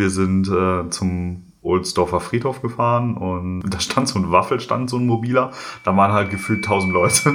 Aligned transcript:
wir 0.00 0.10
sind 0.10 0.48
äh, 0.48 0.88
zum 0.90 1.44
Ohlsdorfer 1.62 2.20
Friedhof 2.20 2.62
gefahren 2.62 3.16
und 3.16 3.62
da 3.68 3.78
stand 3.78 4.08
so 4.08 4.18
ein 4.18 4.32
Waffelstand, 4.32 4.88
so 4.88 4.96
ein 4.96 5.06
mobiler. 5.06 5.52
Da 5.84 5.94
waren 5.94 6.12
halt 6.12 6.30
gefühlt 6.30 6.64
tausend 6.64 6.92
Leute. 6.92 7.34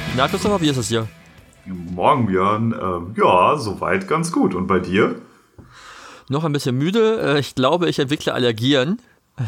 Na, 0.15 0.27
Christopher, 0.27 0.59
wie 0.59 0.69
ist 0.69 0.77
es 0.77 0.89
hier? 0.89 1.07
Morgen, 1.65 2.25
Björn. 2.25 2.73
Ähm, 2.79 3.15
ja, 3.17 3.55
soweit 3.57 4.09
ganz 4.09 4.31
gut. 4.31 4.53
Und 4.53 4.67
bei 4.67 4.79
dir? 4.79 5.21
Noch 6.27 6.43
ein 6.43 6.51
bisschen 6.51 6.77
müde. 6.77 7.35
Äh, 7.35 7.39
Ich 7.39 7.55
glaube, 7.55 7.87
ich 7.87 7.97
entwickle 7.97 8.33
Allergien. 8.33 9.01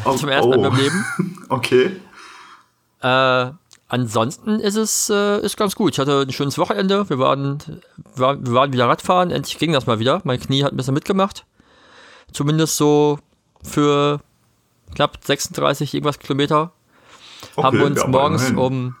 Oh, 0.06 0.12
Zum 0.16 0.30
ersten 0.30 0.50
Mal 0.50 0.58
in 0.58 0.64
oh. 0.64 0.70
meinem 0.70 0.80
Leben. 0.80 1.04
Okay. 1.50 1.96
Äh, 3.02 3.50
ansonsten 3.88 4.58
ist 4.58 4.76
es 4.76 5.10
äh, 5.10 5.40
ist 5.44 5.58
ganz 5.58 5.76
gut. 5.76 5.92
Ich 5.92 5.98
hatte 5.98 6.22
ein 6.22 6.32
schönes 6.32 6.56
Wochenende. 6.56 7.08
Wir 7.10 7.18
waren, 7.18 7.58
waren, 8.16 8.46
wir 8.46 8.54
waren 8.54 8.72
wieder 8.72 8.88
Radfahren. 8.88 9.30
Endlich 9.30 9.58
ging 9.58 9.72
das 9.72 9.86
mal 9.86 9.98
wieder. 9.98 10.22
Mein 10.24 10.40
Knie 10.40 10.64
hat 10.64 10.72
ein 10.72 10.76
bisschen 10.78 10.94
mitgemacht. 10.94 11.44
Zumindest 12.32 12.78
so 12.78 13.18
für 13.62 14.20
knapp 14.94 15.18
36 15.22 15.92
irgendwas 15.92 16.18
Kilometer. 16.18 16.72
okay 17.54 17.66
haben 17.66 17.78
wir 17.78 17.86
uns 17.86 18.00
ja, 18.00 18.08
morgens 18.08 18.50
um 18.52 18.96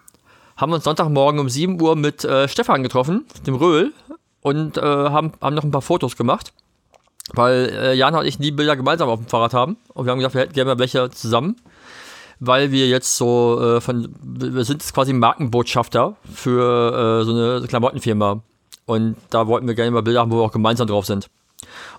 haben 0.56 0.72
uns 0.72 0.84
Sonntagmorgen 0.84 1.40
um 1.40 1.48
7 1.48 1.80
Uhr 1.80 1.96
mit 1.96 2.24
äh, 2.24 2.48
Stefan 2.48 2.82
getroffen, 2.82 3.24
dem 3.46 3.54
Röhl, 3.54 3.92
und 4.40 4.76
äh, 4.76 4.82
haben, 4.82 5.32
haben 5.40 5.54
noch 5.54 5.64
ein 5.64 5.70
paar 5.70 5.82
Fotos 5.82 6.16
gemacht. 6.16 6.52
Weil 7.32 7.70
äh, 7.70 7.94
Jana 7.94 8.20
und 8.20 8.26
ich 8.26 8.38
nie 8.38 8.50
Bilder 8.50 8.76
gemeinsam 8.76 9.08
auf 9.08 9.18
dem 9.18 9.28
Fahrrad 9.28 9.54
haben. 9.54 9.78
Und 9.94 10.04
wir 10.04 10.12
haben 10.12 10.18
gedacht, 10.18 10.34
wir 10.34 10.42
hätten 10.42 10.52
gerne 10.52 10.74
mal 10.74 10.78
welche 10.78 11.08
zusammen. 11.10 11.56
Weil 12.40 12.70
wir 12.70 12.86
jetzt 12.88 13.16
so 13.16 13.58
äh, 13.60 13.80
von, 13.80 14.14
wir 14.22 14.64
sind 14.64 14.82
jetzt 14.82 14.92
quasi 14.92 15.14
Markenbotschafter 15.14 16.16
für 16.32 17.22
äh, 17.22 17.24
so 17.24 17.32
eine 17.32 17.66
Klamottenfirma. 17.66 18.42
Und 18.84 19.16
da 19.30 19.46
wollten 19.46 19.66
wir 19.66 19.74
gerne 19.74 19.90
mal 19.90 20.02
Bilder 20.02 20.20
haben, 20.20 20.30
wo 20.30 20.36
wir 20.36 20.42
auch 20.42 20.52
gemeinsam 20.52 20.86
drauf 20.86 21.06
sind. 21.06 21.30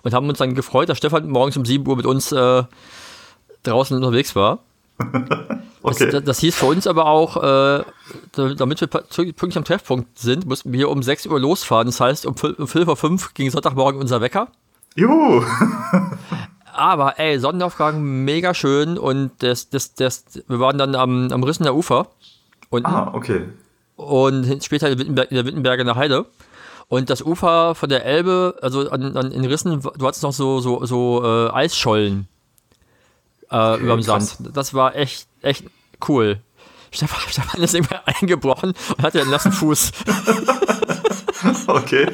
Und 0.02 0.14
haben 0.14 0.28
uns 0.28 0.38
dann 0.38 0.54
gefreut, 0.54 0.88
dass 0.88 0.98
Stefan 0.98 1.28
morgens 1.28 1.56
um 1.56 1.64
7 1.64 1.84
Uhr 1.86 1.96
mit 1.96 2.06
uns 2.06 2.30
äh, 2.30 2.62
draußen 3.64 3.96
unterwegs 3.96 4.36
war. 4.36 4.60
Okay. 5.82 6.10
Das, 6.10 6.24
das 6.24 6.38
hieß 6.40 6.56
für 6.56 6.66
uns 6.66 6.88
aber 6.88 7.06
auch, 7.06 7.36
äh, 7.36 7.84
da- 8.32 8.54
damit 8.56 8.80
wir 8.80 8.88
pünktlich 8.88 9.56
am 9.56 9.62
Treffpunkt 9.64 10.18
sind, 10.18 10.44
mussten 10.44 10.72
wir 10.72 10.88
um 10.90 11.00
6 11.00 11.26
Uhr 11.26 11.38
losfahren. 11.38 11.86
Das 11.86 12.00
heißt, 12.00 12.26
um 12.26 12.34
5 12.36 12.84
vor 12.84 12.96
5 12.96 13.34
ging 13.34 13.48
Sonntagmorgen 13.52 14.00
unser 14.00 14.20
Wecker. 14.20 14.48
Juhu. 14.96 15.44
Aber 16.72 17.18
ey, 17.20 17.38
Sonnenaufgang 17.38 18.02
mega 18.24 18.52
schön 18.52 18.98
und 18.98 19.30
das, 19.38 19.70
das, 19.70 19.94
das, 19.94 20.24
wir 20.48 20.58
waren 20.58 20.76
dann 20.76 20.96
am, 20.96 21.30
am 21.30 21.42
Rissener 21.44 21.74
Ufer 21.74 22.08
unten 22.70 22.86
Ah, 22.88 23.12
okay. 23.14 23.42
und 23.94 24.64
später 24.64 24.90
in, 24.90 24.98
Wittenberg, 24.98 25.30
in 25.30 25.36
der 25.36 25.46
Wittenberger 25.46 25.94
Heide. 25.94 26.26
Und 26.88 27.10
das 27.10 27.22
Ufer 27.22 27.74
von 27.76 27.88
der 27.88 28.04
Elbe, 28.04 28.56
also 28.60 28.90
an, 28.90 29.16
an, 29.16 29.30
in 29.32 29.44
Rissen, 29.44 29.80
du 29.80 30.06
hattest 30.06 30.22
noch 30.24 30.32
so, 30.32 30.60
so, 30.60 30.84
so 30.84 31.22
äh, 31.24 31.50
Eisschollen 31.50 32.26
äh, 33.50 33.80
überm 33.80 34.02
krass. 34.02 34.36
Sand. 34.36 34.56
Das 34.56 34.74
war 34.74 34.94
echt, 34.96 35.26
echt 35.42 35.64
cool. 36.08 36.40
Stefan, 36.90 37.20
Stefan 37.28 37.62
ist 37.62 37.74
irgendwann 37.74 38.00
eingebrochen 38.04 38.74
und 38.96 39.02
hatte 39.02 39.20
einen 39.20 39.30
nassen 39.30 39.52
Fuß. 39.52 39.92
Okay. 41.66 42.08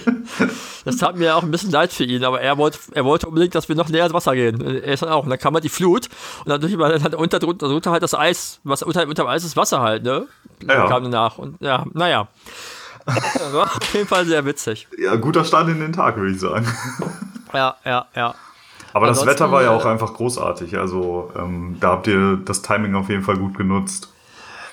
Das 0.84 0.96
tat 0.96 1.16
mir 1.16 1.36
auch 1.36 1.42
ein 1.42 1.50
bisschen 1.50 1.70
leid 1.70 1.92
für 1.92 2.04
ihn, 2.04 2.24
aber 2.24 2.40
er 2.40 2.58
wollte, 2.58 2.78
er 2.92 3.04
wollte 3.04 3.28
unbedingt, 3.28 3.54
dass 3.54 3.68
wir 3.68 3.76
noch 3.76 3.88
näher 3.88 4.04
ins 4.04 4.14
Wasser 4.14 4.34
gehen. 4.34 4.60
Er 4.60 4.92
ist 4.92 5.02
dann 5.02 5.10
auch. 5.10 5.24
Und 5.24 5.30
dann 5.30 5.38
kam 5.38 5.54
halt 5.54 5.64
die 5.64 5.68
Flut 5.68 6.08
und 6.40 6.48
dadurch 6.48 6.76
war 6.76 6.88
dann 6.88 7.02
halt 7.02 7.14
unter, 7.14 7.38
drunter, 7.38 7.68
drunter 7.68 7.92
halt 7.92 8.02
das 8.02 8.14
Eis, 8.14 8.60
was 8.64 8.82
unter, 8.82 9.06
unter 9.06 9.24
dem 9.24 9.28
Eis 9.28 9.44
ist 9.44 9.56
Wasser 9.56 9.80
halt, 9.80 10.02
ne? 10.02 10.26
Ja. 10.66 10.88
Kam 10.88 11.04
danach. 11.04 11.38
Und 11.38 11.60
ja, 11.60 11.84
naja. 11.92 12.28
War 13.52 13.64
auf 13.64 13.94
jeden 13.94 14.06
Fall 14.06 14.26
sehr 14.26 14.44
witzig. 14.44 14.86
Ja, 14.96 15.16
guter 15.16 15.44
Start 15.44 15.68
in 15.68 15.80
den 15.80 15.92
Tag, 15.92 16.16
würde 16.16 16.32
ich 16.32 16.40
sagen. 16.40 16.66
Ja, 17.52 17.76
ja, 17.84 18.06
ja. 18.14 18.34
Aber 18.92 19.06
das 19.06 19.24
Wetter 19.26 19.50
war 19.50 19.62
ja 19.62 19.70
auch 19.70 19.84
äh, 19.84 19.88
einfach 19.88 20.14
großartig. 20.14 20.76
Also 20.78 21.30
ähm, 21.36 21.76
da 21.80 21.88
habt 21.88 22.06
ihr 22.06 22.38
das 22.44 22.62
Timing 22.62 22.94
auf 22.94 23.08
jeden 23.08 23.22
Fall 23.22 23.36
gut 23.36 23.56
genutzt. 23.56 24.12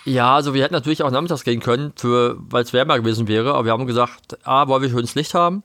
Ja, 0.06 0.35
also 0.35 0.53
wir 0.53 0.63
hätten 0.63 0.74
natürlich 0.74 1.03
auch 1.03 1.12
nachmittags 1.12 1.44
gehen 1.44 1.59
können, 1.59 1.94
weil 2.02 2.63
es 2.63 2.74
wärmer 2.74 2.97
gewesen 2.97 3.28
wäre, 3.28 3.53
aber 3.53 3.66
wir 3.66 3.72
haben 3.72 3.85
gesagt, 3.85 4.38
A, 4.44 4.68
wollen 4.68 4.81
wir 4.81 4.90
schönes 4.90 5.13
Licht 5.16 5.34
haben 5.34 5.63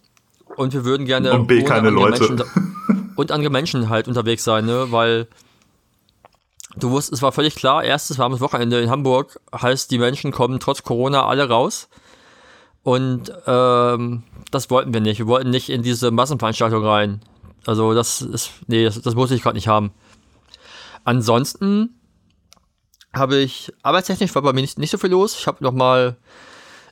und 0.56 0.72
wir 0.72 0.84
würden 0.84 1.06
gerne 1.06 1.32
Und 1.32 1.46
B, 1.46 1.62
keine 1.62 1.88
andere 1.88 2.10
Leute. 2.10 2.28
Menschen, 2.28 3.12
und 3.16 3.32
andere 3.32 3.50
Menschen 3.50 3.88
halt 3.88 4.08
unterwegs 4.08 4.44
sein, 4.44 4.66
ne? 4.66 4.86
Weil 4.90 5.28
du 6.76 6.90
wusst, 6.90 7.12
es 7.12 7.22
war 7.22 7.32
völlig 7.32 7.54
klar, 7.54 7.84
erstes 7.84 8.18
warmes 8.18 8.40
Wochenende 8.40 8.80
in 8.80 8.90
Hamburg 8.90 9.40
heißt, 9.54 9.90
die 9.90 9.98
Menschen 9.98 10.32
kommen 10.32 10.60
trotz 10.60 10.82
Corona 10.82 11.26
alle 11.26 11.48
raus. 11.48 11.88
Und 12.82 13.32
ähm, 13.46 14.24
das 14.50 14.68
wollten 14.68 14.92
wir 14.92 15.00
nicht. 15.00 15.18
Wir 15.18 15.26
wollten 15.26 15.50
nicht 15.50 15.70
in 15.70 15.82
diese 15.82 16.10
Massenveranstaltung 16.10 16.84
rein. 16.84 17.20
Also 17.66 17.94
das 17.94 18.22
ist, 18.22 18.50
nee, 18.66 18.84
das, 18.84 19.00
das 19.00 19.14
muss 19.14 19.30
ich 19.30 19.42
gerade 19.42 19.56
nicht 19.56 19.68
haben. 19.68 19.92
Ansonsten 21.04 22.00
habe 23.12 23.36
ich, 23.36 23.72
arbeitstechnisch 23.82 24.34
war 24.34 24.42
bei 24.42 24.52
mir 24.52 24.62
nicht, 24.62 24.78
nicht 24.78 24.90
so 24.90 24.98
viel 24.98 25.10
los. 25.10 25.38
Ich 25.38 25.46
habe 25.46 25.62
nochmal 25.62 26.16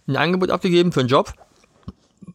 ein 0.06 0.16
Angebot 0.16 0.50
abgegeben 0.50 0.92
für 0.92 1.00
einen 1.00 1.08
Job, 1.08 1.32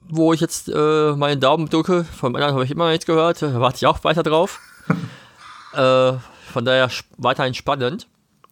wo 0.10 0.34
ich 0.34 0.42
jetzt 0.42 0.70
äh, 0.70 1.14
meinen 1.14 1.40
Daumen 1.40 1.70
drücke. 1.70 2.04
Vom 2.04 2.36
anderen 2.36 2.54
habe 2.54 2.66
ich 2.66 2.72
immer 2.72 2.86
noch 2.86 2.92
nichts 2.92 3.06
gehört. 3.06 3.42
Da 3.42 3.60
warte 3.60 3.78
ich 3.78 3.86
auch 3.86 4.04
weiter 4.04 4.24
drauf. 4.24 4.60
äh, 5.74 6.14
von 6.52 6.66
daher 6.66 6.90
weiterhin 7.18 7.54
spannend. 7.54 8.08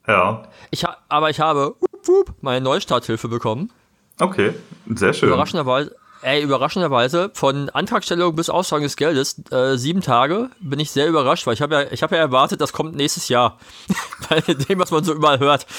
Ja. 0.08 0.44
Ich 0.70 0.86
aber 1.10 1.30
ich 1.30 1.40
habe 1.40 1.76
wup, 1.80 2.08
wup, 2.08 2.36
meine 2.42 2.64
Neustarthilfe 2.64 3.28
bekommen. 3.28 3.72
Okay. 4.20 4.54
Sehr 4.88 5.14
schön. 5.14 5.30
Überraschenderweise, 5.30 5.96
ey, 6.26 6.42
überraschenderweise, 6.42 7.30
von 7.34 7.70
Antragstellung 7.70 8.36
bis 8.36 8.50
Auszahlung 8.50 8.84
des 8.84 8.96
Geldes, 8.96 9.44
äh, 9.52 9.78
sieben 9.78 10.02
Tage, 10.02 10.50
bin 10.60 10.80
ich 10.80 10.90
sehr 10.90 11.08
überrascht, 11.08 11.46
weil 11.46 11.54
ich 11.54 11.62
habe 11.62 11.76
ja, 11.76 11.92
ich 11.92 12.02
habe 12.02 12.16
ja 12.16 12.22
erwartet, 12.22 12.62
das 12.62 12.74
kommt 12.74 12.96
nächstes 12.96 13.30
Jahr. 13.30 13.60
Bei 14.30 14.42
dem, 14.42 14.80
was 14.80 14.92
man 14.92 15.04
so 15.04 15.14
überall 15.14 15.40
hört. 15.40 15.66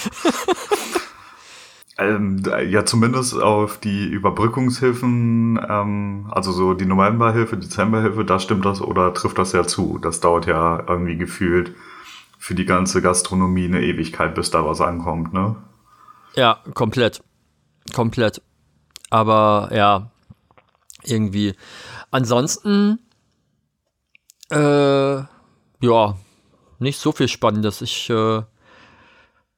Ähm, 1.99 2.43
ja, 2.69 2.85
zumindest 2.85 3.41
auf 3.41 3.81
die 3.81 4.05
Überbrückungshilfen, 4.05 5.59
ähm, 5.67 6.27
also 6.31 6.53
so 6.53 6.75
die 6.75 6.85
Novemberhilfe, 6.85 7.57
Dezemberhilfe, 7.57 8.23
da 8.27 8.39
stimmt 8.39 8.67
das 8.67 8.83
oder 8.83 9.15
trifft 9.15 9.39
das 9.39 9.53
ja 9.53 9.67
zu. 9.67 9.97
Das 9.97 10.21
dauert 10.21 10.45
ja 10.45 10.85
irgendwie 10.87 11.17
gefühlt 11.17 11.75
für 12.39 12.55
die 12.55 12.67
ganze 12.67 13.01
Gastronomie 13.01 13.65
eine 13.65 13.81
Ewigkeit, 13.81 14.35
bis 14.35 14.51
da 14.51 14.67
was 14.67 14.83
ankommt, 14.83 15.33
ne? 15.33 15.57
Ja, 16.35 16.59
komplett. 16.75 17.23
Komplett. 17.95 18.43
Aber 19.09 19.71
ja, 19.73 20.11
irgendwie. 21.07 21.55
Ansonsten, 22.11 22.99
äh, 24.51 25.17
ja, 25.17 26.17
nicht 26.79 26.99
so 26.99 27.13
viel 27.13 27.29
Spannendes. 27.29 27.81
Ich 27.83 28.11
äh, 28.11 28.43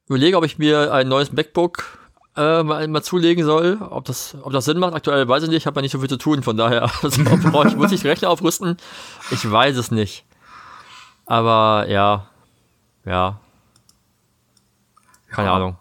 überlege, 0.06 0.37
ob 0.37 0.44
ich 0.44 0.58
mir 0.58 0.93
ein 0.93 1.08
neues 1.08 1.32
MacBook 1.32 1.99
äh, 2.37 2.62
mal, 2.62 2.87
mal 2.88 3.02
zulegen 3.02 3.44
soll. 3.44 3.78
Ob 3.90 4.05
das, 4.05 4.37
ob 4.43 4.52
das 4.52 4.64
Sinn 4.64 4.78
macht, 4.78 4.94
aktuell 4.94 5.28
weiß 5.28 5.43
ich 5.43 5.49
nicht. 5.49 5.58
Ich 5.58 5.67
habe 5.67 5.78
ja 5.78 5.82
nicht 5.82 5.93
so 5.93 5.99
viel 5.99 6.08
zu 6.08 6.19
tun, 6.19 6.43
von 6.43 6.56
daher 6.56 6.90
also, 7.02 7.23
ich, 7.67 7.76
muss 7.76 7.93
ich 7.93 8.05
Rechner 8.05 8.31
aufrüsten. 8.31 8.76
Ich 9.31 9.50
weiß 9.50 9.76
es 9.76 9.90
nicht. 9.90 10.25
Aber 11.26 11.87
ja, 11.88 12.28
ja. 13.05 13.40
Keine 15.31 15.49
Ja. 15.49 15.55
Ahnung. 15.56 15.76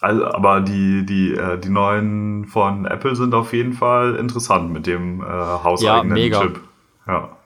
Also, 0.00 0.24
aber 0.26 0.60
die, 0.60 1.04
die, 1.04 1.34
äh, 1.34 1.58
die 1.58 1.70
neuen 1.70 2.44
von 2.46 2.86
Apple 2.86 3.16
sind 3.16 3.34
auf 3.34 3.52
jeden 3.52 3.72
Fall 3.72 4.14
interessant 4.14 4.72
mit 4.72 4.86
dem 4.86 5.22
äh, 5.22 5.24
hauseigenen 5.24 6.12
mega. 6.12 6.40
Chip. 6.40 6.60
Ja. 7.06 7.36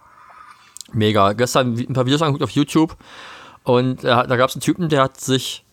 Mega. 0.93 1.32
Gestern 1.32 1.75
ein 1.78 1.94
paar 1.94 2.04
Videos 2.04 2.20
angeguckt 2.20 2.44
auf 2.44 2.50
YouTube 2.50 2.96
und 3.64 4.04
äh, 4.04 4.08
da 4.08 4.37
gab 4.37 4.50
es 4.50 4.56
einen 4.56 4.60
Typen, 4.60 4.88
der 4.88 5.02
hat 5.02 5.19
sich, 5.19 5.64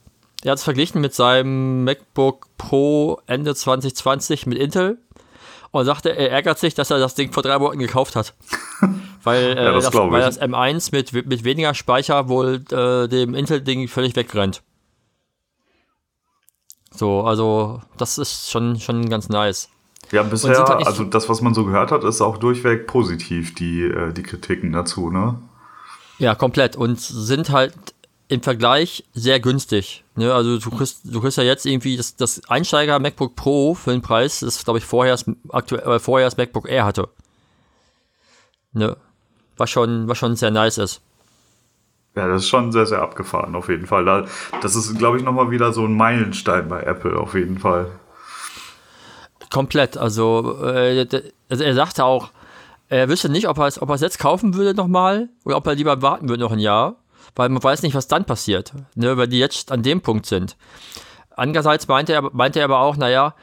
der 0.43 0.51
hat 0.51 0.59
es 0.59 0.63
verglichen 0.63 1.01
mit 1.01 1.13
seinem 1.13 1.83
MacBook 1.83 2.47
Pro 2.57 3.19
Ende 3.27 3.55
2020 3.55 4.45
mit 4.45 4.57
Intel 4.57 4.99
und 5.71 5.85
sagte, 5.85 6.15
er 6.15 6.31
ärgert 6.31 6.59
sich, 6.59 6.73
dass 6.75 6.91
er 6.91 6.99
das 6.99 7.15
Ding 7.15 7.31
vor 7.31 7.43
drei 7.43 7.59
Monaten 7.59 7.79
gekauft 7.79 8.15
hat. 8.15 8.33
Weil, 9.23 9.57
äh, 9.57 9.63
Ja, 9.65 9.71
das 9.73 9.85
das, 9.85 9.93
weil 9.93 10.21
das 10.21 10.39
M1 10.41 10.89
mit, 10.93 11.27
mit 11.27 11.43
weniger 11.43 11.73
Speicher 11.73 12.29
wohl 12.29 12.63
äh, 12.71 13.09
dem 13.09 13.35
Intel-Ding 13.35 13.89
völlig 13.89 14.15
wegrennt. 14.15 14.61
So, 16.99 17.21
also 17.21 17.79
das 17.95 18.17
ist 18.17 18.51
schon, 18.51 18.77
schon 18.77 19.07
ganz 19.07 19.29
nice. 19.29 19.69
Ja, 20.11 20.21
bisher, 20.23 20.57
halt 20.57 20.85
also 20.85 21.03
so- 21.05 21.09
das, 21.09 21.29
was 21.29 21.39
man 21.39 21.53
so 21.53 21.63
gehört 21.63 21.91
hat, 21.91 22.03
ist 22.03 22.19
auch 22.19 22.35
durchweg 22.35 22.87
positiv, 22.87 23.55
die, 23.55 23.83
äh, 23.83 24.11
die 24.11 24.21
Kritiken 24.21 24.73
dazu, 24.73 25.09
ne? 25.09 25.39
Ja, 26.17 26.35
komplett. 26.35 26.75
Und 26.75 26.99
sind 26.99 27.51
halt 27.51 27.73
im 28.27 28.41
Vergleich 28.41 29.05
sehr 29.13 29.39
günstig. 29.39 30.03
Ne? 30.17 30.33
Also 30.33 30.59
du 30.59 30.69
kriegst, 30.71 30.99
du 31.05 31.21
kriegst 31.21 31.37
ja 31.37 31.45
jetzt 31.45 31.65
irgendwie 31.65 31.95
das, 31.95 32.17
das 32.17 32.41
Einsteiger 32.49 32.99
MacBook 32.99 33.37
Pro 33.37 33.75
für 33.75 33.91
den 33.91 34.01
Preis, 34.01 34.41
das 34.41 34.61
glaube 34.65 34.79
ich 34.79 34.85
vorher 34.85 35.13
das, 35.13 35.23
aktuell, 35.47 35.95
äh, 35.95 35.99
vorher 35.99 36.27
das 36.27 36.35
MacBook 36.35 36.67
Air 36.67 36.83
hatte. 36.83 37.07
Ne? 38.73 38.97
Was 39.55 39.69
schon, 39.69 40.09
was 40.09 40.17
schon 40.17 40.35
sehr 40.35 40.51
nice 40.51 40.77
ist. 40.77 40.99
Ja, 42.15 42.27
das 42.27 42.43
ist 42.43 42.49
schon 42.49 42.71
sehr, 42.71 42.85
sehr 42.85 43.01
abgefahren, 43.01 43.55
auf 43.55 43.69
jeden 43.69 43.85
Fall. 43.85 44.03
Da, 44.03 44.25
das 44.61 44.75
ist, 44.75 44.97
glaube 44.97 45.17
ich, 45.17 45.23
nochmal 45.23 45.51
wieder 45.51 45.71
so 45.73 45.85
ein 45.85 45.95
Meilenstein 45.95 46.67
bei 46.67 46.81
Apple, 46.81 47.17
auf 47.17 47.33
jeden 47.35 47.59
Fall. 47.59 47.87
Komplett. 49.51 49.97
Also, 49.97 50.59
äh, 50.63 51.07
also 51.49 51.63
er 51.63 51.73
sagte 51.75 52.05
auch, 52.05 52.31
er 52.89 53.07
wüsste 53.07 53.29
nicht, 53.29 53.47
ob 53.47 53.57
er 53.59 53.67
es 53.67 53.81
ob 53.81 53.89
er 53.89 53.95
es 53.95 54.01
jetzt 54.01 54.19
kaufen 54.19 54.55
würde 54.55 54.73
nochmal 54.73 55.29
oder 55.45 55.57
ob 55.57 55.67
er 55.67 55.75
lieber 55.75 56.01
warten 56.01 56.27
würde 56.27 56.43
noch 56.43 56.51
ein 56.51 56.59
Jahr, 56.59 56.95
weil 57.35 57.49
man 57.49 57.63
weiß 57.63 57.83
nicht, 57.83 57.95
was 57.95 58.07
dann 58.07 58.25
passiert, 58.25 58.73
ne, 58.95 59.15
weil 59.15 59.27
die 59.27 59.39
jetzt 59.39 59.71
an 59.71 59.83
dem 59.83 60.01
Punkt 60.01 60.25
sind. 60.25 60.57
Andererseits 61.35 61.87
meinte 61.87 62.13
er, 62.13 62.23
meinte 62.33 62.59
er 62.59 62.65
aber 62.65 62.79
auch, 62.79 62.97
naja, 62.97 63.35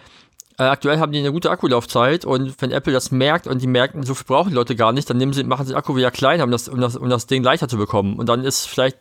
aktuell 0.65 0.99
haben 0.99 1.13
die 1.13 1.19
eine 1.19 1.33
gute 1.33 1.51
Akkulaufzeit 1.51 2.25
und 2.25 2.55
wenn 2.61 2.71
Apple 2.71 2.93
das 2.93 3.11
merkt 3.11 3.47
und 3.47 3.61
die 3.61 3.67
merken, 3.67 4.03
so 4.05 4.15
viel 4.15 4.27
brauchen 4.27 4.51
die 4.51 4.55
Leute 4.55 4.75
gar 4.75 4.93
nicht, 4.93 5.09
dann 5.11 5.19
nehmen 5.19 5.33
sie, 5.33 5.45
machen 5.45 5.67
sie 5.67 5.73
den 5.73 5.79
Akku 5.79 5.97
wieder 5.97 6.11
kleiner, 6.11 6.45
um 6.45 6.51
das, 6.51 6.69
um, 6.69 6.81
das, 6.81 6.97
um 6.97 7.09
das 7.09 7.27
Ding 7.27 7.43
leichter 7.43 7.69
zu 7.69 7.77
bekommen. 7.77 8.17
Und 8.19 8.29
dann 8.29 8.45
ist 8.45 8.67
vielleicht, 8.67 8.99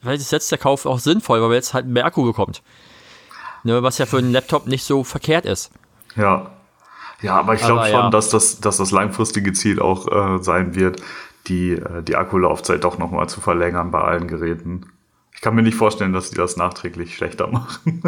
vielleicht 0.00 0.20
ist 0.20 0.32
jetzt 0.32 0.50
der 0.50 0.58
Kauf 0.58 0.84
auch 0.86 0.98
sinnvoll, 0.98 1.40
weil 1.40 1.48
man 1.48 1.54
jetzt 1.54 1.74
halt 1.74 1.86
mehr 1.86 2.06
Akku 2.06 2.24
bekommt. 2.24 2.62
Ne, 3.62 3.82
was 3.82 3.98
ja 3.98 4.06
für 4.06 4.18
einen 4.18 4.32
Laptop 4.32 4.66
nicht 4.66 4.84
so 4.84 5.04
verkehrt 5.04 5.44
ist. 5.44 5.70
Ja. 6.14 6.50
Ja, 7.22 7.36
aber 7.36 7.54
ich 7.54 7.62
glaube 7.62 7.84
schon, 7.84 7.92
ja. 7.92 8.10
dass, 8.10 8.28
das, 8.28 8.60
dass 8.60 8.76
das 8.76 8.90
langfristige 8.90 9.52
Ziel 9.52 9.80
auch 9.80 10.06
äh, 10.06 10.42
sein 10.42 10.74
wird, 10.74 11.02
die, 11.46 11.72
äh, 11.72 12.02
die 12.02 12.14
Akkulaufzeit 12.14 12.84
doch 12.84 12.98
nochmal 12.98 13.28
zu 13.28 13.40
verlängern 13.40 13.90
bei 13.90 14.00
allen 14.00 14.28
Geräten. 14.28 14.92
Ich 15.32 15.40
kann 15.40 15.54
mir 15.54 15.62
nicht 15.62 15.76
vorstellen, 15.76 16.12
dass 16.12 16.30
die 16.30 16.36
das 16.36 16.56
nachträglich 16.56 17.16
schlechter 17.16 17.46
machen. 17.50 18.02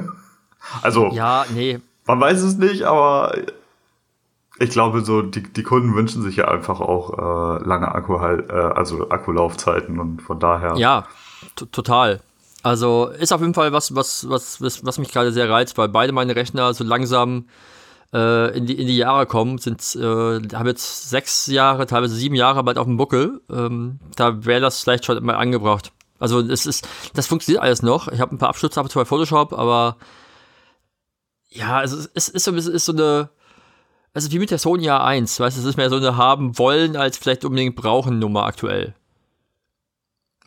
also, 0.82 1.10
Ja, 1.12 1.46
nee, 1.54 1.80
man 2.08 2.20
weiß 2.20 2.42
es 2.42 2.56
nicht, 2.56 2.82
aber 2.82 3.32
ich 4.58 4.70
glaube, 4.70 5.02
so 5.02 5.22
die, 5.22 5.42
die 5.42 5.62
Kunden 5.62 5.94
wünschen 5.94 6.22
sich 6.22 6.36
ja 6.36 6.48
einfach 6.48 6.80
auch 6.80 7.12
äh, 7.12 7.64
lange 7.64 7.94
Akku 7.94 8.18
halt, 8.18 8.50
äh, 8.50 8.54
also 8.54 9.10
Akkulaufzeiten 9.10 10.00
und 10.00 10.22
von 10.22 10.40
daher. 10.40 10.74
Ja, 10.76 11.06
total. 11.70 12.20
Also 12.64 13.06
ist 13.06 13.32
auf 13.32 13.40
jeden 13.40 13.54
Fall 13.54 13.72
was, 13.72 13.94
was, 13.94 14.28
was, 14.28 14.60
was, 14.60 14.84
was 14.84 14.98
mich 14.98 15.12
gerade 15.12 15.32
sehr 15.32 15.48
reizt, 15.48 15.78
weil 15.78 15.88
beide 15.88 16.12
meine 16.12 16.34
Rechner 16.34 16.74
so 16.74 16.82
langsam 16.82 17.44
äh, 18.12 18.56
in, 18.56 18.66
die, 18.66 18.78
in 18.78 18.86
die 18.88 18.96
Jahre 18.96 19.26
kommen, 19.26 19.58
sind, 19.58 19.80
äh, 19.94 20.02
haben 20.56 20.66
jetzt 20.66 21.10
sechs 21.10 21.46
Jahre, 21.46 21.86
teilweise 21.86 22.16
sieben 22.16 22.34
Jahre 22.34 22.64
bald 22.64 22.78
auf 22.78 22.86
dem 22.86 22.96
Buckel. 22.96 23.40
Ähm, 23.50 24.00
da 24.16 24.44
wäre 24.44 24.60
das 24.60 24.82
vielleicht 24.82 25.04
schon 25.04 25.22
mal 25.24 25.36
angebracht. 25.36 25.92
Also 26.18 26.40
es 26.40 26.66
ist, 26.66 26.88
das 27.14 27.28
funktioniert 27.28 27.62
alles 27.62 27.82
noch. 27.82 28.08
Ich 28.08 28.20
habe 28.20 28.34
ein 28.34 28.38
paar 28.38 28.48
Abstürze 28.48 28.80
ab 28.80 28.88
bei 28.92 29.04
Photoshop, 29.04 29.52
aber 29.52 29.96
ja, 31.50 31.78
also 31.78 31.96
es 32.14 32.28
ist, 32.28 32.44
so, 32.44 32.54
es 32.54 32.66
ist 32.66 32.84
so 32.84 32.92
eine, 32.92 33.30
also 34.14 34.30
wie 34.32 34.38
mit 34.38 34.50
der 34.50 34.58
Sony 34.58 34.90
A1, 34.90 35.40
weißt 35.40 35.56
du, 35.56 35.60
es 35.60 35.66
ist 35.66 35.76
mehr 35.76 35.90
so 35.90 35.96
eine 35.96 36.16
haben 36.16 36.58
wollen 36.58 36.96
als 36.96 37.18
vielleicht 37.18 37.44
unbedingt 37.44 37.76
brauchen 37.76 38.18
Nummer 38.18 38.44
aktuell. 38.44 38.94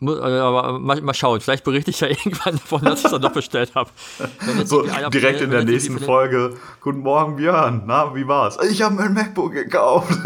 Äh, 0.00 0.38
Aber 0.38 0.78
mal, 0.78 1.00
mal 1.00 1.14
schauen, 1.14 1.40
vielleicht 1.40 1.64
berichte 1.64 1.90
ich 1.90 2.00
ja 2.00 2.08
irgendwann 2.08 2.54
davon, 2.54 2.82
dass 2.82 3.00
ich 3.00 3.04
es 3.04 3.10
dann 3.12 3.22
doch 3.22 3.32
bestellt 3.32 3.74
habe. 3.74 3.90
So 4.64 4.82
direkt 4.82 5.40
in 5.40 5.50
der 5.50 5.64
nächsten 5.64 5.98
Folge. 5.98 6.56
Guten 6.80 7.00
Morgen, 7.00 7.36
Björn. 7.36 7.84
Na, 7.86 8.14
wie 8.14 8.26
war's? 8.26 8.58
Ich 8.68 8.82
habe 8.82 8.96
mir 8.96 9.04
ein 9.04 9.14
MacBook 9.14 9.52
gekauft. 9.52 10.12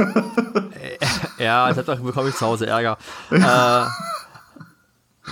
Ja, 1.39 1.71
deshalb 1.71 2.03
bekomme 2.03 2.31
ich 2.31 2.35
zu 2.35 2.47
Hause 2.47 2.67
Ärger. 2.67 2.97
äh, 3.31 3.85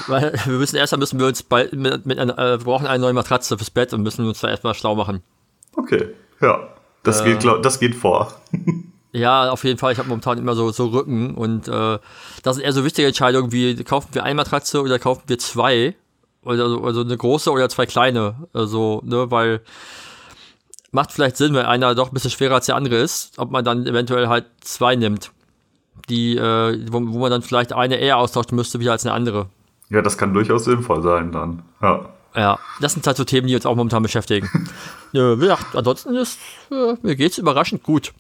weil 0.07 0.33
wir 0.45 0.59
müssen 0.59 0.77
erstmal 0.77 0.99
müssen 0.99 1.19
wir 1.19 1.27
uns 1.27 1.43
bald 1.43 1.73
mit, 1.73 2.05
mit 2.05 2.19
einer, 2.19 2.39
äh, 2.39 2.59
wir 2.59 2.65
brauchen 2.65 2.87
eine 2.87 2.99
neue 2.99 3.15
Matratze 3.15 3.57
fürs 3.57 3.71
Bett 3.71 3.95
und 3.95 4.03
müssen 4.03 4.27
uns 4.27 4.41
da 4.41 4.49
erstmal 4.49 4.75
schlau 4.75 4.95
machen. 4.95 5.23
Okay, 5.77 6.09
ja. 6.41 6.69
Das, 7.03 7.21
Äh. 7.21 7.25
geht, 7.25 7.41
glaub, 7.41 7.63
das 7.63 7.79
geht 7.81 7.95
vor. 7.95 8.33
Ja, 9.13 9.51
auf 9.51 9.63
jeden 9.65 9.79
Fall. 9.79 9.93
Ich 9.93 9.99
habe 9.99 10.09
momentan 10.09 10.39
immer 10.39 10.55
so, 10.55 10.71
so 10.73 10.87
Rücken 10.87 11.35
und 11.35 11.69
äh, 11.69 11.99
das 12.43 12.57
sind 12.57 12.65
eher 12.65 12.73
so 12.73 12.85
wichtige 12.85 13.07
Entscheidungen 13.09 13.53
wie 13.53 13.83
kaufen 13.85 14.09
wir 14.13 14.25
eine 14.25 14.35
Matratze 14.35 14.81
oder 14.83 14.99
kaufen 14.99 15.23
wir 15.27 15.39
zwei 15.39 15.95
oder 16.43 16.69
so- 16.69 16.83
also 16.85 17.03
eine 17.03 17.17
große 17.17 17.51
oder 17.51 17.69
zwei 17.69 17.87
kleine, 17.87 18.35
also 18.53 19.01
ne, 19.05 19.31
weil 19.31 19.61
macht 20.93 21.13
vielleicht 21.13 21.37
Sinn, 21.37 21.55
wenn 21.55 21.67
einer 21.67 21.95
doch 21.95 22.09
ein 22.11 22.15
bisschen 22.15 22.31
schwerer 22.31 22.55
als 22.57 22.67
der 22.67 22.77
andere 22.77 22.97
ist, 22.97 23.39
ob 23.39 23.51
man 23.51 23.65
dann 23.65 23.87
eventuell 23.87 24.29
halt 24.29 24.47
zwei 24.61 24.97
nimmt, 24.97 25.31
die 26.09 26.37
äh, 26.37 26.79
wo, 26.91 27.01
wo 27.13 27.19
man 27.19 27.31
dann 27.31 27.43
vielleicht 27.43 27.73
eine 27.73 27.97
eher 27.97 28.19
austauschen 28.19 28.57
müsste 28.57 28.81
wie 28.81 28.89
als 28.89 29.05
eine 29.07 29.15
andere. 29.15 29.47
Ja, 29.91 30.03
das 30.03 30.17
kann 30.19 30.35
durchaus 30.35 30.65
sinnvoll 30.65 31.03
sein 31.03 31.31
dann. 31.33 31.63
Ja. 31.83 32.09
Ja, 32.37 32.59
das 32.81 32.93
sind 32.95 33.07
halt 33.07 33.17
so 33.17 33.25
Themen, 33.25 33.47
die 33.47 33.55
uns 33.55 33.65
auch 33.67 33.77
momentan 33.77 34.03
beschäftigen. 34.03 34.49
ja, 35.13 35.37
wie 35.37 35.43
gesagt, 35.43 35.77
ansonsten 35.77 36.15
ist, 36.17 36.39
äh, 36.71 36.95
mir 37.03 37.17
geht's 37.17 37.39
überraschend 37.39 37.83
gut. 37.83 38.13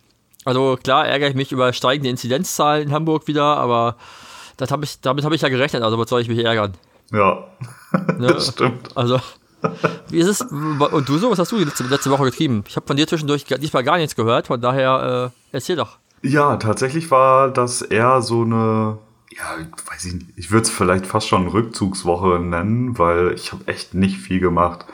Also 0.44 0.78
klar 0.82 1.06
ärgere 1.06 1.30
ich 1.30 1.34
mich 1.34 1.52
über 1.52 1.72
steigende 1.72 2.10
Inzidenzzahlen 2.10 2.88
in 2.88 2.92
Hamburg 2.92 3.26
wieder, 3.26 3.56
aber 3.56 3.96
das 4.56 4.70
hab 4.70 4.82
ich, 4.84 5.00
damit 5.00 5.24
habe 5.24 5.34
ich 5.34 5.42
ja 5.42 5.48
gerechnet, 5.48 5.82
also 5.82 5.98
was 5.98 6.08
soll 6.08 6.20
ich 6.20 6.28
mich 6.28 6.44
ärgern? 6.44 6.74
Ja, 7.12 7.44
Ne? 8.18 8.26
das 8.28 8.48
stimmt. 8.48 8.96
Also, 8.96 9.20
wie 10.10 10.18
ist 10.18 10.26
es? 10.28 10.40
Und 10.42 11.08
du 11.08 11.18
so, 11.18 11.30
was 11.30 11.38
hast 11.38 11.52
du 11.52 11.58
letzte, 11.58 11.84
letzte 11.84 12.10
Woche 12.10 12.24
getrieben? 12.24 12.64
Ich 12.68 12.76
habe 12.76 12.86
von 12.86 12.96
dir 12.96 13.06
zwischendurch 13.06 13.44
diesmal 13.44 13.84
gar 13.84 13.96
nichts 13.96 14.14
gehört, 14.16 14.48
von 14.48 14.60
daher 14.60 15.32
äh, 15.32 15.56
erzähl 15.56 15.76
doch. 15.76 15.98
Ja, 16.22 16.56
tatsächlich 16.56 17.10
war 17.10 17.50
das 17.50 17.82
eher 17.82 18.20
so 18.22 18.42
eine, 18.42 18.98
ja, 19.36 19.56
weiß 19.90 20.04
ich 20.06 20.14
nicht, 20.14 20.26
ich 20.36 20.50
würde 20.50 20.62
es 20.62 20.70
vielleicht 20.70 21.06
fast 21.06 21.28
schon 21.28 21.48
Rückzugswoche 21.48 22.38
nennen, 22.38 22.98
weil 22.98 23.32
ich 23.34 23.52
habe 23.52 23.66
echt 23.66 23.94
nicht 23.94 24.18
viel 24.18 24.40
gemacht. 24.40 24.86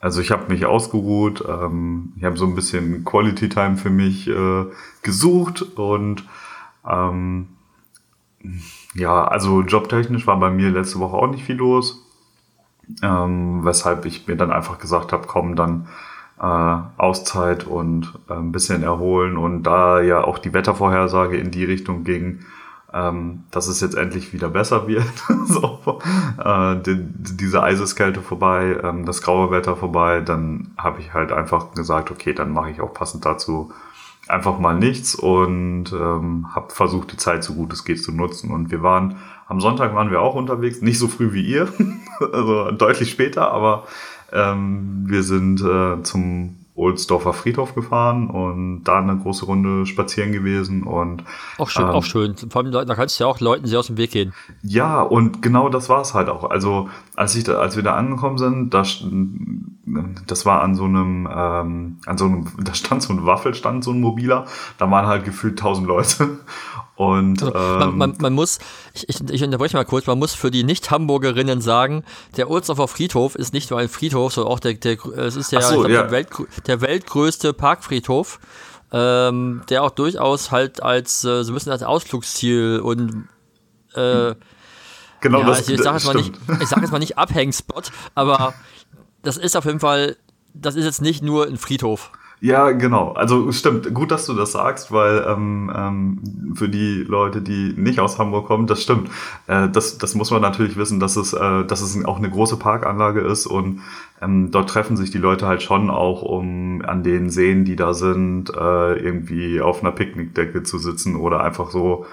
Also 0.00 0.20
ich 0.20 0.30
habe 0.30 0.52
mich 0.52 0.64
ausgeruht, 0.66 1.44
ähm, 1.48 2.12
ich 2.16 2.24
habe 2.24 2.36
so 2.36 2.46
ein 2.46 2.54
bisschen 2.54 3.04
Quality 3.04 3.48
Time 3.48 3.76
für 3.76 3.90
mich 3.90 4.28
äh, 4.28 4.66
gesucht 5.02 5.62
und 5.76 6.24
ähm, 6.88 7.48
ja, 8.94 9.26
also 9.26 9.62
jobtechnisch 9.62 10.26
war 10.26 10.38
bei 10.38 10.50
mir 10.50 10.70
letzte 10.70 11.00
Woche 11.00 11.16
auch 11.16 11.30
nicht 11.30 11.44
viel 11.44 11.56
los, 11.56 12.06
ähm, 13.02 13.64
weshalb 13.64 14.04
ich 14.06 14.28
mir 14.28 14.36
dann 14.36 14.52
einfach 14.52 14.78
gesagt 14.78 15.12
habe, 15.12 15.26
komm, 15.26 15.56
dann 15.56 15.88
äh, 16.40 16.42
Auszeit 16.96 17.64
und 17.64 18.14
äh, 18.28 18.34
ein 18.34 18.52
bisschen 18.52 18.84
erholen. 18.84 19.36
Und 19.36 19.64
da 19.64 20.00
ja 20.00 20.22
auch 20.22 20.38
die 20.38 20.54
Wettervorhersage 20.54 21.36
in 21.36 21.50
die 21.50 21.64
Richtung 21.64 22.04
ging, 22.04 22.40
ähm, 22.92 23.44
dass 23.50 23.68
es 23.68 23.80
jetzt 23.80 23.96
endlich 23.96 24.32
wieder 24.32 24.48
besser 24.48 24.88
wird. 24.88 25.04
so, 25.46 26.00
äh, 26.42 26.76
die, 26.76 26.96
diese 26.98 27.62
Eiseskälte 27.62 28.22
vorbei, 28.22 28.78
ähm, 28.82 29.04
das 29.04 29.22
graue 29.22 29.50
Wetter 29.50 29.76
vorbei, 29.76 30.20
dann 30.20 30.72
habe 30.78 31.00
ich 31.00 31.12
halt 31.12 31.32
einfach 31.32 31.74
gesagt, 31.74 32.10
okay, 32.10 32.32
dann 32.32 32.52
mache 32.52 32.70
ich 32.70 32.80
auch 32.80 32.94
passend 32.94 33.24
dazu 33.24 33.72
einfach 34.26 34.58
mal 34.58 34.74
nichts 34.74 35.14
und 35.14 35.92
ähm, 35.92 36.54
habe 36.54 36.72
versucht, 36.72 37.12
die 37.12 37.16
Zeit 37.16 37.42
so 37.42 37.54
gut 37.54 37.72
es 37.72 37.84
geht 37.84 38.02
zu 38.02 38.12
nutzen. 38.12 38.50
Und 38.50 38.70
wir 38.70 38.82
waren, 38.82 39.16
am 39.46 39.60
Sonntag 39.60 39.94
waren 39.94 40.10
wir 40.10 40.20
auch 40.20 40.34
unterwegs, 40.34 40.82
nicht 40.82 40.98
so 40.98 41.08
früh 41.08 41.32
wie 41.32 41.46
ihr, 41.46 41.68
also 42.32 42.70
deutlich 42.72 43.10
später, 43.10 43.50
aber 43.50 43.84
ähm, 44.32 45.04
wir 45.06 45.22
sind 45.22 45.62
äh, 45.62 46.02
zum 46.02 46.57
Ohlsdorfer 46.78 47.32
Friedhof 47.32 47.74
gefahren 47.74 48.30
und 48.30 48.84
da 48.84 49.00
eine 49.00 49.16
große 49.18 49.44
Runde 49.46 49.84
spazieren 49.84 50.30
gewesen 50.32 50.84
und 50.84 51.24
Auch 51.58 51.68
schön, 51.68 51.82
Ähm. 51.84 51.90
auch 51.90 52.04
schön. 52.04 52.36
Vor 52.36 52.62
allem, 52.62 52.70
da 52.72 52.94
kannst 52.94 53.18
du 53.18 53.24
ja 53.24 53.28
auch 53.30 53.40
Leuten 53.40 53.66
sehr 53.66 53.80
aus 53.80 53.88
dem 53.88 53.96
Weg 53.96 54.12
gehen. 54.12 54.32
ja, 54.62 55.02
und 55.02 55.42
genau 55.42 55.68
das 55.68 55.88
war 55.88 56.00
es 56.02 56.14
halt 56.14 56.28
auch. 56.28 56.48
Also 56.48 56.88
als 57.16 57.34
ich 57.34 57.42
da, 57.44 57.54
als 57.58 57.74
wir 57.74 57.82
da 57.82 57.94
angekommen 57.96 58.38
sind, 58.38 58.72
da, 58.72 58.84
das 60.26 60.44
war 60.46 60.62
an 60.62 60.74
so 60.74 60.84
einem, 60.84 61.28
ähm, 61.30 61.98
an 62.06 62.18
so 62.18 62.24
einem, 62.26 62.46
da 62.64 62.74
stand 62.74 63.02
so 63.02 63.12
ein 63.12 63.24
Waffelstand, 63.26 63.84
so 63.84 63.92
ein 63.92 64.00
mobiler, 64.00 64.46
da 64.78 64.90
waren 64.90 65.06
halt 65.06 65.24
gefühlt 65.24 65.58
tausend 65.58 65.86
Leute. 65.86 66.38
Und 66.96 67.40
Also, 67.44 67.54
ähm, 67.56 67.78
man, 67.78 67.96
man, 67.98 68.14
man 68.18 68.32
muss, 68.32 68.58
ich, 68.92 69.08
ich, 69.08 69.20
ich 69.30 69.44
unterbreche 69.44 69.76
mal 69.76 69.84
kurz, 69.84 70.08
man 70.08 70.18
muss 70.18 70.34
für 70.34 70.50
die 70.50 70.64
Nicht-Hamburgerinnen 70.64 71.60
sagen, 71.60 72.02
der 72.36 72.50
Ohlsdorfer 72.50 72.88
Friedhof 72.88 73.36
ist 73.36 73.52
nicht 73.52 73.70
nur 73.70 73.78
ein 73.78 73.88
Friedhof, 73.88 74.32
sondern 74.32 74.52
auch 74.52 74.58
der, 74.58 74.74
der 74.74 74.96
es 75.16 75.36
ist 75.36 75.52
der, 75.52 75.62
so, 75.62 75.84
ich 75.84 75.88
glaub, 75.88 75.90
ja. 75.90 76.02
der, 76.02 76.10
Weltgrö- 76.26 76.46
der 76.66 76.80
weltgrößte 76.80 77.52
Parkfriedhof, 77.52 78.40
ähm, 78.90 79.62
der 79.68 79.84
auch 79.84 79.90
durchaus 79.90 80.50
halt 80.50 80.82
als 80.82 81.22
äh, 81.22 81.44
so 81.44 81.52
ein 81.52 81.54
bisschen 81.54 81.70
als 81.70 81.84
Ausflugsziel 81.84 82.80
und 82.82 83.28
äh, 83.94 84.34
genau 85.20 85.40
ja, 85.40 85.46
das, 85.46 85.58
also 85.58 85.72
ich 85.74 85.80
sage 85.82 85.96
jetzt, 85.98 86.06
mal 86.06 86.14
nicht- 86.16 86.34
ich 86.62 86.68
sag 86.68 86.80
jetzt 86.80 86.90
mal 86.90 86.98
nicht 86.98 87.16
Abhängspot, 87.16 87.92
aber 88.16 88.54
das 89.22 89.36
ist 89.36 89.56
auf 89.56 89.64
jeden 89.64 89.80
Fall, 89.80 90.16
das 90.54 90.76
ist 90.76 90.84
jetzt 90.84 91.02
nicht 91.02 91.22
nur 91.22 91.46
ein 91.46 91.56
Friedhof. 91.56 92.10
Ja, 92.40 92.70
genau. 92.70 93.12
Also 93.12 93.50
stimmt, 93.50 93.92
gut, 93.92 94.12
dass 94.12 94.26
du 94.26 94.34
das 94.34 94.52
sagst, 94.52 94.92
weil 94.92 95.24
ähm, 95.28 95.72
ähm, 95.74 96.54
für 96.54 96.68
die 96.68 97.02
Leute, 97.02 97.42
die 97.42 97.74
nicht 97.76 97.98
aus 97.98 98.18
Hamburg 98.18 98.46
kommen, 98.46 98.68
das 98.68 98.80
stimmt. 98.80 99.10
Äh, 99.48 99.68
das, 99.68 99.98
das 99.98 100.14
muss 100.14 100.30
man 100.30 100.40
natürlich 100.40 100.76
wissen, 100.76 101.00
dass 101.00 101.16
es, 101.16 101.32
äh, 101.32 101.64
dass 101.64 101.80
es 101.80 102.04
auch 102.04 102.18
eine 102.18 102.30
große 102.30 102.56
Parkanlage 102.56 103.20
ist 103.22 103.46
und 103.46 103.80
ähm, 104.22 104.52
dort 104.52 104.70
treffen 104.70 104.96
sich 104.96 105.10
die 105.10 105.18
Leute 105.18 105.48
halt 105.48 105.64
schon 105.64 105.90
auch, 105.90 106.22
um 106.22 106.82
an 106.86 107.02
den 107.02 107.28
Seen, 107.30 107.64
die 107.64 107.76
da 107.76 107.92
sind, 107.92 108.50
äh, 108.50 108.92
irgendwie 108.94 109.60
auf 109.60 109.82
einer 109.82 109.92
Picknickdecke 109.92 110.62
zu 110.62 110.78
sitzen 110.78 111.16
oder 111.16 111.42
einfach 111.42 111.70
so 111.72 112.06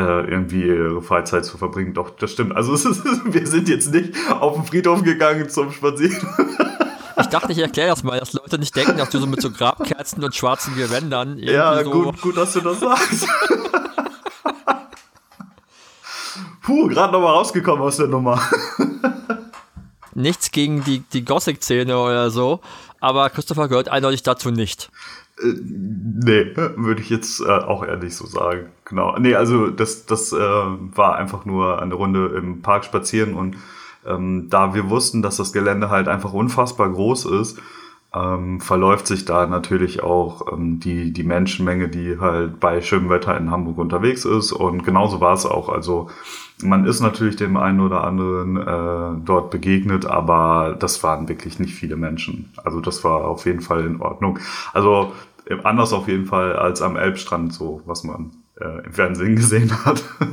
irgendwie 0.00 0.66
ihre 0.66 1.02
Freizeit 1.02 1.44
zu 1.44 1.58
verbringen. 1.58 1.94
Doch, 1.94 2.10
das 2.10 2.32
stimmt. 2.32 2.54
Also 2.54 2.74
ist, 2.90 3.04
wir 3.24 3.46
sind 3.46 3.68
jetzt 3.68 3.92
nicht 3.92 4.14
auf 4.30 4.54
den 4.54 4.64
Friedhof 4.64 5.02
gegangen 5.02 5.48
zum 5.48 5.72
Spazieren. 5.72 6.16
Ich 7.20 7.26
dachte, 7.26 7.52
ich 7.52 7.58
erkläre 7.58 7.88
das 7.88 8.04
mal, 8.04 8.20
dass 8.20 8.32
Leute 8.32 8.58
nicht 8.58 8.76
denken, 8.76 8.96
dass 8.96 9.10
du 9.10 9.18
so 9.18 9.26
mit 9.26 9.42
so 9.42 9.50
Grabkerzen 9.50 10.22
und 10.22 10.34
schwarzen 10.36 10.76
Gewändern 10.76 11.36
Ja, 11.38 11.82
so 11.82 11.90
gut, 11.90 12.20
gut, 12.20 12.36
dass 12.36 12.52
du 12.52 12.60
das 12.60 12.78
sagst. 12.78 13.26
Puh, 16.62 16.86
gerade 16.88 17.12
nochmal 17.12 17.34
rausgekommen 17.34 17.82
aus 17.82 17.96
der 17.96 18.06
Nummer. 18.08 18.40
Nichts 20.14 20.50
gegen 20.50 20.84
die, 20.84 21.00
die 21.12 21.24
Gothic-Szene 21.24 21.98
oder 21.98 22.30
so, 22.30 22.60
aber 23.00 23.30
Christopher 23.30 23.68
gehört 23.68 23.88
eindeutig 23.88 24.22
dazu 24.22 24.50
nicht. 24.50 24.90
Äh, 25.42 25.54
nee, 25.62 26.52
würde 26.76 27.00
ich 27.00 27.10
jetzt 27.10 27.40
äh, 27.40 27.48
auch 27.48 27.84
ehrlich 27.84 28.14
so 28.14 28.26
sagen. 28.26 28.66
Genau. 28.84 29.16
Nee, 29.18 29.34
also 29.34 29.68
das, 29.68 30.06
das 30.06 30.32
äh, 30.32 30.38
war 30.38 31.16
einfach 31.16 31.44
nur 31.44 31.80
eine 31.82 31.94
Runde 31.94 32.34
im 32.36 32.62
Park 32.62 32.84
spazieren 32.84 33.34
und 33.34 33.56
ähm, 34.06 34.48
da 34.48 34.74
wir 34.74 34.90
wussten, 34.90 35.22
dass 35.22 35.36
das 35.36 35.52
Gelände 35.52 35.90
halt 35.90 36.08
einfach 36.08 36.32
unfassbar 36.32 36.90
groß 36.90 37.26
ist, 37.26 37.58
ähm, 38.14 38.60
verläuft 38.60 39.06
sich 39.06 39.26
da 39.26 39.46
natürlich 39.46 40.02
auch 40.02 40.52
ähm, 40.52 40.80
die, 40.80 41.12
die 41.12 41.24
Menschenmenge, 41.24 41.88
die 41.88 42.18
halt 42.18 42.58
bei 42.58 42.80
schönem 42.80 43.10
Wetter 43.10 43.36
in 43.36 43.50
Hamburg 43.50 43.76
unterwegs 43.76 44.24
ist. 44.24 44.52
Und 44.52 44.82
genauso 44.82 45.20
war 45.20 45.34
es 45.34 45.44
auch. 45.44 45.68
Also 45.68 46.08
man 46.62 46.86
ist 46.86 47.00
natürlich 47.00 47.36
dem 47.36 47.56
einen 47.58 47.80
oder 47.80 48.04
anderen 48.04 48.56
äh, 48.56 49.24
dort 49.24 49.50
begegnet, 49.50 50.06
aber 50.06 50.74
das 50.78 51.02
waren 51.02 51.28
wirklich 51.28 51.58
nicht 51.58 51.74
viele 51.74 51.96
Menschen. 51.96 52.50
Also 52.64 52.80
das 52.80 53.04
war 53.04 53.26
auf 53.26 53.44
jeden 53.44 53.60
Fall 53.60 53.84
in 53.84 54.00
Ordnung. 54.00 54.38
Also 54.72 55.12
anders 55.64 55.92
auf 55.92 56.08
jeden 56.08 56.26
Fall 56.26 56.56
als 56.56 56.82
am 56.82 56.96
Elbstrand, 56.96 57.54
so 57.54 57.82
was 57.86 58.04
man 58.04 58.32
äh, 58.60 58.84
im 58.84 58.92
Fernsehen 58.92 59.36
gesehen 59.36 59.84
hat. 59.84 60.02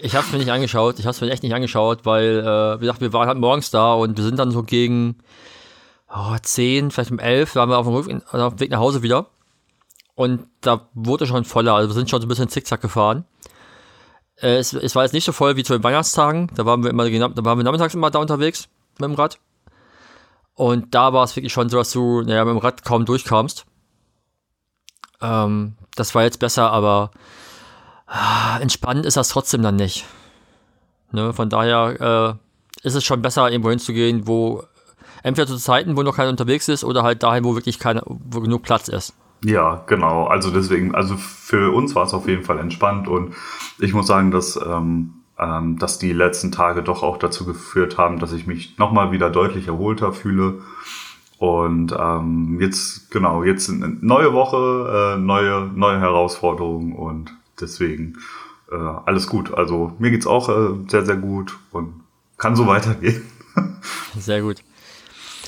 Ich 0.00 0.14
habe 0.14 0.24
es 0.24 0.30
mir 0.30 0.38
nicht 0.38 0.52
angeschaut. 0.52 1.00
Ich 1.00 1.06
habe 1.06 1.10
es 1.10 1.20
mir 1.20 1.28
echt 1.28 1.42
nicht 1.42 1.54
angeschaut, 1.54 2.06
weil, 2.06 2.38
äh, 2.38 2.76
wie 2.76 2.82
gesagt, 2.82 3.00
wir 3.00 3.12
waren 3.12 3.26
halt 3.26 3.38
morgens 3.38 3.72
da 3.72 3.94
und 3.94 4.16
wir 4.16 4.22
sind 4.22 4.38
dann 4.38 4.52
so 4.52 4.62
gegen 4.62 5.16
oh, 6.08 6.36
10, 6.40 6.90
vielleicht 6.90 7.10
um 7.10 7.18
11, 7.18 7.56
waren 7.56 7.68
wir 7.68 7.78
auf 7.78 7.86
dem, 7.86 7.94
Rück, 7.94 8.08
also 8.30 8.46
auf 8.46 8.54
dem 8.54 8.60
Weg 8.60 8.70
nach 8.70 8.78
Hause 8.78 9.02
wieder. 9.02 9.26
Und 10.14 10.46
da 10.60 10.88
wurde 10.94 11.26
schon 11.26 11.44
voller. 11.44 11.74
Also 11.74 11.90
wir 11.90 11.94
sind 11.94 12.10
schon 12.10 12.20
so 12.20 12.26
ein 12.26 12.28
bisschen 12.28 12.48
zickzack 12.48 12.80
gefahren. 12.80 13.24
Äh, 14.36 14.56
es, 14.56 14.72
es, 14.72 14.94
war 14.94 15.04
jetzt 15.04 15.12
nicht 15.12 15.24
so 15.24 15.32
voll 15.32 15.56
wie 15.56 15.64
zu 15.64 15.72
den 15.72 15.84
Weihnachtstagen. 15.84 16.50
Da 16.54 16.66
waren 16.66 16.82
wir 16.82 16.90
immer, 16.90 17.08
da 17.08 17.44
waren 17.44 17.58
wir 17.58 17.64
nachmittags 17.64 17.94
immer 17.94 18.10
da 18.10 18.18
unterwegs 18.18 18.68
mit 18.98 19.08
dem 19.08 19.14
Rad. 19.14 19.38
Und 20.54 20.94
da 20.94 21.12
war 21.12 21.24
es 21.24 21.36
wirklich 21.36 21.52
schon 21.52 21.68
so, 21.68 21.76
dass 21.76 21.92
du, 21.92 22.22
naja, 22.22 22.44
mit 22.44 22.54
dem 22.54 22.58
Rad 22.58 22.84
kaum 22.84 23.04
durchkamst. 23.04 23.64
Ähm, 25.20 25.74
das 25.94 26.14
war 26.14 26.22
jetzt 26.22 26.38
besser, 26.38 26.70
aber 26.70 27.10
ah, 28.06 28.58
entspannend 28.60 29.06
ist 29.06 29.16
das 29.16 29.28
trotzdem 29.28 29.62
dann 29.62 29.76
nicht. 29.76 30.06
Ne? 31.12 31.32
Von 31.32 31.48
daher 31.50 32.38
äh, 32.82 32.86
ist 32.86 32.94
es 32.94 33.04
schon 33.04 33.22
besser, 33.22 33.50
irgendwo 33.50 33.70
hinzugehen, 33.70 34.26
wo 34.26 34.62
entweder 35.22 35.46
zu 35.46 35.56
Zeiten, 35.56 35.96
wo 35.96 36.02
noch 36.02 36.16
keiner 36.16 36.30
unterwegs 36.30 36.68
ist, 36.68 36.84
oder 36.84 37.02
halt 37.02 37.22
dahin, 37.22 37.44
wo 37.44 37.54
wirklich 37.54 37.78
keine, 37.78 38.02
wo 38.06 38.40
genug 38.40 38.62
Platz 38.62 38.88
ist. 38.88 39.14
Ja, 39.44 39.84
genau. 39.86 40.26
Also 40.26 40.50
deswegen, 40.50 40.94
also 40.94 41.16
für 41.16 41.72
uns 41.72 41.94
war 41.94 42.04
es 42.04 42.14
auf 42.14 42.26
jeden 42.28 42.44
Fall 42.44 42.58
entspannt 42.58 43.06
und 43.08 43.34
ich 43.78 43.92
muss 43.94 44.06
sagen, 44.06 44.30
dass, 44.30 44.56
ähm, 44.56 45.14
ähm, 45.38 45.78
dass 45.78 45.98
die 45.98 46.12
letzten 46.12 46.50
Tage 46.50 46.82
doch 46.82 47.02
auch 47.02 47.18
dazu 47.18 47.44
geführt 47.44 47.98
haben, 47.98 48.18
dass 48.18 48.32
ich 48.32 48.46
mich 48.46 48.78
nochmal 48.78 49.12
wieder 49.12 49.30
deutlich 49.30 49.68
erholter 49.68 50.12
fühle. 50.12 50.60
Und 51.38 51.94
ähm, 51.96 52.58
jetzt, 52.60 53.10
genau, 53.10 53.44
jetzt 53.44 53.70
eine 53.70 53.96
neue 54.00 54.32
Woche, 54.32 55.14
äh, 55.16 55.20
neue, 55.20 55.70
neue 55.72 56.00
Herausforderungen 56.00 56.92
und 56.94 57.32
deswegen 57.60 58.16
äh, 58.72 58.76
alles 58.76 59.28
gut. 59.28 59.54
Also 59.54 59.92
mir 59.98 60.10
geht's 60.10 60.26
auch 60.26 60.48
äh, 60.48 60.74
sehr, 60.88 61.06
sehr 61.06 61.16
gut 61.16 61.56
und 61.70 62.00
kann 62.38 62.56
so 62.56 62.66
weitergehen. 62.66 63.22
Sehr 64.16 64.42
gut. 64.42 64.58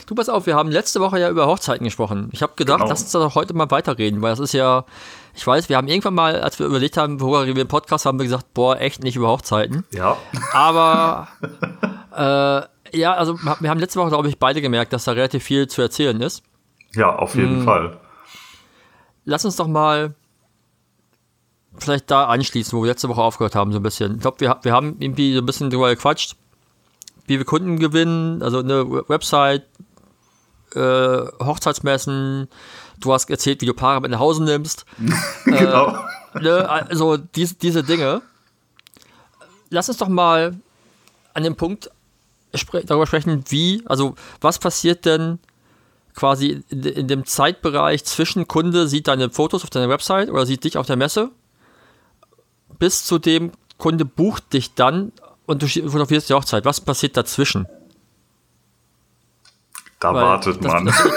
Du 0.06 0.16
pass 0.16 0.28
auf, 0.28 0.46
wir 0.46 0.56
haben 0.56 0.72
letzte 0.72 0.98
Woche 0.98 1.20
ja 1.20 1.30
über 1.30 1.46
Hochzeiten 1.46 1.84
gesprochen. 1.84 2.30
Ich 2.32 2.42
habe 2.42 2.54
gedacht, 2.56 2.78
genau. 2.78 2.90
lass 2.90 3.02
uns 3.02 3.12
doch 3.12 3.36
heute 3.36 3.54
mal 3.54 3.70
weiterreden, 3.70 4.22
weil 4.22 4.32
das 4.32 4.40
ist 4.40 4.52
ja, 4.52 4.84
ich 5.36 5.46
weiß, 5.46 5.68
wir 5.68 5.76
haben 5.76 5.86
irgendwann 5.86 6.14
mal, 6.14 6.40
als 6.40 6.58
wir 6.58 6.66
überlegt 6.66 6.96
haben, 6.96 7.20
worüber 7.20 7.46
wir 7.46 7.56
im 7.56 7.68
Podcast 7.68 8.06
haben, 8.06 8.18
wir 8.18 8.24
gesagt, 8.24 8.52
boah, 8.52 8.80
echt 8.80 9.04
nicht 9.04 9.14
über 9.14 9.28
Hochzeiten. 9.28 9.84
Ja. 9.92 10.16
Aber 10.52 11.28
äh, 12.16 12.62
ja, 12.92 13.14
also 13.14 13.38
wir 13.42 13.70
haben 13.70 13.80
letzte 13.80 14.00
Woche, 14.00 14.10
glaube 14.10 14.28
ich, 14.28 14.38
beide 14.38 14.60
gemerkt, 14.60 14.92
dass 14.92 15.04
da 15.04 15.12
relativ 15.12 15.44
viel 15.44 15.68
zu 15.68 15.82
erzählen 15.82 16.20
ist. 16.20 16.42
Ja, 16.94 17.14
auf 17.14 17.34
jeden 17.34 17.58
hm. 17.58 17.64
Fall. 17.64 18.00
Lass 19.24 19.44
uns 19.44 19.56
doch 19.56 19.66
mal 19.66 20.14
vielleicht 21.76 22.10
da 22.10 22.26
anschließen, 22.26 22.76
wo 22.76 22.82
wir 22.82 22.88
letzte 22.88 23.08
Woche 23.08 23.22
aufgehört 23.22 23.54
haben, 23.54 23.72
so 23.72 23.78
ein 23.78 23.82
bisschen. 23.82 24.16
Ich 24.16 24.20
glaube, 24.20 24.40
wir, 24.40 24.58
wir 24.62 24.72
haben 24.72 24.96
irgendwie 24.98 25.34
so 25.34 25.40
ein 25.40 25.46
bisschen 25.46 25.70
drüber 25.70 25.90
gequatscht, 25.90 26.36
wie 27.26 27.38
wir 27.38 27.44
Kunden 27.44 27.78
gewinnen, 27.78 28.42
also 28.42 28.58
eine 28.58 28.90
Website, 29.08 29.64
äh, 30.74 31.26
Hochzeitsmessen, 31.44 32.48
du 32.98 33.12
hast 33.12 33.30
erzählt, 33.30 33.60
wie 33.62 33.66
du 33.66 33.74
Paare 33.74 34.00
mit 34.00 34.10
nach 34.10 34.18
Hause 34.18 34.42
nimmst. 34.42 34.84
genau. 35.44 35.96
Äh, 36.34 36.40
ne, 36.40 36.68
also 36.68 37.16
diese, 37.16 37.54
diese 37.54 37.82
Dinge. 37.82 38.22
Lass 39.70 39.88
uns 39.88 39.98
doch 39.98 40.08
mal 40.08 40.56
an 41.34 41.44
dem 41.44 41.56
Punkt 41.56 41.90
spre 42.54 42.84
darüber 42.84 43.06
sprechen, 43.06 43.44
wie, 43.48 43.82
also 43.86 44.14
was 44.40 44.58
passiert 44.58 45.04
denn 45.04 45.38
quasi 46.14 46.62
in, 46.68 46.82
in, 46.82 47.08
dem 47.08 47.24
Zeitbereich 47.24 48.04
zwischen 48.04 48.48
Kunde 48.48 48.88
sieht 48.88 49.08
deine 49.08 49.30
Fotos 49.30 49.62
auf 49.62 49.70
deiner 49.70 49.88
Website 49.88 50.28
oder 50.28 50.44
sieht 50.44 50.64
dich 50.64 50.76
auf 50.76 50.86
der 50.86 50.96
Messe 50.96 51.30
bis 52.80 53.04
zu 53.04 53.20
dem 53.20 53.52
Kunde 53.78 54.04
bucht 54.04 54.52
dich 54.52 54.74
dann 54.74 55.12
und 55.46 55.62
du 55.62 55.68
fotografierst 55.68 56.28
die 56.28 56.34
Hochzeit. 56.34 56.64
Was 56.64 56.80
passiert 56.80 57.16
dazwischen? 57.16 57.66
Da 60.00 60.14
weil 60.14 60.22
wartet 60.22 60.64
das, 60.64 60.72
man. 60.72 60.86
Das, 60.86 61.08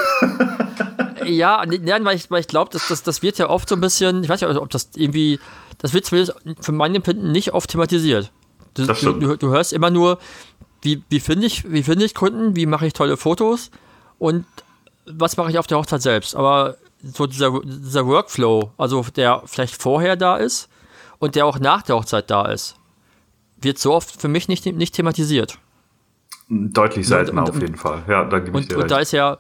ja, 1.26 1.64
nein, 1.66 2.06
weil 2.06 2.18
ich, 2.18 2.30
weil 2.30 2.42
ich 2.42 2.48
glaube, 2.48 2.70
das, 2.72 2.88
das, 2.90 3.02
das 3.02 3.22
wird 3.22 3.38
ja 3.38 3.50
oft 3.50 3.68
so 3.68 3.76
ein 3.76 3.82
bisschen, 3.82 4.24
ich 4.24 4.30
weiß 4.30 4.42
nicht, 4.42 4.56
ob 4.58 4.70
das 4.70 4.90
irgendwie, 4.96 5.40
das 5.78 5.94
wird 5.94 6.06
zumindest 6.06 6.38
für 6.60 6.72
mein 6.74 6.94
Empfinden 6.94 7.32
nicht 7.32 7.54
oft 7.54 7.70
thematisiert. 7.70 8.32
Du, 8.74 8.86
du, 8.88 9.38
du, 9.38 9.50
hörst 9.50 9.72
immer 9.72 9.90
nur, 9.90 10.18
wie, 10.84 11.04
wie 11.10 11.20
finde 11.20 11.48
ich, 11.48 11.72
wie 11.72 11.84
finde 11.84 12.06
ich 12.06 12.14
Kunden, 12.14 12.56
wie 12.56 12.66
mache 12.66 12.86
ich 12.86 12.94
tolle 12.94 13.18
Fotos 13.18 13.72
und 14.20 14.46
was 15.06 15.38
mache 15.38 15.50
ich 15.50 15.58
auf 15.58 15.68
der 15.68 15.78
Hochzeit 15.78 16.02
selbst. 16.02 16.36
Aber 16.36 16.78
so 17.02 17.26
dieser, 17.26 17.60
dieser 17.64 18.06
Workflow, 18.06 18.72
also 18.78 19.06
der 19.16 19.42
vielleicht 19.46 19.82
vorher 19.82 20.16
da 20.16 20.38
ist 20.38 20.70
und 21.20 21.36
der 21.36 21.46
auch 21.46 21.60
nach 21.60 21.82
der 21.82 21.96
Hochzeit 21.96 22.30
da 22.30 22.46
ist, 22.46 22.76
wird 23.58 23.80
so 23.80 23.94
oft 23.94 24.22
für 24.22 24.28
mich 24.28 24.48
nicht, 24.48 24.66
nicht 24.66 24.96
thematisiert. 24.96 25.58
Deutlich 26.50 27.08
seltener 27.08 27.44
und, 27.44 27.50
und, 27.50 27.56
auf 27.56 27.62
jeden 27.62 27.78
Fall. 27.78 28.04
Ja, 28.08 28.26
da 28.26 28.40
gebe 28.40 28.60
ich 28.60 28.68
dir 28.68 28.78
Und 28.78 28.92
da 28.92 29.00
ist 29.00 29.14
ja, 29.14 29.38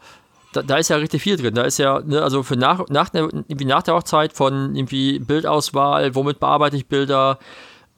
da, 0.54 0.62
da, 0.62 0.78
ist 0.78 0.90
ja 0.90 0.98
richtig 0.98 1.22
viel 1.22 1.36
drin. 1.36 1.54
Da 1.54 1.64
ist 1.64 1.78
ja, 1.78 2.00
ne, 2.00 2.22
also 2.22 2.44
für 2.44 2.56
nach, 2.56 2.88
nach, 2.90 3.10
der, 3.10 3.24
irgendwie 3.24 3.66
nach 3.66 3.84
der 3.84 3.96
Hochzeit 3.96 4.34
von 4.34 4.76
irgendwie 4.76 5.20
Bildauswahl, 5.20 6.16
womit 6.16 6.40
bearbeite 6.40 6.78
ich 6.78 6.88
Bilder, 6.88 7.40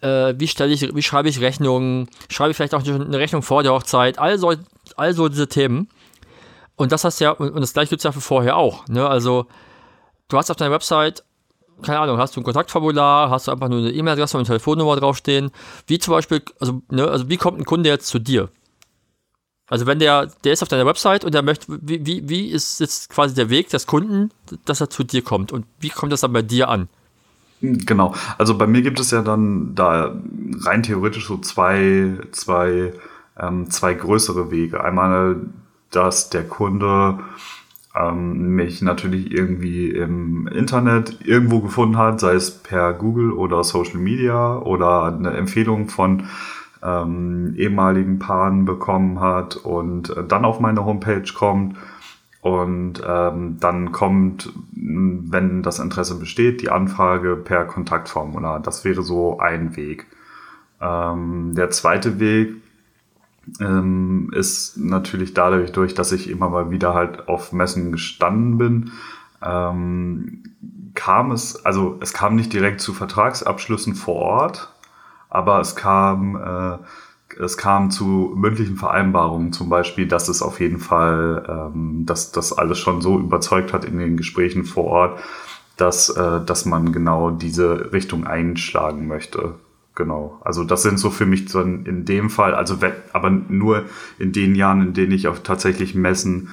äh, 0.02 0.34
wie 0.38 0.46
ich, 0.46 0.58
wie 0.96 1.02
schreibe 1.02 1.30
ich 1.30 1.40
Rechnungen, 1.42 2.10
schreibe 2.30 2.52
ich 2.52 2.58
vielleicht 2.58 2.76
auch 2.76 2.84
eine 2.84 3.18
Rechnung 3.18 3.42
vor 3.42 3.64
der 3.64 3.74
Hochzeit, 3.74 4.20
all 4.20 4.38
so 4.38 5.30
diese 5.30 5.48
Themen. 5.48 5.90
Und 6.76 6.92
das 6.92 7.04
hast 7.04 7.20
ja, 7.20 7.32
und 7.32 7.60
das 7.62 7.74
gleiche 7.74 7.92
gibt 7.92 8.02
es 8.02 8.04
ja 8.04 8.12
für 8.12 8.22
vorher 8.22 8.58
auch. 8.58 8.88
Ne? 8.88 9.08
Also, 9.08 9.48
du 10.28 10.38
hast 10.38 10.52
auf 10.52 10.58
deiner 10.58 10.72
Website 10.72 11.24
keine 11.82 12.00
Ahnung, 12.00 12.18
hast 12.18 12.36
du 12.36 12.42
ein 12.42 12.44
Kontaktformular, 12.44 13.30
hast 13.30 13.48
du 13.48 13.52
einfach 13.52 13.68
nur 13.68 13.80
eine 13.80 13.92
E-Mail-Adresse 13.92 14.38
und 14.38 14.42
eine 14.42 14.48
Telefonnummer 14.48 14.96
draufstehen. 14.96 15.52
Wie 15.88 16.00
zum 16.00 16.14
Beispiel, 16.14 16.42
also, 16.60 16.82
ne, 16.90 17.08
also 17.08 17.30
wie 17.30 17.38
kommt 17.38 17.60
ein 17.60 17.66
Kunde 17.66 17.90
jetzt 17.90 18.08
zu 18.08 18.20
dir? 18.20 18.50
Also 19.68 19.88
wenn 19.88 20.00
der, 20.00 20.28
der 20.44 20.54
ist 20.54 20.62
auf 20.62 20.70
deiner 20.70 20.86
Website 20.86 21.26
und 21.26 21.34
der 21.34 21.42
möchte, 21.42 21.66
wie, 21.82 22.06
wie, 22.06 22.30
wie 22.30 22.48
ist 22.48 22.80
jetzt 22.80 23.10
quasi 23.10 23.34
der 23.34 23.50
Weg 23.50 23.70
des 23.70 23.88
Kunden, 23.88 24.32
dass 24.66 24.80
er 24.80 24.90
zu 24.90 25.04
dir 25.04 25.24
kommt 25.24 25.52
und 25.52 25.66
wie 25.80 25.90
kommt 25.90 26.12
das 26.12 26.22
dann 26.22 26.34
bei 26.34 26.44
dir 26.44 26.70
an? 26.70 26.88
Genau, 27.86 28.14
also 28.38 28.58
bei 28.58 28.68
mir 28.68 28.82
gibt 28.82 29.00
es 29.00 29.12
ja 29.12 29.22
dann 29.22 29.76
da 29.76 30.16
rein 30.62 30.84
theoretisch 30.84 31.28
so 31.28 31.38
zwei, 31.38 32.14
zwei, 32.32 32.94
ähm, 33.40 33.70
zwei 33.70 33.94
größere 33.94 34.52
Wege. 34.52 34.84
Einmal, 34.84 35.38
dass 35.92 36.30
der 36.30 36.44
Kunde 36.44 37.20
ähm, 37.96 38.56
mich 38.56 38.82
natürlich 38.82 39.32
irgendwie 39.32 39.90
im 39.90 40.48
Internet 40.48 41.26
irgendwo 41.26 41.62
gefunden 41.62 41.98
hat, 41.98 42.20
sei 42.20 42.34
es 42.34 42.52
per 42.52 42.94
Google 42.94 43.32
oder 43.32 43.64
Social 43.64 44.00
Media 44.00 44.58
oder 44.58 45.06
eine 45.06 45.32
Empfehlung 45.32 45.90
von 45.90 46.24
ähm, 46.84 47.56
ehemaligen 47.58 48.20
Paaren 48.20 48.66
bekommen 48.66 49.20
hat 49.20 49.56
und 49.56 50.14
dann 50.28 50.46
auf 50.46 50.60
meine 50.60 50.86
Homepage 50.86 51.32
kommt 51.34 51.78
Und 52.46 53.02
ähm, 53.04 53.58
dann 53.60 53.92
kommt, 53.92 54.54
wenn 54.72 55.64
das 55.64 55.80
Interesse 55.80 56.20
besteht, 56.20 56.62
die 56.62 56.70
Anfrage 56.70 57.38
per 57.38 57.66
Kontaktformular. 57.66 58.60
Das 58.60 58.86
wäre 58.86 59.02
so 59.02 59.40
ein 59.40 59.76
Weg. 59.76 60.06
Ähm, 60.80 61.56
der 61.56 61.72
zweite 61.72 62.20
Weg 62.20 62.54
ähm, 63.60 64.30
ist 64.32 64.78
natürlich 64.78 65.34
dadurch, 65.34 65.72
durch, 65.72 65.96
dass 65.96 66.12
ich 66.12 66.30
immer 66.30 66.48
mal 66.48 66.70
wieder 66.70 66.94
halt 66.94 67.28
auf 67.28 67.52
Messen 67.52 67.92
gestanden 67.92 68.60
bin, 68.60 68.92
ähm, 69.42 70.44
kam 70.94 71.32
es, 71.32 71.66
also 71.66 71.98
es 72.00 72.14
kam 72.14 72.36
nicht 72.36 72.54
direkt 72.54 72.80
zu 72.80 72.94
Vertragsabschlüssen 72.94 73.96
vor 73.96 74.18
Ort, 74.18 74.72
aber 75.32 75.62
es 75.62 75.76
kam, 75.76 76.36
äh, 76.36 76.78
es 77.40 77.58
kam 77.58 77.92
zu 77.92 78.34
mündlichen 78.36 78.78
Vereinbarungen, 78.78 79.52
zum 79.52 79.70
Beispiel, 79.70 80.08
dass 80.08 80.30
es 80.30 80.42
auf 80.42 80.60
jeden 80.60 80.80
Fall, 80.80 81.72
ähm, 81.76 82.06
dass 82.06 82.32
das 82.32 82.54
alles 82.54 82.80
schon 82.80 83.02
so 83.02 83.20
überzeugt 83.20 83.74
hat 83.74 83.86
in 83.86 83.98
den 83.98 84.18
Gesprächen 84.18 84.64
vor 84.64 84.86
Ort, 84.86 85.20
dass, 85.78 86.10
äh, 86.10 86.42
dass 86.46 86.66
man 86.66 86.92
genau 86.92 87.32
diese 87.32 87.92
Richtung 87.92 88.26
einschlagen 88.26 89.08
möchte. 89.08 89.56
Genau. 89.96 90.40
Also 90.44 90.64
das 90.64 90.84
sind 90.84 91.00
so 91.00 91.10
für 91.10 91.26
mich 91.26 91.50
so 91.50 91.62
in 91.62 92.06
dem 92.06 92.30
Fall, 92.30 92.54
also 92.54 92.78
aber 93.14 93.30
nur 93.30 93.84
in 94.20 94.34
den 94.34 94.56
Jahren, 94.56 94.82
in 94.82 94.94
denen 94.94 95.14
ich 95.14 95.28
auf 95.28 95.42
tatsächlich 95.42 95.96
Messen, 95.96 96.50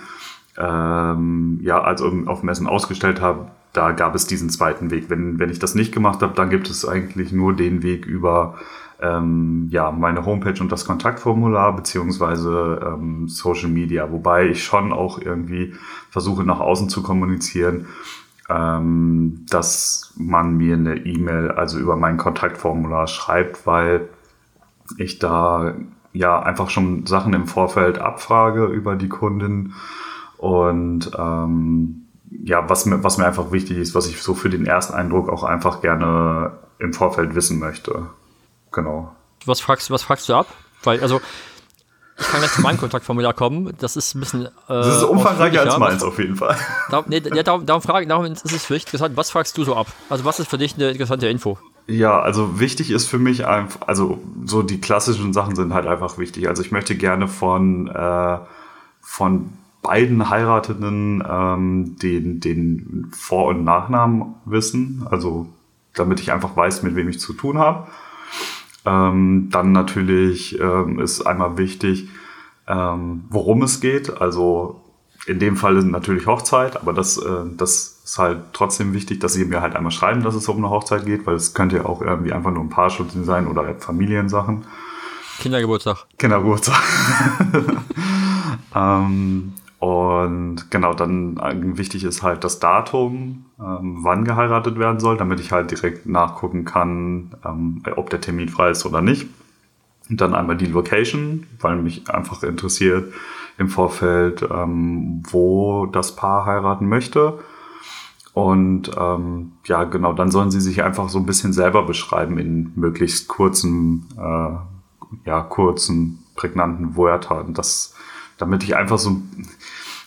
ähm, 0.57 1.59
ja, 1.63 1.83
also 1.83 2.13
auf 2.27 2.43
Messen 2.45 2.69
ausgestellt 2.69 3.21
habe, 3.21 3.51
da 3.73 3.93
gab 3.93 4.15
es 4.15 4.27
diesen 4.27 4.51
zweiten 4.51 4.91
Weg. 4.91 5.07
Wenn, 5.09 5.39
wenn 5.39 5.51
ich 5.51 5.59
das 5.59 5.75
nicht 5.75 5.93
gemacht 5.93 6.23
habe, 6.23 6.35
dann 6.35 6.51
gibt 6.51 6.71
es 6.71 6.87
eigentlich 6.87 7.33
nur 7.33 7.55
den 7.55 7.83
Weg 7.83 8.07
über 8.07 8.59
ähm, 9.03 9.67
ja, 9.71 9.91
meine 9.91 10.25
Homepage 10.25 10.61
und 10.61 10.71
das 10.71 10.85
Kontaktformular 10.85 11.75
beziehungsweise 11.75 12.81
ähm, 12.87 13.29
Social 13.29 13.69
Media, 13.69 14.11
wobei 14.13 14.47
ich 14.49 14.65
schon 14.65 14.93
auch 14.93 15.21
irgendwie 15.21 15.75
versuche 16.11 16.45
nach 16.45 16.61
außen 16.61 16.89
zu 16.89 17.03
kommunizieren, 17.03 17.87
ähm, 18.49 19.45
dass 19.51 20.15
man 20.17 20.57
mir 20.57 20.75
eine 20.75 21.05
E-Mail, 21.05 21.51
also 21.51 21.79
über 21.79 21.97
mein 21.97 22.17
Kontaktformular 22.17 23.09
schreibt, 23.09 23.67
weil 23.67 24.09
ich 24.99 25.19
da 25.19 25.75
ja 26.13 26.41
einfach 26.41 26.71
schon 26.71 27.07
Sachen 27.07 27.33
im 27.33 27.47
Vorfeld 27.47 27.99
abfrage 27.99 28.67
über 28.67 28.95
die 28.95 29.09
Kundin 29.09 29.73
und 30.39 31.11
ähm, 31.19 32.03
ja, 32.31 32.69
was 32.69 32.87
mir, 32.87 33.03
was 33.03 33.19
mir 33.19 33.27
einfach 33.27 33.51
wichtig 33.53 33.79
ist, 33.79 33.95
was 33.95 34.09
ich 34.09 34.23
so 34.23 34.35
für 34.35 34.49
den 34.49 34.67
Ersteindruck 34.67 35.29
auch 35.29 35.43
einfach 35.43 35.81
gerne 35.81 36.53
im 36.79 36.93
Vorfeld 36.93 37.35
wissen 37.35 37.59
möchte. 37.59 38.07
Genau. 38.73 39.15
Was 39.45 39.61
fragst, 39.61 39.91
was 39.91 40.03
fragst 40.03 40.29
du 40.29 40.35
ab? 40.35 40.47
Weil, 40.83 41.01
also, 41.01 41.21
ich 42.19 42.27
kann 42.27 42.41
gleich 42.41 42.53
zu 42.53 42.61
meinem 42.61 42.79
Kontaktformular 42.79 43.33
kommen. 43.33 43.73
Das 43.79 43.97
ist 43.97 44.15
ein 44.15 44.21
bisschen. 44.21 44.47
Äh, 44.47 44.51
das 44.69 44.99
ist 44.99 45.03
umfangreicher 45.03 45.63
als 45.63 45.79
meins 45.79 46.03
auf 46.03 46.19
jeden 46.19 46.37
Fall. 46.37 46.57
Darum, 46.91 47.07
nee, 47.09 47.23
ja, 47.35 47.43
darum, 47.43 47.67
darum, 47.67 47.83
frage, 47.83 48.07
darum 48.07 48.25
ist 48.27 48.45
es 48.45 48.65
für 48.65 48.75
dich 48.75 48.85
interessant. 48.85 49.17
Was 49.17 49.31
fragst 49.31 49.57
du 49.57 49.65
so 49.65 49.77
ab? 49.77 49.87
Also, 50.09 50.25
was 50.25 50.39
ist 50.39 50.49
für 50.49 50.59
dich 50.59 50.75
eine 50.75 50.91
interessante 50.91 51.29
Info? 51.29 51.59
Ja, 51.87 52.21
also 52.21 52.61
wichtig 52.61 52.91
ist 52.91 53.09
für 53.09 53.19
mich 53.19 53.47
einfach, 53.47 53.89
also 53.89 54.19
so 54.45 54.63
die 54.63 54.81
klassischen 54.81 55.33
Sachen 55.33 55.57
sind 55.57 55.75
halt 55.75 55.87
einfach 55.87 56.17
wichtig. 56.17 56.49
Also 56.49 56.63
ich 56.63 56.71
möchte 56.71 56.95
gerne 56.95 57.27
von, 57.27 57.89
äh, 57.89 58.39
von 59.01 59.51
beiden 59.83 60.31
Heiratenden 60.31 61.25
ähm, 61.29 61.97
den, 62.01 62.39
den 62.39 63.11
Vor- 63.13 63.49
und 63.49 63.65
Nachnamen 63.65 64.37
wissen. 64.45 65.05
Also 65.11 65.49
damit 65.95 66.21
ich 66.21 66.33
einfach 66.33 66.57
weiß, 66.57 66.85
mit 66.85 66.95
wem 66.95 67.09
ich 67.09 67.19
zu 67.19 67.33
tun 67.33 67.59
habe. 67.59 67.89
Ähm, 68.85 69.49
dann 69.51 69.73
natürlich 69.73 70.59
ähm, 70.61 70.99
ist 70.99 71.23
einmal 71.23 71.57
wichtig, 71.57 72.09
ähm, 72.67 73.25
worum 73.31 73.63
es 73.63 73.81
geht. 73.81 74.21
Also 74.21 74.81
in 75.27 75.39
dem 75.39 75.57
Fall 75.57 75.75
natürlich 75.75 76.27
Hochzeit, 76.27 76.77
aber 76.77 76.93
das, 76.93 77.17
äh, 77.17 77.45
das 77.57 78.01
ist 78.05 78.19
halt 78.19 78.39
trotzdem 78.53 78.93
wichtig, 78.93 79.21
dass 79.21 79.35
sie 79.35 79.45
mir 79.45 79.63
halt 79.63 79.77
einmal 79.77 79.93
schreiben, 79.93 80.23
dass 80.23 80.35
es 80.35 80.49
um 80.49 80.57
eine 80.57 80.71
Hochzeit 80.71 81.07
geht, 81.07 81.27
weil 81.27 81.37
es 81.37 81.55
könnte 81.55 81.77
ja 81.77 81.87
auch 81.87 82.03
irgendwie 82.03 82.33
einfach 82.33 82.51
nur 82.51 82.63
ein 82.63 82.71
Paarschutz 82.71 83.13
sein 83.23 83.47
oder 83.47 83.75
Familiensachen. 83.77 84.65
Kindergeburtstag. 85.39 86.07
Kindergeburtstag. 86.19 86.81
ähm, 88.75 89.55
und 89.83 90.71
genau, 90.71 90.95
dann 90.95 91.41
wichtig 91.77 92.05
ist 92.05 92.23
halt 92.23 92.45
das 92.45 92.61
Datum, 92.61 93.47
ähm, 93.59 93.99
wann 94.03 94.25
geheiratet 94.25 94.79
werden 94.79 95.01
soll, 95.01 95.17
damit 95.17 95.41
ich 95.41 95.51
halt 95.51 95.73
direkt 95.73 96.07
nachgucken 96.07 96.65
kann, 96.65 97.35
ähm, 97.45 97.83
ob 97.97 98.09
der 98.09 98.21
Termin 98.21 98.49
frei 98.49 98.71
ist 98.71 98.87
oder 98.87 99.03
nicht. 99.03 99.27
Und 100.09 100.21
dann 100.21 100.37
einmal 100.37 100.57
die 100.57 100.67
Location, 100.67 101.49
weil 101.59 101.83
mich 101.83 102.09
einfach 102.09 102.45
interessiert 102.45 103.13
im 103.59 103.69
Vorfeld, 103.69 104.47
ähm, 104.49 105.25
wo 105.29 105.87
das 105.87 106.15
Paar 106.15 106.47
heiraten 106.47 106.87
möchte. 106.87 107.41
Und 108.35 108.93
ähm, 108.97 109.51
ja, 109.65 109.83
genau, 109.83 110.13
dann 110.13 110.31
sollen 110.31 110.53
sie 110.53 110.61
sich 110.61 110.85
einfach 110.85 111.09
so 111.09 111.19
ein 111.19 111.27
bisschen 111.27 111.53
selber 111.53 111.83
beschreiben 111.83 112.39
in 112.39 112.71
möglichst 112.77 113.27
kurzen, 113.27 114.07
äh, 114.17 115.29
ja, 115.29 115.41
kurzen, 115.41 116.23
prägnanten 116.37 116.97
Wörtern. 116.97 117.53
Das, 117.53 117.97
damit 118.39 118.63
ich 118.63 118.77
einfach 118.77 118.99
so 118.99 119.23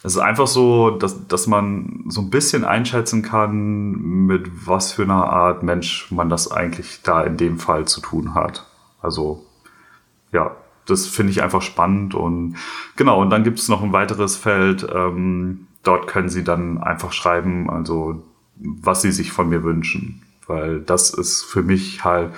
es 0.05 0.13
ist 0.13 0.21
einfach 0.21 0.45
so, 0.45 0.91
dass, 0.91 1.27
dass 1.27 1.47
man 1.47 2.03
so 2.07 2.21
ein 2.21 2.29
bisschen 2.29 2.63
einschätzen 2.63 3.23
kann, 3.23 3.93
mit 4.27 4.67
was 4.67 4.93
für 4.93 5.01
einer 5.01 5.31
Art 5.31 5.63
Mensch 5.63 6.11
man 6.11 6.29
das 6.29 6.51
eigentlich 6.51 7.01
da 7.01 7.23
in 7.23 7.37
dem 7.37 7.57
Fall 7.57 7.85
zu 7.85 8.01
tun 8.01 8.35
hat. 8.35 8.67
Also, 9.01 9.43
ja, 10.31 10.55
das 10.85 11.07
finde 11.07 11.31
ich 11.31 11.41
einfach 11.41 11.63
spannend 11.63 12.13
und 12.13 12.55
genau, 12.95 13.19
und 13.19 13.31
dann 13.31 13.43
gibt 13.43 13.57
es 13.57 13.67
noch 13.67 13.81
ein 13.81 13.93
weiteres 13.93 14.35
Feld, 14.35 14.87
ähm, 14.93 15.65
dort 15.81 16.05
können 16.05 16.29
Sie 16.29 16.43
dann 16.43 16.77
einfach 16.77 17.11
schreiben, 17.11 17.67
also 17.71 18.23
was 18.57 19.01
Sie 19.01 19.11
sich 19.11 19.31
von 19.31 19.49
mir 19.49 19.63
wünschen, 19.63 20.21
weil 20.45 20.81
das 20.81 21.09
ist 21.09 21.43
für 21.43 21.63
mich 21.63 22.03
halt 22.03 22.31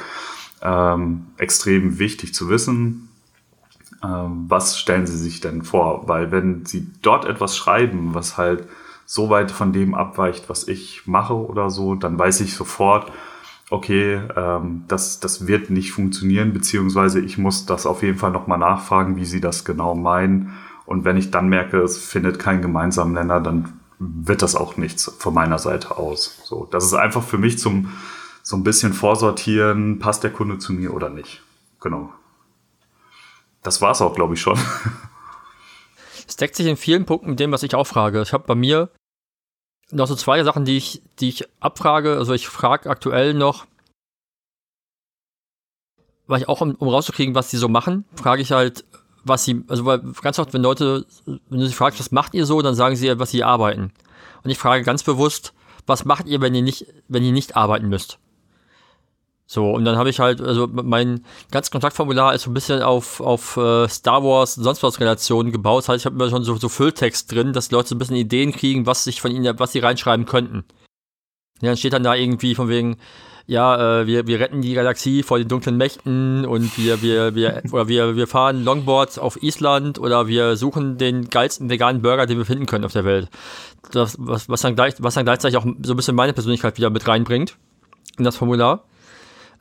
ähm, 0.62 1.25
extrem 1.36 1.99
wichtig 1.99 2.34
zu 2.34 2.47
wissen, 2.47 3.07
was 4.01 4.79
stellen 4.79 5.07
Sie 5.07 5.17
sich 5.17 5.39
denn 5.39 5.63
vor? 5.63 6.07
Weil 6.07 6.31
wenn 6.31 6.65
Sie 6.65 6.88
dort 7.01 7.25
etwas 7.25 7.57
schreiben, 7.57 8.13
was 8.13 8.38
halt 8.38 8.67
so 9.05 9.29
weit 9.29 9.51
von 9.51 9.71
dem 9.73 9.95
abweicht, 9.95 10.49
was 10.49 10.67
ich 10.67 11.07
mache 11.07 11.33
oder 11.33 11.69
so, 11.69 11.95
dann 11.95 12.19
weiß 12.19 12.41
ich 12.41 12.53
sofort, 12.53 13.12
okay, 13.69 14.21
ähm, 14.36 14.83
das, 14.88 15.19
das 15.19 15.47
wird 15.47 15.69
nicht 15.69 15.91
funktionieren, 15.91 16.53
beziehungsweise 16.53 17.19
ich 17.19 17.38
muss 17.38 17.65
das 17.65 17.86
auf 17.86 18.03
jeden 18.03 18.17
Fall 18.17 18.31
nochmal 18.31 18.57
nachfragen, 18.57 19.15
wie 19.15 19.25
Sie 19.25 19.41
das 19.41 19.65
genau 19.65 19.95
meinen. 19.95 20.53
Und 20.86 21.03
wenn 21.03 21.17
ich 21.17 21.31
dann 21.31 21.49
merke, 21.49 21.79
es 21.79 21.97
findet 21.97 22.39
keinen 22.39 22.62
gemeinsamen 22.62 23.13
Nenner, 23.13 23.39
dann 23.39 23.73
wird 23.99 24.41
das 24.41 24.55
auch 24.55 24.77
nichts 24.77 25.12
von 25.17 25.33
meiner 25.33 25.57
Seite 25.57 25.97
aus. 25.97 26.39
So, 26.43 26.67
das 26.69 26.86
ist 26.86 26.93
einfach 26.93 27.23
für 27.23 27.38
mich 27.38 27.57
zum 27.57 27.89
so 28.43 28.55
ein 28.55 28.63
bisschen 28.63 28.93
vorsortieren, 28.93 29.99
passt 29.99 30.23
der 30.23 30.31
Kunde 30.31 30.57
zu 30.57 30.71
mir 30.71 30.93
oder 30.93 31.10
nicht. 31.10 31.41
Genau. 31.81 32.13
Das 33.67 33.82
war 33.82 33.91
es 33.91 34.01
auch, 34.01 34.15
glaube 34.15 34.36
ich, 34.36 34.39
schon. 34.39 34.58
Es 36.25 36.38
deckt 36.38 36.56
sich 36.56 36.67
in 36.67 36.77
vielen 36.77 37.06
Punkten 37.06 37.32
mit 37.32 37.39
dem, 37.41 37.51
was 37.51 37.63
ich 37.63 37.75
auch 37.75 37.84
frage. 37.84 38.21
Ich 38.21 38.32
habe 38.32 38.45
bei 38.47 38.56
mir 38.56 38.91
noch 39.91 40.08
so 40.08 40.15
zwei 40.15 40.41
Sachen, 40.45 40.63
die 40.63 40.77
ich, 40.77 41.01
die 41.19 41.27
ich 41.27 41.43
abfrage. 41.60 42.15
Also 42.15 42.32
ich 42.32 42.47
frage 42.47 42.89
aktuell 42.89 43.34
noch, 43.34 43.65
weil 46.27 46.39
ich 46.39 46.47
auch, 46.47 46.62
um, 46.62 46.75
um 46.75 46.88
rauszukriegen, 46.88 47.36
was 47.36 47.49
die 47.49 47.58
so 47.58 47.67
machen, 47.67 48.06
frage 48.15 48.41
ich 48.41 48.53
halt, 48.53 48.86
was 49.25 49.43
sie, 49.43 49.62
also 49.67 49.84
weil 49.84 49.99
ganz 50.21 50.39
oft, 50.39 50.53
wenn 50.53 50.62
Leute, 50.62 51.06
wenn 51.25 51.60
du 51.60 51.67
sie 51.67 51.73
fragst, 51.73 51.99
was 51.99 52.12
macht 52.12 52.36
ihr 52.36 52.45
so, 52.45 52.62
dann 52.62 52.73
sagen 52.73 52.95
sie 52.95 53.19
was 53.19 53.32
sie 53.32 53.43
arbeiten. 53.43 53.91
Und 54.43 54.49
ich 54.49 54.58
frage 54.58 54.86
ganz 54.86 55.03
bewusst, 55.03 55.53
was 55.86 56.06
macht 56.06 56.25
ihr, 56.27 56.39
wenn 56.39 56.56
ihr 56.56 56.62
nicht, 56.62 56.86
wenn 57.10 57.25
ihr 57.25 57.34
nicht 57.34 57.58
arbeiten 57.58 57.89
müsst? 57.89 58.17
So, 59.49 59.71
und 59.71 59.86
dann 59.86 59.97
habe 59.97 60.10
ich 60.10 60.19
halt, 60.19 60.41
also 60.41 60.67
mein 60.69 61.23
ganzes 61.51 61.71
Kontaktformular 61.71 62.36
ist 62.36 62.43
so 62.43 62.51
ein 62.51 62.53
bisschen 62.53 62.81
auf, 62.81 63.21
auf 63.21 63.55
äh, 63.55 63.88
Star 63.88 64.21
Wars 64.21 64.57
und 64.57 64.65
sonst 64.65 64.83
was 64.83 64.99
Relationen 64.99 65.53
gebaut. 65.53 65.83
Das 65.83 65.89
heißt, 65.89 66.01
ich 66.01 66.05
habe 66.05 66.15
immer 66.15 66.29
schon 66.29 66.43
so, 66.43 66.57
so 66.57 66.67
Fülltext 66.67 67.31
drin, 67.31 67.53
dass 67.53 67.69
die 67.69 67.75
Leute 67.75 67.88
so 67.88 67.95
ein 67.95 67.99
bisschen 67.99 68.17
Ideen 68.17 68.51
kriegen, 68.51 68.86
was 68.86 69.05
sich 69.05 69.21
von 69.21 69.31
ihnen, 69.31 69.57
was 69.57 69.71
sie 69.71 69.79
reinschreiben 69.79 70.25
könnten. 70.25 70.65
Ja, 71.62 71.69
dann 71.69 71.77
steht 71.77 71.93
dann 71.93 72.03
da 72.03 72.13
irgendwie 72.13 72.55
von 72.55 72.67
wegen, 72.67 72.97
ja, 73.45 74.01
äh, 74.01 74.07
wir, 74.07 74.27
wir 74.27 74.41
retten 74.41 74.62
die 74.62 74.73
Galaxie 74.73 75.23
vor 75.23 75.38
den 75.38 75.47
dunklen 75.47 75.77
Mächten 75.77 76.45
und 76.45 76.77
wir, 76.77 77.01
wir, 77.01 77.33
wir, 77.33 77.63
oder 77.71 77.88
wir, 77.88 78.17
wir 78.17 78.27
fahren 78.27 78.65
Longboards 78.65 79.17
auf 79.17 79.41
Island 79.41 79.97
oder 79.97 80.27
wir 80.27 80.57
suchen 80.57 80.97
den 80.97 81.29
geilsten 81.29 81.69
veganen 81.69 82.01
Burger, 82.01 82.25
den 82.25 82.38
wir 82.38 82.45
finden 82.45 82.65
können 82.65 82.83
auf 82.83 82.91
der 82.91 83.05
Welt. 83.05 83.29
Das, 83.93 84.17
was, 84.19 84.49
was, 84.49 84.60
dann 84.60 84.75
gleich, 84.75 84.95
was 84.99 85.13
dann 85.13 85.23
gleichzeitig 85.23 85.55
auch 85.55 85.63
so 85.63 85.93
ein 85.93 85.95
bisschen 85.95 86.15
meine 86.15 86.33
Persönlichkeit 86.33 86.75
wieder 86.77 86.89
mit 86.89 87.07
reinbringt 87.07 87.55
in 88.17 88.25
das 88.25 88.36
Formular. 88.36 88.83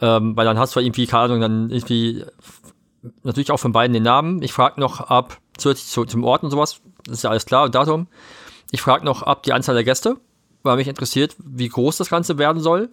Ähm, 0.00 0.36
weil 0.36 0.44
dann 0.44 0.58
hast 0.58 0.76
du 0.76 0.80
irgendwie, 0.80 1.06
keine 1.06 1.24
Ahnung, 1.24 1.40
dann 1.40 1.70
irgendwie 1.70 2.24
natürlich 3.22 3.50
auch 3.50 3.58
von 3.58 3.72
beiden 3.72 3.94
den 3.94 4.02
Namen. 4.02 4.42
Ich 4.42 4.52
frage 4.52 4.80
noch 4.80 5.00
ab, 5.00 5.38
zusätzlich 5.56 5.88
zu, 5.88 6.04
zum 6.04 6.24
Ort 6.24 6.42
und 6.42 6.50
sowas, 6.50 6.80
das 7.04 7.18
ist 7.18 7.22
ja 7.22 7.30
alles 7.30 7.46
klar, 7.46 7.68
Datum. 7.68 8.08
Ich 8.70 8.82
frage 8.82 9.04
noch 9.04 9.22
ab 9.22 9.42
die 9.44 9.52
Anzahl 9.52 9.74
der 9.74 9.84
Gäste, 9.84 10.16
weil 10.62 10.76
mich 10.76 10.88
interessiert, 10.88 11.36
wie 11.38 11.68
groß 11.68 11.96
das 11.96 12.10
Ganze 12.10 12.38
werden 12.38 12.60
soll. 12.60 12.90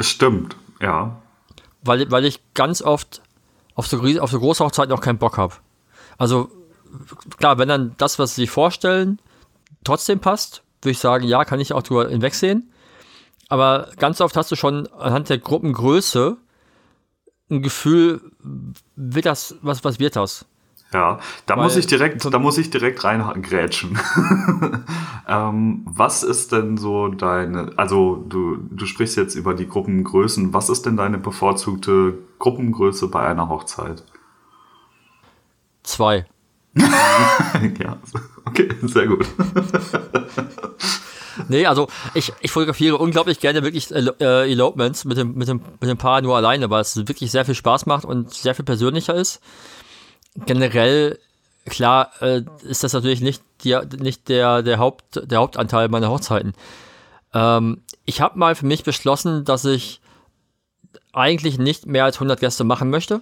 Stimmt, 0.00 0.56
ja. 0.80 1.16
Weil, 1.82 2.10
weil 2.10 2.24
ich 2.24 2.40
ganz 2.54 2.82
oft 2.82 3.22
auf 3.74 3.86
so, 3.86 4.02
auf 4.20 4.30
so 4.30 4.38
große 4.38 4.64
Hochzeiten 4.64 4.92
auch 4.92 5.00
keinen 5.00 5.18
Bock 5.18 5.38
habe. 5.38 5.54
Also, 6.18 6.50
klar, 7.38 7.58
wenn 7.58 7.68
dann 7.68 7.94
das, 7.98 8.18
was 8.18 8.34
sie 8.34 8.46
vorstellen, 8.46 9.20
trotzdem 9.84 10.20
passt, 10.20 10.62
würde 10.82 10.92
ich 10.92 10.98
sagen, 10.98 11.26
ja, 11.26 11.44
kann 11.44 11.60
ich 11.60 11.72
auch 11.72 11.82
drüber 11.82 12.08
hinwegsehen. 12.08 12.70
Aber 13.52 13.88
ganz 13.98 14.22
oft 14.22 14.34
hast 14.38 14.50
du 14.50 14.56
schon 14.56 14.86
anhand 14.94 15.28
der 15.28 15.36
Gruppengröße 15.36 16.38
ein 17.50 17.60
Gefühl, 17.60 18.22
wird 18.96 19.26
das, 19.26 19.56
was, 19.60 19.84
was 19.84 20.00
wird 20.00 20.16
das? 20.16 20.46
Ja, 20.94 21.20
da 21.44 21.58
Weil, 21.58 21.64
muss 21.64 21.76
ich 21.76 21.86
direkt, 21.86 22.24
da 22.24 22.38
muss 22.38 22.56
ich 22.56 22.70
direkt 22.70 23.04
reingrätschen. 23.04 23.98
ähm, 25.28 25.82
was 25.84 26.22
ist 26.22 26.52
denn 26.52 26.78
so 26.78 27.08
deine, 27.08 27.72
also 27.76 28.24
du, 28.26 28.56
du 28.70 28.86
sprichst 28.86 29.18
jetzt 29.18 29.34
über 29.34 29.52
die 29.52 29.68
Gruppengrößen, 29.68 30.54
was 30.54 30.70
ist 30.70 30.86
denn 30.86 30.96
deine 30.96 31.18
bevorzugte 31.18 32.14
Gruppengröße 32.38 33.08
bei 33.08 33.20
einer 33.26 33.50
Hochzeit? 33.50 34.02
Zwei. 35.82 36.24
ja, 36.74 37.98
okay, 38.46 38.70
sehr 38.80 39.08
gut. 39.08 39.26
nee, 41.48 41.66
also 41.66 41.88
ich, 42.14 42.32
ich 42.40 42.50
fotografiere 42.50 42.98
unglaublich 42.98 43.40
gerne 43.40 43.62
wirklich 43.62 43.90
äh, 43.90 44.50
Elopements 44.50 45.04
mit 45.04 45.16
dem, 45.16 45.34
mit, 45.34 45.48
dem, 45.48 45.60
mit 45.80 45.88
dem 45.88 45.98
Paar 45.98 46.22
nur 46.22 46.36
alleine, 46.36 46.70
weil 46.70 46.80
es 46.80 46.96
wirklich 46.96 47.30
sehr 47.30 47.44
viel 47.44 47.54
Spaß 47.54 47.86
macht 47.86 48.04
und 48.04 48.32
sehr 48.32 48.54
viel 48.54 48.64
persönlicher 48.64 49.14
ist 49.14 49.40
generell, 50.34 51.18
klar, 51.66 52.10
äh, 52.20 52.42
ist 52.62 52.84
das 52.84 52.92
natürlich 52.92 53.20
nicht, 53.20 53.42
die, 53.64 53.78
nicht 53.98 54.28
der, 54.28 54.62
der, 54.62 54.78
Haupt, 54.78 55.30
der 55.30 55.38
Hauptanteil 55.38 55.88
meiner 55.88 56.10
Hochzeiten. 56.10 56.54
Ähm, 57.34 57.82
ich 58.04 58.20
habe 58.20 58.38
mal 58.38 58.54
für 58.54 58.66
mich 58.66 58.84
beschlossen, 58.84 59.44
dass 59.44 59.64
ich 59.64 60.00
eigentlich 61.12 61.58
nicht 61.58 61.86
mehr 61.86 62.04
als 62.04 62.16
100 62.16 62.40
Gäste 62.40 62.64
machen 62.64 62.90
möchte. 62.90 63.20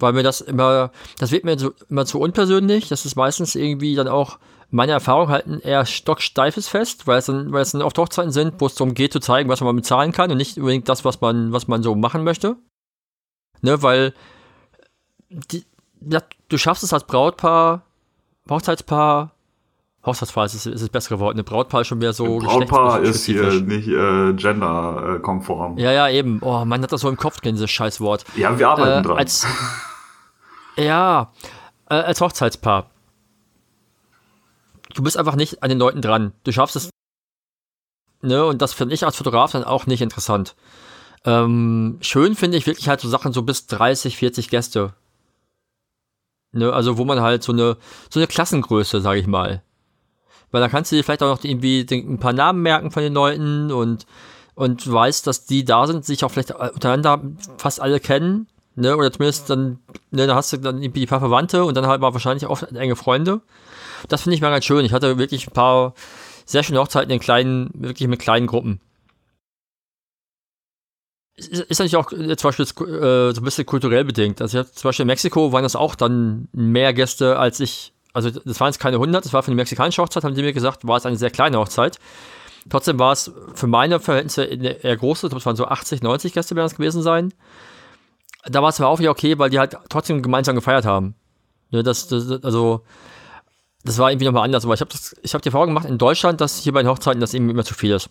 Weil 0.00 0.12
mir 0.12 0.22
das 0.22 0.40
immer, 0.40 0.92
das 1.18 1.32
wird 1.32 1.42
mir 1.42 1.58
so, 1.58 1.72
immer 1.90 2.06
zu 2.06 2.20
unpersönlich. 2.20 2.88
Das 2.88 3.04
ist 3.04 3.16
meistens 3.16 3.56
irgendwie 3.56 3.96
dann 3.96 4.06
auch 4.06 4.38
meine 4.70 4.92
Erfahrung 4.92 5.28
halt 5.28 5.46
ein 5.46 5.60
eher 5.60 5.86
stocksteifes 5.86 6.68
Fest, 6.68 7.06
weil 7.06 7.18
es 7.18 7.26
dann, 7.26 7.52
weil 7.52 7.62
es 7.62 7.72
dann 7.72 7.82
oft 7.82 7.96
Hochzeiten 7.98 8.32
sind, 8.32 8.54
wo 8.58 8.66
es 8.66 8.74
darum 8.74 8.94
geht 8.94 9.12
zu 9.12 9.20
zeigen, 9.20 9.48
was 9.48 9.60
man 9.60 9.74
bezahlen 9.74 10.12
kann 10.12 10.30
und 10.30 10.36
nicht 10.36 10.58
unbedingt 10.58 10.88
das, 10.88 11.04
was 11.04 11.20
man, 11.20 11.52
was 11.52 11.68
man 11.68 11.82
so 11.82 11.94
machen 11.94 12.24
möchte. 12.24 12.56
Ne, 13.62 13.82
weil 13.82 14.12
die, 15.30 15.64
ja, 16.00 16.20
du 16.48 16.58
schaffst 16.58 16.84
es 16.84 16.92
als 16.92 17.04
Brautpaar, 17.04 17.82
Hochzeitspaar, 18.48 19.32
Hochzeitspaar 20.04 20.44
ist, 20.46 20.66
ist 20.66 20.82
das 20.82 20.88
bessere 20.90 21.18
Wort, 21.18 21.34
eine 21.34 21.44
Brautpaar 21.44 21.80
ist 21.80 21.88
schon 21.88 21.98
mehr 21.98 22.12
so 22.12 22.38
Brautpaar 22.38 23.00
ist 23.00 23.24
hier 23.24 23.50
nicht 23.60 23.88
äh, 23.88 24.32
genderkonform. 24.34 25.78
Ja, 25.78 25.92
ja, 25.92 26.08
eben. 26.08 26.40
Oh, 26.42 26.64
man 26.64 26.82
hat 26.82 26.92
das 26.92 27.00
so 27.00 27.08
im 27.08 27.16
Kopf 27.16 27.40
drin, 27.40 27.54
dieses 27.54 27.70
Scheißwort. 27.70 28.24
Ja, 28.36 28.58
wir 28.58 28.68
arbeiten 28.68 29.00
äh, 29.00 29.02
dran. 29.02 29.18
Als, 29.18 29.46
ja, 30.76 31.32
äh, 31.90 31.94
als 31.94 32.20
Hochzeitspaar. 32.20 32.90
Du 34.98 35.04
bist 35.04 35.16
einfach 35.16 35.36
nicht 35.36 35.62
an 35.62 35.68
den 35.68 35.78
Leuten 35.78 36.02
dran. 36.02 36.32
Du 36.42 36.50
schaffst 36.50 36.74
es. 36.74 36.90
Ne, 38.20 38.44
und 38.44 38.60
das 38.60 38.72
finde 38.72 38.96
ich 38.96 39.04
als 39.04 39.14
Fotograf 39.14 39.52
dann 39.52 39.62
auch 39.62 39.86
nicht 39.86 40.02
interessant. 40.02 40.56
Ähm, 41.24 41.98
schön 42.00 42.34
finde 42.34 42.56
ich 42.56 42.66
wirklich 42.66 42.88
halt 42.88 43.00
so 43.00 43.08
Sachen 43.08 43.32
so 43.32 43.42
bis 43.42 43.68
30, 43.68 44.16
40 44.16 44.50
Gäste. 44.50 44.94
Ne, 46.50 46.72
also 46.72 46.98
wo 46.98 47.04
man 47.04 47.20
halt 47.20 47.44
so 47.44 47.52
eine, 47.52 47.76
so 48.10 48.18
eine 48.18 48.26
Klassengröße, 48.26 49.00
sage 49.00 49.20
ich 49.20 49.28
mal. 49.28 49.62
Weil 50.50 50.62
da 50.62 50.68
kannst 50.68 50.90
du 50.90 50.96
dir 50.96 51.04
vielleicht 51.04 51.22
auch 51.22 51.36
noch 51.36 51.44
irgendwie 51.44 51.86
ein 51.88 52.18
paar 52.18 52.32
Namen 52.32 52.60
merken 52.60 52.90
von 52.90 53.04
den 53.04 53.14
Leuten 53.14 53.70
und, 53.70 54.04
und 54.56 54.92
weißt, 54.92 55.28
dass 55.28 55.46
die 55.46 55.64
da 55.64 55.86
sind, 55.86 56.06
sich 56.06 56.24
auch 56.24 56.32
vielleicht 56.32 56.50
untereinander 56.50 57.22
fast 57.56 57.80
alle 57.80 58.00
kennen. 58.00 58.48
Ne, 58.74 58.96
oder 58.96 59.12
zumindest 59.12 59.48
dann, 59.48 59.78
ne, 60.10 60.26
da 60.26 60.34
hast 60.34 60.52
du 60.52 60.56
dann 60.56 60.82
irgendwie 60.82 61.04
ein 61.04 61.08
paar 61.08 61.20
Verwandte 61.20 61.64
und 61.64 61.76
dann 61.76 61.86
halt 61.86 62.00
mal 62.00 62.12
wahrscheinlich 62.14 62.46
auch 62.46 62.64
enge 62.64 62.96
Freunde. 62.96 63.42
Das 64.08 64.22
finde 64.22 64.36
ich 64.36 64.40
mal 64.40 64.50
ganz 64.50 64.64
schön. 64.64 64.84
Ich 64.84 64.92
hatte 64.92 65.18
wirklich 65.18 65.48
ein 65.48 65.52
paar 65.52 65.94
sehr 66.44 66.62
schöne 66.62 66.80
Hochzeiten 66.80 67.10
in 67.10 67.20
kleinen, 67.20 67.70
wirklich 67.74 68.08
mit 68.08 68.20
kleinen 68.20 68.46
Gruppen 68.46 68.80
ist 71.38 71.78
natürlich 71.78 71.96
auch 71.96 72.10
äh, 72.12 72.36
zum 72.36 72.48
Beispiel 72.48 72.64
äh, 72.64 73.32
so 73.32 73.40
ein 73.40 73.44
bisschen 73.44 73.66
kulturell 73.66 74.04
bedingt. 74.04 74.42
Also 74.42 74.60
ich 74.60 74.72
zum 74.72 74.88
Beispiel 74.88 75.04
in 75.04 75.08
Mexiko 75.08 75.52
waren 75.52 75.62
das 75.62 75.76
auch 75.76 75.94
dann 75.94 76.48
mehr 76.52 76.92
Gäste 76.92 77.38
als 77.38 77.60
ich. 77.60 77.92
Also 78.12 78.30
das 78.30 78.58
waren 78.58 78.68
jetzt 78.68 78.80
keine 78.80 78.96
100, 78.96 79.24
das 79.24 79.32
war 79.32 79.42
für 79.42 79.50
die 79.50 79.56
mexikanische 79.56 80.02
Hochzeit, 80.02 80.24
haben 80.24 80.34
die 80.34 80.42
mir 80.42 80.52
gesagt, 80.52 80.86
war 80.86 80.96
es 80.96 81.06
eine 81.06 81.16
sehr 81.16 81.30
kleine 81.30 81.58
Hochzeit. 81.58 81.98
Trotzdem 82.68 82.98
war 82.98 83.12
es 83.12 83.30
für 83.54 83.66
meine 83.66 84.00
Verhältnisse 84.00 84.44
eher 84.44 84.96
große, 84.96 85.26
ich 85.26 85.30
glaube, 85.30 85.40
es 85.40 85.46
waren 85.46 85.56
so 85.56 85.66
80, 85.66 86.02
90 86.02 86.32
Gäste 86.32 86.56
werden 86.56 86.66
es 86.66 86.74
gewesen 86.74 87.02
sein. 87.02 87.32
Da 88.44 88.62
war 88.62 88.70
es 88.70 88.80
aber 88.80 88.88
auch 88.88 88.98
wieder 88.98 89.10
okay, 89.10 89.38
weil 89.38 89.50
die 89.50 89.58
halt 89.58 89.76
trotzdem 89.88 90.22
gemeinsam 90.22 90.56
gefeiert 90.56 90.84
haben. 90.84 91.14
Ja, 91.70 91.82
das, 91.82 92.08
das, 92.08 92.42
also, 92.42 92.82
das 93.88 93.98
war 93.98 94.10
irgendwie 94.10 94.26
nochmal 94.26 94.44
anders. 94.44 94.64
Aber 94.64 94.74
ich 94.74 94.80
habe 94.80 94.90
hab 94.92 95.42
die 95.42 95.48
Erfahrung 95.48 95.68
gemacht 95.68 95.86
in 95.86 95.98
Deutschland, 95.98 96.40
dass 96.40 96.58
hier 96.58 96.72
bei 96.72 96.82
den 96.82 96.88
Hochzeiten 96.88 97.20
das 97.20 97.34
eben 97.34 97.48
immer 97.50 97.64
zu 97.64 97.74
viel 97.74 97.92
ist. 97.92 98.10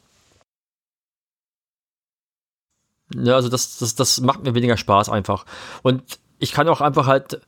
Ja, 3.16 3.36
also 3.36 3.48
das, 3.48 3.78
das, 3.78 3.96
das 3.96 4.20
macht 4.22 4.44
mir 4.44 4.54
weniger 4.54 4.78
Spaß 4.78 5.10
einfach. 5.10 5.46
Und 5.82 6.20
ich 6.40 6.52
kann 6.52 6.68
auch 6.68 6.82
einfach 6.82 7.08
halt, 7.08 7.42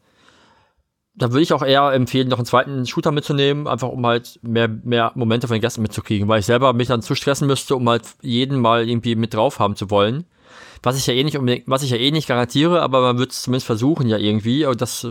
da 1.16 1.32
würde 1.32 1.42
ich 1.42 1.52
auch 1.52 1.64
eher 1.64 1.92
empfehlen, 1.92 2.30
noch 2.30 2.38
einen 2.38 2.46
zweiten 2.46 2.86
Shooter 2.86 3.12
mitzunehmen, 3.12 3.68
einfach 3.68 3.90
um 3.90 4.06
halt 4.06 4.40
mehr, 4.42 4.70
mehr 4.70 5.12
Momente 5.16 5.48
von 5.48 5.56
den 5.56 5.62
Gästen 5.62 5.82
mitzukriegen, 5.82 6.28
weil 6.30 6.40
ich 6.40 6.46
selber 6.46 6.72
mich 6.74 6.88
dann 6.88 7.02
zu 7.02 7.14
stressen 7.14 7.48
müsste, 7.48 7.76
um 7.76 7.90
halt 7.90 8.04
jeden 8.22 8.60
mal 8.62 8.88
irgendwie 8.88 9.16
mit 9.16 9.34
drauf 9.34 9.60
haben 9.60 9.76
zu 9.76 9.90
wollen. 9.90 10.26
Was 10.82 10.98
ich 10.98 11.06
ja 11.08 11.14
eh 11.14 11.26
nicht 11.26 11.38
was 11.68 11.84
ich 11.84 11.90
ja 11.90 11.98
eh 11.98 12.12
nicht 12.12 12.28
garantiere, 12.28 12.82
aber 12.82 13.02
man 13.02 13.18
wird 13.18 13.32
es 13.32 13.42
zumindest 13.42 13.66
versuchen 13.66 14.08
ja 14.08 14.18
irgendwie. 14.18 14.66
Und 14.66 14.80
das, 14.80 15.06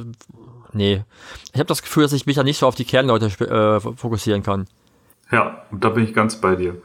nee. 0.72 1.04
Ich 1.52 1.58
habe 1.58 1.66
das 1.66 1.82
Gefühl, 1.82 2.02
dass 2.02 2.12
ich 2.12 2.26
mich 2.26 2.36
da 2.36 2.44
nicht 2.44 2.58
so 2.58 2.66
auf 2.66 2.74
die 2.74 2.84
Kernleute 2.84 3.26
äh, 3.26 3.80
fokussieren 3.80 4.42
kann. 4.42 4.66
Ja, 5.30 5.62
da 5.70 5.90
bin 5.90 6.04
ich 6.04 6.14
ganz 6.14 6.40
bei 6.40 6.56
dir. 6.56 6.80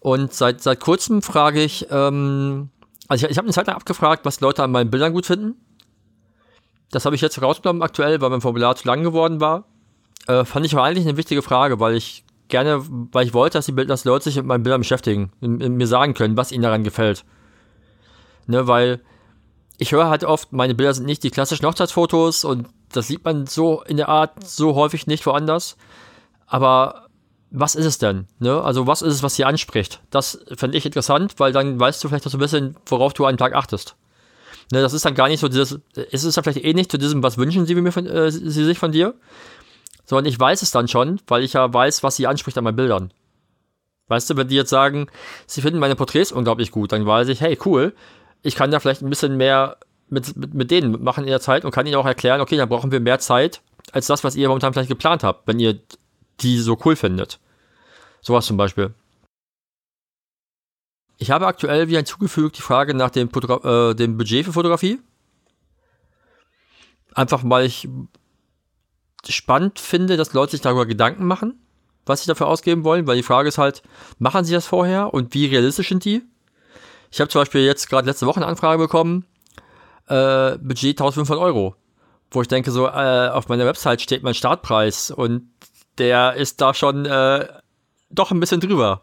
Und 0.00 0.32
seit, 0.32 0.62
seit 0.62 0.80
kurzem 0.80 1.22
frage 1.22 1.62
ich, 1.62 1.86
ähm, 1.90 2.70
also 3.08 3.26
ich, 3.26 3.32
ich 3.32 3.38
habe 3.38 3.46
eine 3.46 3.52
Zeit 3.52 3.66
lang 3.66 3.76
abgefragt, 3.76 4.24
was 4.24 4.40
Leute 4.40 4.62
an 4.62 4.70
meinen 4.70 4.90
Bildern 4.90 5.12
gut 5.12 5.26
finden. 5.26 5.56
Das 6.90 7.04
habe 7.04 7.14
ich 7.14 7.20
jetzt 7.20 7.40
rausgenommen 7.40 7.82
aktuell, 7.82 8.20
weil 8.20 8.30
mein 8.30 8.40
Formular 8.40 8.76
zu 8.76 8.88
lang 8.88 9.02
geworden 9.02 9.40
war. 9.40 9.64
Äh, 10.26 10.44
fand 10.44 10.66
ich 10.66 10.74
aber 10.74 10.84
eigentlich 10.84 11.06
eine 11.06 11.16
wichtige 11.16 11.42
Frage, 11.42 11.80
weil 11.80 11.94
ich 11.94 12.24
gerne, 12.48 12.82
weil 13.12 13.26
ich 13.26 13.34
wollte, 13.34 13.58
dass 13.58 13.66
die, 13.66 13.74
dass 13.74 14.02
die 14.02 14.08
Leute 14.08 14.24
sich 14.24 14.36
mit 14.36 14.46
meinen 14.46 14.62
Bildern 14.62 14.80
beschäftigen 14.80 15.30
und 15.40 15.58
mir 15.58 15.86
sagen 15.86 16.14
können, 16.14 16.36
was 16.36 16.52
ihnen 16.52 16.62
daran 16.62 16.84
gefällt. 16.84 17.24
Ne, 18.46 18.66
weil 18.66 19.00
ich 19.80 19.92
höre 19.92 20.10
halt 20.10 20.24
oft, 20.24 20.52
meine 20.52 20.74
Bilder 20.74 20.92
sind 20.92 21.06
nicht 21.06 21.22
die 21.22 21.30
klassischen 21.30 21.64
Hochzeitsfotos 21.64 22.44
und 22.44 22.68
das 22.92 23.08
sieht 23.08 23.24
man 23.24 23.46
so 23.46 23.82
in 23.82 23.96
der 23.96 24.10
Art 24.10 24.46
so 24.46 24.74
häufig 24.74 25.06
nicht 25.06 25.24
woanders. 25.24 25.78
Aber 26.46 27.06
was 27.50 27.74
ist 27.74 27.86
es 27.86 27.96
denn? 27.96 28.26
Ne? 28.38 28.60
Also 28.60 28.86
was 28.86 29.00
ist 29.00 29.14
es, 29.14 29.22
was 29.22 29.36
sie 29.36 29.46
anspricht? 29.46 30.02
Das 30.10 30.44
fände 30.54 30.76
ich 30.76 30.84
interessant, 30.84 31.34
weil 31.38 31.52
dann 31.52 31.80
weißt 31.80 32.04
du 32.04 32.08
vielleicht 32.08 32.26
auch 32.26 32.30
so 32.30 32.36
ein 32.36 32.40
bisschen, 32.40 32.76
worauf 32.84 33.14
du 33.14 33.24
einen 33.24 33.38
Tag 33.38 33.54
achtest. 33.54 33.96
Ne, 34.70 34.82
das 34.82 34.92
ist 34.92 35.06
dann 35.06 35.14
gar 35.14 35.28
nicht 35.28 35.40
so 35.40 35.48
dieses, 35.48 35.80
ist 36.10 36.24
es 36.24 36.34
dann 36.34 36.44
vielleicht 36.44 36.64
ähnlich 36.64 36.90
zu 36.90 36.98
diesem, 36.98 37.22
was 37.22 37.38
wünschen 37.38 37.64
sie, 37.64 37.74
mir 37.74 37.90
von, 37.90 38.06
äh, 38.06 38.30
sie 38.30 38.64
sich 38.64 38.78
von 38.78 38.92
dir? 38.92 39.14
Sondern 40.04 40.26
ich 40.26 40.38
weiß 40.38 40.60
es 40.60 40.72
dann 40.72 40.88
schon, 40.88 41.20
weil 41.26 41.42
ich 41.42 41.54
ja 41.54 41.72
weiß, 41.72 42.02
was 42.02 42.16
sie 42.16 42.26
anspricht 42.26 42.58
an 42.58 42.64
meinen 42.64 42.76
Bildern. 42.76 43.12
Weißt 44.08 44.28
du, 44.28 44.36
wenn 44.36 44.48
die 44.48 44.56
jetzt 44.56 44.70
sagen, 44.70 45.06
sie 45.46 45.62
finden 45.62 45.80
meine 45.80 45.96
Porträts 45.96 46.32
unglaublich 46.32 46.70
gut, 46.70 46.92
dann 46.92 47.06
weiß 47.06 47.28
ich, 47.28 47.40
hey, 47.40 47.58
cool, 47.64 47.94
ich 48.42 48.54
kann 48.54 48.70
da 48.70 48.80
vielleicht 48.80 49.02
ein 49.02 49.10
bisschen 49.10 49.36
mehr 49.36 49.76
mit, 50.08 50.36
mit, 50.36 50.54
mit 50.54 50.70
denen 50.70 51.02
machen 51.02 51.24
in 51.24 51.30
der 51.30 51.40
Zeit 51.40 51.64
und 51.64 51.70
kann 51.70 51.86
ihnen 51.86 51.96
auch 51.96 52.06
erklären, 52.06 52.40
okay, 52.40 52.56
dann 52.56 52.68
brauchen 52.68 52.92
wir 52.92 53.00
mehr 53.00 53.18
Zeit 53.18 53.62
als 53.92 54.06
das, 54.06 54.24
was 54.24 54.36
ihr 54.36 54.48
momentan 54.48 54.72
vielleicht 54.72 54.88
geplant 54.88 55.24
habt, 55.24 55.46
wenn 55.46 55.58
ihr 55.58 55.78
die 56.40 56.58
so 56.58 56.78
cool 56.84 56.96
findet. 56.96 57.38
Sowas 58.20 58.46
zum 58.46 58.56
Beispiel. 58.56 58.94
Ich 61.18 61.30
habe 61.30 61.46
aktuell 61.46 61.88
wieder 61.88 61.98
hinzugefügt 61.98 62.56
die 62.56 62.62
Frage 62.62 62.94
nach 62.94 63.10
dem, 63.10 63.28
äh, 63.28 63.94
dem 63.94 64.16
Budget 64.16 64.46
für 64.46 64.52
Fotografie. 64.52 65.00
Einfach 67.14 67.42
weil 67.44 67.66
ich 67.66 67.88
spannend 69.28 69.78
finde, 69.78 70.16
dass 70.16 70.32
Leute 70.32 70.52
sich 70.52 70.60
darüber 70.62 70.86
Gedanken 70.86 71.26
machen, 71.26 71.60
was 72.06 72.22
sie 72.22 72.28
dafür 72.28 72.46
ausgeben 72.46 72.84
wollen, 72.84 73.06
weil 73.06 73.16
die 73.16 73.22
Frage 73.22 73.48
ist 73.48 73.58
halt, 73.58 73.82
machen 74.18 74.44
sie 74.44 74.54
das 74.54 74.66
vorher 74.66 75.12
und 75.12 75.34
wie 75.34 75.46
realistisch 75.46 75.90
sind 75.90 76.04
die? 76.04 76.22
Ich 77.10 77.20
habe 77.20 77.28
zum 77.28 77.40
Beispiel 77.40 77.62
jetzt 77.62 77.88
gerade 77.88 78.06
letzte 78.06 78.26
Woche 78.26 78.38
eine 78.38 78.46
Anfrage 78.46 78.78
bekommen, 78.78 79.24
äh, 80.06 80.56
Budget 80.58 81.00
1500 81.00 81.42
Euro, 81.42 81.74
wo 82.30 82.42
ich 82.42 82.48
denke 82.48 82.70
so, 82.70 82.86
äh, 82.86 83.28
auf 83.28 83.48
meiner 83.48 83.66
Website 83.66 84.00
steht 84.00 84.22
mein 84.22 84.34
Startpreis 84.34 85.10
und 85.10 85.50
der 85.98 86.34
ist 86.34 86.60
da 86.60 86.72
schon 86.72 87.06
äh, 87.06 87.46
doch 88.10 88.30
ein 88.30 88.40
bisschen 88.40 88.60
drüber. 88.60 89.02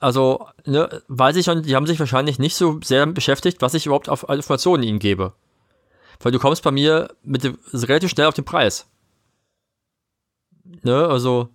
Also, 0.00 0.46
ne, 0.66 1.02
weiß 1.08 1.36
ich 1.36 1.46
schon, 1.46 1.62
die 1.62 1.74
haben 1.74 1.86
sich 1.86 1.98
wahrscheinlich 1.98 2.38
nicht 2.38 2.56
so 2.56 2.78
sehr 2.82 3.06
beschäftigt, 3.06 3.62
was 3.62 3.74
ich 3.74 3.86
überhaupt 3.86 4.08
auf 4.08 4.28
Informationen 4.28 4.82
ihnen 4.82 4.98
gebe. 4.98 5.32
Weil 6.20 6.32
du 6.32 6.38
kommst 6.38 6.62
bei 6.62 6.70
mir 6.70 7.14
mit 7.22 7.42
dem, 7.42 7.58
relativ 7.72 8.10
schnell 8.10 8.26
auf 8.26 8.34
den 8.34 8.44
Preis. 8.44 8.86
Ne, 10.82 11.06
also, 11.08 11.48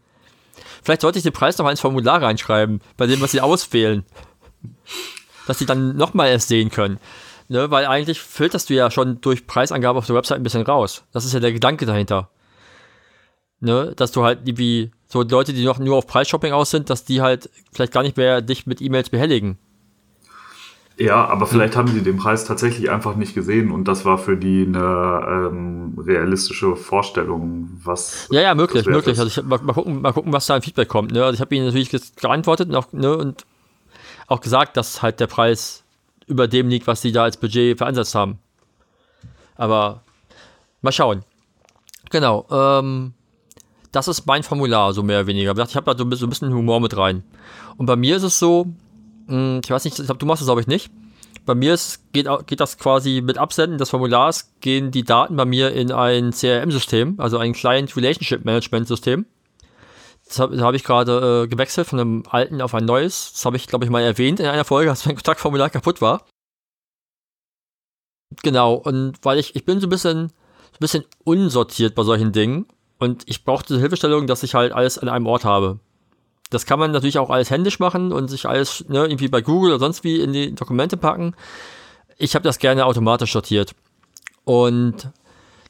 vielleicht 0.83 1.01
sollte 1.01 1.19
ich 1.19 1.23
den 1.23 1.33
Preis 1.33 1.57
noch 1.57 1.69
ins 1.69 1.81
Formular 1.81 2.21
reinschreiben, 2.21 2.81
bei 2.97 3.07
dem, 3.07 3.21
was 3.21 3.31
sie 3.31 3.41
auswählen. 3.41 4.05
Dass 5.47 5.59
sie 5.59 5.65
dann 5.65 5.95
nochmal 5.95 6.29
erst 6.29 6.47
sehen 6.47 6.69
können. 6.69 6.99
Ne, 7.47 7.71
weil 7.71 7.87
eigentlich 7.87 8.21
filterst 8.21 8.69
du 8.69 8.75
ja 8.75 8.91
schon 8.91 9.21
durch 9.21 9.47
Preisangabe 9.47 9.97
auf 9.97 10.05
der 10.05 10.15
Website 10.15 10.37
ein 10.37 10.43
bisschen 10.43 10.61
raus. 10.61 11.03
Das 11.11 11.25
ist 11.25 11.33
ja 11.33 11.39
der 11.39 11.51
Gedanke 11.51 11.87
dahinter. 11.87 12.29
Ne, 13.59 13.93
dass 13.95 14.11
du 14.11 14.23
halt 14.23 14.41
wie 14.43 14.91
so 15.07 15.23
Leute, 15.23 15.53
die 15.53 15.65
noch 15.65 15.79
nur 15.79 15.97
auf 15.97 16.05
Preisshopping 16.05 16.53
aus 16.53 16.69
sind, 16.69 16.91
dass 16.91 17.05
die 17.05 17.21
halt 17.21 17.49
vielleicht 17.73 17.91
gar 17.91 18.03
nicht 18.03 18.17
mehr 18.17 18.41
dich 18.41 18.67
mit 18.67 18.81
E-Mails 18.81 19.09
behelligen. 19.09 19.57
Ja, 20.99 21.25
aber 21.25 21.47
vielleicht 21.47 21.77
haben 21.77 21.93
die 21.93 22.01
den 22.01 22.17
Preis 22.17 22.43
tatsächlich 22.43 22.91
einfach 22.91 23.15
nicht 23.15 23.33
gesehen 23.33 23.71
und 23.71 23.87
das 23.87 24.03
war 24.03 24.17
für 24.17 24.35
die 24.35 24.65
eine 24.67 25.49
ähm, 25.49 25.97
realistische 25.97 26.75
Vorstellung, 26.75 27.69
was. 27.83 28.27
Ja, 28.31 28.41
ja, 28.41 28.53
möglich, 28.53 28.85
möglich. 28.85 29.13
Ist. 29.13 29.19
Also 29.21 29.41
ich, 29.41 29.47
mal, 29.47 29.59
mal, 29.63 29.71
gucken, 29.71 30.01
mal 30.01 30.11
gucken, 30.11 30.33
was 30.33 30.45
da 30.45 30.55
ein 30.55 30.61
Feedback 30.61 30.89
kommt. 30.89 31.13
Ne? 31.13 31.23
Also 31.23 31.35
ich 31.35 31.41
habe 31.41 31.55
ihnen 31.55 31.67
natürlich 31.67 31.89
geantwortet 32.17 32.67
und 32.67 32.75
auch, 32.75 32.91
ne, 32.91 33.15
und 33.15 33.45
auch 34.29 34.41
gesagt, 34.41 34.77
dass 34.77 35.01
halt 35.01 35.19
der 35.19 35.27
Preis 35.27 35.83
über 36.27 36.47
dem 36.47 36.69
liegt, 36.69 36.87
was 36.87 37.01
sie 37.01 37.11
da 37.11 37.23
als 37.23 37.37
Budget 37.37 37.77
veransetzt 37.77 38.15
haben. 38.15 38.39
Aber 39.55 40.03
mal 40.81 40.91
schauen. 40.91 41.23
Genau. 42.11 42.45
Ähm, 42.51 43.13
das 43.91 44.07
ist 44.07 44.25
mein 44.27 44.43
Formular, 44.43 44.93
so 44.93 45.03
mehr 45.03 45.19
oder 45.19 45.27
weniger. 45.27 45.57
Ich 45.57 45.75
habe 45.75 45.91
da 45.91 45.97
so 45.97 46.03
ein 46.03 46.29
bisschen 46.29 46.53
Humor 46.53 46.79
mit 46.79 46.95
rein. 46.95 47.23
Und 47.77 47.87
bei 47.87 47.95
mir 47.95 48.15
ist 48.17 48.23
es 48.23 48.37
so, 48.37 48.67
hm, 49.27 49.61
ich 49.63 49.69
weiß 49.69 49.83
nicht, 49.83 49.97
ich 49.97 50.05
glaube, 50.05 50.19
du 50.19 50.25
machst 50.25 50.41
das, 50.41 50.47
glaube 50.47 50.61
ich, 50.61 50.67
nicht. 50.67 50.91
Bei 51.45 51.55
mir 51.55 51.73
ist, 51.73 52.11
geht, 52.13 52.27
geht 52.45 52.59
das 52.59 52.77
quasi 52.77 53.21
mit 53.21 53.39
Absenden 53.39 53.79
des 53.79 53.89
Formulars, 53.89 54.53
gehen 54.61 54.91
die 54.91 55.03
Daten 55.03 55.35
bei 55.35 55.45
mir 55.45 55.71
in 55.73 55.91
ein 55.91 56.31
CRM-System, 56.31 57.15
also 57.17 57.39
ein 57.39 57.53
Client 57.53 57.95
Relationship 57.97 58.45
Management 58.45 58.87
System. 58.87 59.25
Das 60.29 60.37
habe 60.39 60.61
hab 60.61 60.75
ich 60.75 60.83
gerade 60.83 61.43
äh, 61.43 61.47
gewechselt 61.47 61.87
von 61.87 61.99
einem 61.99 62.23
alten 62.29 62.61
auf 62.61 62.75
ein 62.75 62.85
neues. 62.85 63.33
Das 63.33 63.45
habe 63.45 63.57
ich, 63.57 63.65
glaube 63.65 63.83
ich, 63.83 63.91
mal 63.91 64.03
erwähnt 64.03 64.39
in 64.39 64.45
einer 64.45 64.63
Folge, 64.63 64.89
als 64.91 65.05
mein 65.05 65.15
Kontaktformular 65.15 65.69
kaputt 65.69 66.01
war. 66.01 66.25
Genau, 68.43 68.75
und 68.75 69.17
weil 69.23 69.39
ich, 69.39 69.55
ich 69.55 69.65
bin 69.65 69.81
so 69.81 69.87
ein 69.87 69.89
bisschen, 69.89 70.29
so 70.29 70.75
ein 70.75 70.79
bisschen 70.79 71.03
unsortiert 71.23 71.95
bei 71.95 72.03
solchen 72.03 72.31
Dingen 72.31 72.67
und 72.99 73.23
ich 73.25 73.43
brauche 73.43 73.65
diese 73.65 73.79
Hilfestellung, 73.79 74.27
dass 74.27 74.43
ich 74.43 74.53
halt 74.53 74.71
alles 74.71 74.99
an 74.99 75.09
einem 75.09 75.25
Ort 75.25 75.45
habe. 75.45 75.79
Das 76.51 76.67
kann 76.67 76.77
man 76.77 76.91
natürlich 76.91 77.17
auch 77.17 77.31
alles 77.31 77.49
händisch 77.49 77.79
machen 77.79 78.11
und 78.11 78.27
sich 78.27 78.45
alles 78.45 78.85
ne, 78.87 78.99
irgendwie 78.99 79.29
bei 79.29 79.41
Google 79.41 79.71
oder 79.71 79.79
sonst 79.79 80.03
wie 80.03 80.21
in 80.21 80.31
die 80.31 80.53
Dokumente 80.53 80.95
packen. 80.95 81.35
Ich 82.17 82.35
habe 82.35 82.43
das 82.43 82.59
gerne 82.59 82.85
automatisch 82.85 83.33
sortiert. 83.33 83.73
Und 84.45 85.09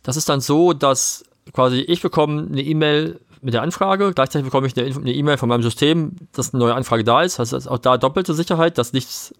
das 0.03 0.17
ist 0.17 0.27
dann 0.27 0.41
so, 0.41 0.73
dass 0.73 1.23
quasi 1.53 1.79
ich 1.79 2.01
bekomme 2.01 2.47
eine 2.49 2.61
E-Mail 2.61 3.21
mit 3.41 3.53
der 3.53 3.61
Anfrage, 3.61 4.11
gleichzeitig 4.13 4.45
bekomme 4.45 4.67
ich 4.67 4.77
eine 4.77 5.13
E-Mail 5.13 5.37
von 5.37 5.49
meinem 5.49 5.63
System, 5.63 6.15
dass 6.33 6.53
eine 6.53 6.63
neue 6.63 6.75
Anfrage 6.75 7.03
da 7.03 7.21
ist. 7.21 7.39
Das 7.39 7.53
heißt, 7.53 7.69
auch 7.69 7.77
da 7.77 7.97
doppelte 7.97 8.33
Sicherheit, 8.33 8.77
dass 8.77 8.93
nichts, 8.93 9.33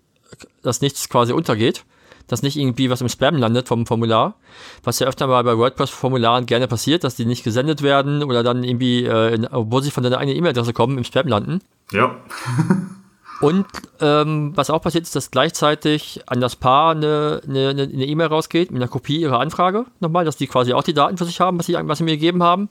dass 0.62 0.82
nichts 0.82 1.10
quasi 1.10 1.34
untergeht 1.34 1.86
dass 2.30 2.44
nicht 2.44 2.56
irgendwie 2.56 2.90
was 2.90 3.02
im 3.02 3.10
Spam 3.10 3.36
landet 3.36 3.68
vom 3.68 3.86
Formular, 3.86 4.36
was 4.84 5.00
ja 5.00 5.08
öfter 5.08 5.28
mal 5.28 5.44
bei 5.44 5.58
WordPress-Formularen 5.58 6.46
gerne 6.46 6.68
passiert, 6.68 7.04
dass 7.04 7.16
die 7.16 7.26
nicht 7.26 7.44
gesendet 7.44 7.82
werden 7.82 8.24
oder 8.24 8.44
dann 8.44 8.64
irgendwie, 8.64 9.04
äh, 9.04 9.34
in, 9.34 9.48
obwohl 9.48 9.84
sie 9.84 9.92
von 9.92 10.04
deiner 10.04 10.20
eigenen 10.20 10.38
E-Mail-Adresse 10.38 10.74
kommen, 10.74 10.98
im 10.98 11.04
Spam 11.04 11.28
landen. 11.28 11.62
Ja. 11.92 12.16
Und 13.42 13.66
ähm, 14.02 14.52
was 14.56 14.70
auch 14.70 14.82
passiert 14.82 15.06
ist, 15.06 15.16
dass 15.16 15.32
gleichzeitig 15.32 16.22
an 16.28 16.42
das 16.42 16.58
Paar 16.58 16.92
eine 16.92 17.42
E-Mail 17.48 18.28
e 18.28 18.30
rausgeht 18.30 18.70
mit 18.70 18.82
einer 18.82 18.90
Kopie 18.90 19.22
ihrer 19.22 19.40
Anfrage 19.40 19.86
nochmal, 20.02 20.26
dass 20.26 20.36
die 20.36 20.48
quasi 20.48 20.74
auch 20.74 20.84
die 20.84 20.94
Daten 20.94 21.18
für 21.18 21.24
sich 21.24 21.40
haben, 21.40 21.58
was 21.58 21.66
sie, 21.66 21.78
was 21.80 22.00
sie 22.00 22.04
mir 22.04 22.18
gegeben 22.18 22.44
haben. 22.44 22.70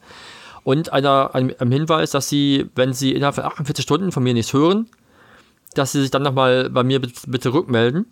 Und 0.64 0.92
einer, 0.92 1.34
einem, 1.34 1.54
einem 1.58 1.72
Hinweis, 1.72 2.10
dass 2.10 2.28
sie, 2.28 2.70
wenn 2.74 2.92
sie 2.92 3.12
innerhalb 3.12 3.36
von 3.36 3.44
48 3.44 3.82
Stunden 3.82 4.12
von 4.12 4.22
mir 4.22 4.34
nichts 4.34 4.52
hören, 4.52 4.88
dass 5.74 5.92
sie 5.92 6.00
sich 6.00 6.10
dann 6.10 6.22
nochmal 6.22 6.70
bei 6.70 6.82
mir 6.82 7.00
bitte, 7.00 7.20
bitte 7.26 7.52
rückmelden 7.52 8.06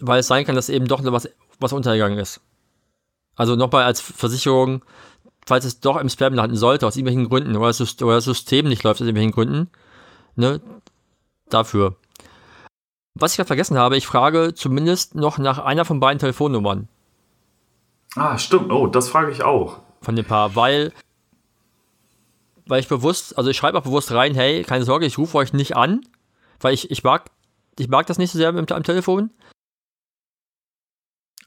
weil 0.00 0.20
es 0.20 0.26
sein 0.26 0.44
kann, 0.44 0.54
dass 0.54 0.68
eben 0.68 0.86
doch 0.86 1.02
noch 1.02 1.12
was, 1.12 1.28
was 1.58 1.72
untergegangen 1.72 2.18
ist. 2.18 2.40
Also 3.36 3.56
nochmal 3.56 3.84
als 3.84 4.00
Versicherung, 4.00 4.84
falls 5.46 5.64
es 5.64 5.80
doch 5.80 5.96
im 5.96 6.08
Spam 6.08 6.34
landen 6.34 6.56
sollte, 6.56 6.86
aus 6.86 6.96
irgendwelchen 6.96 7.28
Gründen, 7.28 7.56
oder 7.56 7.68
das, 7.68 8.24
System 8.24 8.68
nicht 8.68 8.82
läuft 8.82 9.00
aus 9.00 9.06
irgendwelchen 9.06 9.32
Gründen, 9.32 9.70
ne, 10.36 10.60
dafür. 11.48 11.96
Was 13.14 13.32
ich 13.32 13.36
gerade 13.36 13.46
vergessen 13.46 13.78
habe, 13.78 13.96
ich 13.96 14.06
frage 14.06 14.54
zumindest 14.54 15.14
noch 15.14 15.38
nach 15.38 15.58
einer 15.58 15.84
von 15.84 16.00
beiden 16.00 16.18
Telefonnummern. 16.18 16.88
Ah, 18.16 18.38
stimmt. 18.38 18.72
Oh, 18.72 18.86
das 18.86 19.08
frage 19.08 19.32
ich 19.32 19.42
auch. 19.42 19.80
Von 20.04 20.16
dem 20.16 20.24
Paar, 20.24 20.54
weil, 20.54 20.92
weil 22.66 22.80
ich 22.80 22.88
bewusst, 22.88 23.36
also 23.38 23.50
ich 23.50 23.56
schreibe 23.56 23.78
auch 23.78 23.82
bewusst 23.82 24.12
rein, 24.12 24.34
hey, 24.34 24.62
keine 24.64 24.84
Sorge, 24.84 25.06
ich 25.06 25.18
rufe 25.18 25.38
euch 25.38 25.52
nicht 25.52 25.76
an, 25.76 26.02
weil 26.60 26.74
ich, 26.74 26.90
ich 26.90 27.02
mag, 27.02 27.30
ich 27.78 27.88
mag 27.88 28.06
das 28.06 28.18
nicht 28.18 28.30
so 28.30 28.38
sehr 28.38 28.48
am, 28.48 28.58
am 28.58 28.82
Telefon. 28.82 29.30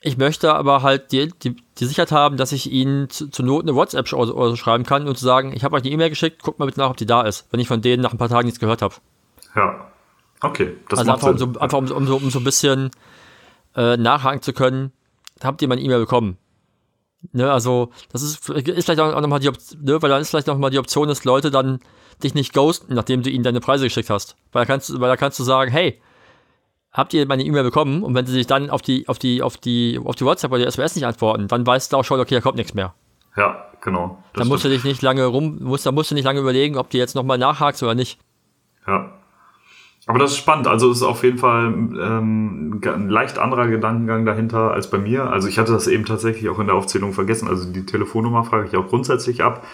Ich 0.01 0.17
möchte 0.17 0.53
aber 0.53 0.83
halt 0.83 1.11
die, 1.11 1.29
die, 1.43 1.55
die 1.77 1.85
Sicherheit 1.85 2.11
haben, 2.11 2.37
dass 2.37 2.51
ich 2.51 2.71
ihnen 2.71 3.09
zu, 3.09 3.29
zur 3.29 3.45
Not 3.45 3.63
eine 3.63 3.75
WhatsApp 3.75 4.11
oder, 4.13 4.35
oder 4.35 4.51
so 4.51 4.55
schreiben 4.55 4.83
kann 4.83 5.07
und 5.07 5.17
zu 5.17 5.25
sagen, 5.25 5.53
ich 5.53 5.63
habe 5.63 5.75
euch 5.75 5.83
eine 5.83 5.91
E-Mail 5.91 6.09
geschickt, 6.09 6.43
guckt 6.43 6.59
mal 6.59 6.65
bitte 6.65 6.79
nach, 6.79 6.89
ob 6.89 6.97
die 6.97 7.05
da 7.05 7.23
ist, 7.23 7.47
wenn 7.51 7.59
ich 7.59 7.67
von 7.67 7.81
denen 7.81 8.03
nach 8.03 8.11
ein 8.11 8.17
paar 8.17 8.29
Tagen 8.29 8.45
nichts 8.45 8.59
gehört 8.59 8.81
habe. 8.81 8.95
Ja. 9.55 9.91
Okay, 10.41 10.77
das 10.89 10.99
also 10.99 11.11
einfach. 11.11 11.27
Um 11.29 11.37
so, 11.37 11.59
einfach 11.59 11.77
um, 11.77 11.91
um, 11.91 12.07
so, 12.07 12.15
um 12.15 12.29
so 12.29 12.39
ein 12.39 12.43
bisschen 12.43 12.91
äh, 13.75 13.97
nachhaken 13.97 14.41
zu 14.43 14.53
können, 14.53 14.91
habt 15.43 15.61
ihr 15.61 15.67
meine 15.67 15.81
E-Mail 15.81 15.99
bekommen? 15.99 16.37
Ne, 17.31 17.51
also, 17.51 17.89
das 18.11 18.21
ist, 18.21 18.49
ist 18.49 18.85
vielleicht 18.85 18.99
auch 18.99 19.19
nochmal 19.19 19.39
die 19.39 19.49
Option, 19.49 19.83
ne, 19.83 20.01
weil 20.01 20.09
dann 20.09 20.21
ist 20.21 20.29
vielleicht 20.29 20.47
nochmal 20.47 20.69
die 20.69 20.79
Option, 20.79 21.07
dass 21.07 21.23
Leute 21.23 21.51
dann 21.51 21.79
dich 22.23 22.33
nicht 22.33 22.53
ghosten, 22.53 22.93
nachdem 22.93 23.21
du 23.23 23.29
ihnen 23.29 23.43
deine 23.43 23.59
Preise 23.59 23.85
geschickt 23.85 24.09
hast. 24.09 24.35
Weil 24.51 24.63
da 24.63 24.65
kannst, 24.65 24.99
weil 24.99 25.09
da 25.09 25.17
kannst 25.17 25.39
du 25.39 25.43
sagen, 25.43 25.71
hey, 25.71 26.01
habt 26.91 27.13
ihr 27.13 27.25
meine 27.27 27.43
E-Mail 27.43 27.63
bekommen 27.63 28.03
und 28.03 28.15
wenn 28.15 28.25
sie 28.25 28.33
sich 28.33 28.47
dann 28.47 28.69
auf 28.69 28.81
die, 28.81 29.07
auf 29.07 29.19
die, 29.19 29.41
auf 29.41 29.57
die, 29.57 29.99
auf 30.03 30.15
die 30.15 30.25
WhatsApp 30.25 30.51
oder 30.51 30.61
die 30.61 30.67
SMS 30.67 30.95
nicht 30.95 31.05
antworten, 31.05 31.47
dann 31.47 31.65
weißt 31.65 31.93
du 31.93 31.97
auch 31.97 32.03
schon, 32.03 32.19
okay, 32.19 32.35
da 32.35 32.41
kommt 32.41 32.57
nichts 32.57 32.73
mehr. 32.73 32.93
Ja, 33.35 33.65
genau. 33.81 34.23
Dann 34.33 34.47
musst 34.47 34.65
du 34.65 34.69
dich 34.69 34.83
nicht 34.83 35.01
lange 35.01 35.25
rum, 35.25 35.59
musst, 35.61 35.85
dann 35.85 35.93
musst 35.93 36.09
du 36.09 36.15
nicht 36.15 36.25
lange 36.25 36.39
überlegen, 36.39 36.77
ob 36.77 36.89
du 36.89 36.97
jetzt 36.97 37.15
nochmal 37.15 37.37
nachhakst 37.37 37.83
oder 37.83 37.93
nicht. 37.93 38.19
Ja. 38.87 39.11
Aber 40.07 40.19
das 40.19 40.31
ist 40.31 40.37
spannend. 40.37 40.67
Also 40.67 40.89
ist 40.89 41.03
auf 41.03 41.23
jeden 41.23 41.37
Fall 41.37 41.65
ähm, 41.67 42.81
ein 42.83 43.09
leicht 43.09 43.37
anderer 43.37 43.67
Gedankengang 43.67 44.25
dahinter 44.25 44.71
als 44.71 44.89
bei 44.89 44.97
mir. 44.97 45.29
Also 45.29 45.49
ich 45.49 45.59
hatte 45.59 45.73
das 45.73 45.87
eben 45.87 46.05
tatsächlich 46.05 46.49
auch 46.49 46.59
in 46.59 46.67
der 46.67 46.75
Aufzählung 46.75 47.11
vergessen. 47.11 47.49
Also 47.49 47.71
die 47.71 47.85
Telefonnummer 47.85 48.45
frage 48.45 48.67
ich 48.67 48.77
auch 48.77 48.87
grundsätzlich 48.87 49.43
ab. 49.43 49.65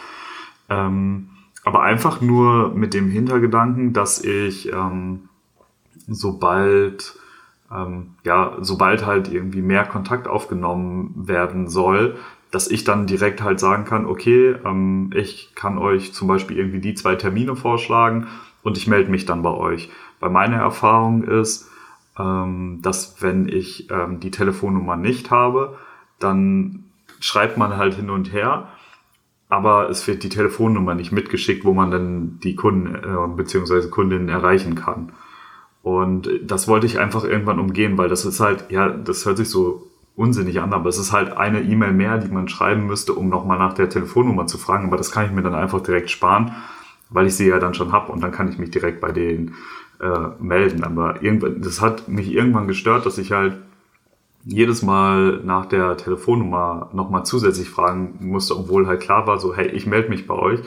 Ähm, 0.69 1.30
aber 1.63 1.84
einfach 1.84 2.19
nur 2.19 2.74
mit 2.74 2.96
dem 2.96 3.10
Hintergedanken, 3.10 3.93
dass 3.93 4.24
ich 4.24 4.74
ähm, 4.74 5.30
sobald 6.08 7.15
ähm, 7.72 8.15
ja, 8.24 8.58
sobald 8.60 9.06
halt 9.06 9.32
irgendwie 9.32 9.62
mehr 9.62 9.86
Kontakt 9.86 10.28
aufgenommen 10.28 11.13
werden 11.15 11.67
soll, 11.67 12.17
dass 12.52 12.69
ich 12.69 12.84
dann 12.84 13.08
direkt 13.08 13.41
halt 13.41 13.60
sagen 13.60 13.86
kann, 13.86 14.06
okay, 14.06 14.56
ähm, 14.65 15.12
ich 15.15 15.54
kann 15.56 15.78
euch 15.78 16.13
zum 16.13 16.28
Beispiel 16.28 16.58
irgendwie 16.58 16.80
die 16.80 16.93
zwei 16.93 17.15
Termine 17.15 17.56
vorschlagen 17.56 18.28
und 18.63 18.78
ich 18.78 18.88
melde 18.88 19.12
mich 19.12 19.26
dann 19.26 19.41
bei 19.41 19.52
euch. 19.52 19.89
Weil 20.24 20.30
meine 20.30 20.56
Erfahrung 20.56 21.24
ist, 21.26 21.70
ähm, 22.18 22.80
dass 22.82 23.22
wenn 23.22 23.50
ich 23.50 23.92
ähm, 23.92 24.22
die 24.22 24.32
Telefonnummer 24.32 24.96
nicht 24.96 25.32
habe, 25.32 25.78
dann 26.18 26.86
schreibt 27.20 27.58
man 27.58 27.76
halt 27.76 27.96
hin 27.96 28.10
und 28.10 28.32
her, 28.32 28.70
aber 29.50 29.90
es 29.90 30.08
wird 30.08 30.24
die 30.24 30.30
Telefonnummer 30.30 30.96
nicht 30.96 31.12
mitgeschickt, 31.12 31.66
wo 31.66 31.74
man 31.74 31.92
dann 31.92 32.40
die 32.42 32.56
Kunden 32.56 32.96
äh, 32.96 33.36
bzw. 33.36 33.90
Kundinnen 33.90 34.30
erreichen 34.30 34.76
kann. 34.76 35.12
Und 35.82 36.30
das 36.42 36.70
wollte 36.70 36.86
ich 36.86 37.00
einfach 37.00 37.26
irgendwann 37.26 37.60
umgehen, 37.60 37.98
weil 37.98 38.08
das 38.08 38.24
ist 38.24 38.40
halt, 38.40 38.72
ja, 38.72 38.88
das 38.88 39.26
hört 39.26 39.36
sich 39.36 39.50
so 39.50 39.92
unsinnig 40.16 40.62
an, 40.62 40.72
aber 40.72 40.88
es 40.88 40.98
ist 40.98 41.12
halt 41.12 41.36
eine 41.36 41.62
E-Mail 41.64 41.92
mehr, 41.92 42.18
die 42.18 42.32
man 42.32 42.48
schreiben 42.48 42.88
müsste, 42.88 43.12
um 43.12 43.28
nochmal 43.28 43.60
nach 43.60 43.74
der 43.74 43.90
Telefonnummer 43.90 44.48
zu 44.48 44.58
fragen. 44.58 44.88
Aber 44.88 44.96
das 44.96 45.12
kann 45.12 45.26
ich 45.26 45.34
mir 45.34 45.42
dann 45.42 45.54
einfach 45.54 45.82
direkt 45.82 46.10
sparen, 46.10 46.54
weil 47.10 47.28
ich 47.28 47.36
sie 47.36 47.50
ja 47.50 47.60
dann 47.60 47.74
schon 47.74 47.92
habe 47.92 48.10
und 48.14 48.24
dann 48.24 48.32
kann 48.32 48.48
ich 48.48 48.58
mich 48.58 48.72
direkt 48.72 49.02
bei 49.02 49.12
denen 49.12 49.56
äh, 50.04 50.44
melden. 50.44 50.84
Aber 50.84 51.24
irgendwann, 51.24 51.62
das 51.62 51.82
hat 51.82 52.08
mich 52.08 52.32
irgendwann 52.32 52.68
gestört, 52.68 53.06
dass 53.06 53.18
ich 53.18 53.32
halt 53.32 53.58
jedes 54.46 54.82
Mal 54.82 55.39
nach 55.44 55.68
der 55.68 55.96
Telefonnummer 55.96 56.89
nochmal 56.92 57.26
zusätzlich 57.26 57.70
fragen 57.70 58.18
musste, 58.20 58.58
obwohl 58.58 58.88
halt 58.88 59.00
klar 59.00 59.26
war, 59.26 59.39
so, 59.39 59.56
hey, 59.56 59.68
ich 59.68 59.86
melde 59.86 60.10
mich 60.10 60.28
bei 60.28 60.36
euch. 60.36 60.60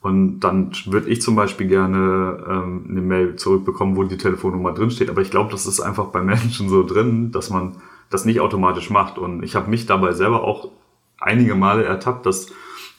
Und 0.00 0.40
dann 0.40 0.72
würde 0.86 1.08
ich 1.08 1.22
zum 1.22 1.36
Beispiel 1.36 1.68
gerne 1.68 2.44
ähm, 2.46 2.86
eine 2.90 3.00
Mail 3.00 3.36
zurückbekommen, 3.36 3.96
wo 3.96 4.02
die 4.02 4.18
Telefonnummer 4.18 4.72
drinsteht. 4.72 5.08
Aber 5.08 5.22
ich 5.22 5.30
glaube, 5.30 5.52
das 5.52 5.66
ist 5.66 5.80
einfach 5.80 6.06
bei 6.06 6.20
Menschen 6.20 6.68
so 6.68 6.82
drin, 6.82 7.30
dass 7.30 7.50
man 7.50 7.76
das 8.10 8.24
nicht 8.24 8.40
automatisch 8.40 8.90
macht. 8.90 9.16
Und 9.16 9.42
ich 9.42 9.54
habe 9.54 9.70
mich 9.70 9.86
dabei 9.86 10.12
selber 10.12 10.42
auch 10.42 10.70
einige 11.18 11.54
Male 11.54 11.84
ertappt, 11.84 12.26
dass 12.26 12.52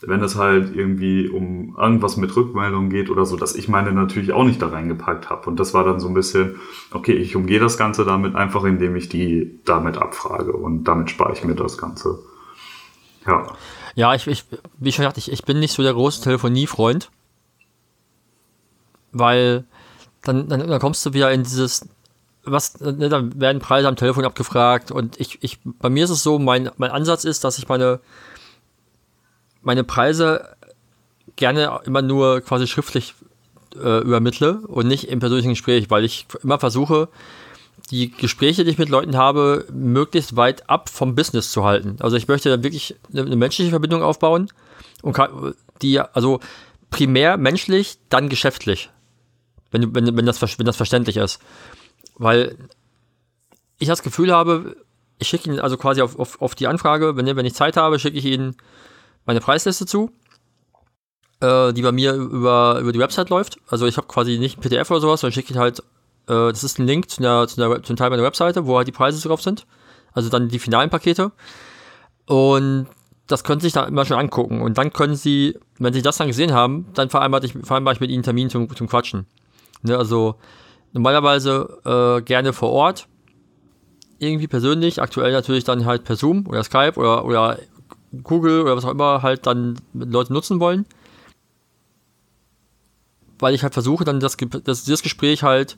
wenn 0.08 0.22
es 0.24 0.36
halt 0.36 0.76
irgendwie 0.76 1.28
um 1.28 1.76
irgendwas 1.78 2.18
mit 2.18 2.36
Rückmeldungen 2.36 2.90
geht 2.90 3.10
oder 3.10 3.26
so, 3.26 3.36
dass 3.38 3.56
ich 3.56 3.68
meine 3.68 3.92
natürlich 3.92 4.34
auch 4.34 4.44
nicht 4.44 4.62
da 4.62 4.68
reingepackt 4.68 5.30
habe. 5.30 5.50
Und 5.50 5.60
das 5.60 5.74
war 5.74 5.84
dann 5.84 6.00
so 6.00 6.08
ein 6.08 6.14
bisschen, 6.14 6.56
okay, 6.92 7.14
ich 7.14 7.36
umgehe 7.36 7.60
das 7.60 7.78
Ganze 7.78 8.06
damit 8.06 8.36
einfach, 8.36 8.64
indem 8.64 8.96
ich 8.96 9.10
die 9.10 9.60
damit 9.66 9.98
abfrage. 9.98 10.54
Und 10.54 10.86
damit 10.86 11.10
spare 11.10 11.34
ich 11.34 11.44
mir 11.44 11.56
das 11.56 11.78
Ganze. 11.78 12.20
Ja. 13.26 13.46
Ja, 13.96 14.14
ich, 14.14 14.28
ich, 14.28 14.46
wie 14.78 14.92
schon 14.92 15.04
gesagt, 15.04 15.18
ich, 15.18 15.32
ich 15.32 15.44
bin 15.44 15.60
nicht 15.60 15.74
so 15.74 15.82
der 15.82 15.94
große 15.94 16.22
Telefoniefreund. 16.22 17.10
Weil 19.12 19.64
dann, 20.24 20.50
dann, 20.50 20.68
dann 20.68 20.80
kommst 20.80 21.06
du 21.06 21.14
wieder 21.14 21.32
in 21.32 21.44
dieses, 21.44 21.88
was, 22.44 22.80
ne, 22.80 23.10
dann 23.10 23.40
werden 23.40 23.60
Preise 23.60 23.88
am 23.88 23.96
Telefon 23.96 24.26
abgefragt 24.26 24.92
und 24.92 25.20
ich, 25.20 25.42
ich, 25.42 25.60
bei 25.64 25.90
mir 25.90 26.04
ist 26.04 26.10
es 26.10 26.24
so, 26.24 26.40
mein, 26.40 26.70
mein 26.78 26.92
Ansatz 26.92 27.24
ist, 27.24 27.44
dass 27.44 27.58
ich 27.58 27.68
meine, 27.68 28.00
meine 29.66 29.84
Preise 29.84 30.56
gerne 31.36 31.82
immer 31.86 32.02
nur 32.02 32.42
quasi 32.42 32.68
schriftlich 32.68 33.14
äh, 33.76 34.00
übermittle 34.02 34.60
und 34.68 34.88
nicht 34.88 35.10
im 35.10 35.20
persönlichen 35.20 35.50
Gespräch, 35.50 35.90
weil 35.90 36.06
ich 36.06 36.28
immer 36.44 36.60
versuche, 36.60 37.10
die 37.92 38.12
Gespräche, 38.12 38.64
die 38.64 38.72
ich 38.72 38.78
mit 38.78 38.90
Leuten 38.90 39.18
habe, 39.18 39.66
möglichst 39.72 40.36
weit 40.36 40.70
ab 40.70 40.90
vom 40.90 41.14
Business 41.14 41.52
zu 41.52 41.66
halten. 41.66 41.98
Also 42.00 42.16
ich 42.16 42.28
möchte 42.28 42.64
wirklich 42.64 42.96
eine, 43.14 43.36
menschliche 43.36 43.70
Verbindung 43.70 44.02
aufbauen 44.02 44.50
und 45.02 45.14
kann, 45.14 45.54
die, 45.82 46.00
also 46.00 46.40
primär 46.90 47.38
menschlich, 47.38 47.98
dann 48.10 48.30
geschäftlich. 48.30 48.90
Wenn, 49.72 49.94
wenn, 49.94 50.16
wenn, 50.16 50.26
das, 50.26 50.42
wenn 50.42 50.66
das 50.66 50.78
verständlich 50.78 51.18
ist. 51.18 51.40
Weil 52.18 52.56
ich 53.78 53.88
das 53.88 54.04
Gefühl 54.04 54.32
habe, 54.32 54.78
ich 55.20 55.28
schicke 55.28 55.50
Ihnen 55.50 55.60
also 55.60 55.78
quasi 55.78 56.02
auf, 56.02 56.18
auf, 56.18 56.42
auf 56.42 56.56
die 56.56 56.68
Anfrage, 56.68 57.18
wenn, 57.18 57.36
wenn 57.36 57.46
ich 57.46 57.54
Zeit 57.54 57.78
habe, 57.78 58.00
schicke 58.00 58.18
ich 58.18 58.26
Ihnen 58.26 58.56
meine 59.26 59.40
Preisliste 59.40 59.86
zu, 59.86 60.12
äh, 61.42 61.74
die 61.74 61.82
bei 61.82 61.92
mir 61.92 62.14
über, 62.14 62.80
über 62.80 62.92
die 62.92 63.00
Website 63.00 63.30
läuft. 63.30 63.58
Also 63.68 63.86
ich 63.86 63.98
habe 63.98 64.08
quasi 64.08 64.38
nicht 64.38 64.58
ein 64.58 64.62
PDF 64.62 64.90
oder 64.92 65.02
sowas, 65.02 65.22
sondern 65.22 65.34
schicke 65.34 65.54
ich 65.54 65.60
halt, 65.60 65.80
äh, 66.28 66.52
das 66.52 66.64
ist 66.64 66.80
ein 66.80 66.88
Link 66.88 67.10
zu, 67.10 67.22
einer, 67.22 67.48
zu, 67.48 67.62
einer, 67.62 67.82
zu 67.84 67.90
einem 67.90 67.98
Teil 67.98 68.10
meiner 68.10 68.24
Webseite, 68.24 68.66
wo 68.66 68.78
halt 68.78 68.88
die 68.88 68.92
Preise 68.92 69.26
drauf 69.28 69.42
sind. 69.42 69.66
Also 70.14 70.30
dann 70.30 70.50
die 70.50 70.60
finalen 70.60 70.90
Pakete. 70.90 71.32
Und 72.26 72.88
das 73.28 73.44
können 73.44 73.60
Sie 73.60 73.68
sich 73.68 73.74
dann 73.74 73.88
immer 73.88 74.06
schon 74.06 74.18
angucken. 74.18 74.62
Und 74.62 74.78
dann 74.78 74.94
können 74.94 75.16
Sie, 75.16 75.58
wenn 75.80 75.94
Sie 75.94 76.02
das 76.02 76.18
dann 76.18 76.28
gesehen 76.28 76.54
haben, 76.54 76.88
dann 76.94 77.10
vereinbare 77.10 77.46
ich, 77.46 77.54
vereinbare 77.54 77.96
ich 77.96 78.00
mit 78.00 78.10
Ihnen 78.10 78.20
einen 78.20 78.24
Termin 78.24 78.50
zum, 78.50 78.74
zum 78.76 78.88
Quatschen. 78.88 79.26
Ne, 79.82 79.98
also 79.98 80.36
normalerweise 80.94 82.18
äh, 82.20 82.22
gerne 82.22 82.54
vor 82.54 82.72
Ort, 82.72 83.08
irgendwie 84.18 84.48
persönlich, 84.48 85.02
aktuell 85.02 85.32
natürlich 85.32 85.64
dann 85.64 85.86
halt 85.86 86.06
per 86.06 86.16
Zoom 86.16 86.48
oder 86.48 86.64
Skype 86.64 86.94
oder, 86.96 87.26
oder 87.26 87.60
Google 88.24 88.62
oder 88.62 88.76
was 88.76 88.86
auch 88.86 88.92
immer 88.92 89.22
halt 89.22 89.46
dann 89.46 89.80
mit 89.94 90.12
Leuten 90.12 90.34
nutzen 90.34 90.60
wollen. 90.60 90.86
Weil 93.40 93.54
ich 93.54 93.64
halt 93.64 93.74
versuche, 93.74 94.06
dann 94.06 94.20
das, 94.20 94.38
das, 94.38 94.86
dieses 94.86 95.02
Gespräch 95.02 95.44
halt 95.44 95.78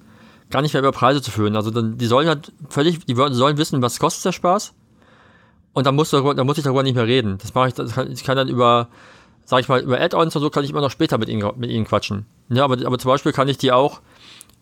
gar 0.49 0.61
nicht 0.61 0.73
mehr 0.73 0.81
über 0.81 0.91
Preise 0.91 1.21
zu 1.21 1.31
führen. 1.31 1.55
Also 1.55 1.71
dann, 1.71 1.97
die 1.97 2.05
sollen 2.05 2.27
halt 2.27 2.51
völlig, 2.69 3.05
die 3.05 3.15
sollen 3.15 3.57
wissen, 3.57 3.81
was 3.81 3.99
kostet 3.99 4.25
der 4.25 4.31
Spaß. 4.31 4.73
Und 5.73 5.85
dann 5.85 5.95
muss, 5.95 6.09
dann 6.09 6.45
muss 6.45 6.57
ich 6.57 6.63
darüber 6.63 6.83
nicht 6.83 6.95
mehr 6.95 7.07
reden. 7.07 7.37
Das 7.39 7.53
mache 7.53 7.69
ich, 7.69 7.73
das 7.73 7.93
kann, 7.93 8.11
ich 8.11 8.23
kann 8.23 8.37
dann 8.37 8.47
über, 8.47 8.87
sag 9.45 9.59
ich 9.59 9.67
mal, 9.67 9.81
über 9.81 9.99
Add-ons 9.99 10.35
und 10.35 10.41
so 10.41 10.49
kann 10.49 10.63
ich 10.63 10.71
immer 10.71 10.81
noch 10.81 10.91
später 10.91 11.17
mit 11.17 11.29
ihnen, 11.29 11.51
mit 11.57 11.69
ihnen 11.69 11.85
quatschen. 11.85 12.25
Ja, 12.49 12.63
aber, 12.63 12.83
aber 12.85 12.97
zum 12.97 13.09
Beispiel 13.09 13.31
kann 13.31 13.47
ich 13.47 13.57
die 13.57 13.71
auch 13.71 14.01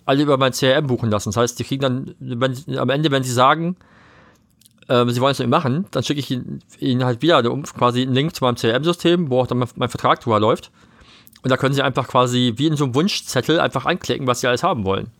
alle 0.05 0.23
über 0.23 0.38
mein 0.38 0.51
CRM 0.51 0.88
buchen 0.88 1.09
lassen. 1.09 1.29
Das 1.29 1.38
heißt, 1.38 1.59
die 1.59 1.63
kriegen 1.63 1.81
dann, 1.81 2.15
wenn, 2.19 2.77
am 2.77 2.89
Ende, 2.89 3.11
wenn 3.11 3.23
sie 3.23 3.31
sagen, 3.31 3.77
äh, 4.88 5.06
sie 5.10 5.21
wollen 5.21 5.32
es 5.32 5.39
nicht 5.39 5.50
machen, 5.50 5.86
dann 5.91 6.04
schicke 6.04 6.19
ich 6.19 6.32
ihnen, 6.32 6.62
ihnen, 6.80 7.04
halt 7.06 7.21
wieder 7.21 7.41
quasi 7.78 8.02
einen 8.02 8.13
Link 8.13 8.36
zu 8.36 8.43
meinem 8.43 8.56
CRM-System, 8.56 9.30
wo 9.30 9.41
auch 9.41 9.48
dann 9.48 9.60
mein, 9.60 9.69
mein 9.76 9.89
Vertrag 9.89 10.19
drüber 10.19 10.39
läuft. 10.39 10.71
Und 11.41 11.50
da 11.50 11.58
können 11.58 11.76
sie 11.76 11.82
einfach 11.82 12.08
quasi 12.08 12.54
wie 12.58 12.67
in 12.67 12.76
so 12.76 12.86
einem 12.86 12.95
Wunschzettel 12.95 13.60
einfach 13.60 13.86
anklicken, 13.86 14.26
was 14.28 14.41
sie 14.41 14.48
alles 14.48 14.63
haben 14.63 14.84
wollen. 14.84 15.12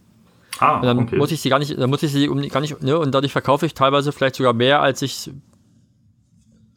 Ah, 0.60 0.78
und 0.78 0.84
dann 0.84 0.99
okay. 0.99 1.17
muss 1.17 1.32
ich 1.32 1.41
sie 1.41 1.49
gar 1.49 1.60
nicht, 1.60 1.78
dann 1.78 1.89
muss 1.89 2.01
ich 2.04 2.12
sie 2.12 2.30
um, 2.30 2.41
gar 2.49 2.62
nicht, 2.62 2.82
ne, 2.82 2.97
und 2.97 3.12
dadurch 3.12 3.32
verkaufe 3.32 3.65
ich 3.65 3.73
teilweise 3.73 4.12
vielleicht 4.12 4.36
sogar 4.36 4.54
mehr, 4.54 4.82
als 4.82 5.01
ich 5.01 5.30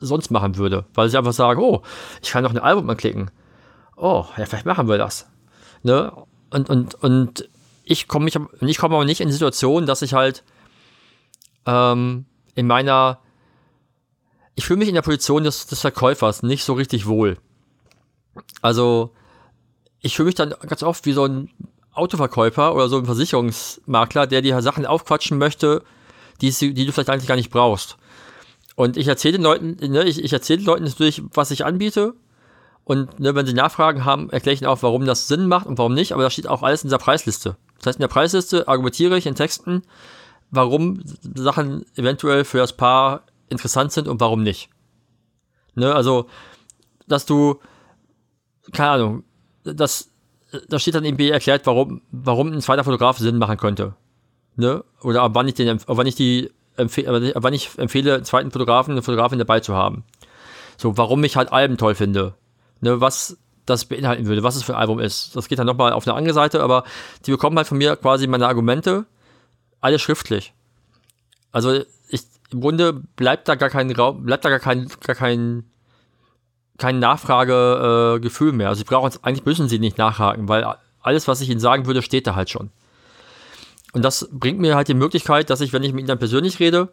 sonst 0.00 0.30
machen 0.30 0.56
würde. 0.56 0.84
Weil 0.94 1.08
sie 1.08 1.16
einfach 1.16 1.32
sagen, 1.32 1.60
oh, 1.60 1.82
ich 2.22 2.30
kann 2.30 2.42
noch 2.42 2.50
ein 2.50 2.58
Album 2.58 2.88
anklicken. 2.90 3.30
Oh, 3.96 4.24
ja, 4.36 4.46
vielleicht 4.46 4.66
machen 4.66 4.88
wir 4.88 4.98
das. 4.98 5.28
Ne? 5.82 6.12
Und, 6.50 6.70
und, 6.70 6.94
und 6.96 7.48
ich 7.84 8.06
komme 8.06 8.28
ich 8.28 8.78
komme 8.78 8.94
aber 8.94 9.04
nicht 9.04 9.20
in 9.20 9.28
die 9.28 9.32
Situation, 9.32 9.86
dass 9.86 10.02
ich 10.02 10.14
halt 10.14 10.44
ähm, 11.66 12.26
in 12.58 12.66
meiner, 12.66 13.20
ich 14.56 14.66
fühle 14.66 14.80
mich 14.80 14.88
in 14.88 14.96
der 14.96 15.02
Position 15.02 15.44
des, 15.44 15.68
des 15.68 15.80
Verkäufers 15.80 16.42
nicht 16.42 16.64
so 16.64 16.72
richtig 16.72 17.06
wohl. 17.06 17.38
Also 18.62 19.12
ich 20.00 20.16
fühle 20.16 20.26
mich 20.26 20.34
dann 20.34 20.52
ganz 20.66 20.82
oft 20.82 21.06
wie 21.06 21.12
so 21.12 21.24
ein 21.24 21.50
Autoverkäufer 21.92 22.74
oder 22.74 22.88
so 22.88 22.98
ein 22.98 23.04
Versicherungsmakler, 23.04 24.26
der 24.26 24.42
dir 24.42 24.60
Sachen 24.60 24.86
aufquatschen 24.86 25.38
möchte, 25.38 25.84
die, 26.40 26.50
die 26.50 26.84
du 26.84 26.90
vielleicht 26.90 27.10
eigentlich 27.10 27.28
gar 27.28 27.36
nicht 27.36 27.50
brauchst. 27.50 27.96
Und 28.74 28.96
ich 28.96 29.06
erzähle 29.06 29.38
den 29.38 29.44
Leuten, 29.44 29.76
ne, 29.80 30.02
ich, 30.02 30.22
ich 30.24 30.32
erzähle 30.32 30.58
den 30.58 30.66
Leuten 30.66 30.84
natürlich, 30.84 31.22
was 31.32 31.52
ich 31.52 31.64
anbiete. 31.64 32.14
Und 32.82 33.20
ne, 33.20 33.36
wenn 33.36 33.46
sie 33.46 33.54
Nachfragen 33.54 34.04
haben, 34.04 34.30
erkläre 34.30 34.54
ich 34.54 34.62
ihnen 34.62 34.70
auch, 34.70 34.82
warum 34.82 35.06
das 35.06 35.28
Sinn 35.28 35.46
macht 35.46 35.66
und 35.66 35.78
warum 35.78 35.94
nicht. 35.94 36.10
Aber 36.10 36.24
das 36.24 36.32
steht 36.32 36.48
auch 36.48 36.64
alles 36.64 36.82
in 36.82 36.88
dieser 36.88 36.98
Preisliste. 36.98 37.56
Das 37.76 37.86
heißt, 37.86 37.98
in 37.98 38.02
der 38.02 38.08
Preisliste 38.08 38.66
argumentiere 38.66 39.16
ich 39.16 39.26
in 39.26 39.36
Texten, 39.36 39.82
warum 40.50 41.02
Sachen 41.34 41.84
eventuell 41.96 42.44
für 42.44 42.58
das 42.58 42.72
Paar 42.72 43.22
interessant 43.48 43.92
sind 43.92 44.08
und 44.08 44.20
warum 44.20 44.42
nicht. 44.42 44.70
Ne, 45.74 45.94
also, 45.94 46.26
dass 47.06 47.26
du, 47.26 47.60
keine 48.72 48.90
Ahnung, 48.90 49.24
das, 49.64 50.10
da 50.68 50.78
steht 50.78 50.94
dann 50.94 51.04
irgendwie 51.04 51.30
erklärt, 51.30 51.66
warum, 51.66 52.02
warum 52.10 52.52
ein 52.52 52.60
zweiter 52.60 52.84
Fotograf 52.84 53.18
Sinn 53.18 53.38
machen 53.38 53.58
könnte. 53.58 53.94
Ne? 54.56 54.82
Oder 55.02 55.22
ab 55.22 55.32
wann 55.34 55.46
ich 55.46 55.54
den, 55.54 55.68
ab 55.68 55.82
wann 55.86 56.06
ich 56.06 56.14
die, 56.14 56.50
empfehle, 56.76 57.34
ab 57.34 57.42
wann 57.42 57.54
ich 57.54 57.78
empfehle, 57.78 58.14
einen 58.14 58.24
zweiten 58.24 58.50
Fotografen, 58.50 58.92
eine 58.92 59.02
Fotografin 59.02 59.38
dabei 59.38 59.60
zu 59.60 59.74
haben. 59.74 60.04
So, 60.76 60.96
warum 60.96 61.22
ich 61.24 61.36
halt 61.36 61.52
Alben 61.52 61.76
toll 61.76 61.94
finde. 61.94 62.34
Ne, 62.80 63.00
was 63.00 63.36
das 63.66 63.84
beinhalten 63.84 64.26
würde, 64.26 64.42
was 64.42 64.56
es 64.56 64.62
für 64.62 64.74
ein 64.74 64.80
Album 64.80 64.98
ist. 64.98 65.36
Das 65.36 65.48
geht 65.48 65.58
dann 65.58 65.66
nochmal 65.66 65.92
auf 65.92 66.06
eine 66.06 66.16
andere 66.16 66.34
Seite, 66.34 66.62
aber 66.62 66.84
die 67.26 67.30
bekommen 67.30 67.56
halt 67.56 67.66
von 67.66 67.78
mir 67.78 67.96
quasi 67.96 68.26
meine 68.26 68.46
Argumente, 68.46 69.06
alle 69.80 69.98
schriftlich. 69.98 70.54
Also 71.52 71.82
ich, 72.08 72.22
im 72.50 72.60
Grunde 72.60 72.92
bleibt 72.92 73.48
da 73.48 73.54
gar 73.54 73.70
kein 73.70 73.90
Raum, 73.90 74.24
bleibt 74.24 74.44
da 74.44 74.50
gar 74.50 74.58
kein, 74.58 74.88
gar 75.02 75.16
kein, 75.16 75.64
kein 76.78 76.98
Nachfragegefühl 76.98 78.50
äh, 78.50 78.56
mehr. 78.56 78.68
Also 78.68 78.82
ich 78.82 78.86
brauche 78.86 79.10
eigentlich 79.22 79.44
müssen 79.44 79.68
sie 79.68 79.78
nicht 79.78 79.98
nachhaken, 79.98 80.48
weil 80.48 80.64
alles, 81.00 81.28
was 81.28 81.40
ich 81.40 81.48
ihnen 81.48 81.60
sagen 81.60 81.86
würde, 81.86 82.02
steht 82.02 82.26
da 82.26 82.34
halt 82.34 82.50
schon. 82.50 82.70
Und 83.92 84.02
das 84.04 84.28
bringt 84.30 84.58
mir 84.60 84.76
halt 84.76 84.88
die 84.88 84.94
Möglichkeit, 84.94 85.50
dass 85.50 85.60
ich, 85.60 85.72
wenn 85.72 85.82
ich 85.82 85.92
mit 85.92 86.00
ihnen 86.00 86.08
dann 86.08 86.18
persönlich 86.18 86.60
rede, 86.60 86.92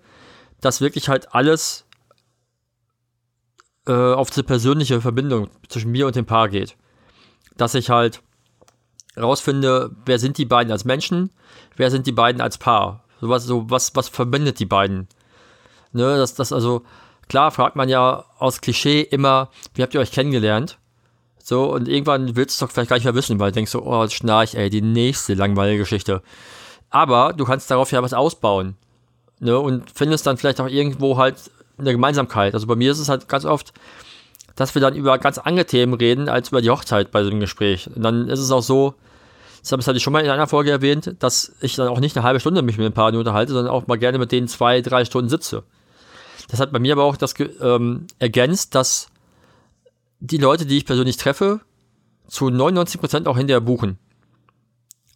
dass 0.62 0.82
wirklich 0.82 1.10
halt 1.10 1.34
alles 1.36 1.86
äh, 3.88 3.92
auf 3.92 4.30
diese 4.30 4.44
persönliche 4.44 5.02
Verbindung 5.02 5.50
zwischen 5.68 5.92
mir 5.92 6.08
und 6.08 6.16
dem 6.16 6.26
Paar 6.26 6.50
geht. 6.50 6.78
Dass 7.58 7.76
ich 7.76 7.90
halt 7.90 8.22
rausfinde, 9.18 9.92
wer 10.06 10.20
sind 10.20 10.38
die 10.38 10.46
beiden 10.46 10.72
als 10.72 10.86
Menschen, 10.86 11.32
wer 11.76 11.92
sind 11.92 12.08
die 12.08 12.12
beiden 12.12 12.42
als 12.42 12.58
Paar. 12.58 13.04
So 13.22 13.30
was, 13.30 13.46
so 13.46 13.70
was, 13.70 13.96
was 13.96 14.10
verbindet 14.10 14.60
die 14.60 14.66
beiden. 14.66 15.08
Ne, 15.94 16.18
das, 16.18 16.36
das 16.36 16.52
also, 16.52 16.84
klar 17.30 17.52
fragt 17.52 17.76
man 17.76 17.90
ja 17.90 18.26
aus 18.38 18.62
Klischee 18.62 19.02
immer, 19.02 19.50
wie 19.74 19.82
habt 19.82 19.94
ihr 19.94 20.02
euch 20.02 20.12
kennengelernt? 20.12 20.78
So, 21.42 21.72
und 21.72 21.88
irgendwann 21.88 22.36
willst 22.36 22.60
du 22.60 22.66
es 22.66 22.68
doch 22.68 22.74
vielleicht 22.74 22.90
gar 22.90 22.98
nicht 22.98 23.06
mehr 23.06 23.16
wissen, 23.16 23.40
weil 23.40 23.52
du 23.52 23.56
denkst 23.56 23.72
so, 23.72 23.84
oh, 23.84 24.08
Schnarch, 24.08 24.56
ey, 24.56 24.70
die 24.70 24.82
nächste 24.82 25.36
langweilige 25.36 25.80
Geschichte. 25.80 26.22
Aber 26.90 27.34
du 27.34 27.46
kannst 27.46 27.70
darauf 27.70 27.92
ja 27.92 28.02
was 28.02 28.14
ausbauen. 28.14 28.76
Ne, 29.40 29.58
und 29.60 29.92
findest 29.94 30.26
dann 30.26 30.38
vielleicht 30.38 30.60
auch 30.60 30.68
irgendwo 30.68 31.18
halt 31.18 31.36
eine 31.78 31.92
Gemeinsamkeit. 31.92 32.54
Also 32.54 32.68
bei 32.68 32.76
mir 32.76 32.92
ist 32.92 33.00
es 33.00 33.10
halt 33.10 33.28
ganz 33.28 33.46
oft, 33.46 33.74
dass 34.56 34.74
wir 34.74 34.82
dann 34.82 34.96
über 34.96 35.18
ganz 35.18 35.38
andere 35.38 35.66
Themen 35.66 35.94
reden, 35.94 36.30
als 36.30 36.50
über 36.50 36.62
die 36.62 36.70
Hochzeit 36.70 37.12
bei 37.12 37.24
so 37.24 37.30
einem 37.30 37.40
Gespräch. 37.40 37.90
Und 37.94 38.02
dann 38.02 38.30
ist 38.30 38.40
es 38.40 38.52
auch 38.52 38.64
so, 38.64 38.96
das 39.62 39.88
habe 39.88 39.98
ich 39.98 40.04
schon 40.04 40.14
mal 40.14 40.24
in 40.24 40.30
einer 40.30 40.48
Folge 40.48 40.72
erwähnt, 40.72 41.16
dass 41.20 41.54
ich 41.60 41.76
dann 41.76 41.88
auch 41.88 42.00
nicht 42.00 42.16
eine 42.16 42.24
halbe 42.24 42.40
Stunde 42.40 42.62
mich 42.62 42.78
mit 42.78 42.86
ein 42.86 42.94
paar 42.94 43.14
unterhalte, 43.14 43.54
sondern 43.54 43.74
auch 43.74 43.88
mal 43.88 43.98
gerne 43.98 44.20
mit 44.20 44.32
denen 44.32 44.48
zwei, 44.48 44.82
drei 44.82 45.06
Stunden 45.06 45.30
sitze. 45.30 45.64
Das 46.50 46.60
hat 46.60 46.72
bei 46.72 46.80
mir 46.80 46.94
aber 46.94 47.04
auch 47.04 47.18
das 47.18 47.34
ähm, 47.62 48.06
ergänzt, 48.20 48.76
dass 48.76 49.08
die 50.20 50.38
Leute, 50.38 50.66
die 50.66 50.78
ich 50.78 50.86
persönlich 50.86 51.18
treffe, 51.18 51.62
zu 52.28 52.46
99% 52.46 53.28
auch 53.28 53.38
hinterher 53.38 53.62
buchen. 53.62 53.98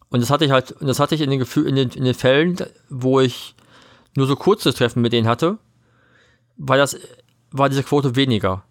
Und 0.08 0.20
das 0.20 0.30
hatte 0.30 0.44
ich 0.44 0.50
halt, 0.50 0.74
das 0.80 0.98
hatte 0.98 1.14
ich 1.14 1.20
in 1.20 1.30
den, 1.30 1.38
Gefühl, 1.38 1.66
in 1.66 1.76
den, 1.76 1.90
in 1.90 2.04
den 2.04 2.14
Fällen, 2.14 2.56
wo 2.88 3.20
ich 3.20 3.54
nur 4.16 4.26
so 4.26 4.34
kurze 4.34 4.74
Treffen 4.74 5.02
mit 5.02 5.12
denen 5.12 5.28
hatte, 5.28 5.58
war 6.56 6.76
das, 6.76 6.96
war 7.52 7.68
diese 7.68 7.84
Quote 7.84 8.16
weniger. 8.16 8.64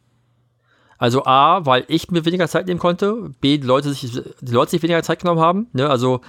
Also 0.99 1.23
A, 1.25 1.65
weil 1.65 1.85
ich 1.87 2.11
mir 2.11 2.25
weniger 2.25 2.49
Zeit 2.49 2.67
nehmen 2.67 2.79
konnte, 2.79 3.31
B, 3.39 3.57
die 3.57 3.65
Leute 3.65 3.93
sich, 3.93 4.21
die 4.41 4.51
Leute 4.51 4.71
sich 4.71 4.83
weniger 4.83 5.01
Zeit 5.01 5.21
genommen 5.21 5.39
haben. 5.39 5.67
Ne? 5.71 5.89
Also 5.89 6.19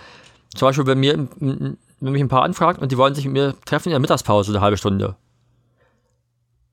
zum 0.55 0.69
Beispiel, 0.69 0.87
wenn 0.87 1.01
mir, 1.01 1.29
wenn 1.41 1.77
mich 2.01 2.23
ein 2.23 2.29
paar 2.29 2.45
anfragt 2.45 2.81
und 2.81 2.93
die 2.93 2.97
wollen 2.97 3.17
sich 3.17 3.25
mit 3.25 3.35
mir 3.35 3.55
treffen 3.65 3.89
in 3.89 3.93
der 3.93 4.01
Mittagspause 4.01 4.53
eine 4.53 4.61
halbe 4.61 4.77
Stunde. 4.77 5.17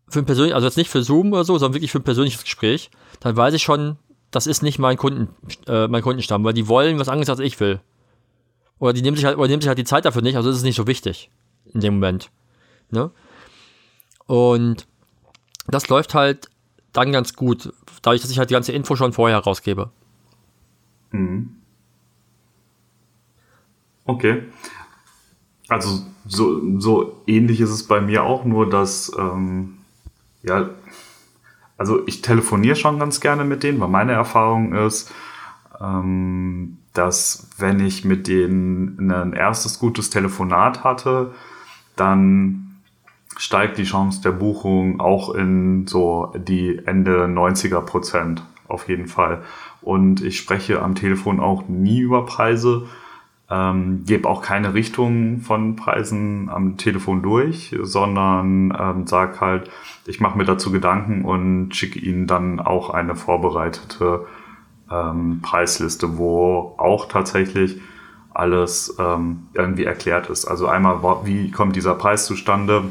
Für 0.10 0.20
ein 0.20 0.26
persönlich, 0.26 0.54
also 0.54 0.68
jetzt 0.68 0.78
nicht 0.78 0.92
für 0.92 1.02
Zoom 1.02 1.34
oder 1.34 1.44
so, 1.44 1.58
sondern 1.58 1.74
wirklich 1.74 1.92
für 1.92 1.98
ein 1.98 2.04
persönliches 2.04 2.44
Gespräch, 2.44 2.92
dann 3.20 3.36
weiß 3.36 3.56
ich 3.56 3.64
schon, 3.64 3.98
das 4.30 4.46
ist 4.46 4.62
nicht 4.62 4.78
mein 4.78 4.96
Kunden, 4.96 5.30
äh, 5.66 5.88
mein 5.88 6.04
Kundenstamm, 6.04 6.44
weil 6.44 6.54
die 6.54 6.68
wollen 6.68 7.00
was 7.00 7.10
anderes 7.10 7.30
als 7.30 7.40
ich 7.40 7.60
will. 7.60 7.82
Oder 8.78 8.94
die 8.94 9.02
nehmen 9.02 9.18
sich 9.18 9.26
halt, 9.26 9.40
oder 9.40 9.48
nehmen 9.48 9.62
sich 9.62 9.70
halt 9.70 9.80
die 9.80 9.86
Zeit 9.86 10.06
dafür 10.06 10.22
nicht, 10.22 10.36
also 10.36 10.52
ist 10.52 10.58
es 10.58 10.64
nicht 10.64 10.76
so 10.76 10.86
wichtig 10.86 11.32
in 11.74 11.82
dem 11.82 11.96
Moment. 11.96 12.30
Ne? 12.92 13.10
Und 14.28 14.86
das 15.68 15.90
läuft 15.90 16.14
halt 16.14 16.48
dann 16.94 17.12
ganz 17.12 17.34
gut, 17.34 17.74
dadurch, 18.02 18.22
dass 18.22 18.32
ich 18.32 18.40
halt 18.40 18.50
die 18.50 18.54
ganze 18.54 18.72
Info 18.72 18.96
schon 18.96 19.14
vorher 19.14 19.40
rausgebe. 19.40 19.90
Mhm. 21.12 21.56
Okay. 24.06 24.44
Also 25.68 26.02
so, 26.26 26.80
so 26.80 27.22
ähnlich 27.28 27.60
ist 27.60 27.72
es 27.72 27.88
bei 27.88 28.00
mir 28.00 28.24
auch, 28.24 28.46
nur 28.46 28.70
dass 28.70 29.12
ähm, 29.18 29.80
ja 30.44 30.70
also 31.78 32.06
ich 32.08 32.22
telefoniere 32.22 32.76
schon 32.76 33.00
ganz 33.00 33.22
gerne 33.22 33.46
mit 33.46 33.64
denen, 33.64 33.80
weil 33.80 33.88
meine 33.88 34.14
Erfahrung 34.14 34.74
ist, 34.74 35.14
ähm, 35.80 36.80
dass 36.94 37.50
wenn 37.60 37.80
ich 37.80 38.04
mit 38.04 38.28
denen 38.28 39.12
ein 39.12 39.34
erstes 39.34 39.78
gutes 39.78 40.10
Telefonat 40.10 40.84
hatte, 40.84 41.34
dann 41.96 42.67
steigt 43.36 43.78
die 43.78 43.84
Chance 43.84 44.22
der 44.22 44.32
Buchung 44.32 45.00
auch 45.00 45.34
in 45.34 45.88
so 45.88 46.34
die 46.36 46.82
Ende 46.86 47.26
90er 47.26 47.82
Prozent 47.82 48.44
auf 48.68 48.88
jeden 48.88 49.08
Fall. 49.08 49.44
Und 49.82 50.22
ich 50.22 50.38
spreche 50.38 50.82
am 50.82 50.96
Telefon 50.96 51.40
auch 51.40 51.68
nie 51.68 52.00
über 52.00 52.26
Preise, 52.26 52.88
ähm, 53.50 54.04
gebe 54.06 54.28
auch 54.28 54.42
keine 54.42 54.74
Richtung 54.74 55.40
von 55.40 55.76
Preisen 55.76 56.50
am 56.50 56.78
Telefon 56.78 57.22
durch, 57.22 57.74
sondern 57.82 58.76
ähm, 58.78 59.08
sag 59.08 59.40
halt, 59.40 59.70
ich 60.06 60.20
mache 60.20 60.38
mir 60.38 60.44
dazu 60.44 60.72
Gedanken 60.72 61.24
und 61.24 61.74
schicke 61.74 62.00
Ihnen 62.00 62.28
dann 62.28 62.60
auch 62.60 62.90
eine 62.90 63.16
vorbereitete 63.16 64.26
ähm, 64.92 65.40
Preisliste, 65.42 66.18
wo 66.18 66.76
auch 66.78 67.08
tatsächlich 67.08 67.80
alles 68.34 68.96
ähm, 69.00 69.48
irgendwie 69.54 69.86
erklärt 69.86 70.30
ist. 70.30 70.46
Also 70.46 70.68
einmal, 70.68 71.02
wie 71.24 71.50
kommt 71.50 71.76
dieser 71.76 71.96
Preis 71.96 72.26
zustande, 72.26 72.84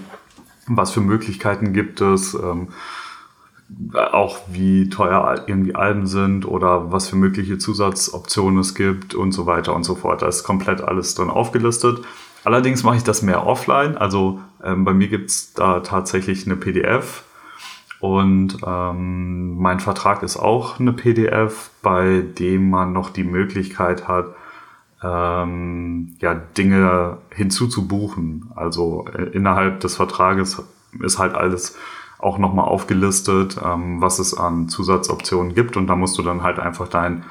was 0.69 0.91
für 0.91 1.01
Möglichkeiten 1.01 1.73
gibt 1.73 2.01
es, 2.01 2.35
ähm, 2.35 2.69
auch 3.95 4.39
wie 4.49 4.89
teuer 4.89 5.45
irgendwie 5.47 5.75
Alben 5.75 6.07
sind 6.07 6.47
oder 6.47 6.93
was 6.93 7.09
für 7.09 7.17
mögliche 7.17 7.59
Zusatzoptionen 7.59 8.61
es 8.61 8.75
gibt 8.75 9.15
und 9.15 9.33
so 9.33 9.47
weiter 9.47 9.75
und 9.75 9.83
so 9.83 9.97
fort. 9.97 10.23
Da 10.23 10.29
ist 10.29 10.45
komplett 10.45 10.81
alles 10.81 11.15
drin 11.15 11.31
aufgelistet. 11.31 12.01
Allerdings 12.45 12.85
mache 12.85 12.97
ich 12.97 13.03
das 13.03 13.23
mehr 13.23 13.45
offline. 13.45 13.97
Also 13.97 14.41
ähm, 14.63 14.85
bei 14.85 14.95
mir 14.95 15.09
gibt 15.09 15.31
es 15.31 15.53
da 15.53 15.81
tatsächlich 15.81 16.47
eine 16.47 16.57
PDF 16.57 17.25
und 17.99 18.59
ähm, 18.65 19.57
mein 19.59 19.81
Vertrag 19.81 20.23
ist 20.23 20.37
auch 20.37 20.79
eine 20.79 20.93
PDF, 20.93 21.71
bei 21.83 22.23
dem 22.39 22.71
man 22.71 22.93
noch 22.93 23.11
die 23.11 23.25
Möglichkeit 23.25 24.07
hat, 24.07 24.35
ähm, 25.03 26.17
ja, 26.21 26.35
Dinge 26.35 27.19
hinzuzubuchen. 27.31 28.51
Also 28.55 29.07
äh, 29.17 29.25
innerhalb 29.31 29.81
des 29.81 29.97
Vertrages 29.97 30.63
ist 31.01 31.19
halt 31.19 31.35
alles 31.35 31.77
auch 32.19 32.39
nochmal 32.39 32.67
aufgelistet, 32.67 33.59
ähm, 33.63 34.01
was 34.01 34.19
es 34.19 34.35
an 34.37 34.69
Zusatzoptionen 34.69 35.55
gibt 35.55 35.77
und 35.77 35.87
da 35.87 35.97
musst 35.97 36.17
du 36.19 36.23
dann 36.23 36.43
halt 36.43 36.59
einfach 36.59 36.89
dein 36.89 37.25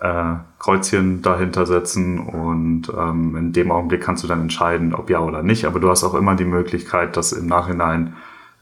äh, 0.00 0.34
Kreuzchen 0.58 1.22
dahinter 1.22 1.64
setzen 1.64 2.18
und 2.18 2.92
ähm, 2.96 3.36
in 3.36 3.52
dem 3.52 3.70
Augenblick 3.70 4.02
kannst 4.02 4.24
du 4.24 4.28
dann 4.28 4.42
entscheiden, 4.42 4.94
ob 4.94 5.10
ja 5.10 5.20
oder 5.20 5.42
nicht, 5.42 5.64
aber 5.64 5.80
du 5.80 5.88
hast 5.88 6.04
auch 6.04 6.14
immer 6.14 6.34
die 6.34 6.44
Möglichkeit, 6.44 7.16
das 7.16 7.32
im 7.32 7.46
Nachhinein 7.46 8.14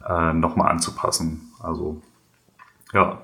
äh, 0.06 0.32
nochmal 0.32 0.70
anzupassen. 0.70 1.52
Also 1.60 2.00
ja, 2.92 3.18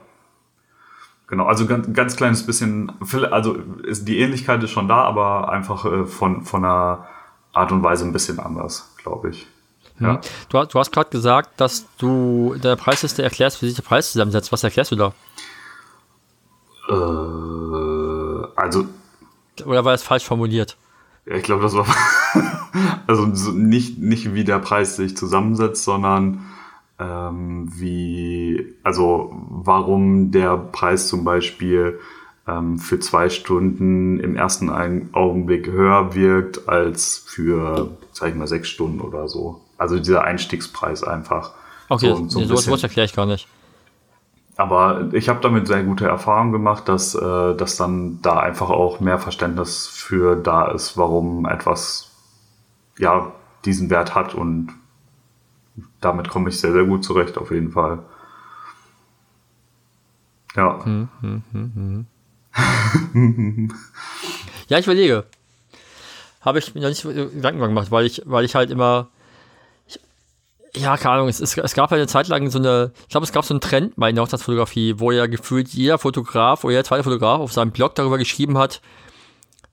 Genau, 1.31 1.47
also 1.47 1.64
ganz, 1.66 1.93
ganz 1.93 2.16
kleines 2.16 2.45
bisschen, 2.45 2.93
also 3.31 3.55
ist, 3.85 4.09
die 4.09 4.18
Ähnlichkeit 4.18 4.61
ist 4.64 4.72
schon 4.72 4.89
da, 4.89 5.03
aber 5.05 5.49
einfach 5.49 5.85
äh, 5.85 6.05
von, 6.05 6.43
von 6.43 6.64
einer 6.64 7.07
Art 7.53 7.70
und 7.70 7.85
Weise 7.85 8.05
ein 8.05 8.12
bisschen 8.12 8.41
anders, 8.41 8.93
glaube 9.01 9.31
ich. 9.31 9.47
Mhm. 10.01 10.07
Ja. 10.07 10.20
Du, 10.49 10.64
du 10.64 10.78
hast 10.81 10.91
gerade 10.91 11.09
gesagt, 11.11 11.61
dass 11.61 11.87
du 11.99 12.55
in 12.57 12.61
der 12.62 12.74
Preisliste 12.74 13.22
erklärst, 13.22 13.62
wie 13.62 13.66
sich 13.66 13.76
der 13.76 13.85
Preis 13.85 14.11
zusammensetzt. 14.11 14.51
Was 14.51 14.64
erklärst 14.64 14.91
du 14.91 14.97
da? 14.97 15.12
Äh, 16.89 18.49
also. 18.57 18.87
Oder 19.64 19.85
war 19.85 19.93
das 19.93 20.03
falsch 20.03 20.24
formuliert? 20.24 20.76
Ja, 21.26 21.37
ich 21.37 21.45
glaube, 21.45 21.62
das 21.62 21.74
war. 21.74 21.87
also 23.07 23.26
nicht, 23.53 23.99
nicht 23.99 24.35
wie 24.35 24.43
der 24.43 24.59
Preis 24.59 24.97
sich 24.97 25.16
zusammensetzt, 25.16 25.85
sondern 25.85 26.45
ähm, 27.01 27.71
wie, 27.75 28.75
also 28.83 29.33
warum 29.49 30.31
der 30.31 30.57
Preis 30.57 31.09
zum 31.09 31.25
Beispiel 31.25 31.99
ähm, 32.47 32.79
für 32.79 33.01
zwei 33.01 33.31
Stunden 33.31 34.21
im 34.21 34.37
ersten 34.37 34.71
Augenblick 35.13 35.67
höher 35.67 36.15
wirkt 36.15 36.69
als 36.69 37.25
für, 37.27 37.97
sag 38.13 38.31
ich 38.31 38.35
mal, 38.35 38.47
sechs 38.47 38.69
Stunden 38.69 39.01
oder 39.01 39.29
so. 39.29 39.61
Also 39.79 39.99
dieser 39.99 40.25
Einstiegspreis 40.25 41.03
einfach. 41.03 41.53
Okay, 41.89 42.09
so, 42.09 42.29
so 42.29 42.41
nee, 42.41 42.47
sowas 42.47 42.83
erkläre 42.83 43.07
ich 43.07 43.15
gar 43.15 43.27
nicht. 43.27 43.49
Aber 44.57 45.09
ich 45.13 45.31
habe 45.31 45.41
damit 45.41 45.67
sehr 45.69 45.83
gute 45.83 46.07
Erfahrungen 46.07 46.53
gemacht, 46.53 46.87
dass, 46.87 47.15
äh, 47.15 47.55
dass 47.55 47.77
dann 47.77 48.21
da 48.21 48.41
einfach 48.41 48.69
auch 48.69 49.01
mehr 49.01 49.19
Verständnis 49.19 49.87
für 49.87 50.37
da 50.37 50.71
ist, 50.71 50.99
warum 50.99 51.47
etwas 51.47 52.11
ja 52.99 53.33
diesen 53.65 53.89
Wert 53.89 54.15
hat 54.15 54.35
und 54.35 54.75
damit 56.01 56.29
komme 56.29 56.49
ich 56.49 56.59
sehr, 56.59 56.73
sehr 56.73 56.85
gut 56.85 57.05
zurecht, 57.05 57.39
auf 57.39 57.51
jeden 57.51 57.73
Fall. 57.73 58.01
Ja. 60.57 60.85
Hm, 60.85 61.09
hm, 61.21 61.43
hm, 61.53 62.07
hm. 63.15 63.73
ja, 64.69 64.79
ich 64.79 64.87
überlege. 64.87 65.25
Habe 66.41 66.59
ich 66.59 66.75
mir 66.75 66.81
noch 66.81 66.89
nicht 66.89 67.03
Gedanken 67.03 67.61
gemacht, 67.61 67.91
weil 67.91 68.07
ich, 68.07 68.23
weil 68.25 68.45
ich 68.45 68.55
halt 68.55 68.71
immer 68.71 69.09
ja, 70.77 70.97
keine 70.97 71.15
Ahnung, 71.15 71.29
es, 71.29 71.41
es, 71.41 71.57
es 71.57 71.75
gab 71.75 71.91
halt 71.91 71.99
eine 71.99 72.07
Zeit 72.07 72.29
lang 72.29 72.49
so 72.51 72.59
eine, 72.59 72.93
ich 73.03 73.09
glaube, 73.09 73.25
es 73.25 73.33
gab 73.33 73.45
so 73.45 73.55
einen 73.55 73.61
Trend 73.61 73.95
bei 73.97 74.13
der 74.13 74.23
Hochzeitsfotografie, 74.23 74.95
wo 74.99 75.11
ja 75.11 75.27
gefühlt 75.27 75.69
jeder 75.69 75.99
Fotograf 75.99 76.65
oder 76.65 76.73
jeder 76.73 76.85
zweite 76.85 77.03
Fotograf 77.03 77.41
auf 77.41 77.53
seinem 77.53 77.73
Blog 77.73 77.95
darüber 77.97 78.19
geschrieben 78.19 78.57
hat, 78.57 78.81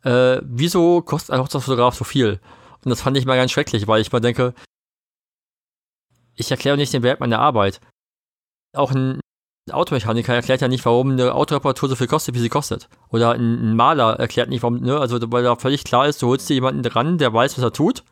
äh, 0.04 0.38
wieso 0.42 1.02
kostet 1.02 1.32
ein 1.32 1.42
Hochzeitsfotograf 1.42 1.96
so 1.96 2.04
viel? 2.04 2.40
Und 2.84 2.90
das 2.90 3.02
fand 3.02 3.18
ich 3.18 3.26
mal 3.26 3.38
ganz 3.38 3.52
schrecklich, 3.52 3.88
weil 3.88 4.02
ich 4.02 4.12
mal 4.12 4.20
denke, 4.20 4.54
ich 6.38 6.50
erkläre 6.52 6.78
nicht 6.78 6.94
den 6.94 7.04
Wert 7.04 7.20
meiner 7.20 7.40
Arbeit. 7.40 7.82
Auch 8.74 8.92
ein 8.92 9.20
Automechaniker 9.70 10.34
erklärt 10.34 10.62
ja 10.62 10.70
nicht, 10.70 10.86
warum 10.86 11.12
eine 11.12 11.34
Autoreparatur 11.34 11.90
so 11.90 11.96
viel 11.96 12.08
kostet, 12.08 12.36
wie 12.36 12.40
sie 12.40 12.50
kostet. 12.50 12.88
Oder 13.10 13.32
ein, 13.32 13.76
Maler 13.76 14.18
erklärt 14.18 14.50
nicht, 14.50 14.64
warum, 14.64 14.80
ne, 14.80 14.98
also 14.98 15.20
weil 15.32 15.44
da 15.44 15.56
völlig 15.58 15.84
klar 15.84 16.08
ist, 16.08 16.22
du 16.22 16.28
holst 16.28 16.50
dir 16.50 16.54
jemanden 16.54 16.84
dran, 16.84 17.18
der 17.18 17.34
weiß, 17.34 17.58
was 17.58 17.64
er 17.64 17.74
tut 17.74 18.04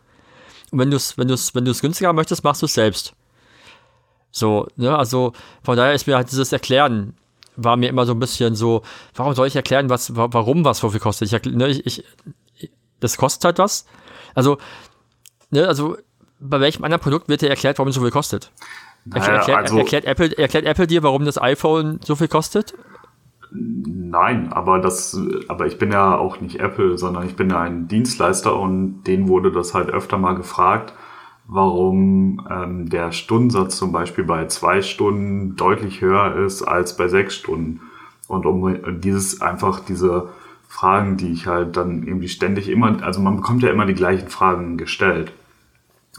und 0.71 0.79
wenn 0.79 0.91
du 0.91 0.97
es 0.97 1.17
wenn 1.17 1.29
wenn 1.29 1.63
günstiger 1.63 2.13
möchtest, 2.13 2.43
machst 2.43 2.61
du 2.61 2.65
es 2.65 2.73
selbst. 2.73 3.13
So, 4.31 4.67
ne, 4.75 4.97
also 4.97 5.31
von 5.63 5.77
daher 5.77 5.93
ist 5.93 6.07
mir 6.07 6.17
halt 6.17 6.29
dieses 6.31 6.51
Erklären, 6.51 7.15
war 7.55 7.77
mir 7.77 7.87
immer 7.87 8.05
so 8.05 8.13
ein 8.13 8.19
bisschen 8.19 8.55
so, 8.55 8.81
warum 9.13 9.33
soll 9.33 9.47
ich 9.47 9.55
erklären, 9.55 9.89
was, 9.89 10.15
warum 10.15 10.65
was 10.65 10.79
so 10.79 10.89
viel 10.89 10.99
kostet? 10.99 11.31
Ich, 11.31 11.53
ne, 11.53 11.69
ich, 11.69 11.85
ich, 12.57 12.71
das 12.99 13.15
kostet 13.15 13.45
halt 13.45 13.59
was. 13.59 13.85
Also, 14.33 14.57
ne, 15.51 15.67
also 15.67 15.97
bei 16.39 16.59
welchem 16.59 16.83
anderen 16.83 17.01
Produkt 17.01 17.29
wird 17.29 17.41
dir 17.41 17.49
erklärt, 17.49 17.77
warum 17.77 17.89
es 17.89 17.95
so 17.95 18.01
viel 18.01 18.11
kostet? 18.11 18.51
Naja, 19.05 19.25
erklärt, 19.25 19.57
also, 19.59 19.77
erklärt, 19.77 20.05
Apple, 20.05 20.37
erklärt 20.37 20.65
Apple 20.65 20.87
dir, 20.87 21.03
warum 21.03 21.25
das 21.25 21.41
iPhone 21.41 21.99
so 22.03 22.15
viel 22.15 22.27
kostet? 22.27 22.73
Nein, 23.51 24.51
aber 24.51 24.79
das, 24.79 25.17
aber 25.47 25.67
ich 25.67 25.77
bin 25.77 25.91
ja 25.91 26.17
auch 26.17 26.41
nicht 26.41 26.59
Apple, 26.59 26.97
sondern 26.97 27.25
ich 27.25 27.35
bin 27.35 27.49
ja 27.49 27.61
ein 27.61 27.87
Dienstleister 27.87 28.57
und 28.59 29.03
denen 29.03 29.27
wurde 29.27 29.51
das 29.51 29.73
halt 29.73 29.89
öfter 29.89 30.17
mal 30.17 30.33
gefragt, 30.33 30.93
warum 31.47 32.45
ähm, 32.49 32.89
der 32.89 33.11
Stundensatz 33.11 33.77
zum 33.77 33.91
Beispiel 33.91 34.23
bei 34.23 34.47
zwei 34.47 34.81
Stunden 34.81 35.55
deutlich 35.55 36.01
höher 36.01 36.35
ist 36.35 36.63
als 36.63 36.97
bei 36.97 37.07
sechs 37.07 37.35
Stunden. 37.35 37.81
Und 38.27 38.45
um 38.47 38.99
dieses 38.99 39.41
einfach 39.41 39.79
diese 39.79 40.29
Fragen, 40.67 41.15
die 41.15 41.31
ich 41.31 41.45
halt 41.45 41.77
dann 41.77 42.03
irgendwie 42.03 42.27
ständig 42.27 42.67
immer, 42.69 43.03
also 43.03 43.21
man 43.21 43.35
bekommt 43.35 43.61
ja 43.61 43.69
immer 43.69 43.85
die 43.85 43.93
gleichen 43.93 44.29
Fragen 44.29 44.77
gestellt. 44.77 45.31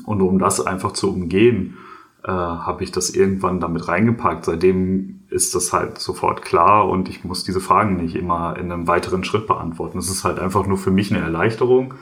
Und 0.05 0.21
um 0.21 0.39
das 0.39 0.61
einfach 0.61 0.93
zu 0.93 1.13
umgehen, 1.13 1.77
äh, 2.25 2.31
habe 2.31 2.85
ich 2.85 2.93
das 2.93 3.11
irgendwann 3.11 3.61
damit 3.61 3.89
reingepackt. 3.89 4.45
Seitdem 4.45 5.21
ist 5.31 5.55
das 5.55 5.73
halt 5.73 5.99
sofort 5.99 6.43
klar 6.43 6.89
und 6.89 7.09
ich 7.09 7.25
muss 7.25 7.45
diese 7.45 7.61
Fragen 7.61 7.97
nicht 7.97 8.17
immer 8.17 8.57
in 8.57 8.71
einem 8.71 8.87
weiteren 8.87 9.25
Schritt 9.25 9.47
beantworten. 9.47 9.99
Es 9.99 10.11
ist 10.11 10.25
halt 10.25 10.39
einfach 10.39 10.67
nur 10.67 10.79
für 10.79 10.91
mich 10.91 11.13
eine 11.13 11.23
Erleichterung, 11.23 11.95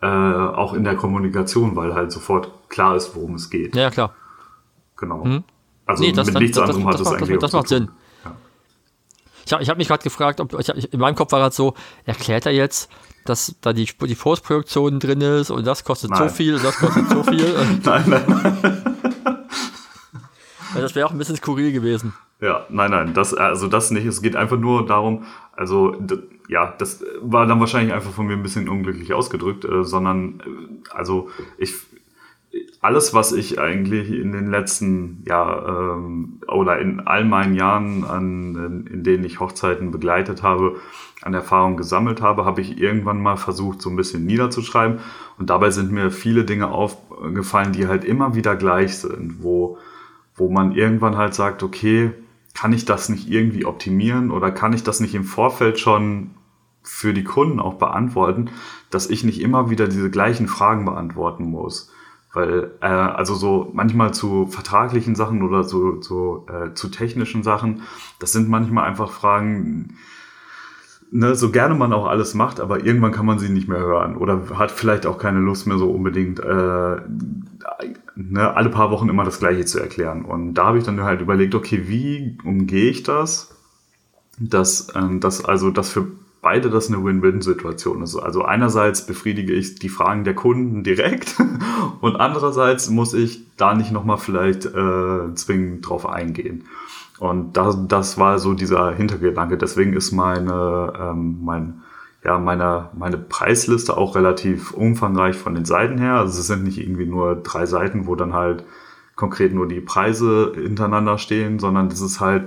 äh, 0.00 0.06
auch 0.06 0.74
in 0.74 0.84
der 0.84 0.96
Kommunikation, 0.96 1.76
weil 1.76 1.94
halt 1.94 2.12
sofort 2.12 2.52
klar 2.68 2.96
ist, 2.96 3.14
worum 3.16 3.34
es 3.34 3.50
geht. 3.50 3.74
Ja, 3.74 3.90
klar. 3.90 4.14
Genau. 4.96 5.24
Hm. 5.24 5.44
Also 5.86 6.04
nee, 6.04 6.12
das, 6.12 6.26
mit 6.26 6.38
nichts 6.40 6.56
das, 6.56 6.68
anderem 6.68 6.86
das, 6.86 7.00
hat 7.00 7.00
es 7.00 7.12
eigentlich 7.12 7.38
Das, 7.38 7.50
das 7.50 7.58
macht 7.58 7.68
Sinn. 7.68 7.88
Ja. 9.50 9.60
Ich 9.60 9.60
habe 9.60 9.62
ich 9.62 9.70
hab 9.70 9.78
mich 9.78 9.88
gerade 9.88 10.02
gefragt, 10.02 10.40
ob 10.40 10.58
ich, 10.58 10.92
in 10.92 11.00
meinem 11.00 11.14
Kopf 11.14 11.32
war 11.32 11.42
halt 11.42 11.54
so, 11.54 11.74
erklärt 12.04 12.46
er 12.46 12.52
jetzt, 12.52 12.90
dass 13.24 13.56
da 13.60 13.72
die, 13.72 13.84
die 13.86 14.14
Postproduktion 14.14 15.00
drin 15.00 15.20
ist 15.20 15.50
und 15.50 15.66
das 15.66 15.84
kostet 15.84 16.10
nein. 16.10 16.28
so 16.28 16.34
viel 16.34 16.54
und 16.54 16.64
das 16.64 16.76
kostet 16.76 17.08
so 17.08 17.22
viel. 17.22 17.54
nein, 17.84 18.04
nein, 18.06 18.24
nein. 18.26 18.98
das 20.74 20.94
wäre 20.94 21.06
auch 21.06 21.12
ein 21.12 21.18
bisschen 21.18 21.36
skurril 21.36 21.72
gewesen. 21.72 22.14
Ja, 22.40 22.66
nein, 22.68 22.90
nein, 22.90 23.14
das, 23.14 23.34
also 23.34 23.66
das 23.66 23.90
nicht. 23.90 24.06
Es 24.06 24.22
geht 24.22 24.36
einfach 24.36 24.58
nur 24.58 24.86
darum, 24.86 25.24
also 25.52 25.96
ja, 26.48 26.74
das 26.78 27.04
war 27.20 27.46
dann 27.46 27.60
wahrscheinlich 27.60 27.92
einfach 27.92 28.12
von 28.12 28.26
mir 28.26 28.34
ein 28.34 28.42
bisschen 28.42 28.68
unglücklich 28.68 29.12
ausgedrückt, 29.12 29.64
äh, 29.64 29.84
sondern 29.84 30.40
äh, 30.40 30.94
also 30.94 31.28
ich 31.58 31.74
alles, 32.80 33.12
was 33.12 33.32
ich 33.32 33.58
eigentlich 33.58 34.10
in 34.10 34.32
den 34.32 34.50
letzten, 34.50 35.24
ja, 35.26 35.66
ähm, 35.66 36.40
oder 36.46 36.78
in 36.78 37.00
all 37.00 37.24
meinen 37.24 37.54
Jahren, 37.54 38.04
an, 38.04 38.54
in, 38.54 38.86
in 38.86 39.04
denen 39.04 39.24
ich 39.24 39.40
Hochzeiten 39.40 39.90
begleitet 39.90 40.42
habe, 40.42 40.76
an 41.22 41.34
Erfahrung 41.34 41.76
gesammelt 41.76 42.22
habe, 42.22 42.44
habe 42.44 42.60
ich 42.60 42.78
irgendwann 42.78 43.20
mal 43.20 43.36
versucht, 43.36 43.82
so 43.82 43.90
ein 43.90 43.96
bisschen 43.96 44.24
niederzuschreiben. 44.26 45.00
Und 45.38 45.50
dabei 45.50 45.70
sind 45.70 45.90
mir 45.90 46.12
viele 46.12 46.44
Dinge 46.44 46.68
aufgefallen, 46.68 47.72
die 47.72 47.88
halt 47.88 48.04
immer 48.04 48.36
wieder 48.36 48.54
gleich 48.54 48.98
sind, 48.98 49.42
wo, 49.42 49.78
wo 50.36 50.48
man 50.48 50.72
irgendwann 50.72 51.16
halt 51.16 51.34
sagt, 51.34 51.64
okay, 51.64 52.12
kann 52.54 52.72
ich 52.72 52.84
das 52.84 53.08
nicht 53.08 53.28
irgendwie 53.28 53.64
optimieren 53.64 54.30
oder 54.30 54.52
kann 54.52 54.72
ich 54.72 54.84
das 54.84 55.00
nicht 55.00 55.14
im 55.14 55.24
Vorfeld 55.24 55.80
schon 55.80 56.30
für 56.82 57.12
die 57.12 57.24
Kunden 57.24 57.60
auch 57.60 57.74
beantworten, 57.74 58.50
dass 58.90 59.10
ich 59.10 59.24
nicht 59.24 59.40
immer 59.40 59.68
wieder 59.68 59.88
diese 59.88 60.10
gleichen 60.10 60.48
Fragen 60.48 60.84
beantworten 60.84 61.44
muss. 61.44 61.92
Weil, 62.32 62.72
äh, 62.80 62.86
also 62.86 63.34
so 63.34 63.70
manchmal 63.72 64.12
zu 64.12 64.46
vertraglichen 64.46 65.14
Sachen 65.14 65.42
oder 65.42 65.64
so, 65.64 66.02
so 66.02 66.46
äh, 66.48 66.74
zu 66.74 66.88
technischen 66.88 67.42
Sachen, 67.42 67.82
das 68.18 68.32
sind 68.32 68.48
manchmal 68.48 68.84
einfach 68.84 69.10
Fragen, 69.10 69.96
ne, 71.10 71.34
so 71.34 71.50
gerne 71.50 71.74
man 71.74 71.92
auch 71.92 72.06
alles 72.06 72.34
macht, 72.34 72.60
aber 72.60 72.84
irgendwann 72.84 73.12
kann 73.12 73.26
man 73.26 73.38
sie 73.38 73.48
nicht 73.48 73.68
mehr 73.68 73.78
hören 73.78 74.16
oder 74.16 74.58
hat 74.58 74.70
vielleicht 74.70 75.06
auch 75.06 75.18
keine 75.18 75.38
Lust 75.38 75.66
mehr 75.66 75.78
so 75.78 75.90
unbedingt 75.90 76.40
äh, 76.40 76.96
ne, 78.14 78.54
alle 78.54 78.68
paar 78.68 78.90
Wochen 78.90 79.08
immer 79.08 79.24
das 79.24 79.38
Gleiche 79.38 79.64
zu 79.64 79.78
erklären. 79.80 80.24
Und 80.24 80.54
da 80.54 80.66
habe 80.66 80.78
ich 80.78 80.84
dann 80.84 81.00
halt 81.02 81.20
überlegt, 81.20 81.54
okay, 81.54 81.84
wie 81.86 82.36
umgehe 82.44 82.90
ich 82.90 83.02
das, 83.02 83.54
dass, 84.38 84.88
ähm, 84.94 85.20
dass 85.20 85.44
also 85.44 85.70
das 85.70 85.88
für 85.90 86.06
beide 86.40 86.70
das 86.70 86.88
eine 86.88 87.02
Win-Win-Situation 87.04 88.02
ist. 88.02 88.16
Also 88.16 88.44
einerseits 88.44 89.06
befriedige 89.06 89.52
ich 89.52 89.76
die 89.78 89.88
Fragen 89.88 90.24
der 90.24 90.34
Kunden 90.34 90.82
direkt 90.84 91.36
und 92.00 92.16
andererseits 92.16 92.90
muss 92.90 93.14
ich 93.14 93.46
da 93.56 93.74
nicht 93.74 93.92
nochmal 93.92 94.18
vielleicht 94.18 94.66
äh, 94.66 95.34
zwingend 95.34 95.88
drauf 95.88 96.08
eingehen. 96.08 96.64
Und 97.18 97.56
das, 97.56 97.76
das 97.88 98.18
war 98.18 98.38
so 98.38 98.54
dieser 98.54 98.92
Hintergedanke. 98.92 99.58
Deswegen 99.58 99.92
ist 99.92 100.12
meine, 100.12 100.92
ähm, 100.98 101.38
mein, 101.42 101.82
ja, 102.24 102.38
meine, 102.38 102.90
meine 102.96 103.18
Preisliste 103.18 103.96
auch 103.96 104.14
relativ 104.14 104.70
umfangreich 104.70 105.36
von 105.36 105.54
den 105.54 105.64
Seiten 105.64 105.98
her. 105.98 106.14
Also 106.14 106.38
es 106.38 106.46
sind 106.46 106.62
nicht 106.62 106.78
irgendwie 106.78 107.06
nur 107.06 107.34
drei 107.36 107.66
Seiten, 107.66 108.06
wo 108.06 108.14
dann 108.14 108.34
halt 108.34 108.64
konkret 109.16 109.52
nur 109.52 109.66
die 109.66 109.80
Preise 109.80 110.52
hintereinander 110.54 111.18
stehen, 111.18 111.58
sondern 111.58 111.88
das 111.88 112.00
ist 112.00 112.20
halt 112.20 112.44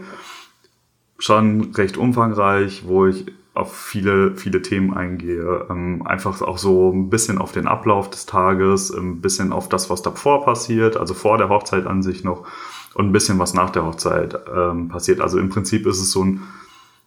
schon 1.20 1.72
recht 1.76 1.98
umfangreich, 1.98 2.84
wo 2.88 3.08
ich 3.08 3.26
auf 3.54 3.76
viele, 3.76 4.36
viele 4.36 4.62
Themen 4.62 4.93
eingehe. 4.93 5.68
Ähm, 5.70 6.06
einfach 6.06 6.41
auch 6.41 6.58
so 6.58 6.91
ein 6.91 7.10
bisschen 7.10 7.38
auf 7.38 7.52
den 7.52 7.68
Ablauf 7.68 8.10
des 8.10 8.26
Tages, 8.26 8.91
ein 8.91 9.22
bisschen 9.22 9.52
auf 9.52 9.68
das, 9.68 9.89
was 9.89 10.02
davor 10.02 10.45
passiert, 10.45 10.97
also 10.97 11.14
vor 11.14 11.38
der 11.38 11.49
Hochzeit 11.49 11.86
an 11.86 12.02
sich 12.02 12.24
noch 12.24 12.45
und 12.93 13.08
ein 13.08 13.12
bisschen 13.12 13.39
was 13.39 13.54
nach 13.54 13.70
der 13.70 13.86
Hochzeit 13.86 14.38
ähm, 14.54 14.89
passiert. 14.89 15.22
Also 15.22 15.39
im 15.39 15.49
Prinzip 15.49 15.86
ist 15.86 16.02
es 16.02 16.12
so 16.12 16.24
ein, 16.24 16.43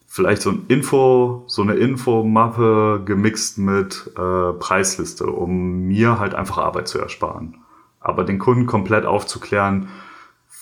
vielleicht 0.07 0.43
so 0.43 0.51
ein 0.51 0.65
Info, 0.69 1.45
so 1.47 1.63
eine 1.63 1.75
Infomappe 1.75 3.03
gemixt 3.05 3.59
mit 3.59 4.11
äh, 4.17 4.53
Preisliste, 4.53 5.27
um 5.27 5.87
mir 5.87 6.19
halt 6.19 6.35
einfach 6.35 6.59
Arbeit 6.59 6.89
zu 6.89 6.99
ersparen. 6.99 7.59
Aber 8.01 8.25
den 8.25 8.39
Kunden 8.39 8.67
komplett 8.67 9.07
aufzuklären, 9.07 9.89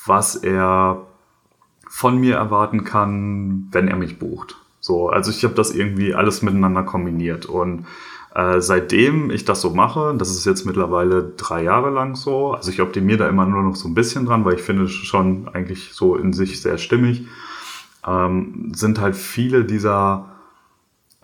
was 0.06 0.36
er 0.36 1.06
von 1.88 2.18
mir 2.18 2.36
erwarten 2.36 2.84
kann, 2.84 3.68
wenn 3.72 3.88
er 3.88 3.96
mich 3.96 4.18
bucht. 4.18 4.56
So, 4.82 5.08
also 5.08 5.30
ich 5.30 5.42
habe 5.44 5.54
das 5.54 5.70
irgendwie 5.70 6.14
alles 6.14 6.42
miteinander 6.42 6.82
kombiniert 6.82 7.46
und 7.46 7.86
äh, 8.34 8.60
seitdem 8.60 9.30
ich 9.30 9.44
das 9.44 9.60
so 9.60 9.70
mache, 9.70 10.14
das 10.18 10.30
ist 10.30 10.44
jetzt 10.44 10.66
mittlerweile 10.66 11.32
drei 11.36 11.62
Jahre 11.62 11.90
lang 11.90 12.16
so, 12.16 12.52
also 12.52 12.70
ich 12.70 12.82
optimiere 12.82 13.18
da 13.18 13.28
immer 13.28 13.46
nur 13.46 13.62
noch 13.62 13.76
so 13.76 13.88
ein 13.88 13.94
bisschen 13.94 14.26
dran, 14.26 14.44
weil 14.44 14.56
ich 14.56 14.62
finde 14.62 14.88
schon 14.88 15.48
eigentlich 15.54 15.92
so 15.92 16.16
in 16.16 16.34
sich 16.34 16.60
sehr 16.60 16.78
stimmig, 16.78 17.26
ähm, 18.06 18.72
sind 18.74 19.00
halt 19.00 19.16
viele 19.16 19.64
dieser 19.64 20.28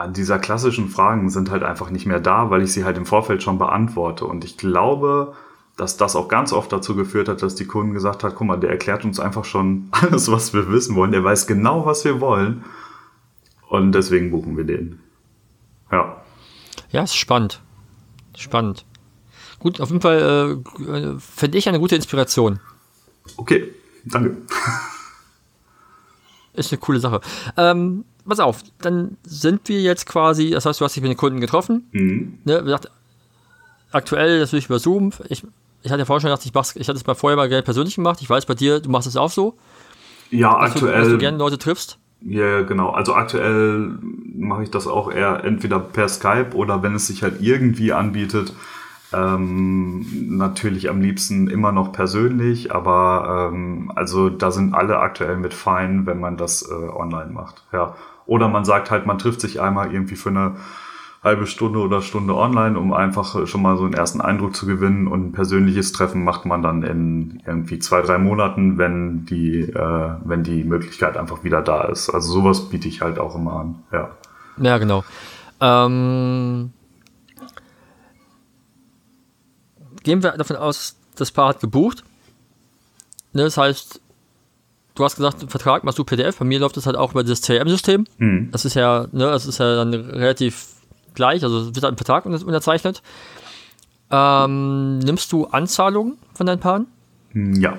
dieser 0.06 0.38
klassischen 0.38 0.88
Fragen 0.88 1.28
sind 1.28 1.50
halt 1.50 1.64
einfach 1.64 1.90
nicht 1.90 2.06
mehr 2.06 2.20
da, 2.20 2.50
weil 2.50 2.62
ich 2.62 2.72
sie 2.72 2.84
halt 2.84 2.96
im 2.96 3.06
Vorfeld 3.06 3.42
schon 3.42 3.58
beantworte. 3.58 4.26
Und 4.26 4.44
ich 4.44 4.56
glaube, 4.56 5.34
dass 5.76 5.96
das 5.96 6.14
auch 6.14 6.28
ganz 6.28 6.52
oft 6.52 6.72
dazu 6.72 6.94
geführt 6.94 7.28
hat, 7.28 7.42
dass 7.42 7.56
die 7.56 7.66
Kunden 7.66 7.94
gesagt 7.94 8.22
hat, 8.22 8.36
guck 8.36 8.46
mal, 8.46 8.56
der 8.58 8.70
erklärt 8.70 9.04
uns 9.04 9.18
einfach 9.18 9.44
schon 9.44 9.88
alles, 9.90 10.30
was 10.30 10.54
wir 10.54 10.70
wissen 10.70 10.94
wollen. 10.94 11.12
Der 11.12 11.24
weiß 11.24 11.46
genau, 11.46 11.84
was 11.84 12.04
wir 12.04 12.20
wollen. 12.20 12.64
Und 13.68 13.92
deswegen 13.92 14.30
buchen 14.30 14.56
wir 14.56 14.64
den. 14.64 14.98
Ja. 15.92 16.22
Ja, 16.90 17.02
ist 17.02 17.16
spannend. 17.16 17.60
Spannend. 18.36 18.84
Gut, 19.58 19.80
auf 19.80 19.90
jeden 19.90 20.00
Fall 20.00 20.62
äh, 20.78 21.18
finde 21.18 21.58
ich 21.58 21.68
eine 21.68 21.80
gute 21.80 21.96
Inspiration. 21.96 22.60
Okay, 23.36 23.72
danke. 24.04 24.36
Ist 26.54 26.72
eine 26.72 26.78
coole 26.78 27.00
Sache. 27.00 27.20
Ähm, 27.56 28.04
pass 28.26 28.40
auf, 28.40 28.62
dann 28.80 29.16
sind 29.24 29.68
wir 29.68 29.80
jetzt 29.80 30.06
quasi, 30.06 30.50
das 30.50 30.66
heißt, 30.66 30.80
du 30.80 30.84
hast 30.84 30.96
dich 30.96 31.02
mit 31.02 31.10
den 31.10 31.16
Kunden 31.16 31.40
getroffen. 31.40 31.88
Mhm. 31.92 32.38
Ne, 32.44 32.62
gesagt, 32.62 32.90
aktuell 33.90 34.40
natürlich 34.40 34.66
über 34.66 34.78
Zoom. 34.78 35.12
Ich, 35.28 35.44
ich 35.82 35.90
hatte 35.90 36.00
ja 36.00 36.04
vorher 36.04 36.20
schon 36.20 36.30
gedacht, 36.30 36.46
ich, 36.46 36.54
mach's, 36.54 36.76
ich 36.76 36.88
hatte 36.88 36.98
es 36.98 37.06
mal 37.06 37.14
vorher 37.14 37.36
mal 37.36 37.48
gerne 37.48 37.62
persönlich 37.62 37.96
gemacht. 37.96 38.20
Ich 38.22 38.30
weiß 38.30 38.46
bei 38.46 38.54
dir, 38.54 38.80
du 38.80 38.90
machst 38.90 39.08
es 39.08 39.16
auch 39.16 39.30
so. 39.30 39.58
Ja, 40.30 40.60
dass 40.60 40.72
aktuell. 40.72 40.94
Du, 40.94 41.00
dass 41.00 41.08
du 41.08 41.18
gerne 41.18 41.38
Leute 41.38 41.58
triffst. 41.58 41.98
Ja, 42.20 42.44
yeah, 42.44 42.62
genau. 42.62 42.90
Also 42.90 43.14
aktuell 43.14 43.96
mache 44.34 44.64
ich 44.64 44.70
das 44.70 44.86
auch 44.86 45.10
eher 45.10 45.44
entweder 45.44 45.78
per 45.78 46.08
Skype 46.08 46.54
oder 46.54 46.82
wenn 46.82 46.94
es 46.94 47.06
sich 47.06 47.22
halt 47.22 47.40
irgendwie 47.40 47.92
anbietet, 47.92 48.54
ähm, 49.12 50.36
natürlich 50.36 50.90
am 50.90 51.00
liebsten 51.00 51.48
immer 51.48 51.72
noch 51.72 51.92
persönlich, 51.92 52.74
aber 52.74 53.50
ähm, 53.52 53.90
also 53.94 54.28
da 54.28 54.50
sind 54.50 54.74
alle 54.74 54.98
aktuell 54.98 55.36
mit 55.36 55.54
fein, 55.54 56.06
wenn 56.06 56.20
man 56.20 56.36
das 56.36 56.62
äh, 56.62 56.74
online 56.74 57.30
macht. 57.32 57.64
Ja. 57.72 57.94
Oder 58.26 58.48
man 58.48 58.64
sagt 58.66 58.90
halt, 58.90 59.06
man 59.06 59.18
trifft 59.18 59.40
sich 59.40 59.60
einmal 59.60 59.92
irgendwie 59.92 60.16
für 60.16 60.28
eine 60.28 60.56
halbe 61.22 61.46
Stunde 61.46 61.80
oder 61.80 62.00
Stunde 62.00 62.36
online, 62.36 62.78
um 62.78 62.92
einfach 62.92 63.46
schon 63.46 63.62
mal 63.62 63.76
so 63.76 63.84
einen 63.84 63.94
ersten 63.94 64.20
Eindruck 64.20 64.54
zu 64.54 64.66
gewinnen. 64.66 65.08
Und 65.08 65.28
ein 65.28 65.32
persönliches 65.32 65.92
Treffen 65.92 66.22
macht 66.22 66.46
man 66.46 66.62
dann 66.62 66.82
in 66.82 67.42
irgendwie 67.46 67.78
zwei, 67.78 68.02
drei 68.02 68.18
Monaten, 68.18 68.78
wenn 68.78 69.26
die, 69.26 69.62
äh, 69.62 70.10
wenn 70.24 70.44
die 70.44 70.64
Möglichkeit 70.64 71.16
einfach 71.16 71.42
wieder 71.44 71.60
da 71.60 71.84
ist. 71.84 72.10
Also 72.10 72.32
sowas 72.32 72.68
biete 72.68 72.88
ich 72.88 73.00
halt 73.00 73.18
auch 73.18 73.34
immer 73.34 73.52
an, 73.54 73.82
ja. 73.92 74.10
Ja, 74.60 74.78
genau. 74.78 75.04
Ähm, 75.60 76.72
gehen 80.02 80.22
wir 80.22 80.32
davon 80.32 80.56
aus, 80.56 80.96
das 81.16 81.32
Paar 81.32 81.48
hat 81.48 81.60
gebucht. 81.60 82.04
Ne, 83.32 83.42
das 83.42 83.56
heißt, 83.56 84.00
du 84.94 85.04
hast 85.04 85.16
gesagt, 85.16 85.50
Vertrag 85.50 85.84
machst 85.84 85.98
du 85.98 86.04
PDF. 86.04 86.38
Bei 86.38 86.44
mir 86.44 86.60
läuft 86.60 86.76
das 86.76 86.86
halt 86.86 86.96
auch 86.96 87.10
über 87.12 87.24
das 87.24 87.42
CRM-System. 87.42 88.06
Mhm. 88.18 88.50
Das 88.52 88.64
ist 88.64 88.74
ja, 88.74 89.06
ne, 89.12 89.26
das 89.26 89.46
ist 89.46 89.58
ja 89.58 89.76
dann 89.76 89.92
relativ 89.92 90.77
gleich, 91.18 91.42
also 91.42 91.74
wird 91.74 91.82
halt 91.84 91.94
ein 91.94 91.98
Vertrag 91.98 92.24
unterzeichnet. 92.24 93.02
Ähm, 94.10 95.00
nimmst 95.00 95.30
du 95.32 95.46
Anzahlungen 95.46 96.16
von 96.32 96.46
deinen 96.46 96.60
Paaren? 96.60 96.86
Ja. 97.34 97.76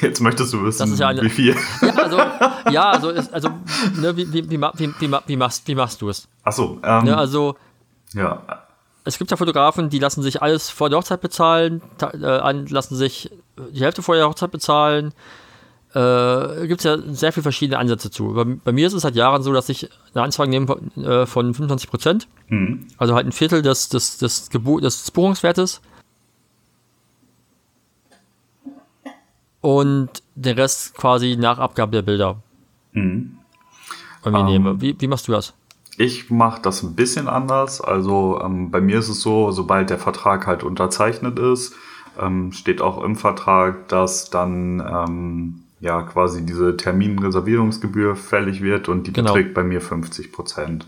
Jetzt 0.00 0.20
möchtest 0.20 0.52
du 0.52 0.64
wissen, 0.64 0.96
ja 0.96 1.08
eine, 1.08 1.22
wie 1.22 1.28
viel. 1.28 1.56
Ja, 1.82 1.94
also, 1.94 2.18
ja, 2.70 2.90
also, 2.90 3.10
ist, 3.10 3.32
also 3.32 3.50
ne, 4.00 4.16
wie, 4.16 4.32
wie, 4.32 4.50
wie, 4.50 4.58
wie, 4.58 5.18
wie, 5.26 5.36
machst, 5.36 5.68
wie 5.68 5.74
machst 5.74 6.02
du 6.02 6.08
es? 6.08 6.26
Achso, 6.42 6.80
ähm, 6.82 7.04
ne, 7.04 7.16
also. 7.16 7.56
Ja. 8.14 8.42
Es 9.04 9.18
gibt 9.18 9.30
ja 9.30 9.36
Fotografen, 9.36 9.88
die 9.90 9.98
lassen 9.98 10.22
sich 10.22 10.42
alles 10.42 10.68
vor 10.70 10.90
der 10.90 10.98
Hochzeit 10.98 11.20
bezahlen, 11.20 11.80
äh, 12.00 12.52
lassen 12.68 12.96
sich 12.96 13.30
die 13.72 13.80
Hälfte 13.80 14.02
vor 14.02 14.16
der 14.16 14.26
Hochzeit 14.28 14.50
bezahlen, 14.50 15.14
äh, 15.98 16.68
gibt 16.68 16.80
es 16.80 16.84
ja 16.84 16.96
sehr 17.12 17.32
viele 17.32 17.42
verschiedene 17.42 17.78
Ansätze 17.78 18.10
zu. 18.10 18.32
Bei, 18.32 18.44
bei, 18.44 18.72
mir 18.72 18.86
ist 18.86 18.92
es 18.92 19.02
seit 19.02 19.16
Jahren 19.16 19.42
so, 19.42 19.52
dass 19.52 19.68
ich 19.68 19.88
eine 20.14 20.22
Anzahlung 20.22 20.50
nehme 20.50 20.76
äh, 20.96 21.26
von 21.26 21.52
25 21.52 21.90
Prozent, 21.90 22.28
mhm. 22.48 22.86
also 22.98 23.14
halt 23.14 23.26
ein 23.26 23.32
Viertel 23.32 23.62
des, 23.62 23.88
des, 23.88 24.18
des, 24.18 24.48
Gebu 24.50 24.78
des 24.78 25.10
Buchungswertes. 25.10 25.80
Und 29.60 30.10
den 30.36 30.56
Rest 30.56 30.94
quasi 30.94 31.36
nach 31.36 31.58
Abgabe 31.58 31.90
der 31.90 32.02
Bilder. 32.02 32.36
Mhm. 32.92 33.38
Bei 34.22 34.30
mir 34.30 34.40
um, 34.40 34.46
nehme. 34.46 34.70
Ähm. 34.70 34.80
Wie, 34.80 34.96
wie 35.00 35.08
machst 35.08 35.26
du 35.26 35.32
das? 35.32 35.52
Ich 35.96 36.30
mache 36.30 36.62
das 36.62 36.84
ein 36.84 36.94
bisschen 36.94 37.26
anders. 37.26 37.80
Also 37.80 38.40
ähm, 38.40 38.70
bei 38.70 38.80
mir 38.80 39.00
ist 39.00 39.08
es 39.08 39.20
so, 39.20 39.50
sobald 39.50 39.90
der 39.90 39.98
Vertrag 39.98 40.46
halt 40.46 40.62
unterzeichnet 40.62 41.40
ist, 41.40 41.74
ähm, 42.20 42.52
steht 42.52 42.80
auch 42.80 43.02
im 43.02 43.16
Vertrag, 43.16 43.88
dass 43.88 44.30
dann 44.30 44.80
ähm, 44.80 45.64
ja 45.80 46.02
quasi 46.02 46.44
diese 46.44 46.76
Terminreservierungsgebühr 46.76 48.16
fällig 48.16 48.62
wird 48.62 48.88
und 48.88 49.06
die 49.06 49.12
genau. 49.12 49.32
beträgt 49.32 49.54
bei 49.54 49.62
mir 49.62 49.80
50 49.80 50.32
Prozent. 50.32 50.86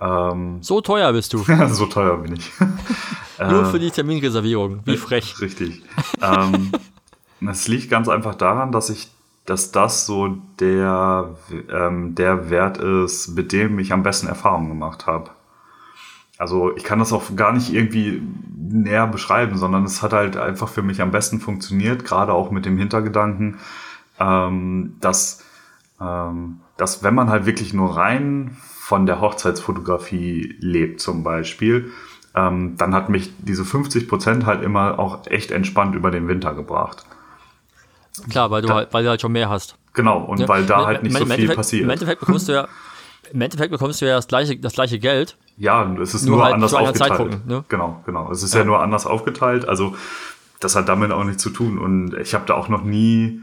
Ähm, 0.00 0.58
so 0.60 0.80
teuer 0.80 1.12
bist 1.12 1.32
du. 1.32 1.38
so 1.68 1.86
teuer 1.86 2.18
bin 2.18 2.36
ich. 2.36 2.52
Nur 3.38 3.66
für 3.66 3.78
die 3.78 3.90
Terminreservierung. 3.90 4.80
Wie 4.84 4.96
frech. 4.96 5.40
Richtig. 5.40 5.82
ähm, 6.22 6.72
es 7.48 7.68
liegt 7.68 7.90
ganz 7.90 8.08
einfach 8.08 8.34
daran, 8.34 8.72
dass 8.72 8.90
ich, 8.90 9.10
dass 9.44 9.72
das 9.72 10.06
so 10.06 10.36
der, 10.58 11.34
ähm, 11.70 12.14
der 12.14 12.50
Wert 12.50 12.78
ist, 12.78 13.28
mit 13.28 13.52
dem 13.52 13.78
ich 13.78 13.92
am 13.92 14.02
besten 14.02 14.26
Erfahrungen 14.26 14.68
gemacht 14.68 15.06
habe. 15.06 15.30
Also 16.38 16.76
ich 16.76 16.84
kann 16.84 16.98
das 16.98 17.12
auch 17.12 17.34
gar 17.34 17.52
nicht 17.52 17.72
irgendwie 17.72 18.20
näher 18.58 19.06
beschreiben, 19.06 19.56
sondern 19.56 19.84
es 19.84 20.02
hat 20.02 20.12
halt 20.12 20.36
einfach 20.36 20.68
für 20.68 20.82
mich 20.82 21.00
am 21.00 21.10
besten 21.10 21.40
funktioniert, 21.40 22.04
gerade 22.04 22.32
auch 22.34 22.50
mit 22.50 22.66
dem 22.66 22.76
Hintergedanken, 22.78 23.58
ähm, 24.20 24.96
dass, 25.00 25.42
ähm, 26.00 26.60
dass 26.76 27.02
wenn 27.02 27.14
man 27.14 27.30
halt 27.30 27.46
wirklich 27.46 27.72
nur 27.72 27.96
rein 27.96 28.56
von 28.60 29.06
der 29.06 29.20
Hochzeitsfotografie 29.20 30.56
lebt 30.60 31.00
zum 31.00 31.22
Beispiel, 31.22 31.90
ähm, 32.34 32.76
dann 32.76 32.94
hat 32.94 33.08
mich 33.08 33.32
diese 33.38 33.64
50 33.64 34.08
Prozent 34.08 34.44
halt 34.46 34.62
immer 34.62 34.98
auch 34.98 35.26
echt 35.26 35.50
entspannt 35.50 35.94
über 35.94 36.10
den 36.10 36.28
Winter 36.28 36.52
gebracht. 36.54 37.06
Klar, 38.30 38.50
weil 38.50 38.62
du, 38.62 38.68
Da- 38.68 38.74
halt, 38.74 38.92
weil 38.94 39.04
du 39.04 39.10
halt 39.10 39.20
schon 39.20 39.32
mehr 39.32 39.48
hast. 39.48 39.76
Genau, 39.94 40.18
und 40.22 40.40
Ne? 40.40 40.48
weil 40.48 40.66
da 40.66 40.84
halt 40.86 41.02
nicht 41.02 41.16
so 41.16 41.24
viel 41.24 41.48
passiert. 41.54 41.84
Im 41.84 41.90
Endeffekt 41.90 42.20
bekommst 42.20 42.48
du 42.48 42.52
ja, 42.52 42.68
im 43.32 43.40
Endeffekt 43.40 43.70
bekommst 43.70 44.02
du 44.02 44.06
ja 44.06 44.16
das 44.16 44.28
gleiche, 44.28 44.56
das 44.58 44.74
gleiche 44.74 44.98
Geld. 44.98 45.36
Ja, 45.56 45.90
es 46.00 46.14
ist 46.14 46.26
Nur 46.26 46.36
nur, 46.36 46.44
halt 46.44 46.54
anders 46.54 46.74
aufgeteilt. 46.74 47.10
Zeitpunkten, 47.10 47.42
ne? 47.46 47.64
Genau, 47.68 48.02
genau. 48.04 48.30
Es 48.30 48.42
ist 48.42 48.54
ja. 48.54 48.64
nur 48.64 48.82
anders 48.82 49.06
aufgeteilt. 49.06 49.66
Also 49.68 49.94
das 50.60 50.76
hat 50.76 50.88
damit 50.88 51.12
auch 51.12 51.24
nichts 51.24 51.42
zu 51.42 51.50
tun. 51.50 51.78
Und 51.78 52.14
ich 52.14 52.34
habe 52.34 52.44
da 52.46 52.54
auch 52.54 52.68
noch 52.68 52.84
nie 52.84 53.40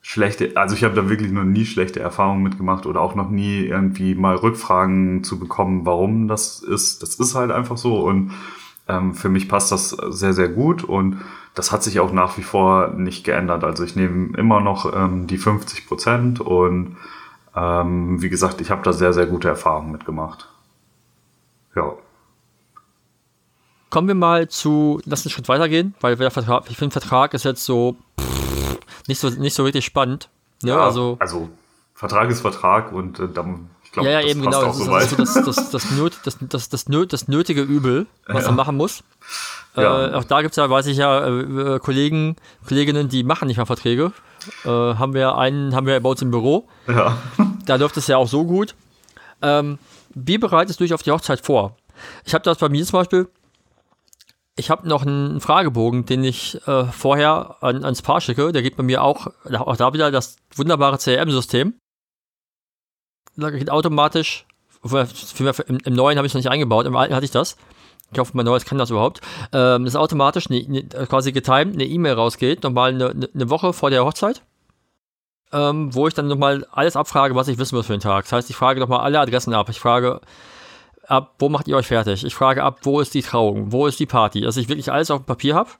schlechte, 0.00 0.52
also 0.54 0.76
ich 0.76 0.84
habe 0.84 0.94
da 0.94 1.08
wirklich 1.08 1.32
noch 1.32 1.44
nie 1.44 1.66
schlechte 1.66 1.98
Erfahrungen 1.98 2.44
mitgemacht 2.44 2.86
oder 2.86 3.00
auch 3.00 3.16
noch 3.16 3.28
nie 3.28 3.64
irgendwie 3.64 4.14
mal 4.14 4.36
Rückfragen 4.36 5.24
zu 5.24 5.38
bekommen, 5.38 5.84
warum 5.84 6.28
das 6.28 6.62
ist. 6.62 7.02
Das 7.02 7.16
ist 7.16 7.34
halt 7.34 7.50
einfach 7.50 7.76
so. 7.76 7.98
Und 7.98 8.32
ähm, 8.88 9.14
für 9.14 9.28
mich 9.28 9.48
passt 9.48 9.72
das 9.72 9.90
sehr, 9.90 10.32
sehr 10.32 10.48
gut. 10.48 10.84
Und 10.84 11.18
das 11.56 11.72
hat 11.72 11.82
sich 11.82 11.98
auch 11.98 12.12
nach 12.12 12.38
wie 12.38 12.42
vor 12.42 12.92
nicht 12.96 13.24
geändert. 13.24 13.64
Also 13.64 13.82
ich 13.82 13.96
nehme 13.96 14.36
immer 14.38 14.60
noch 14.60 14.92
ähm, 14.94 15.26
die 15.26 15.38
50 15.38 15.88
Prozent 15.88 16.40
und 16.40 16.96
ähm, 17.56 18.20
wie 18.22 18.28
gesagt, 18.28 18.60
ich 18.60 18.70
habe 18.70 18.82
da 18.82 18.92
sehr, 18.92 19.12
sehr 19.12 19.26
gute 19.26 19.48
Erfahrungen 19.48 19.90
mitgemacht. 19.90 20.48
Ja. 21.76 21.92
Kommen 23.90 24.08
wir 24.08 24.14
mal 24.14 24.48
zu, 24.48 25.00
lass 25.04 25.20
uns 25.20 25.26
einen 25.26 25.32
Schritt 25.32 25.48
weitergehen, 25.48 25.94
weil 26.00 26.16
der 26.16 26.30
Vertrag, 26.30 26.64
ich 26.68 26.76
finde, 26.76 26.92
Vertrag 26.92 27.34
ist 27.34 27.44
jetzt 27.44 27.64
so 27.64 27.96
pff, 28.20 28.78
nicht 29.06 29.20
so, 29.20 29.30
nicht 29.30 29.54
so 29.54 29.62
richtig 29.64 29.84
spannend. 29.84 30.28
Ne? 30.62 30.70
Ja, 30.70 30.80
also, 30.84 31.16
also 31.20 31.48
Vertrag 31.94 32.28
ist 32.30 32.40
Vertrag 32.40 32.92
und 32.92 33.20
äh, 33.20 33.28
dann, 33.28 33.70
ich 33.84 33.92
glaube, 33.92 34.08
ja, 34.08 34.20
ja, 34.20 34.22
das 34.22 34.30
eben 34.32 34.42
passt 34.42 34.58
genau. 34.58 34.70
auch 34.70 34.76
Das 34.98 35.10
so 35.10 35.16
das, 35.16 35.28
ist 35.28 35.34
so 35.34 35.40
weit. 35.40 35.46
das, 35.46 35.56
das, 35.56 35.70
das, 35.70 35.90
nöt, 35.92 36.18
das, 36.24 36.38
das, 36.40 36.68
das, 36.68 36.88
nöt, 36.88 37.12
das 37.12 37.28
nötige 37.28 37.62
Übel, 37.62 38.06
was 38.26 38.42
Ja. 38.42 38.48
man 38.50 38.56
machen 38.56 38.76
muss. 38.76 39.04
Ja. 39.76 40.08
Äh, 40.08 40.14
auch 40.14 40.24
da 40.24 40.42
gibt 40.42 40.52
es 40.52 40.56
ja, 40.56 40.68
weiß 40.68 40.86
ich 40.86 40.96
ja, 40.96 41.26
äh, 41.26 41.78
Kollegen, 41.78 42.36
Kolleginnen, 42.66 43.08
die 43.08 43.22
machen 43.22 43.46
nicht 43.46 43.58
mal 43.58 43.66
Verträge. 43.66 44.12
Äh, 44.64 44.68
haben 44.68 45.14
wir 45.14 45.36
einen, 45.36 45.74
haben 45.74 45.86
wir 45.86 45.98
bei 46.00 46.08
uns 46.08 46.22
im 46.22 46.30
Büro. 46.30 46.66
Ja. 46.88 47.16
Da 47.66 47.76
läuft 47.76 47.96
es 47.96 48.06
ja 48.08 48.16
auch 48.16 48.28
so 48.28 48.44
gut. 48.44 48.74
Ähm, 49.42 49.78
wie 50.18 50.38
bereitest 50.38 50.80
du 50.80 50.84
dich 50.84 50.94
auf 50.94 51.02
die 51.02 51.12
Hochzeit 51.12 51.44
vor? 51.44 51.76
Ich 52.24 52.32
habe 52.32 52.42
das 52.42 52.56
bei 52.56 52.70
mir 52.70 52.84
zum 52.86 52.98
Beispiel. 52.98 53.28
Ich 54.56 54.70
habe 54.70 54.88
noch 54.88 55.02
einen 55.02 55.40
Fragebogen, 55.42 56.06
den 56.06 56.24
ich 56.24 56.66
äh, 56.66 56.84
vorher 56.86 57.56
an, 57.60 57.84
ans 57.84 58.00
Paar 58.00 58.22
schicke. 58.22 58.50
Der 58.50 58.62
geht 58.62 58.76
bei 58.76 58.82
mir 58.82 59.02
auch, 59.02 59.26
auch 59.44 59.76
da 59.76 59.92
wieder 59.92 60.10
das 60.10 60.36
wunderbare 60.54 60.96
CRM-System. 60.96 61.74
Da 63.36 63.50
geht 63.50 63.68
automatisch, 63.68 64.46
im, 64.82 65.78
im 65.84 65.92
neuen 65.92 66.16
habe 66.16 66.26
ich 66.26 66.30
es 66.30 66.34
noch 66.34 66.40
nicht 66.40 66.50
eingebaut, 66.50 66.86
im 66.86 66.96
alten 66.96 67.14
hatte 67.14 67.26
ich 67.26 67.30
das. 67.30 67.58
Ich 68.10 68.18
hoffe, 68.18 68.32
mein 68.34 68.46
neues 68.46 68.64
kann 68.64 68.78
das 68.78 68.88
überhaupt. 68.88 69.20
Ähm, 69.52 69.84
dass 69.84 69.96
automatisch 69.96 70.48
ne, 70.48 70.64
ne, 70.66 70.84
quasi 70.84 71.32
getimed 71.32 71.74
eine 71.74 71.84
E-Mail 71.84 72.14
rausgeht, 72.14 72.62
nochmal 72.62 72.94
eine, 72.94 73.28
eine 73.34 73.50
Woche 73.50 73.74
vor 73.74 73.90
der 73.90 74.06
Hochzeit 74.06 74.40
ähm, 75.52 75.94
wo 75.94 76.08
ich 76.08 76.14
dann 76.14 76.28
nochmal 76.28 76.66
alles 76.72 76.96
abfrage, 76.96 77.34
was 77.34 77.48
ich 77.48 77.58
wissen 77.58 77.76
muss 77.76 77.86
für 77.86 77.94
den 77.94 78.00
Tag. 78.00 78.24
Das 78.24 78.32
heißt, 78.32 78.50
ich 78.50 78.56
frage 78.56 78.80
nochmal 78.80 79.00
alle 79.00 79.20
Adressen 79.20 79.54
ab. 79.54 79.68
Ich 79.68 79.80
frage 79.80 80.20
ab, 81.06 81.34
wo 81.38 81.48
macht 81.48 81.68
ihr 81.68 81.76
euch 81.76 81.86
fertig? 81.86 82.24
Ich 82.24 82.34
frage 82.34 82.62
ab, 82.62 82.80
wo 82.82 83.00
ist 83.00 83.14
die 83.14 83.22
Trauung? 83.22 83.72
Wo 83.72 83.86
ist 83.86 84.00
die 84.00 84.06
Party? 84.06 84.40
Dass 84.40 84.56
ich 84.56 84.68
wirklich 84.68 84.90
alles 84.90 85.10
auf 85.10 85.20
dem 85.20 85.26
Papier 85.26 85.54
habe. 85.54 85.70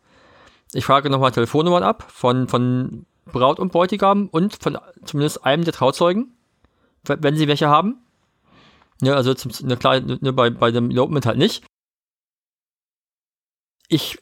Ich 0.73 0.85
frage 0.85 1.11
nochmal 1.11 1.33
Telefonnummern 1.33 1.83
ab 1.83 2.05
von, 2.09 2.49
von 2.49 3.07
Braut 3.27 3.59
und 3.59 3.73
Bräutigam 3.73 4.29
und 4.31 4.57
von 4.63 4.79
zumindest 5.05 5.45
einem 5.45 5.65
der 5.65 5.73
Trauzeugen, 5.73 6.37
wenn 7.05 7.37
sie 7.37 7.49
welche 7.49 7.69
haben. 7.69 8.03
Ja, 9.03 9.15
also 9.15 9.35
zum, 9.35 9.53
ne, 9.67 9.77
klar, 9.77 10.01
ne, 10.01 10.33
bei, 10.33 10.51
bei 10.51 10.71
dem 10.71 10.91
Elopement 10.91 11.27
halt 11.27 11.39
nicht. 11.39 11.65
Ich 13.89 14.19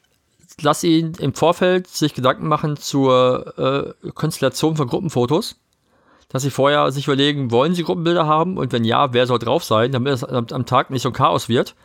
lasse 0.61 0.87
ihn 0.87 1.13
im 1.19 1.33
Vorfeld 1.33 1.87
sich 1.87 2.13
Gedanken 2.13 2.47
machen 2.47 2.77
zur 2.77 3.95
äh, 4.03 4.11
Konstellation 4.11 4.75
von 4.75 4.87
Gruppenfotos. 4.87 5.55
Dass 6.29 6.41
sie 6.41 6.49
vorher 6.49 6.91
sich 6.91 7.05
überlegen, 7.07 7.51
wollen 7.51 7.75
sie 7.75 7.83
Gruppenbilder 7.83 8.25
haben 8.25 8.57
und 8.57 8.71
wenn 8.71 8.83
ja, 8.83 9.13
wer 9.13 9.27
soll 9.27 9.39
drauf 9.39 9.63
sein, 9.63 9.91
damit 9.91 10.13
es 10.13 10.23
am, 10.23 10.47
am 10.51 10.65
Tag 10.65 10.89
nicht 10.89 11.03
so 11.03 11.09
ein 11.09 11.13
Chaos 11.13 11.49
wird. 11.49 11.75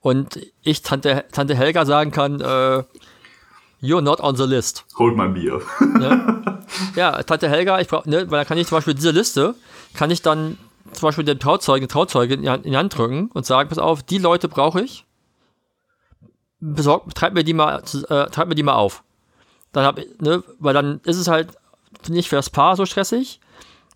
Und 0.00 0.40
ich 0.62 0.82
Tante, 0.82 1.24
Tante 1.30 1.54
Helga 1.54 1.84
sagen 1.84 2.10
kann, 2.10 2.40
äh, 2.40 2.82
you're 3.82 4.00
not 4.00 4.20
on 4.20 4.34
the 4.34 4.44
list. 4.44 4.84
Holt 4.98 5.16
mein 5.16 5.34
Bier. 5.34 5.60
Ne? 5.80 6.64
ja, 6.96 7.22
Tante 7.22 7.48
Helga, 7.48 7.80
ich 7.80 7.88
brauch, 7.88 8.04
ne, 8.06 8.30
weil 8.30 8.38
dann 8.38 8.46
kann 8.46 8.58
ich 8.58 8.66
zum 8.66 8.78
Beispiel 8.78 8.94
diese 8.94 9.10
Liste, 9.10 9.54
kann 9.94 10.10
ich 10.10 10.22
dann 10.22 10.58
zum 10.92 11.08
Beispiel 11.08 11.24
dem 11.24 11.38
Trauzeugen, 11.38 11.88
Hand, 12.48 12.64
in 12.64 12.72
die 12.72 12.76
Hand 12.76 12.96
drücken 12.96 13.30
und 13.32 13.46
sagen, 13.46 13.68
pass 13.68 13.78
auf, 13.78 14.02
die 14.02 14.18
Leute 14.18 14.48
brauche 14.48 14.80
ich. 14.80 15.04
Besorg, 16.64 17.12
treib 17.14 17.34
mir 17.34 17.42
die 17.42 17.54
mal, 17.54 17.82
äh, 18.08 18.26
treib 18.26 18.48
mir 18.48 18.54
die 18.54 18.62
mal 18.62 18.74
auf. 18.74 19.02
Dann 19.72 19.84
hab, 19.84 19.98
ne, 20.20 20.44
weil 20.60 20.74
dann 20.74 21.00
ist 21.04 21.16
es 21.16 21.26
halt 21.26 21.48
nicht 22.08 22.28
für 22.28 22.36
das 22.36 22.50
Paar 22.50 22.76
so 22.76 22.86
stressig, 22.86 23.40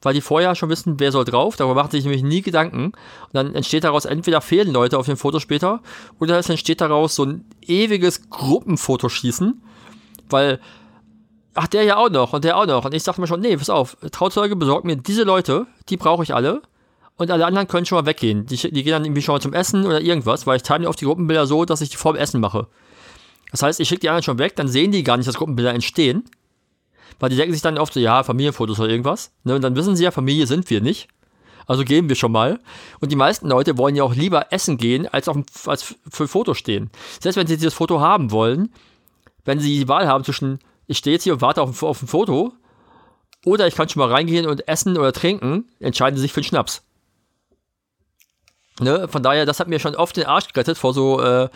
weil 0.03 0.15
die 0.15 0.21
vorher 0.21 0.55
schon 0.57 0.69
wissen, 0.69 0.99
wer 0.99 1.13
soll 1.13 1.25
drauf. 1.25 1.57
Darüber 1.57 1.85
sie 1.85 1.99
sich 1.99 2.05
nämlich 2.05 2.23
nie 2.23 2.43
Gedanken. 2.43 2.87
Und 2.87 3.35
dann 3.35 3.55
entsteht 3.55 3.85
daraus 3.85 4.05
entweder 4.05 4.41
fehlen 4.41 4.73
Leute 4.73 4.99
auf 4.99 5.07
dem 5.07 5.17
Foto 5.17 5.39
später 5.39 5.81
oder 6.19 6.39
es 6.39 6.49
entsteht 6.49 6.81
daraus 6.81 7.15
so 7.15 7.25
ein 7.25 7.45
ewiges 7.63 8.31
Gruppenfotoschießen, 8.31 9.63
weil 10.29 10.61
ach, 11.55 11.69
der 11.69 11.85
ja 11.85 11.97
auch 11.97 12.11
noch 12.11 12.33
und 12.33 12.45
der 12.45 12.57
auch 12.57 12.67
noch. 12.67 12.85
Und 12.85 12.95
ich 12.95 13.05
dachte 13.05 13.21
mir 13.21 13.27
schon, 13.29 13.41
nee, 13.41 13.57
pass 13.57 13.71
auf, 13.71 13.97
Trauzeuge 14.13 14.57
besorgt 14.57 14.85
mir 14.85 14.97
diese 14.97 15.23
Leute, 15.23 15.67
die 15.89 15.97
brauche 15.97 16.23
ich 16.23 16.35
alle. 16.35 16.63
Und 17.17 17.31
alle 17.31 17.47
anderen 17.47 17.67
können 17.67 17.87
schon 17.87 17.97
mal 17.97 18.07
weggehen. 18.07 18.47
Die, 18.47 18.57
die 18.57 18.83
gehen 18.83 18.93
dann 18.93 19.05
irgendwie 19.05 19.23
schon 19.23 19.35
mal 19.35 19.41
zum 19.41 19.55
Essen 19.55 19.87
oder 19.87 20.01
irgendwas, 20.01 20.47
weil 20.47 20.57
ich 20.57 20.63
time 20.63 20.89
auf 20.89 20.97
die 20.97 21.07
Gruppenbilder 21.07 21.47
so, 21.47 21.65
dass 21.65 21.81
ich 21.81 21.89
die 21.89 21.97
vorm 21.97 22.17
Essen 22.17 22.41
mache. 22.41 22.67
Das 23.51 23.63
heißt, 23.63 23.81
ich 23.81 23.89
schicke 23.89 24.01
die 24.01 24.09
anderen 24.11 24.23
schon 24.23 24.39
weg, 24.39 24.57
dann 24.57 24.69
sehen 24.69 24.93
die 24.93 25.03
gar 25.03 25.17
nicht, 25.17 25.27
dass 25.27 25.37
Gruppenbilder 25.37 25.73
entstehen. 25.73 26.25
Weil 27.19 27.31
die 27.31 27.37
denken 27.37 27.55
sich 27.55 27.63
dann 27.63 27.79
oft 27.79 27.95
so, 27.95 28.01
ja, 28.01 28.23
Familienfotos 28.23 28.79
oder 28.79 28.91
irgendwas. 28.91 29.33
Ne? 29.45 29.55
Und 29.55 29.63
dann 29.63 29.77
wissen 29.77 29.97
sie 29.97 30.05
ja, 30.05 30.11
Familie 30.11 30.47
sind 30.47 30.69
wir 30.69 30.83
nicht. 30.83 31.09
Also 31.67 31.85
gehen 31.85 32.09
wir 32.09 32.17
schon 32.17 32.33
mal. 32.33 32.61
Und 33.01 33.11
die 33.11 33.17
meisten 33.17 33.49
Leute 33.49 33.79
wollen 33.79 33.97
ja 33.97 34.05
auch 34.05 34.15
lieber 34.15 34.53
essen 34.53 34.77
gehen, 34.77 35.09
als, 35.09 35.29
auf, 35.29 35.39
als 35.67 35.97
für 36.09 36.29
Foto 36.29 36.55
stehen. 36.55 36.91
Selbst 37.21 37.37
wenn 37.37 37.47
sie 37.47 37.57
dieses 37.57 37.75
Foto 37.75 38.01
haben 38.01 38.31
wollen, 38.31 38.73
wenn 39.45 39.59
sie 39.59 39.79
die 39.79 39.89
Wahl 39.89 40.07
haben 40.07 40.23
zwischen, 40.23 40.59
ich 40.87 40.99
stehe 40.99 41.15
jetzt 41.15 41.25
hier 41.25 41.33
und 41.33 41.41
warte 41.41 41.63
auf, 41.63 41.83
auf 41.83 42.03
ein 42.03 42.09
Foto, 42.09 42.53
oder 43.45 43.67
ich 43.67 43.75
kann 43.75 43.89
schon 43.89 44.01
mal 44.01 44.11
reingehen 44.11 44.47
und 44.47 44.69
essen 44.69 44.97
oder 44.97 45.13
trinken, 45.13 45.69
entscheiden 45.81 46.17
sie 46.17 46.23
sich 46.23 46.33
für 46.33 46.41
den 46.41 46.47
Schnaps. 46.47 46.86
Ne? 48.81 49.09
Von 49.09 49.23
daher, 49.23 49.47
das 49.47 49.61
hat 49.61 49.69
mir 49.69 49.79
schon 49.79 49.95
oft 49.95 50.17
den 50.17 50.27
Arsch 50.27 50.49
gerettet 50.53 50.79
vor 50.79 50.93
so 50.93 51.21
äh, 51.23 51.49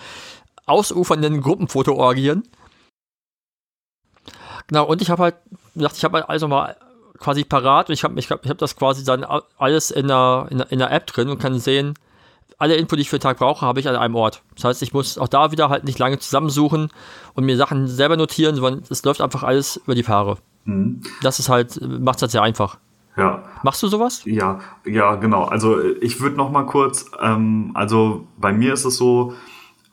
ausufernden 0.66 1.40
Gruppenfoto-Orgien. 1.40 2.44
Genau, 4.68 4.86
und 4.86 5.02
ich 5.02 5.10
habe 5.10 5.22
halt 5.22 5.36
gesagt, 5.74 5.96
ich 5.96 6.04
habe 6.04 6.18
halt 6.18 6.28
also 6.28 6.48
mal 6.48 6.76
quasi 7.18 7.44
parat 7.44 7.88
und 7.88 7.92
ich 7.92 8.04
habe 8.04 8.18
ich 8.18 8.30
hab, 8.30 8.44
ich 8.44 8.50
hab 8.50 8.58
das 8.58 8.76
quasi 8.76 9.04
dann 9.04 9.26
alles 9.58 9.90
in 9.90 10.08
der, 10.08 10.46
in, 10.50 10.58
der, 10.58 10.72
in 10.72 10.78
der 10.78 10.90
App 10.92 11.06
drin 11.06 11.28
und 11.28 11.38
kann 11.38 11.58
sehen, 11.58 11.94
alle 12.58 12.76
Info, 12.76 12.94
die 12.94 13.02
ich 13.02 13.10
für 13.10 13.18
den 13.18 13.22
Tag 13.22 13.38
brauche, 13.38 13.64
habe 13.64 13.80
ich 13.80 13.88
an 13.88 13.96
einem 13.96 14.14
Ort. 14.14 14.42
Das 14.54 14.64
heißt, 14.64 14.82
ich 14.82 14.92
muss 14.92 15.16
auch 15.16 15.28
da 15.28 15.50
wieder 15.50 15.70
halt 15.70 15.84
nicht 15.84 15.98
lange 15.98 16.18
zusammensuchen 16.18 16.90
und 17.34 17.44
mir 17.44 17.56
Sachen 17.56 17.88
selber 17.88 18.16
notieren, 18.16 18.54
sondern 18.54 18.82
es 18.88 19.02
läuft 19.02 19.22
einfach 19.22 19.42
alles 19.42 19.76
über 19.78 19.94
die 19.94 20.02
Paare. 20.02 20.36
Das 21.22 21.38
ist 21.38 21.48
halt, 21.48 21.80
macht 21.80 22.16
es 22.16 22.22
halt 22.22 22.32
sehr 22.32 22.42
einfach. 22.42 22.78
Ja. 23.20 23.42
Machst 23.62 23.82
du 23.82 23.88
sowas? 23.88 24.22
Ja, 24.24 24.60
ja, 24.86 25.16
genau. 25.16 25.44
Also 25.44 25.78
äh, 25.78 25.92
ich 26.00 26.20
würde 26.20 26.36
noch 26.36 26.50
mal 26.50 26.64
kurz, 26.64 27.10
ähm, 27.20 27.72
also 27.74 28.26
bei 28.38 28.52
mir 28.52 28.72
ist 28.72 28.86
es 28.86 28.96
so, 28.96 29.34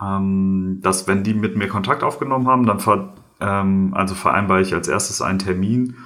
ähm, 0.02 0.80
dass 0.82 1.08
wenn 1.08 1.24
die 1.24 1.34
mit 1.34 1.58
mir 1.58 1.68
Kontakt 1.68 2.04
aufgenommen 2.04 2.48
haben, 2.48 2.66
dann 2.66 2.80
ver, 2.80 3.14
ähm, 3.42 3.94
also 3.94 4.16
vereinbare 4.16 4.62
ich 4.62 4.74
als 4.74 4.88
erstes 4.88 5.22
einen 5.22 5.40
Termin. 5.40 5.98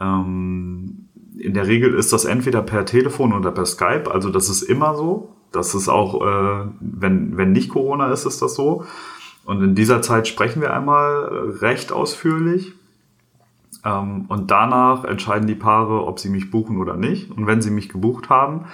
Ähm, 0.00 1.08
in 1.36 1.52
der 1.52 1.66
Regel 1.66 1.94
ist 1.94 2.14
das 2.14 2.24
entweder 2.24 2.62
per 2.62 2.86
Telefon 2.86 3.34
oder 3.34 3.50
per 3.50 3.66
Skype, 3.66 4.10
also 4.10 4.30
das 4.30 4.48
ist 4.48 4.62
immer 4.62 4.94
so. 4.94 5.36
Das 5.52 5.74
ist 5.74 5.88
auch, 5.88 6.24
äh, 6.24 6.66
wenn, 6.80 7.36
wenn 7.36 7.52
nicht 7.52 7.70
Corona 7.70 8.10
ist, 8.10 8.24
ist 8.24 8.40
das 8.40 8.54
so. 8.54 8.84
Und 9.44 9.62
in 9.62 9.74
dieser 9.74 10.00
Zeit 10.00 10.28
sprechen 10.28 10.62
wir 10.62 10.72
einmal 10.72 11.56
recht 11.60 11.92
ausführlich. 11.92 12.72
Ähm, 13.84 14.26
und 14.28 14.50
danach 14.50 15.04
entscheiden 15.04 15.46
die 15.46 15.54
Paare, 15.54 16.06
ob 16.06 16.18
sie 16.18 16.28
mich 16.28 16.50
buchen 16.50 16.78
oder 16.78 16.96
nicht. 16.96 17.30
Und 17.30 17.46
wenn 17.46 17.62
sie 17.62 17.70
mich 17.70 17.88
gebucht 17.88 18.30
haben, 18.30 18.66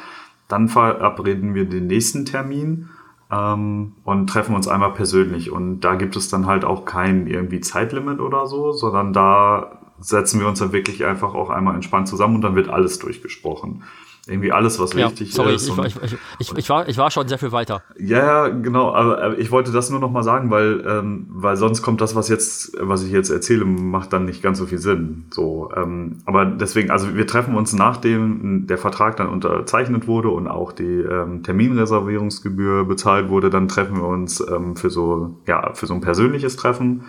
dann 0.48 0.68
verabreden 0.68 1.54
wir 1.54 1.68
den 1.68 1.86
nächsten 1.86 2.24
Termin 2.24 2.88
ähm, 3.30 3.92
und 4.04 4.28
treffen 4.28 4.54
uns 4.54 4.68
einmal 4.68 4.92
persönlich. 4.92 5.50
Und 5.50 5.80
da 5.80 5.94
gibt 5.94 6.16
es 6.16 6.28
dann 6.28 6.46
halt 6.46 6.64
auch 6.64 6.84
kein 6.84 7.26
irgendwie 7.26 7.60
Zeitlimit 7.60 8.20
oder 8.20 8.46
so, 8.46 8.72
sondern 8.72 9.12
da 9.12 9.80
setzen 9.98 10.40
wir 10.40 10.46
uns 10.46 10.58
dann 10.58 10.72
wirklich 10.72 11.04
einfach 11.04 11.34
auch 11.34 11.50
einmal 11.50 11.74
entspannt 11.74 12.08
zusammen 12.08 12.36
und 12.36 12.42
dann 12.42 12.54
wird 12.54 12.68
alles 12.68 12.98
durchgesprochen. 12.98 13.82
Irgendwie 14.28 14.50
alles, 14.50 14.80
was 14.80 14.92
Ja, 14.94 15.06
wichtig 15.06 15.32
sorry, 15.32 15.54
ist. 15.54 15.70
und- 15.70 15.86
ich, 15.86 15.94
ich, 16.02 16.16
ich, 16.40 16.52
ich, 16.58 16.68
war, 16.68 16.88
ich 16.88 16.98
war 16.98 17.12
schon 17.12 17.28
sehr 17.28 17.38
viel 17.38 17.52
weiter. 17.52 17.82
ja, 17.96 18.18
ja, 18.18 18.48
genau, 18.48 18.92
aber 18.92 19.38
ich 19.38 19.52
wollte 19.52 19.70
das 19.70 19.88
nur 19.90 20.00
noch 20.00 20.10
mal 20.10 20.24
sagen, 20.24 20.50
weil, 20.50 20.84
ähm, 20.84 21.26
weil 21.30 21.56
sonst 21.56 21.80
kommt 21.82 22.00
das, 22.00 22.16
was 22.16 22.28
jetzt, 22.28 22.76
was 22.80 23.04
ich 23.04 23.12
jetzt 23.12 23.30
erzähle, 23.30 23.64
macht 23.64 24.12
dann 24.12 24.24
nicht 24.24 24.42
ganz 24.42 24.58
so 24.58 24.66
viel 24.66 24.78
Sinn. 24.78 25.26
So, 25.30 25.70
ähm, 25.76 26.18
aber 26.24 26.44
deswegen, 26.44 26.90
also 26.90 27.14
wir 27.14 27.26
treffen 27.28 27.54
uns 27.54 27.72
nachdem 27.72 28.66
der 28.66 28.78
Vertrag 28.78 29.16
dann 29.16 29.28
unterzeichnet 29.28 30.08
wurde 30.08 30.30
und 30.30 30.48
auch 30.48 30.72
die 30.72 30.84
ähm, 30.84 31.44
Terminreservierungsgebühr 31.44 32.84
bezahlt 32.84 33.28
wurde, 33.28 33.48
dann 33.48 33.68
treffen 33.68 33.96
wir 33.98 34.08
uns 34.08 34.40
ähm, 34.40 34.74
für 34.74 34.90
so, 34.90 35.38
ja, 35.46 35.72
für 35.74 35.86
so 35.86 35.94
ein 35.94 36.00
persönliches 36.00 36.56
Treffen. 36.56 37.04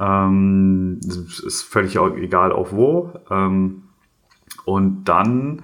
Ähm, 0.00 0.98
ist 1.04 1.62
völlig 1.62 1.96
egal 1.96 2.52
auf 2.52 2.72
wo. 2.72 3.12
Ähm, 3.30 3.82
und 4.64 5.04
dann 5.04 5.62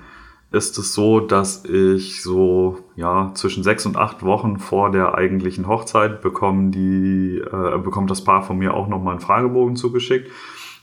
ist 0.55 0.79
es 0.79 0.95
so, 0.95 1.21
dass 1.21 1.65
ich 1.65 2.23
so 2.23 2.79
ja 2.97 3.33
zwischen 3.35 3.63
sechs 3.63 3.85
und 3.87 3.97
acht 3.97 4.23
Wochen 4.23 4.59
vor 4.59 4.91
der 4.91 5.15
eigentlichen 5.15 5.67
Hochzeit 5.67 6.23
bekommen 6.23 6.71
die 6.71 7.39
äh, 7.39 7.79
bekommt 7.79 8.11
das 8.11 8.25
Paar 8.25 8.43
von 8.43 8.59
mir 8.59 8.75
auch 8.75 8.89
noch 8.89 9.03
mal 9.03 9.13
einen 9.13 9.21
Fragebogen 9.21 9.77
zugeschickt, 9.77 10.31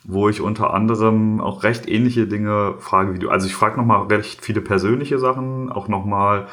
wo 0.03 0.29
ich 0.29 0.41
unter 0.41 0.73
anderem 0.73 1.41
auch 1.41 1.63
recht 1.63 1.87
ähnliche 1.87 2.27
Dinge 2.27 2.75
frage 2.79 3.13
wie 3.13 3.19
du. 3.19 3.29
Also 3.29 3.47
ich 3.47 3.55
frage 3.55 3.77
noch 3.77 3.85
mal 3.85 4.03
recht 4.03 4.43
viele 4.43 4.61
persönliche 4.61 5.19
Sachen, 5.19 5.71
auch 5.71 5.87
noch 5.87 6.05
mal 6.05 6.47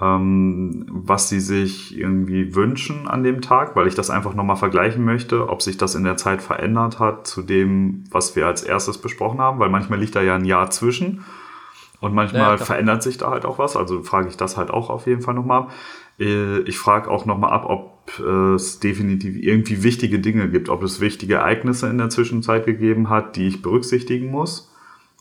ähm, 0.00 0.86
was 0.88 1.28
sie 1.28 1.40
sich 1.40 1.96
irgendwie 1.96 2.54
wünschen 2.54 3.06
an 3.06 3.22
dem 3.22 3.42
Tag, 3.42 3.76
weil 3.76 3.86
ich 3.86 3.94
das 3.94 4.10
einfach 4.10 4.34
noch 4.34 4.44
mal 4.44 4.56
vergleichen 4.56 5.04
möchte, 5.04 5.48
ob 5.48 5.62
sich 5.62 5.76
das 5.76 5.94
in 5.94 6.04
der 6.04 6.16
Zeit 6.16 6.42
verändert 6.42 6.98
hat 6.98 7.26
zu 7.26 7.42
dem, 7.42 8.04
was 8.10 8.34
wir 8.36 8.46
als 8.46 8.62
erstes 8.62 8.98
besprochen 8.98 9.40
haben, 9.40 9.58
weil 9.58 9.68
manchmal 9.68 9.98
liegt 9.98 10.16
da 10.16 10.22
ja 10.22 10.36
ein 10.36 10.44
Jahr 10.44 10.70
zwischen. 10.70 11.24
Und 12.00 12.14
manchmal 12.14 12.58
ja, 12.58 12.64
verändert 12.64 13.02
sich 13.02 13.18
da 13.18 13.30
halt 13.30 13.44
auch 13.44 13.58
was. 13.58 13.76
Also 13.76 14.02
frage 14.02 14.28
ich 14.28 14.36
das 14.36 14.56
halt 14.56 14.70
auch 14.70 14.88
auf 14.90 15.06
jeden 15.06 15.20
Fall 15.20 15.34
nochmal 15.34 15.62
ab. 15.62 15.72
Äh, 16.18 16.60
ich 16.60 16.78
frage 16.78 17.10
auch 17.10 17.26
nochmal 17.26 17.52
ab, 17.52 17.66
ob 17.68 18.18
es 18.18 18.80
definitiv 18.80 19.36
irgendwie 19.36 19.84
wichtige 19.84 20.18
Dinge 20.18 20.48
gibt, 20.48 20.68
ob 20.68 20.82
es 20.82 21.00
wichtige 21.00 21.34
Ereignisse 21.34 21.88
in 21.88 21.98
der 21.98 22.10
Zwischenzeit 22.10 22.66
gegeben 22.66 23.08
hat, 23.08 23.36
die 23.36 23.46
ich 23.46 23.62
berücksichtigen 23.62 24.30
muss. 24.30 24.72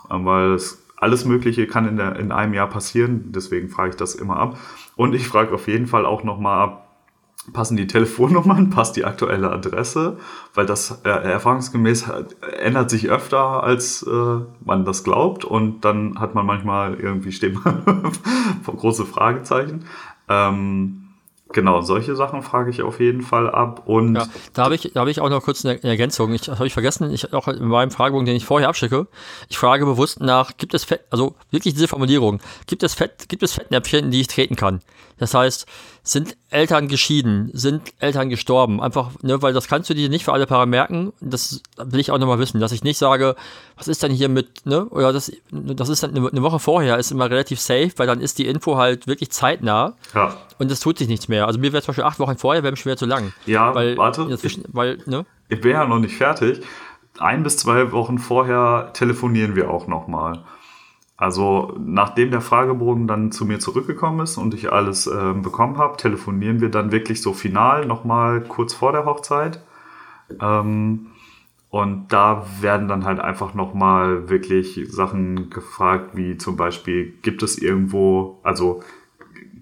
Ähm, 0.09 0.25
weil 0.25 0.53
es 0.53 0.85
alles 0.97 1.25
Mögliche 1.25 1.67
kann 1.67 1.87
in, 1.87 1.97
der, 1.97 2.17
in 2.17 2.31
einem 2.31 2.53
Jahr 2.53 2.69
passieren. 2.69 3.31
Deswegen 3.31 3.69
frage 3.69 3.91
ich 3.91 3.95
das 3.95 4.15
immer 4.15 4.37
ab. 4.37 4.57
Und 4.95 5.15
ich 5.15 5.27
frage 5.27 5.53
auf 5.53 5.67
jeden 5.67 5.87
Fall 5.87 6.05
auch 6.05 6.23
nochmal 6.23 6.61
ab, 6.61 6.88
passen 7.53 7.77
die 7.77 7.87
Telefonnummern, 7.87 8.69
passt 8.71 8.95
die 8.95 9.05
aktuelle 9.05 9.51
Adresse, 9.51 10.17
weil 10.53 10.65
das 10.65 11.01
äh, 11.03 11.09
erfahrungsgemäß 11.09 12.05
ändert 12.59 12.89
sich 12.89 13.09
öfter, 13.09 13.63
als 13.63 14.03
äh, 14.03 14.39
man 14.63 14.85
das 14.85 15.03
glaubt 15.03 15.45
und 15.45 15.85
dann 15.85 16.19
hat 16.19 16.35
man 16.35 16.45
manchmal 16.45 16.95
irgendwie 16.95 17.31
steht 17.31 17.63
man 17.63 17.83
große 18.65 19.05
Fragezeichen. 19.05 19.85
Ähm, 20.27 21.09
Genau, 21.51 21.81
solche 21.81 22.15
Sachen 22.15 22.43
frage 22.43 22.69
ich 22.69 22.83
auf 22.83 22.99
jeden 22.99 23.23
Fall 23.23 23.49
ab. 23.49 23.87
Und 23.87 24.15
ja, 24.15 24.27
da 24.53 24.65
habe 24.65 24.75
ich, 24.75 24.91
da 24.93 24.99
habe 24.99 25.09
ich 25.09 25.19
auch 25.19 25.29
noch 25.29 25.41
kurz 25.41 25.65
eine 25.65 25.81
Ergänzung. 25.83 26.31
Ich 26.33 26.47
habe 26.47 26.67
ich 26.67 26.73
vergessen, 26.73 27.11
ich 27.11 27.33
auch 27.33 27.47
in 27.47 27.67
meinem 27.67 27.89
Fragebogen, 27.89 28.27
den 28.27 28.35
ich 28.35 28.45
vorher 28.45 28.69
abschicke, 28.69 29.07
ich 29.47 29.57
frage 29.57 29.85
bewusst 29.85 30.19
nach, 30.19 30.57
gibt 30.57 30.75
es 30.75 30.83
Fett, 30.83 31.05
also 31.09 31.35
wirklich 31.49 31.73
diese 31.73 31.87
Formulierung, 31.87 32.39
gibt 32.67 32.83
es 32.83 32.93
Fett, 32.93 33.27
gibt 33.29 33.41
es 33.41 33.53
Fettnäpfchen, 33.53 34.05
in 34.05 34.11
die 34.11 34.21
ich 34.21 34.27
treten 34.27 34.55
kann? 34.55 34.81
Das 35.17 35.33
heißt, 35.33 35.65
sind 36.03 36.37
Eltern 36.49 36.87
geschieden, 36.87 37.49
sind 37.53 37.93
Eltern 37.99 38.29
gestorben, 38.29 38.81
einfach, 38.81 39.11
ne, 39.21 39.41
weil 39.41 39.53
das 39.53 39.67
kannst 39.67 39.89
du 39.89 39.93
dir 39.93 40.09
nicht 40.09 40.25
für 40.25 40.33
alle 40.33 40.47
Paare 40.47 40.65
merken. 40.65 41.13
Das 41.21 41.61
will 41.77 41.99
ich 41.99 42.11
auch 42.11 42.17
nochmal 42.17 42.39
wissen, 42.39 42.59
dass 42.59 42.71
ich 42.71 42.83
nicht 42.83 42.97
sage, 42.97 43.35
was 43.77 43.87
ist 43.87 44.01
denn 44.03 44.11
hier 44.11 44.29
mit, 44.29 44.65
ne, 44.65 44.85
oder 44.85 45.13
das, 45.13 45.31
das 45.51 45.89
ist 45.89 46.03
dann 46.03 46.15
eine 46.15 46.41
Woche 46.41 46.59
vorher, 46.59 46.97
ist 46.97 47.11
immer 47.11 47.29
relativ 47.29 47.59
safe, 47.59 47.91
weil 47.97 48.07
dann 48.07 48.21
ist 48.21 48.39
die 48.39 48.47
Info 48.47 48.77
halt 48.77 49.07
wirklich 49.07 49.31
zeitnah. 49.31 49.93
Ja. 50.15 50.35
Und 50.57 50.71
es 50.71 50.79
tut 50.79 50.97
sich 50.97 51.07
nichts 51.07 51.27
mehr. 51.27 51.47
Also 51.47 51.59
mir 51.59 51.71
wäre 51.71 51.81
zum 51.83 51.91
Beispiel 51.91 52.03
acht 52.03 52.19
Wochen 52.19 52.37
vorher, 52.37 52.63
wäre 52.63 52.71
mir 52.71 52.77
schwer 52.77 52.97
zu 52.97 53.05
lang. 53.05 53.33
Ja, 53.45 53.73
weil 53.75 53.97
warte. 53.97 54.27
Dazwischen, 54.27 54.63
weil, 54.67 54.99
ne? 55.05 55.25
Ich 55.47 55.61
bin 55.61 55.71
ja 55.71 55.85
noch 55.85 55.99
nicht 55.99 56.15
fertig. 56.15 56.61
Ein 57.17 57.43
bis 57.43 57.57
zwei 57.57 57.91
Wochen 57.91 58.17
vorher 58.17 58.91
telefonieren 58.93 59.55
wir 59.55 59.69
auch 59.69 59.87
nochmal. 59.87 60.43
Also 61.19 61.75
nachdem 61.77 62.31
der 62.31 62.39
Fragebogen 62.39 63.05
dann 63.05 63.33
zu 63.33 63.45
mir 63.45 63.59
zurückgekommen 63.59 64.21
ist 64.21 64.37
und 64.37 64.53
ich 64.53 64.71
alles 64.71 65.05
äh, 65.05 65.33
bekommen 65.33 65.77
habe, 65.77 65.97
telefonieren 65.97 66.61
wir 66.61 66.69
dann 66.69 66.93
wirklich 66.93 67.21
so 67.21 67.33
final 67.33 67.85
nochmal 67.85 68.39
kurz 68.39 68.73
vor 68.73 68.93
der 68.93 69.03
Hochzeit. 69.03 69.61
Ähm, 70.41 71.07
und 71.69 72.07
da 72.07 72.47
werden 72.61 72.87
dann 72.87 73.03
halt 73.03 73.19
einfach 73.19 73.53
nochmal 73.53 74.29
wirklich 74.29 74.79
Sachen 74.87 75.49
gefragt, 75.49 76.15
wie 76.15 76.37
zum 76.37 76.55
Beispiel, 76.55 77.13
gibt 77.21 77.43
es 77.43 77.57
irgendwo, 77.57 78.39
also 78.41 78.81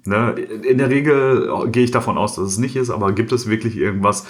ne, 0.06 0.34
in 0.34 0.78
der 0.78 0.92
Regel 0.92 1.70
gehe 1.72 1.84
ich 1.84 1.92
davon 1.92 2.20
aus, 2.20 2.36
dass 2.36 2.46
es 2.46 2.58
nicht 2.60 2.76
ist, 2.76 2.92
aber 2.92 3.14
gibt 3.14 3.32
es 3.32 3.50
wirklich 3.50 3.78
irgendwas, 3.78 4.28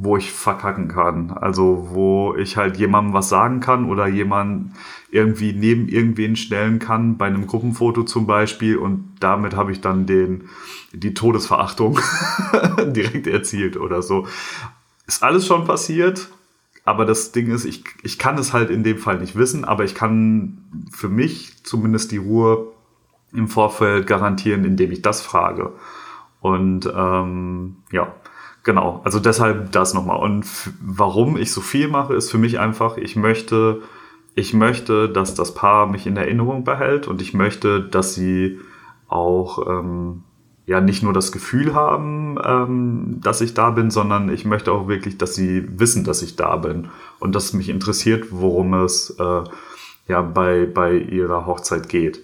wo 0.00 0.16
ich 0.16 0.32
verkacken 0.32 0.86
kann. 0.86 1.32
Also 1.32 1.88
wo 1.90 2.34
ich 2.36 2.56
halt 2.56 2.76
jemandem 2.76 3.12
was 3.14 3.28
sagen 3.28 3.58
kann 3.58 3.84
oder 3.90 4.06
jemand 4.06 4.72
irgendwie 5.10 5.52
neben 5.52 5.88
irgendwen 5.88 6.36
stellen 6.36 6.78
kann, 6.78 7.18
bei 7.18 7.26
einem 7.26 7.48
Gruppenfoto 7.48 8.04
zum 8.04 8.24
Beispiel. 8.26 8.76
Und 8.76 9.16
damit 9.18 9.56
habe 9.56 9.72
ich 9.72 9.80
dann 9.80 10.06
den, 10.06 10.48
die 10.92 11.14
Todesverachtung 11.14 11.98
direkt 12.86 13.26
erzielt 13.26 13.76
oder 13.76 14.00
so. 14.00 14.28
Ist 15.08 15.24
alles 15.24 15.46
schon 15.46 15.64
passiert. 15.64 16.28
Aber 16.84 17.04
das 17.04 17.32
Ding 17.32 17.50
ist, 17.50 17.64
ich, 17.64 17.84
ich 18.02 18.18
kann 18.18 18.38
es 18.38 18.52
halt 18.52 18.70
in 18.70 18.84
dem 18.84 18.98
Fall 18.98 19.18
nicht 19.18 19.36
wissen, 19.36 19.64
aber 19.64 19.84
ich 19.84 19.94
kann 19.94 20.58
für 20.90 21.08
mich 21.08 21.62
zumindest 21.64 22.12
die 22.12 22.16
Ruhe 22.16 22.68
im 23.32 23.48
Vorfeld 23.48 24.06
garantieren, 24.06 24.64
indem 24.64 24.92
ich 24.92 25.02
das 25.02 25.20
frage. 25.20 25.72
Und 26.40 26.90
ähm, 26.94 27.76
ja, 27.90 28.14
Genau, 28.68 29.00
also 29.02 29.18
deshalb 29.18 29.72
das 29.72 29.94
nochmal. 29.94 30.20
Und 30.20 30.44
warum 30.82 31.38
ich 31.38 31.52
so 31.52 31.62
viel 31.62 31.88
mache, 31.88 32.12
ist 32.12 32.30
für 32.30 32.36
mich 32.36 32.58
einfach, 32.58 32.98
ich 32.98 33.16
möchte, 33.16 33.80
ich 34.34 34.52
möchte, 34.52 35.08
dass 35.08 35.32
das 35.34 35.54
Paar 35.54 35.86
mich 35.86 36.06
in 36.06 36.18
Erinnerung 36.18 36.64
behält 36.64 37.08
und 37.08 37.22
ich 37.22 37.32
möchte, 37.32 37.80
dass 37.80 38.14
sie 38.14 38.58
auch 39.08 39.66
ähm, 39.66 40.22
ja 40.66 40.82
nicht 40.82 41.02
nur 41.02 41.14
das 41.14 41.32
Gefühl 41.32 41.72
haben, 41.74 42.36
ähm, 42.44 43.20
dass 43.22 43.40
ich 43.40 43.54
da 43.54 43.70
bin, 43.70 43.90
sondern 43.90 44.28
ich 44.28 44.44
möchte 44.44 44.70
auch 44.70 44.86
wirklich, 44.86 45.16
dass 45.16 45.34
sie 45.34 45.66
wissen, 45.80 46.04
dass 46.04 46.20
ich 46.20 46.36
da 46.36 46.56
bin 46.56 46.88
und 47.20 47.34
dass 47.34 47.54
mich 47.54 47.70
interessiert, 47.70 48.26
worum 48.32 48.74
es 48.74 49.16
äh, 49.18 49.44
ja 50.08 50.20
bei, 50.20 50.66
bei 50.66 50.92
ihrer 50.92 51.46
Hochzeit 51.46 51.88
geht. 51.88 52.22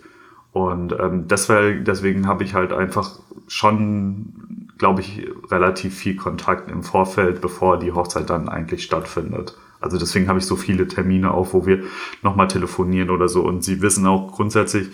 Und 0.53 0.95
ähm, 1.01 1.27
deswegen, 1.27 1.87
deswegen 1.87 2.27
habe 2.29 2.45
ich 2.45 2.53
halt 2.53 2.75
einfach 2.75 3.19
schon 3.49 4.64
glaube 4.79 5.01
ich, 5.01 5.27
relativ 5.51 5.95
viel 5.95 6.17
Kontakt 6.17 6.71
im 6.71 6.83
Vorfeld, 6.83 7.41
bevor 7.41 7.79
die 7.79 7.93
Hochzeit 7.93 8.31
dann 8.31 8.49
eigentlich 8.49 8.83
stattfindet. 8.83 9.57
Also 9.81 9.99
deswegen 9.99 10.29
habe 10.29 10.39
ich 10.39 10.47
so 10.47 10.57
viele 10.57 10.89
Termine 10.89 11.33
auch, 11.33 11.53
wo 11.53 11.67
wir 11.67 11.85
nochmal 12.23 12.49
telefonieren 12.49 13.11
oder 13.11 13.29
so. 13.29 13.43
Und 13.43 13.63
sie 13.63 13.83
wissen 13.83 14.07
auch 14.07 14.33
grundsätzlich, 14.33 14.89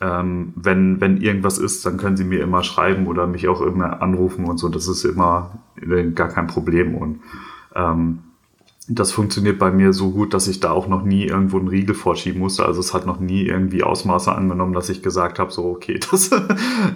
ähm, 0.00 0.52
wenn, 0.54 1.00
wenn 1.00 1.20
irgendwas 1.20 1.58
ist, 1.58 1.84
dann 1.86 1.96
können 1.96 2.16
sie 2.16 2.24
mir 2.24 2.42
immer 2.42 2.62
schreiben 2.62 3.06
oder 3.06 3.26
mich 3.26 3.48
auch 3.48 3.60
immer 3.62 4.02
anrufen 4.02 4.44
und 4.44 4.58
so. 4.58 4.68
Das 4.68 4.86
ist 4.86 5.04
immer 5.04 5.58
gar 6.14 6.28
kein 6.28 6.46
Problem. 6.46 6.94
Und 6.94 7.20
ähm, 7.74 8.20
das 8.90 9.12
funktioniert 9.12 9.58
bei 9.58 9.70
mir 9.70 9.92
so 9.92 10.10
gut, 10.10 10.32
dass 10.32 10.48
ich 10.48 10.60
da 10.60 10.70
auch 10.70 10.88
noch 10.88 11.02
nie 11.02 11.26
irgendwo 11.26 11.58
einen 11.58 11.68
Riegel 11.68 11.94
vorschieben 11.94 12.40
musste. 12.40 12.64
Also 12.64 12.80
es 12.80 12.94
hat 12.94 13.04
noch 13.04 13.20
nie 13.20 13.42
irgendwie 13.42 13.82
Ausmaße 13.82 14.32
angenommen, 14.32 14.72
dass 14.72 14.88
ich 14.88 15.02
gesagt 15.02 15.38
habe, 15.38 15.52
so 15.52 15.66
okay, 15.66 16.00
das, 16.10 16.30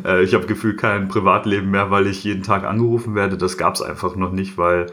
äh, 0.04 0.22
ich 0.22 0.34
habe 0.34 0.46
gefühlt 0.46 0.78
kein 0.78 1.08
Privatleben 1.08 1.70
mehr, 1.70 1.90
weil 1.90 2.06
ich 2.06 2.24
jeden 2.24 2.42
Tag 2.42 2.64
angerufen 2.64 3.14
werde. 3.14 3.36
Das 3.36 3.58
gab 3.58 3.74
es 3.74 3.82
einfach 3.82 4.16
noch 4.16 4.32
nicht, 4.32 4.56
weil 4.56 4.86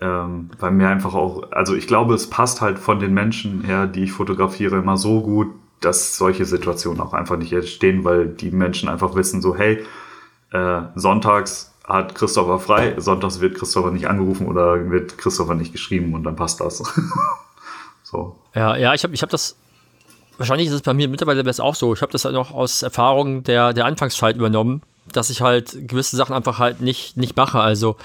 ähm, 0.00 0.50
weil 0.58 0.72
mir 0.72 0.88
einfach 0.88 1.14
auch, 1.14 1.52
also 1.52 1.74
ich 1.74 1.86
glaube, 1.86 2.14
es 2.14 2.28
passt 2.28 2.60
halt 2.60 2.78
von 2.78 2.98
den 2.98 3.14
Menschen 3.14 3.62
her, 3.62 3.86
die 3.86 4.04
ich 4.04 4.12
fotografiere, 4.12 4.76
immer 4.78 4.96
so 4.96 5.22
gut, 5.22 5.48
dass 5.80 6.16
solche 6.16 6.44
Situationen 6.44 7.00
auch 7.00 7.14
einfach 7.14 7.36
nicht 7.36 7.52
entstehen, 7.52 8.04
weil 8.04 8.26
die 8.26 8.50
Menschen 8.50 8.88
einfach 8.88 9.14
wissen, 9.14 9.40
so 9.40 9.56
hey, 9.56 9.84
äh, 10.52 10.82
sonntags 10.96 11.71
hat 11.84 12.14
Christopher 12.14 12.58
frei, 12.58 12.94
sonntags 12.98 13.40
wird 13.40 13.56
Christopher 13.56 13.90
nicht 13.90 14.06
angerufen 14.06 14.46
oder 14.46 14.90
wird 14.90 15.18
Christopher 15.18 15.54
nicht 15.54 15.72
geschrieben 15.72 16.14
und 16.14 16.24
dann 16.24 16.36
passt 16.36 16.60
das. 16.60 16.82
so. 18.02 18.36
Ja, 18.54 18.76
ja, 18.76 18.94
ich 18.94 19.02
habe 19.04 19.14
ich 19.14 19.22
hab 19.22 19.30
das, 19.30 19.56
wahrscheinlich 20.38 20.68
ist 20.68 20.74
es 20.74 20.82
bei 20.82 20.94
mir 20.94 21.08
mittlerweile 21.08 21.44
besser 21.44 21.64
auch 21.64 21.74
so, 21.74 21.92
ich 21.94 22.02
habe 22.02 22.12
das 22.12 22.24
halt 22.24 22.34
noch 22.34 22.52
aus 22.52 22.82
Erfahrung 22.82 23.42
der, 23.42 23.72
der 23.72 23.86
Anfangszeit 23.86 24.36
übernommen, 24.36 24.82
dass 25.10 25.30
ich 25.30 25.40
halt 25.40 25.88
gewisse 25.88 26.16
Sachen 26.16 26.34
einfach 26.34 26.58
halt 26.58 26.80
nicht, 26.80 27.16
nicht 27.16 27.36
mache. 27.36 27.60
Also 27.60 27.96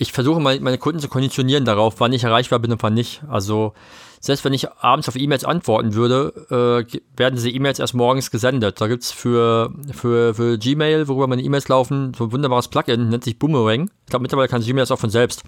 ich 0.00 0.12
versuche 0.12 0.40
meine 0.40 0.78
Kunden 0.78 1.00
zu 1.00 1.08
konditionieren 1.08 1.64
darauf, 1.64 1.98
wann 1.98 2.12
ich 2.12 2.22
erreichbar 2.22 2.60
bin 2.60 2.70
und 2.70 2.82
wann 2.84 2.94
nicht. 2.94 3.20
Also 3.28 3.74
selbst 4.20 4.44
wenn 4.44 4.52
ich 4.52 4.70
abends 4.70 5.08
auf 5.08 5.16
E-Mails 5.16 5.44
antworten 5.44 5.94
würde, 5.94 6.86
äh, 6.88 6.98
werden 7.16 7.34
diese 7.34 7.50
E-Mails 7.50 7.80
erst 7.80 7.94
morgens 7.94 8.30
gesendet. 8.30 8.80
Da 8.80 8.86
gibt 8.86 9.02
es 9.02 9.10
für, 9.10 9.72
für, 9.92 10.34
für 10.34 10.56
Gmail, 10.56 11.08
worüber 11.08 11.26
meine 11.26 11.42
E-Mails 11.42 11.66
laufen, 11.66 12.12
so 12.16 12.24
ein 12.24 12.32
wunderbares 12.32 12.68
Plugin, 12.68 13.08
nennt 13.08 13.24
sich 13.24 13.40
Boomerang. 13.40 13.90
Ich 14.04 14.10
glaube, 14.10 14.22
mittlerweile 14.22 14.48
kann 14.48 14.62
Gmail 14.62 14.82
das 14.82 14.92
auch 14.92 15.00
von 15.00 15.10
selbst. 15.10 15.42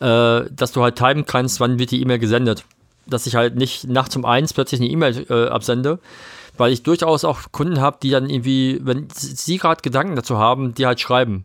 Äh, 0.00 0.44
dass 0.50 0.72
du 0.72 0.82
halt 0.82 0.96
timen 0.96 1.26
kannst, 1.26 1.60
wann 1.60 1.78
wird 1.78 1.90
die 1.90 2.00
E-Mail 2.00 2.18
gesendet. 2.18 2.64
Dass 3.06 3.26
ich 3.26 3.34
halt 3.36 3.56
nicht 3.56 3.84
nachts 3.84 4.16
um 4.16 4.24
eins 4.24 4.54
plötzlich 4.54 4.80
eine 4.80 4.88
E-Mail 4.88 5.26
äh, 5.28 5.48
absende, 5.48 5.98
weil 6.56 6.72
ich 6.72 6.84
durchaus 6.84 7.24
auch 7.24 7.40
Kunden 7.52 7.82
habe, 7.82 7.98
die 8.02 8.10
dann 8.10 8.30
irgendwie, 8.30 8.80
wenn 8.82 9.08
sie 9.12 9.58
gerade 9.58 9.82
Gedanken 9.82 10.16
dazu 10.16 10.38
haben, 10.38 10.72
die 10.72 10.86
halt 10.86 11.00
schreiben. 11.00 11.44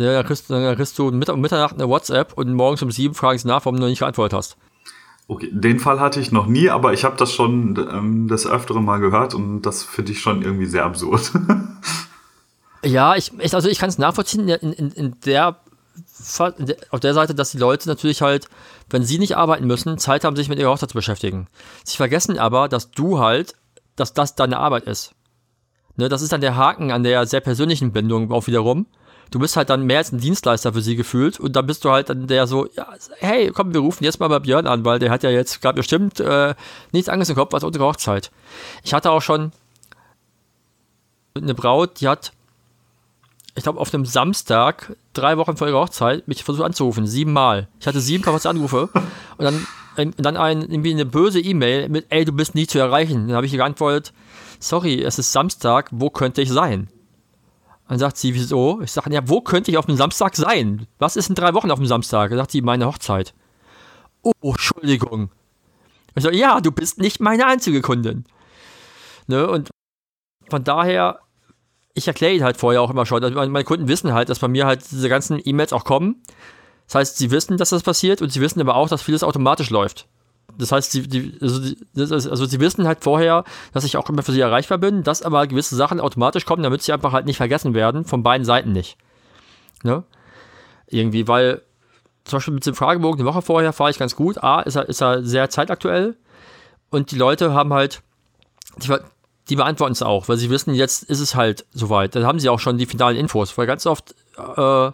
Ja, 0.00 0.14
dann 0.14 0.24
kriegst, 0.24 0.48
dann 0.48 0.76
kriegst 0.76 0.98
du 0.98 1.08
um 1.08 1.18
Mitternacht 1.18 1.74
eine 1.74 1.86
WhatsApp 1.86 2.32
und 2.32 2.54
morgens 2.54 2.80
um 2.82 2.90
sieben 2.90 3.14
fragen 3.14 3.38
sie 3.38 3.46
nach, 3.46 3.66
warum 3.66 3.78
du 3.78 3.86
nicht 3.86 3.98
geantwortet 3.98 4.36
hast. 4.36 4.56
Okay, 5.28 5.50
den 5.52 5.78
Fall 5.78 6.00
hatte 6.00 6.20
ich 6.20 6.32
noch 6.32 6.46
nie, 6.46 6.70
aber 6.70 6.94
ich 6.94 7.04
habe 7.04 7.16
das 7.18 7.32
schon 7.32 7.76
ähm, 7.76 8.26
das 8.26 8.46
öftere 8.46 8.80
Mal 8.80 8.98
gehört 8.98 9.34
und 9.34 9.62
das 9.62 9.84
finde 9.84 10.12
ich 10.12 10.20
schon 10.20 10.40
irgendwie 10.40 10.64
sehr 10.64 10.86
absurd. 10.86 11.32
ja, 12.82 13.14
ich, 13.14 13.30
ich 13.38 13.54
also 13.54 13.68
ich 13.68 13.78
kann 13.78 13.90
es 13.90 13.98
nachvollziehen 13.98 14.48
in, 14.48 14.72
in, 14.72 14.90
in 14.90 15.20
der 15.26 15.60
auf 16.90 17.00
der 17.00 17.14
Seite, 17.14 17.34
dass 17.34 17.50
die 17.50 17.58
Leute 17.58 17.86
natürlich 17.88 18.22
halt, 18.22 18.48
wenn 18.88 19.04
sie 19.04 19.18
nicht 19.18 19.36
arbeiten 19.36 19.66
müssen, 19.66 19.98
Zeit 19.98 20.24
haben, 20.24 20.34
sich 20.34 20.48
mit 20.48 20.58
ihrer 20.58 20.70
Hochzeit 20.70 20.90
zu 20.90 20.94
beschäftigen. 20.96 21.46
Sie 21.84 21.98
vergessen 21.98 22.38
aber, 22.38 22.68
dass 22.68 22.90
du 22.90 23.18
halt, 23.18 23.54
dass 23.96 24.14
das 24.14 24.34
deine 24.34 24.58
Arbeit 24.58 24.84
ist. 24.84 25.12
Ne, 25.96 26.08
das 26.08 26.22
ist 26.22 26.32
dann 26.32 26.40
der 26.40 26.56
Haken 26.56 26.90
an 26.90 27.02
der 27.02 27.26
sehr 27.26 27.40
persönlichen 27.40 27.92
Bindung 27.92 28.32
auch 28.32 28.46
wiederum. 28.46 28.86
Du 29.30 29.38
bist 29.38 29.56
halt 29.56 29.70
dann 29.70 29.84
mehr 29.84 29.98
als 29.98 30.12
ein 30.12 30.18
Dienstleister 30.18 30.72
für 30.72 30.82
sie 30.82 30.96
gefühlt 30.96 31.38
und 31.38 31.54
dann 31.54 31.66
bist 31.66 31.84
du 31.84 31.90
halt 31.90 32.08
dann 32.08 32.26
der 32.26 32.46
so, 32.46 32.66
ja, 32.76 32.88
hey, 33.18 33.50
komm, 33.54 33.72
wir 33.72 33.80
rufen 33.80 34.04
jetzt 34.04 34.18
mal 34.18 34.28
bei 34.28 34.40
Björn 34.40 34.66
an, 34.66 34.84
weil 34.84 34.98
der 34.98 35.10
hat 35.10 35.22
ja 35.22 35.30
jetzt 35.30 35.62
gerade 35.62 35.76
bestimmt 35.76 36.18
äh, 36.20 36.54
nichts 36.92 37.08
anderes 37.08 37.28
im 37.28 37.36
Kopf 37.36 37.54
als 37.54 37.64
unsere 37.64 37.84
Hochzeit. 37.84 38.30
Ich 38.82 38.92
hatte 38.92 39.10
auch 39.10 39.22
schon 39.22 39.52
eine 41.34 41.54
Braut, 41.54 42.00
die 42.00 42.08
hat 42.08 42.32
ich 43.54 43.64
glaube, 43.64 43.80
auf 43.80 43.92
einem 43.92 44.06
Samstag, 44.06 44.96
drei 45.12 45.36
Wochen 45.36 45.56
vor 45.56 45.68
ihrer 45.68 45.80
Hochzeit, 45.80 46.26
mich 46.28 46.44
versucht 46.44 46.64
anzurufen, 46.64 47.06
siebenmal. 47.06 47.68
Ich 47.80 47.86
hatte 47.86 48.00
sieben 48.00 48.24
Anrufe 48.24 48.88
und 49.38 49.44
dann, 49.44 49.66
und 49.96 50.24
dann 50.24 50.36
ein, 50.36 50.62
irgendwie 50.62 50.92
eine 50.92 51.04
böse 51.04 51.40
E-Mail 51.40 51.88
mit, 51.88 52.06
ey, 52.10 52.24
du 52.24 52.32
bist 52.32 52.54
nie 52.54 52.66
zu 52.66 52.78
erreichen. 52.78 53.26
Dann 53.26 53.36
habe 53.36 53.46
ich 53.46 53.52
ihr 53.52 53.58
geantwortet, 53.58 54.12
sorry, 54.60 55.02
es 55.02 55.18
ist 55.18 55.32
Samstag, 55.32 55.88
wo 55.90 56.10
könnte 56.10 56.42
ich 56.42 56.50
sein? 56.50 56.88
Dann 57.90 57.98
sagt 57.98 58.16
sie, 58.16 58.34
wieso? 58.34 58.80
Ich 58.82 58.92
sage, 58.92 59.12
ja, 59.12 59.20
wo 59.28 59.40
könnte 59.40 59.70
ich 59.70 59.76
auf 59.76 59.86
dem 59.86 59.96
Samstag 59.96 60.36
sein? 60.36 60.86
Was 60.98 61.16
ist 61.16 61.28
in 61.28 61.34
drei 61.34 61.54
Wochen 61.54 61.72
auf 61.72 61.78
dem 61.80 61.86
Samstag? 61.86 62.30
Dann 62.30 62.38
sagt 62.38 62.52
sie, 62.52 62.62
meine 62.62 62.86
Hochzeit. 62.86 63.34
Oh, 64.22 64.32
Entschuldigung. 64.42 65.30
Ich 66.14 66.22
sage, 66.22 66.36
ja, 66.36 66.60
du 66.60 66.70
bist 66.70 66.98
nicht 66.98 67.18
meine 67.20 67.46
einzige 67.46 67.80
Kundin. 67.80 68.24
Ne? 69.26 69.48
Und 69.48 69.70
von 70.48 70.62
daher 70.62 71.18
ich 71.94 72.06
erkläre 72.06 72.32
ihnen 72.32 72.44
halt 72.44 72.56
vorher 72.56 72.80
auch 72.80 72.90
immer 72.90 73.06
schon. 73.06 73.22
Also 73.24 73.36
meine 73.36 73.64
Kunden 73.64 73.88
wissen 73.88 74.12
halt, 74.12 74.28
dass 74.28 74.38
bei 74.38 74.48
mir 74.48 74.66
halt 74.66 74.88
diese 74.90 75.08
ganzen 75.08 75.40
E-Mails 75.44 75.72
auch 75.72 75.84
kommen. 75.84 76.22
Das 76.86 76.94
heißt, 76.94 77.18
sie 77.18 77.30
wissen, 77.30 77.56
dass 77.56 77.70
das 77.70 77.82
passiert 77.82 78.22
und 78.22 78.32
sie 78.32 78.40
wissen 78.40 78.60
aber 78.60 78.76
auch, 78.76 78.88
dass 78.88 79.02
vieles 79.02 79.22
automatisch 79.22 79.70
läuft. 79.70 80.06
Das 80.58 80.72
heißt, 80.72 80.92
sie, 80.92 81.08
die, 81.08 81.38
also, 81.40 81.60
die, 81.60 81.76
also 81.96 82.44
sie 82.46 82.60
wissen 82.60 82.86
halt 82.86 83.02
vorher, 83.02 83.44
dass 83.72 83.84
ich 83.84 83.96
auch 83.96 84.08
immer 84.08 84.22
für 84.22 84.32
sie 84.32 84.40
erreichbar 84.40 84.78
bin, 84.78 85.02
dass 85.02 85.22
aber 85.22 85.46
gewisse 85.46 85.76
Sachen 85.76 86.00
automatisch 86.00 86.46
kommen, 86.46 86.62
damit 86.62 86.82
sie 86.82 86.92
einfach 86.92 87.12
halt 87.12 87.26
nicht 87.26 87.36
vergessen 87.36 87.74
werden, 87.74 88.04
von 88.04 88.22
beiden 88.22 88.44
Seiten 88.44 88.72
nicht. 88.72 88.96
Ne? 89.82 90.04
Irgendwie, 90.86 91.28
weil 91.28 91.62
zum 92.24 92.36
Beispiel 92.36 92.54
mit 92.54 92.66
dem 92.66 92.74
Fragebogen 92.74 93.20
eine 93.20 93.28
Woche 93.28 93.42
vorher 93.42 93.72
fahre 93.72 93.90
ich 93.90 93.98
ganz 93.98 94.14
gut. 94.16 94.42
A, 94.42 94.60
ist 94.60 94.76
er, 94.76 94.88
ist 94.88 95.00
er 95.00 95.24
sehr 95.24 95.50
zeitaktuell 95.50 96.16
und 96.90 97.12
die 97.12 97.16
Leute 97.16 97.52
haben 97.54 97.72
halt, 97.72 98.02
die, 98.78 98.94
die 99.48 99.56
beantworten 99.56 99.92
es 99.92 100.02
auch, 100.02 100.28
weil 100.28 100.36
sie 100.36 100.50
wissen, 100.50 100.74
jetzt 100.74 101.04
ist 101.04 101.20
es 101.20 101.34
halt 101.34 101.64
soweit. 101.72 102.14
Dann 102.14 102.26
haben 102.26 102.38
sie 102.38 102.48
auch 102.48 102.60
schon 102.60 102.78
die 102.78 102.86
finalen 102.86 103.16
Infos. 103.16 103.56
Weil 103.56 103.66
ganz 103.66 103.86
oft, 103.86 104.14
äh, 104.36 104.90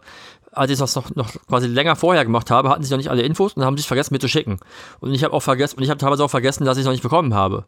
als 0.57 0.70
ich 0.70 0.78
das 0.78 0.96
noch, 0.96 1.14
noch 1.14 1.30
quasi 1.48 1.66
länger 1.66 1.96
vorher 1.96 2.24
gemacht 2.24 2.50
habe, 2.50 2.70
hatten 2.70 2.82
sie 2.82 2.90
noch 2.90 2.98
nicht 2.98 3.11
alle 3.11 3.22
Infos 3.22 3.52
und 3.52 3.64
haben 3.64 3.76
sich 3.76 3.86
vergessen, 3.86 4.14
mir 4.14 4.18
zu 4.18 4.28
schicken. 4.28 4.59
Und 5.00 5.12
ich 5.12 5.22
habe 5.22 5.34
auch 5.34 5.42
vergessen, 5.42 5.76
und 5.76 5.82
ich 5.82 5.90
habe 5.90 5.98
teilweise 5.98 6.24
auch 6.24 6.30
vergessen, 6.30 6.64
dass 6.64 6.76
ich 6.76 6.82
es 6.82 6.86
noch 6.86 6.92
nicht 6.92 7.02
bekommen 7.02 7.34
habe. 7.34 7.66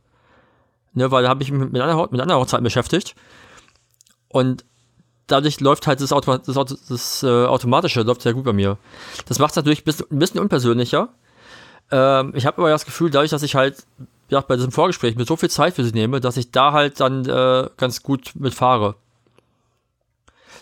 Ne, 0.94 1.10
weil 1.10 1.22
da 1.22 1.28
habe 1.28 1.42
ich 1.42 1.52
mich 1.52 1.70
mit 1.70 1.80
einer, 1.82 2.08
mit 2.10 2.20
einer 2.20 2.36
Hochzeit 2.36 2.62
beschäftigt. 2.62 3.14
Und 4.28 4.64
dadurch 5.26 5.60
läuft 5.60 5.86
halt 5.86 6.00
das, 6.00 6.12
Auto, 6.12 6.38
das, 6.38 6.56
Auto, 6.56 6.76
das 6.88 7.22
äh, 7.22 7.44
Automatische 7.46 8.02
läuft 8.02 8.22
sehr 8.22 8.32
gut 8.32 8.44
bei 8.44 8.54
mir. 8.54 8.78
Das 9.26 9.38
macht 9.38 9.50
es 9.50 9.56
natürlich 9.56 9.82
ein 9.82 9.84
bisschen, 9.84 10.06
ein 10.10 10.18
bisschen 10.18 10.40
unpersönlicher. 10.40 11.10
Ähm, 11.90 12.32
ich 12.34 12.46
habe 12.46 12.58
aber 12.58 12.70
das 12.70 12.86
Gefühl, 12.86 13.10
dadurch, 13.10 13.30
dass 13.30 13.42
ich 13.42 13.54
halt 13.54 13.84
ja, 14.30 14.40
bei 14.40 14.56
diesem 14.56 14.72
Vorgespräch 14.72 15.16
mir 15.16 15.24
so 15.24 15.36
viel 15.36 15.50
Zeit 15.50 15.74
für 15.74 15.84
sie 15.84 15.92
nehme, 15.92 16.20
dass 16.20 16.36
ich 16.36 16.50
da 16.50 16.72
halt 16.72 17.00
dann 17.00 17.26
äh, 17.26 17.68
ganz 17.76 18.02
gut 18.02 18.32
mitfahre. 18.34 18.94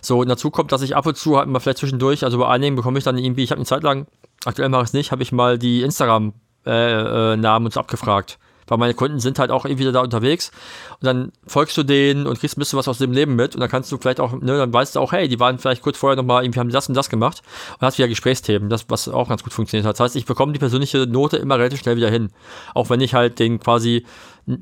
So, 0.07 0.19
und 0.21 0.29
dazu 0.29 0.51
kommt, 0.51 0.71
dass 0.71 0.81
ich 0.81 0.95
ab 0.95 1.05
und 1.05 1.17
zu 1.17 1.37
halt 1.37 1.49
mal 1.49 1.59
vielleicht 1.59 1.79
zwischendurch, 1.79 2.23
also 2.23 2.37
bei 2.37 2.47
einigen 2.47 2.77
bekomme 2.77 2.97
ich 2.97 3.03
dann 3.03 3.17
irgendwie, 3.17 3.43
ich 3.43 3.51
habe 3.51 3.59
eine 3.59 3.65
Zeit 3.65 3.83
lang, 3.83 4.07
aktuell 4.45 4.69
mache 4.69 4.83
ich 4.83 4.87
es 4.87 4.93
nicht, 4.93 5.11
habe 5.11 5.21
ich 5.21 5.33
mal 5.33 5.59
die 5.59 5.81
Instagram-Namen 5.81 6.33
äh, 6.65 7.41
äh, 7.43 7.65
uns 7.65 7.75
abgefragt 7.75 8.39
weil 8.69 8.77
meine 8.77 8.93
Kunden 8.93 9.19
sind 9.19 9.39
halt 9.39 9.49
auch 9.49 9.65
irgendwie 9.65 9.89
da 9.91 10.01
unterwegs 10.01 10.51
und 10.99 11.05
dann 11.05 11.31
folgst 11.45 11.77
du 11.77 11.83
denen 11.83 12.27
und 12.27 12.37
kriegst 12.37 12.57
ein 12.57 12.59
bisschen 12.59 12.77
was 12.77 12.89
aus 12.89 12.97
dem 12.97 13.13
Leben 13.13 13.35
mit 13.35 13.55
und 13.55 13.61
dann 13.61 13.69
kannst 13.69 13.91
du 13.91 13.97
vielleicht 13.97 14.19
auch, 14.19 14.33
ne, 14.33 14.57
dann 14.57 14.73
weißt 14.73 14.95
du 14.95 14.99
auch, 14.99 15.13
hey, 15.13 15.29
die 15.29 15.39
waren 15.39 15.57
vielleicht 15.57 15.81
kurz 15.81 15.97
vorher 15.97 16.17
nochmal, 16.17 16.43
irgendwie 16.43 16.59
haben 16.59 16.69
das 16.69 16.89
und 16.89 16.93
das 16.93 17.09
gemacht 17.09 17.41
und 17.79 17.81
hast 17.85 17.97
wieder 17.97 18.09
Gesprächsthemen, 18.09 18.69
das, 18.69 18.85
was 18.89 19.07
auch 19.07 19.29
ganz 19.29 19.43
gut 19.43 19.53
funktioniert 19.53 19.87
hat. 19.87 19.93
Das 19.93 20.01
heißt, 20.01 20.15
ich 20.17 20.25
bekomme 20.25 20.51
die 20.51 20.59
persönliche 20.59 21.07
Note 21.07 21.37
immer 21.37 21.57
relativ 21.57 21.79
schnell 21.79 21.95
wieder 21.95 22.09
hin. 22.09 22.29
Auch 22.73 22.89
wenn 22.89 22.99
ich 22.99 23.13
halt 23.13 23.39
den 23.39 23.61
quasi 23.61 24.05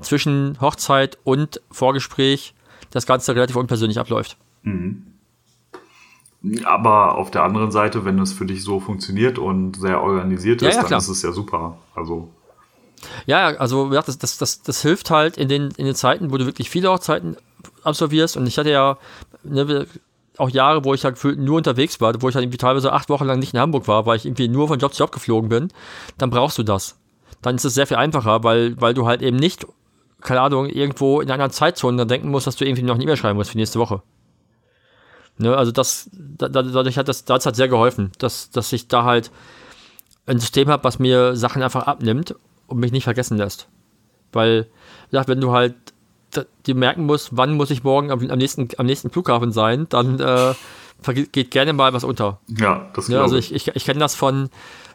zwischen 0.01 0.57
Hochzeit 0.61 1.17
und 1.23 1.61
Vorgespräch 1.71 2.53
das 2.91 3.07
Ganze 3.07 3.33
relativ 3.33 3.55
unpersönlich 3.55 3.99
abläuft. 3.99 4.37
Mhm. 4.61 5.14
Aber 6.65 7.15
auf 7.17 7.31
der 7.31 7.43
anderen 7.43 7.71
Seite, 7.71 8.05
wenn 8.05 8.19
es 8.19 8.33
für 8.33 8.45
dich 8.45 8.63
so 8.63 8.79
funktioniert 8.79 9.39
und 9.39 9.77
sehr 9.77 10.01
organisiert 10.01 10.61
ist, 10.61 10.75
ja, 10.75 10.81
ja, 10.81 10.87
dann 10.87 10.99
ist 10.99 11.07
es 11.07 11.21
ja 11.21 11.31
super. 11.31 11.77
Also 11.95 12.29
ja, 13.25 13.47
also 13.57 13.91
ja, 13.93 14.01
das, 14.01 14.17
das, 14.17 14.37
das, 14.37 14.61
das 14.61 14.81
hilft 14.81 15.09
halt 15.09 15.37
in 15.37 15.47
den, 15.47 15.71
in 15.77 15.85
den 15.85 15.95
Zeiten, 15.95 16.31
wo 16.31 16.37
du 16.37 16.45
wirklich 16.45 16.69
viele 16.69 16.89
Hochzeiten 16.89 17.37
absolvierst. 17.83 18.37
Und 18.37 18.47
ich 18.47 18.57
hatte 18.57 18.71
ja 18.71 18.97
ne, 19.43 19.85
auch 20.37 20.49
Jahre, 20.49 20.83
wo 20.83 20.93
ich 20.93 21.05
halt 21.05 21.23
nur 21.23 21.57
unterwegs 21.57 22.01
war, 22.01 22.13
wo 22.21 22.29
ich 22.29 22.35
halt 22.35 22.43
irgendwie 22.43 22.57
teilweise 22.57 22.91
acht 22.93 23.09
Wochen 23.09 23.25
lang 23.25 23.39
nicht 23.39 23.53
in 23.53 23.59
Hamburg 23.59 23.87
war, 23.87 24.05
weil 24.05 24.17
ich 24.17 24.25
irgendwie 24.25 24.47
nur 24.47 24.67
von 24.67 24.79
Job 24.79 24.93
zu 24.93 25.03
Job 25.03 25.11
geflogen 25.11 25.49
bin. 25.49 25.69
Dann 26.17 26.29
brauchst 26.29 26.57
du 26.57 26.63
das. 26.63 26.97
Dann 27.41 27.55
ist 27.55 27.65
es 27.65 27.73
sehr 27.73 27.87
viel 27.87 27.97
einfacher, 27.97 28.43
weil, 28.43 28.79
weil 28.81 28.93
du 28.93 29.05
halt 29.05 29.21
eben 29.21 29.37
nicht, 29.37 29.65
keine 30.21 30.41
Ahnung, 30.41 30.67
irgendwo 30.67 31.21
in 31.21 31.29
einer 31.29 31.49
Zeitzone 31.49 31.97
dann 31.97 32.07
denken 32.07 32.29
musst, 32.29 32.47
dass 32.47 32.55
du 32.55 32.65
irgendwie 32.65 32.83
noch 32.83 32.95
eine 32.95 33.03
E-Mail 33.03 33.17
schreiben 33.17 33.37
musst 33.37 33.51
für 33.51 33.57
nächste 33.57 33.79
Woche. 33.79 34.01
Ne, 35.37 35.55
also 35.55 35.71
das, 35.71 36.09
da, 36.13 36.47
dadurch 36.47 36.97
hat 36.97 37.07
das, 37.07 37.25
das 37.25 37.45
hat 37.45 37.55
sehr 37.55 37.67
geholfen, 37.67 38.11
dass, 38.19 38.49
dass 38.51 38.71
ich 38.71 38.87
da 38.87 39.03
halt 39.03 39.31
ein 40.25 40.39
System 40.39 40.69
habe, 40.69 40.83
was 40.83 40.97
mir 40.97 41.35
Sachen 41.35 41.61
einfach 41.61 41.87
abnimmt 41.87 42.35
und 42.67 42.79
mich 42.79 42.91
nicht 42.91 43.03
vergessen 43.03 43.37
lässt. 43.37 43.67
Weil, 44.31 44.67
ja, 45.11 45.27
wenn 45.27 45.41
du 45.41 45.51
halt 45.51 45.75
dir 46.65 46.75
merken 46.75 47.05
musst, 47.05 47.29
wann 47.31 47.55
muss 47.55 47.71
ich 47.71 47.83
morgen 47.83 48.11
am, 48.11 48.29
am, 48.29 48.37
nächsten, 48.37 48.67
am 48.77 48.85
nächsten 48.85 49.09
Flughafen 49.09 49.51
sein, 49.51 49.87
dann 49.89 50.19
äh, 50.19 50.53
geht 51.31 51.51
gerne 51.51 51.73
mal 51.73 51.93
was 51.93 52.03
unter. 52.03 52.39
Ja, 52.47 52.89
das 52.93 53.07
ja, 53.07 53.21
Also 53.21 53.37
ich, 53.37 53.53
ich, 53.53 53.67
ich 53.67 53.85
kenne 53.85 53.99
das 53.99 54.15
von 54.15 54.49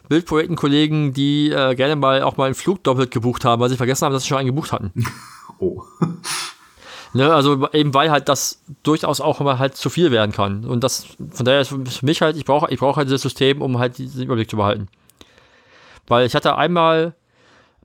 Bildprojektenkollegen, 0.09 1.13
die 1.13 1.49
äh, 1.51 1.75
gerne 1.75 1.95
mal 1.95 2.23
auch 2.23 2.37
mal 2.37 2.45
einen 2.45 2.55
Flug 2.55 2.83
doppelt 2.83 3.11
gebucht 3.11 3.45
haben, 3.45 3.61
weil 3.61 3.69
sie 3.69 3.77
vergessen 3.77 4.05
haben, 4.05 4.13
dass 4.13 4.23
sie 4.23 4.29
schon 4.29 4.39
einen 4.39 4.47
gebucht 4.47 4.71
hatten. 4.71 4.91
oh. 5.59 5.83
Ne, 7.13 7.33
also 7.33 7.67
eben 7.71 7.93
weil 7.93 8.11
halt 8.11 8.29
das 8.29 8.61
durchaus 8.83 9.21
auch 9.21 9.41
immer 9.41 9.59
halt 9.59 9.75
zu 9.75 9.89
viel 9.89 10.11
werden 10.11 10.31
kann. 10.31 10.65
Und 10.65 10.83
das, 10.83 11.05
von 11.31 11.45
daher 11.45 11.61
ist 11.61 11.69
für 11.69 12.05
mich 12.05 12.21
halt, 12.21 12.37
ich 12.37 12.45
brauche 12.45 12.71
ich 12.71 12.79
brauche 12.79 12.97
halt 12.97 13.07
dieses 13.07 13.21
System, 13.21 13.61
um 13.61 13.79
halt 13.79 13.97
diesen 13.97 14.23
Überblick 14.23 14.49
zu 14.49 14.57
behalten. 14.57 14.87
Weil 16.07 16.25
ich 16.25 16.35
hatte 16.35 16.55
einmal 16.55 17.13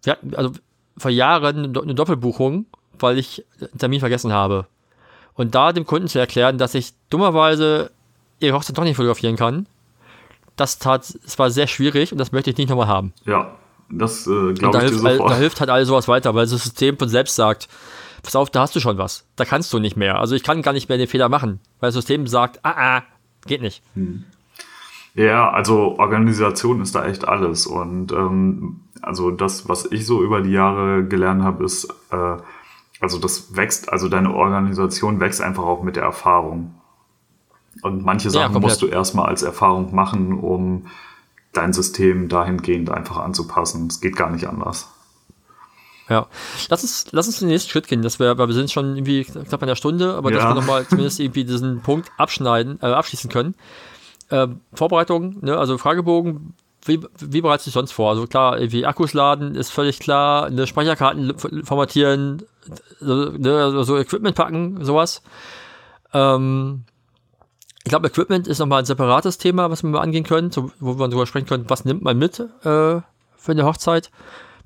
wir 0.07 0.13
hatten 0.13 0.35
also 0.35 0.53
vor 0.97 1.11
Jahren 1.11 1.77
eine 1.77 1.95
Doppelbuchung, 1.95 2.67
weil 2.99 3.19
ich 3.19 3.45
einen 3.61 3.79
Termin 3.79 4.01
vergessen 4.01 4.33
habe. 4.33 4.67
Und 5.35 5.55
da 5.55 5.73
dem 5.73 5.85
Kunden 5.85 6.09
zu 6.09 6.19
erklären, 6.19 6.57
dass 6.57 6.75
ich 6.75 6.95
dummerweise 7.11 7.91
ihre 8.41 8.57
Hochzeit 8.57 8.79
doch 8.79 8.85
nicht 8.85 8.97
fotografieren 8.97 9.37
kann, 9.37 9.67
das 10.57 10.79
tat, 10.79 11.03
es 11.03 11.39
war 11.39 11.51
sehr 11.51 11.67
schwierig 11.67 12.13
und 12.13 12.19
das 12.19 12.33
möchte 12.33 12.51
ich 12.51 12.57
nicht 12.57 12.71
nochmal 12.71 12.87
haben. 12.87 13.13
Ja, 13.27 13.57
das 13.91 14.27
äh, 14.27 14.55
glaube 14.55 14.79
ich 14.79 14.85
hilft, 14.85 15.05
dir 15.05 15.11
sofort. 15.11 15.31
Da 15.31 15.37
hilft 15.37 15.61
halt 15.61 15.71
alles 15.71 15.89
sowas 15.89 16.09
weiter, 16.09 16.35
weil 16.35 16.47
das 16.47 16.63
System 16.63 16.97
von 16.97 17.11
selbst 17.11 17.37
sagt, 17.37 17.69
pass 18.27 18.37
auf, 18.37 18.51
da 18.51 18.61
hast 18.61 18.77
du 18.77 18.81
schon 18.81 18.99
was. 18.99 19.25
Da 19.37 19.45
kannst 19.45 19.73
du 19.73 19.79
nicht 19.79 19.97
mehr. 19.97 20.19
Also 20.19 20.35
ich 20.35 20.43
kann 20.43 20.61
gar 20.61 20.73
nicht 20.73 20.89
mehr 20.89 20.99
den 20.99 21.07
Fehler 21.07 21.29
machen, 21.29 21.61
weil 21.81 21.89
das 21.89 21.95
System 21.95 22.27
sagt, 22.27 22.61
ah, 22.65 22.75
ah, 22.77 23.03
geht 23.47 23.63
nicht. 23.63 23.83
Hm. 23.95 24.25
Ja, 25.15 25.51
also 25.51 25.99
Organisation 25.99 26.83
ist 26.83 26.95
da 26.95 27.07
echt 27.07 27.27
alles. 27.27 27.67
Und 27.67 28.13
ähm, 28.13 28.81
also 29.01 29.31
das, 29.31 29.69
was 29.69 29.91
ich 29.91 30.05
so 30.05 30.23
über 30.23 30.43
die 30.43 30.51
Jahre 30.51 31.05
gelernt 31.05 31.43
habe, 31.43 31.65
ist, 31.65 31.89
äh, 32.11 32.37
also 33.01 33.19
das 33.19 33.57
wächst, 33.57 33.91
also 33.91 34.09
deine 34.09 34.35
Organisation 34.35 35.21
wächst 35.21 35.41
einfach 35.41 35.63
auch 35.63 35.83
mit 35.83 35.97
der 35.97 36.03
Erfahrung. 36.03 36.75
Und 37.83 38.05
manche 38.05 38.31
Sachen 38.31 38.55
ja, 38.55 38.61
musst 38.61 38.83
du 38.83 38.89
erstmal 38.89 39.27
als 39.27 39.43
Erfahrung 39.43 39.95
machen, 39.95 40.33
um 40.33 40.87
dein 41.53 41.73
System 41.73 42.29
dahingehend 42.29 42.91
einfach 42.91 43.19
anzupassen. 43.19 43.87
Es 43.87 44.01
geht 44.01 44.17
gar 44.17 44.31
nicht 44.31 44.47
anders. 44.47 44.89
Ja, 46.09 46.29
lass 46.69 46.83
uns, 46.83 47.07
lass 47.11 47.27
uns 47.27 47.41
den 47.41 47.49
nächsten 47.49 47.71
Schritt 47.71 47.89
gehen. 47.89 48.03
Das 48.03 48.21
wär, 48.21 48.39
wir 48.39 48.53
sind 48.53 48.71
schon 48.71 48.97
irgendwie 48.97 49.25
knapp 49.25 49.63
in 49.63 49.69
der 49.69 49.75
Stunde, 49.75 50.15
aber 50.15 50.31
ja. 50.31 50.37
dass 50.37 50.49
wir 50.49 50.55
nochmal 50.55 50.87
zumindest 50.87 51.19
irgendwie 51.19 51.45
diesen 51.45 51.81
Punkt 51.83 52.11
abschneiden, 52.17 52.79
äh, 52.81 52.87
abschließen 52.87 53.31
können. 53.31 53.55
Äh, 54.31 54.49
Vorbereitung, 54.73 55.39
ne, 55.41 55.59
also 55.59 55.79
Fragebogen, 55.79 56.55
wie, 56.85 57.01
wie 57.19 57.41
bereits 57.41 57.67
ich 57.67 57.73
sonst 57.73 57.93
vor? 57.93 58.11
Also 58.11 58.27
klar, 58.27 58.59
irgendwie 58.59 58.87
Akkus 58.87 59.15
laden 59.15 59.57
ist 59.57 59.71
völlig 59.71 59.99
klar, 59.99 60.47
eine 60.47 60.67
Speicherkarten 60.67 61.37
formatieren, 61.65 62.45
so, 63.01 63.31
ne, 63.31 63.85
so 63.85 63.97
Equipment 63.99 64.37
packen, 64.37 64.85
sowas. 64.85 65.23
Ähm, 66.13 66.85
ich 67.85 67.91
glaube, 67.91 68.09
Equipment 68.09 68.47
ist 68.47 68.59
nochmal 68.59 68.81
ein 68.81 68.85
separates 68.85 69.39
Thema, 69.39 69.71
was 69.71 69.83
wir 69.83 69.91
mal 69.91 70.01
angehen 70.01 70.25
können, 70.25 70.51
so, 70.51 70.71
wo 70.81 70.99
wir 70.99 71.09
darüber 71.09 71.27
sprechen 71.27 71.47
können, 71.47 71.65
was 71.69 71.85
nimmt 71.85 72.03
man 72.03 72.19
mit 72.19 72.41
äh, 72.41 72.45
für 72.63 73.03
eine 73.49 73.65
Hochzeit. 73.65 74.11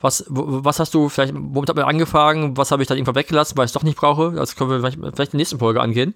Was, 0.01 0.25
was 0.29 0.79
hast 0.79 0.95
du 0.95 1.09
vielleicht, 1.09 1.35
womit 1.35 1.69
hat 1.69 1.77
man 1.77 1.85
angefangen, 1.85 2.57
was 2.57 2.71
habe 2.71 2.83
ich 2.83 2.89
dann 2.89 2.97
irgendwann 2.97 3.17
weggelassen, 3.17 3.57
weil 3.57 3.67
ich 3.67 3.71
es 3.71 3.75
doch 3.75 3.83
nicht 3.83 3.99
brauche? 3.99 4.33
Das 4.33 4.57
können 4.57 4.71
wir 4.71 4.79
vielleicht, 4.79 4.99
vielleicht 4.99 5.19
in 5.19 5.39
der 5.39 5.39
nächsten 5.39 5.59
Folge 5.59 5.81
angehen. 5.81 6.15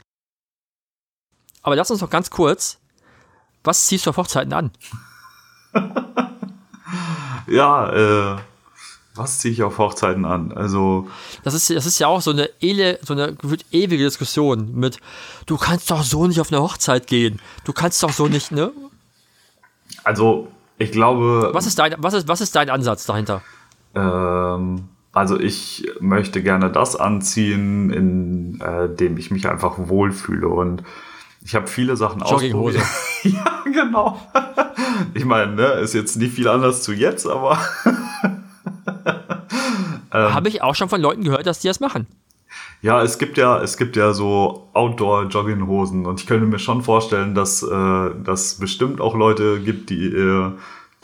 Aber 1.63 1.77
lass 1.77 1.91
uns 1.91 2.01
noch 2.01 2.11
ganz 2.11 2.31
kurz 2.31 2.79
was 3.65 3.87
ziehst 3.87 4.07
du 4.07 4.11
auf 4.11 4.19
Hochzeiten 4.19 4.53
an? 4.53 4.71
ja, 7.49 8.35
äh, 8.35 8.39
was 9.15 9.39
ziehe 9.39 9.53
ich 9.53 9.63
auf 9.63 9.79
Hochzeiten 9.79 10.25
an? 10.25 10.53
Also. 10.53 11.09
Das 11.43 11.55
ist, 11.55 11.71
das 11.71 11.87
ist 11.87 11.99
ja 11.99 12.07
auch 12.07 12.21
so 12.21 12.31
eine, 12.31 12.51
ele, 12.61 12.99
so 13.03 13.15
eine 13.15 13.37
ewige 13.73 14.05
Diskussion 14.05 14.75
mit, 14.75 15.01
du 15.47 15.57
kannst 15.57 15.91
doch 15.91 16.05
so 16.05 16.27
nicht 16.27 16.41
auf 16.41 16.53
eine 16.53 16.61
Hochzeit 16.61 17.07
gehen. 17.07 17.41
Du 17.65 17.73
kannst 17.73 18.03
doch 18.03 18.13
so 18.13 18.29
nicht, 18.29 18.53
ne? 18.53 18.71
Also, 20.05 20.49
ich 20.79 20.93
glaube. 20.93 21.51
Was 21.53 21.67
ist 21.67 21.79
dein, 21.79 21.95
was 21.99 22.15
ist, 22.15 22.29
was 22.29 22.41
ist 22.43 22.55
dein 22.55 22.69
Ansatz 22.69 23.07
dahinter? 23.07 23.43
Ähm, 23.95 24.89
also, 25.13 25.39
ich 25.39 25.89
möchte 26.01 26.43
gerne 26.43 26.71
das 26.71 26.97
anziehen, 26.97 27.91
in 27.91 28.61
äh, 28.61 28.89
dem 28.89 29.17
ich 29.17 29.31
mich 29.31 29.49
einfach 29.49 29.75
wohlfühle. 29.79 30.49
Und 30.49 30.83
ich 31.45 31.55
habe 31.55 31.67
viele 31.67 31.97
Sachen 31.97 32.21
Jogginghose. 32.23 32.79
ausprobiert. 32.79 33.45
ja, 33.47 33.63
genau. 33.65 34.21
ich 35.15 35.25
meine, 35.25 35.55
ne, 35.55 35.67
ist 35.75 35.95
jetzt 35.95 36.17
nicht 36.17 36.35
viel 36.35 36.49
anders 36.49 36.83
zu 36.83 36.93
jetzt, 36.93 37.27
aber. 37.27 37.59
ähm, 40.13 40.35
habe 40.35 40.49
ich 40.49 40.63
auch 40.63 40.75
schon 40.75 40.89
von 40.89 41.01
Leuten 41.01 41.23
gehört, 41.23 41.47
dass 41.47 41.61
die 41.61 41.69
das 41.69 41.81
machen. 41.81 42.07
Ja, 42.83 43.03
es 43.03 43.19
gibt 43.19 43.39
ja, 43.39 43.63
es 43.63 43.77
gibt 43.77 43.97
ja 43.97 44.13
so 44.13 44.69
Outdoor-Jogginghosen 44.75 46.07
und 46.07 46.21
ich 46.21 46.27
könnte 46.27 46.47
mir 46.47 46.59
schon 46.59 46.83
vorstellen, 46.83 47.35
dass 47.35 47.63
äh, 47.63 48.11
das 48.23 48.59
bestimmt 48.59 49.01
auch 49.01 49.15
Leute 49.15 49.61
gibt, 49.61 49.91
die 49.91 50.07
äh, 50.07 50.51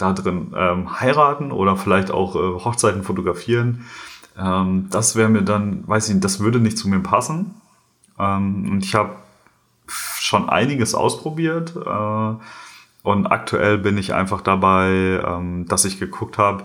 da 0.01 0.13
drin 0.13 0.53
ähm, 0.57 1.01
heiraten 1.01 1.53
oder 1.53 1.77
vielleicht 1.77 2.11
auch 2.11 2.37
äh, 2.37 2.65
Hochzeiten 2.65 3.03
fotografieren. 3.03 3.85
Ähm, 4.39 4.89
das 4.91 5.17
wäre 5.17 5.29
mir 5.29 5.43
dann, 5.43 5.87
weiß 5.87 6.09
ich 6.09 6.15
nicht, 6.15 6.25
das 6.25 6.41
würde 6.41 6.61
nicht 6.61 6.79
zu 6.79 6.89
mir 6.89 7.01
passen. 7.01 7.61
Ähm, 8.19 8.71
und 8.71 8.85
ich 8.85 8.95
habe 8.95 9.17
schon 9.87 10.49
einiges 10.49 10.95
ausprobiert 10.95 11.75
äh, 11.77 12.35
und 13.03 13.27
aktuell 13.27 13.79
bin 13.79 13.99
ich 13.99 14.15
einfach 14.15 14.41
dabei, 14.41 15.23
ähm, 15.27 15.67
dass 15.67 15.85
ich 15.85 15.99
geguckt 15.99 16.39
habe, 16.39 16.65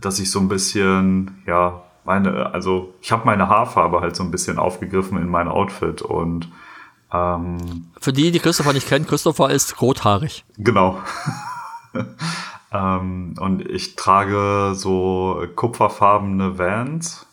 dass 0.00 0.18
ich 0.18 0.30
so 0.30 0.40
ein 0.40 0.48
bisschen, 0.48 1.42
ja, 1.46 1.82
meine, 2.04 2.52
also 2.54 2.94
ich 3.00 3.12
habe 3.12 3.26
meine 3.26 3.48
Haarfarbe 3.48 4.00
halt 4.00 4.16
so 4.16 4.22
ein 4.22 4.30
bisschen 4.30 4.58
aufgegriffen 4.58 5.18
in 5.18 5.28
mein 5.28 5.48
Outfit 5.48 6.02
und 6.02 6.48
ähm, 7.12 7.90
für 8.00 8.12
die, 8.12 8.30
die 8.30 8.38
Christopher 8.38 8.72
nicht 8.72 8.88
kennen, 8.88 9.06
Christopher 9.06 9.50
ist 9.50 9.80
rothaarig. 9.80 10.44
Genau. 10.56 11.00
Ähm, 12.72 13.34
und 13.38 13.68
ich 13.68 13.96
trage 13.96 14.74
so 14.74 15.44
kupferfarbene 15.54 16.58
Vans 16.58 17.28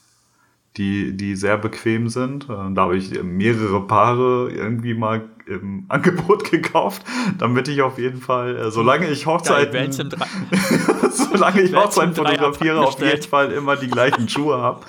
die, 0.78 1.16
die 1.16 1.36
sehr 1.36 1.58
bequem 1.58 2.10
sind. 2.10 2.46
Äh, 2.46 2.74
da 2.74 2.84
habe 2.84 2.98
ich 2.98 3.22
mehrere 3.24 3.82
Paare 3.82 4.52
irgendwie 4.52 4.94
mal 4.94 5.24
im 5.48 5.86
Angebot 5.90 6.50
gekauft, 6.50 7.04
damit 7.38 7.68
ich 7.68 7.82
auf 7.82 7.98
jeden 7.98 8.20
Fall, 8.20 8.58
äh, 8.58 8.72
solange 8.72 9.08
ich 9.08 9.26
Hochzeiten, 9.26 9.92
solange 11.12 11.62
ich 11.62 11.76
Hochzeiten 11.76 12.16
fotografiere, 12.16 12.82
auf 12.82 13.00
jeden 13.00 13.24
Fall 13.24 13.52
immer 13.52 13.76
die 13.76 13.88
gleichen 13.88 14.28
Schuhe 14.28 14.58
habe, 14.58 14.82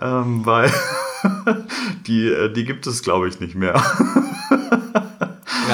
ähm, 0.00 0.44
weil 0.44 0.70
die, 2.06 2.28
äh, 2.28 2.52
die 2.52 2.64
gibt 2.64 2.86
es, 2.86 3.02
glaube 3.02 3.28
ich, 3.28 3.40
nicht 3.40 3.54
mehr. 3.54 3.82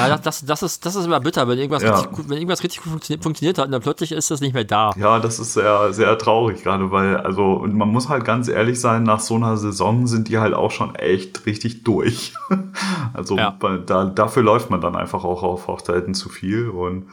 Ja, 0.07 0.17
das, 0.17 0.21
das, 0.21 0.45
das, 0.45 0.63
ist, 0.63 0.85
das 0.85 0.95
ist 0.95 1.05
immer 1.05 1.19
bitter, 1.19 1.47
wenn 1.47 1.57
irgendwas, 1.57 1.83
ja. 1.83 1.93
richtig, 1.93 2.11
gut, 2.11 2.29
wenn 2.29 2.37
irgendwas 2.37 2.63
richtig 2.63 2.81
gut 2.81 2.91
funktioniert, 2.91 3.23
funktioniert 3.23 3.57
hat 3.57 3.65
und 3.65 3.71
dann 3.71 3.81
plötzlich 3.81 4.11
ist 4.11 4.31
das 4.31 4.41
nicht 4.41 4.53
mehr 4.53 4.63
da. 4.63 4.91
Ja, 4.97 5.19
das 5.19 5.39
ist 5.39 5.53
sehr, 5.53 5.93
sehr 5.93 6.17
traurig 6.17 6.63
gerade, 6.63 6.91
weil, 6.91 7.17
also, 7.17 7.53
und 7.53 7.75
man 7.75 7.89
muss 7.89 8.09
halt 8.09 8.25
ganz 8.25 8.47
ehrlich 8.47 8.79
sein, 8.79 9.03
nach 9.03 9.19
so 9.19 9.35
einer 9.35 9.57
Saison 9.57 10.07
sind 10.07 10.27
die 10.27 10.39
halt 10.39 10.53
auch 10.53 10.71
schon 10.71 10.95
echt 10.95 11.45
richtig 11.45 11.83
durch. 11.83 12.33
also, 13.13 13.37
ja. 13.37 13.57
da, 13.85 14.05
dafür 14.05 14.43
läuft 14.43 14.69
man 14.69 14.81
dann 14.81 14.95
einfach 14.95 15.23
auch 15.23 15.43
auf 15.43 15.67
Hochzeiten 15.67 16.13
zu 16.13 16.29
viel 16.29 16.69
und 16.69 17.07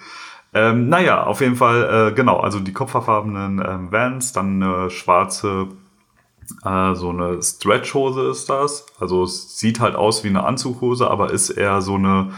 ähm, 0.54 0.88
naja, 0.88 1.24
auf 1.24 1.42
jeden 1.42 1.56
Fall, 1.56 2.08
äh, 2.08 2.14
genau, 2.14 2.40
also 2.40 2.58
die 2.58 2.72
kupferfarbenen 2.72 3.62
ähm, 3.64 3.92
Vans, 3.92 4.32
dann 4.32 4.62
eine 4.62 4.88
schwarze 4.88 5.68
äh, 6.64 6.94
so 6.94 7.10
eine 7.10 7.42
Stretchhose 7.42 8.28
ist 8.28 8.48
das. 8.48 8.86
Also 8.98 9.24
es 9.24 9.58
sieht 9.58 9.80
halt 9.80 9.96
aus 9.96 10.24
wie 10.24 10.28
eine 10.28 10.44
Anzughose, 10.44 11.10
aber 11.10 11.30
ist 11.30 11.50
eher 11.50 11.82
so 11.82 11.94
eine 11.94 12.30
äh, 12.30 12.32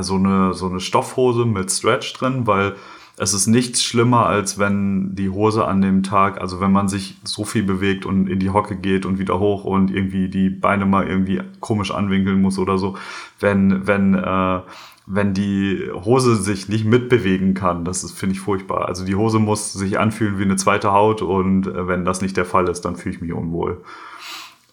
so 0.00 0.14
eine, 0.14 0.54
so 0.54 0.68
eine 0.68 0.80
Stoffhose 0.80 1.44
mit 1.44 1.70
Stretch 1.70 2.12
drin, 2.14 2.46
weil 2.46 2.74
es 3.20 3.34
ist 3.34 3.48
nichts 3.48 3.82
schlimmer, 3.82 4.26
als 4.26 4.58
wenn 4.58 5.14
die 5.16 5.28
Hose 5.28 5.66
an 5.66 5.82
dem 5.82 6.04
Tag, 6.04 6.40
also 6.40 6.60
wenn 6.60 6.70
man 6.70 6.88
sich 6.88 7.18
so 7.24 7.44
viel 7.44 7.64
bewegt 7.64 8.06
und 8.06 8.28
in 8.28 8.38
die 8.38 8.50
Hocke 8.50 8.76
geht 8.76 9.04
und 9.04 9.18
wieder 9.18 9.40
hoch 9.40 9.64
und 9.64 9.90
irgendwie 9.90 10.28
die 10.28 10.50
Beine 10.50 10.86
mal 10.86 11.06
irgendwie 11.06 11.40
komisch 11.58 11.90
anwinkeln 11.90 12.40
muss 12.40 12.58
oder 12.58 12.78
so, 12.78 12.96
wenn, 13.40 13.86
wenn, 13.88 14.14
äh, 14.14 14.60
wenn 15.06 15.34
die 15.34 15.90
Hose 15.92 16.36
sich 16.36 16.68
nicht 16.68 16.84
mitbewegen 16.84 17.54
kann, 17.54 17.84
das 17.84 18.08
finde 18.12 18.34
ich, 18.34 18.40
furchtbar. 18.40 18.86
Also 18.86 19.04
die 19.04 19.16
Hose 19.16 19.40
muss 19.40 19.72
sich 19.72 19.98
anfühlen 19.98 20.38
wie 20.38 20.44
eine 20.44 20.56
zweite 20.56 20.92
Haut 20.92 21.20
und 21.20 21.66
äh, 21.66 21.88
wenn 21.88 22.04
das 22.04 22.22
nicht 22.22 22.36
der 22.36 22.44
Fall 22.44 22.68
ist, 22.68 22.82
dann 22.82 22.94
fühle 22.94 23.16
ich 23.16 23.20
mich 23.20 23.32
unwohl. 23.32 23.82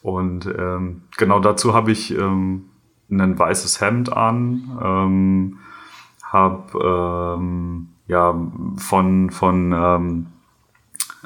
Und 0.03 0.45
ähm, 0.45 1.01
genau 1.17 1.39
dazu 1.39 1.73
habe 1.73 1.91
ich 1.91 2.15
ähm, 2.15 2.65
ein 3.09 3.37
weißes 3.37 3.81
Hemd 3.81 4.11
an, 4.11 4.79
ähm, 4.83 5.59
habe 6.23 7.37
ähm, 7.37 7.89
ja 8.07 8.35
von 8.77 9.29
von 9.29 9.71
ähm, 9.71 10.27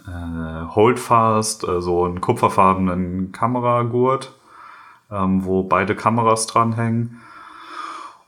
äh, 0.07 0.75
Holdfast 0.75 1.67
äh, 1.67 1.81
so 1.81 2.05
einen 2.05 2.21
kupferfarbenen 2.21 3.31
Kameragurt, 3.31 4.33
ähm, 5.11 5.45
wo 5.45 5.63
beide 5.63 5.95
Kameras 5.95 6.47
dranhängen. 6.47 7.21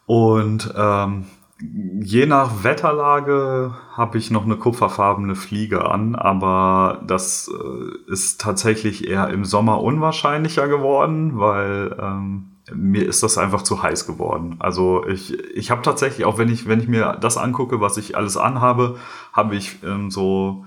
Und 0.05 0.73
ähm, 0.75 1.25
Je 1.63 2.25
nach 2.25 2.63
Wetterlage 2.63 3.75
habe 3.95 4.17
ich 4.17 4.31
noch 4.31 4.45
eine 4.45 4.55
kupferfarbene 4.55 5.35
Fliege 5.35 5.85
an, 5.85 6.15
aber 6.15 7.01
das 7.05 7.51
äh, 7.53 8.11
ist 8.11 8.41
tatsächlich 8.41 9.07
eher 9.07 9.29
im 9.29 9.45
Sommer 9.45 9.81
unwahrscheinlicher 9.81 10.67
geworden, 10.67 11.37
weil 11.37 11.95
ähm, 12.01 12.50
mir 12.73 13.07
ist 13.07 13.23
das 13.23 13.37
einfach 13.37 13.61
zu 13.61 13.83
heiß 13.83 14.07
geworden. 14.07 14.55
Also 14.59 15.05
ich, 15.07 15.37
ich 15.55 15.71
habe 15.71 15.81
tatsächlich, 15.81 16.25
auch 16.25 16.37
wenn 16.37 16.49
ich, 16.49 16.67
wenn 16.67 16.79
ich 16.79 16.87
mir 16.87 17.17
das 17.19 17.37
angucke, 17.37 17.81
was 17.81 17.97
ich 17.97 18.15
alles 18.15 18.37
anhabe, 18.37 18.97
habe 19.33 19.55
ich 19.55 19.77
ähm, 19.83 20.11
so, 20.11 20.65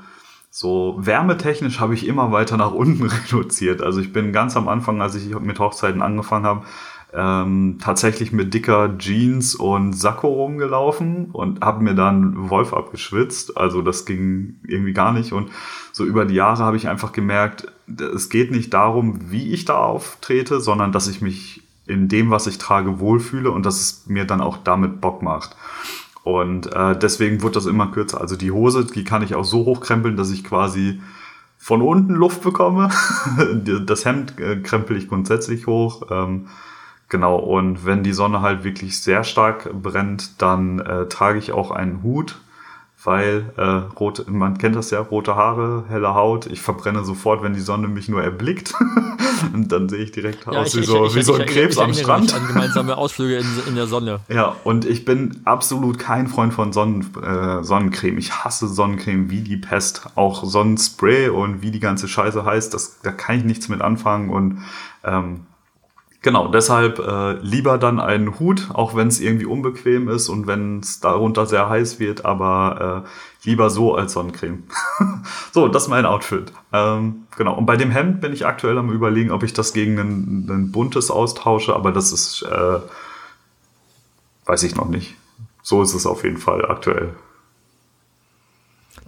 so 0.50 0.96
wärmetechnisch 0.98 1.80
habe 1.80 1.94
ich 1.94 2.06
immer 2.06 2.32
weiter 2.32 2.56
nach 2.56 2.72
unten 2.74 3.06
reduziert. 3.06 3.82
Also 3.82 4.00
ich 4.00 4.12
bin 4.12 4.32
ganz 4.32 4.56
am 4.56 4.68
Anfang, 4.68 5.02
als 5.02 5.14
ich 5.14 5.38
mit 5.40 5.58
Hochzeiten 5.58 6.02
angefangen 6.02 6.46
habe, 6.46 6.62
ähm, 7.16 7.78
tatsächlich 7.80 8.32
mit 8.32 8.52
dicker 8.52 8.98
Jeans 8.98 9.54
und 9.54 9.92
Sakko 9.92 10.26
rumgelaufen 10.26 11.26
und 11.26 11.60
habe 11.64 11.82
mir 11.82 11.94
dann 11.94 12.50
Wolf 12.50 12.74
abgeschwitzt. 12.74 13.56
Also 13.56 13.82
das 13.82 14.04
ging 14.04 14.56
irgendwie 14.66 14.92
gar 14.92 15.12
nicht. 15.12 15.32
Und 15.32 15.50
so 15.92 16.04
über 16.04 16.24
die 16.24 16.34
Jahre 16.34 16.64
habe 16.64 16.76
ich 16.76 16.88
einfach 16.88 17.12
gemerkt, 17.12 17.72
es 18.14 18.30
geht 18.30 18.50
nicht 18.50 18.74
darum, 18.74 19.30
wie 19.30 19.52
ich 19.52 19.64
da 19.64 19.76
auftrete, 19.76 20.60
sondern 20.60 20.90
dass 20.90 21.06
ich 21.06 21.20
mich 21.20 21.63
in 21.86 22.08
dem, 22.08 22.30
was 22.30 22.46
ich 22.46 22.58
trage, 22.58 23.00
wohlfühle 23.00 23.50
und 23.50 23.66
dass 23.66 23.80
es 23.80 24.06
mir 24.06 24.24
dann 24.24 24.40
auch 24.40 24.58
damit 24.58 25.00
Bock 25.00 25.22
macht. 25.22 25.56
Und 26.22 26.72
äh, 26.74 26.98
deswegen 26.98 27.42
wird 27.42 27.56
das 27.56 27.66
immer 27.66 27.88
kürzer. 27.88 28.20
Also 28.20 28.36
die 28.36 28.50
Hose, 28.50 28.86
die 28.86 29.04
kann 29.04 29.22
ich 29.22 29.34
auch 29.34 29.44
so 29.44 29.66
hochkrempeln, 29.66 30.16
dass 30.16 30.30
ich 30.30 30.42
quasi 30.42 31.02
von 31.58 31.82
unten 31.82 32.14
Luft 32.14 32.42
bekomme. 32.42 32.90
das 33.86 34.04
Hemd 34.04 34.40
äh, 34.40 34.56
krempel 34.56 34.96
ich 34.96 35.08
grundsätzlich 35.08 35.66
hoch. 35.66 36.02
Ähm, 36.10 36.48
genau, 37.10 37.36
und 37.36 37.84
wenn 37.84 38.02
die 38.02 38.14
Sonne 38.14 38.40
halt 38.40 38.64
wirklich 38.64 39.02
sehr 39.02 39.22
stark 39.22 39.70
brennt, 39.82 40.40
dann 40.40 40.78
äh, 40.78 41.06
trage 41.08 41.38
ich 41.38 41.52
auch 41.52 41.70
einen 41.70 42.02
Hut 42.02 42.40
weil 43.04 43.52
äh, 43.56 43.62
rote, 43.98 44.30
man 44.30 44.56
kennt 44.56 44.76
das 44.76 44.90
ja, 44.90 45.00
rote 45.00 45.36
Haare, 45.36 45.84
helle 45.88 46.14
Haut. 46.14 46.46
Ich 46.46 46.62
verbrenne 46.62 47.04
sofort, 47.04 47.42
wenn 47.42 47.52
die 47.52 47.60
Sonne 47.60 47.86
mich 47.86 48.08
nur 48.08 48.22
erblickt. 48.22 48.74
und 49.52 49.70
dann 49.70 49.90
sehe 49.90 50.02
ich 50.02 50.10
direkt 50.10 50.46
ja, 50.46 50.52
aus 50.52 50.74
ich, 50.74 50.82
wie, 50.82 50.86
so, 50.86 51.06
ich, 51.06 51.14
wie 51.14 51.22
so 51.22 51.34
ein 51.34 51.46
Krebs 51.46 51.76
am 51.76 51.92
Strand. 51.92 52.34
An 52.34 52.46
gemeinsame 52.46 52.96
Ausflüge 52.96 53.36
in, 53.36 53.46
in, 53.68 53.74
der 53.74 53.86
Sonne. 53.86 54.20
Ja, 54.28 54.56
und 54.64 54.86
ich 54.86 55.04
bin 55.04 55.42
absolut 55.44 55.98
kein 55.98 56.28
Freund 56.28 56.54
von 56.54 56.72
Sonnen, 56.72 57.06
äh, 57.22 57.62
Sonnencreme. 57.62 58.16
Ich 58.16 58.32
hasse 58.32 58.68
Sonnencreme 58.68 59.28
wie 59.28 59.42
die 59.42 59.58
Pest. 59.58 60.06
Auch 60.14 60.44
Sonnenspray 60.44 61.28
und 61.28 61.60
wie 61.60 61.70
die 61.70 61.80
ganze 61.80 62.08
Scheiße 62.08 62.44
heißt, 62.44 62.72
das, 62.72 63.00
da 63.02 63.12
kann 63.12 63.36
ich 63.36 63.44
nichts 63.44 63.68
mit 63.68 63.82
anfangen. 63.82 64.30
Und 64.30 64.62
ähm, 65.04 65.40
Genau, 66.24 66.48
deshalb 66.48 67.00
äh, 67.00 67.32
lieber 67.42 67.76
dann 67.76 68.00
einen 68.00 68.38
Hut, 68.38 68.70
auch 68.72 68.96
wenn 68.96 69.08
es 69.08 69.20
irgendwie 69.20 69.44
unbequem 69.44 70.08
ist 70.08 70.30
und 70.30 70.46
wenn 70.46 70.80
es 70.80 70.98
darunter 70.98 71.44
sehr 71.44 71.68
heiß 71.68 72.00
wird, 72.00 72.24
aber 72.24 73.04
äh, 73.04 73.46
lieber 73.46 73.68
so 73.68 73.94
als 73.94 74.14
Sonnencreme. 74.14 74.62
so, 75.52 75.68
das 75.68 75.82
ist 75.82 75.88
mein 75.90 76.06
Outfit. 76.06 76.50
Ähm, 76.72 77.26
genau, 77.36 77.54
und 77.58 77.66
bei 77.66 77.76
dem 77.76 77.90
Hemd 77.90 78.22
bin 78.22 78.32
ich 78.32 78.46
aktuell 78.46 78.78
am 78.78 78.90
überlegen, 78.90 79.32
ob 79.32 79.42
ich 79.42 79.52
das 79.52 79.74
gegen 79.74 79.98
ein, 79.98 80.48
ein 80.48 80.72
buntes 80.72 81.10
austausche, 81.10 81.76
aber 81.76 81.92
das 81.92 82.10
ist, 82.10 82.40
äh, 82.50 82.78
weiß 84.46 84.62
ich 84.62 84.76
noch 84.76 84.88
nicht. 84.88 85.16
So 85.60 85.82
ist 85.82 85.92
es 85.92 86.06
auf 86.06 86.24
jeden 86.24 86.38
Fall 86.38 86.64
aktuell. 86.64 87.12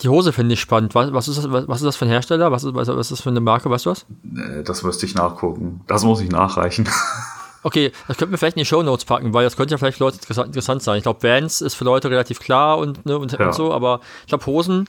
Die 0.03 0.09
Hose 0.09 0.33
finde 0.33 0.55
ich 0.55 0.61
spannend. 0.61 0.95
Was, 0.95 1.13
was, 1.13 1.29
ist 1.29 1.39
das, 1.39 1.51
was, 1.51 1.81
ist 1.81 1.87
das 1.87 1.97
für 1.97 2.05
ein 2.05 2.11
Hersteller? 2.11 2.53
Was 2.53 2.65
ist, 2.65 2.75
was 2.75 2.89
ist 2.89 3.11
das 3.11 3.21
für 3.21 3.31
eine 3.31 3.41
Marke? 3.41 3.71
Weißt 3.71 3.87
du 3.87 3.91
was? 3.91 4.07
Das 4.65 4.83
müsste 4.83 5.07
ich 5.07 5.15
nachgucken. 5.15 5.81
Das 5.87 6.05
muss 6.05 6.21
ich 6.21 6.31
nachreichen. 6.31 6.89
Okay, 7.63 7.91
das 8.07 8.17
könnten 8.17 8.31
wir 8.31 8.39
vielleicht 8.39 8.57
in 8.57 8.61
die 8.61 8.65
Show 8.67 8.85
Notes 8.85 9.05
packen, 9.05 9.35
weil 9.35 9.43
das 9.43 9.57
könnte 9.57 9.75
ja 9.75 9.79
vielleicht 9.79 9.99
für 9.99 10.05
Leute 10.05 10.19
interessant, 10.45 10.85
sein. 10.85 10.99
Ich 10.99 11.03
glaube, 11.03 11.21
Vans 11.25 11.61
ist 11.61 11.75
für 11.75 11.83
Leute 11.83 12.09
relativ 12.09 12.39
klar 12.39 12.79
und, 12.79 13.05
ne, 13.05 13.19
und, 13.19 13.33
Ja. 13.33 13.47
und 13.47 13.57
so, 13.57 13.73
aber 13.75 13.99
ich 14.21 14.29
glaube, 14.29 14.47
Hosen, 14.47 14.89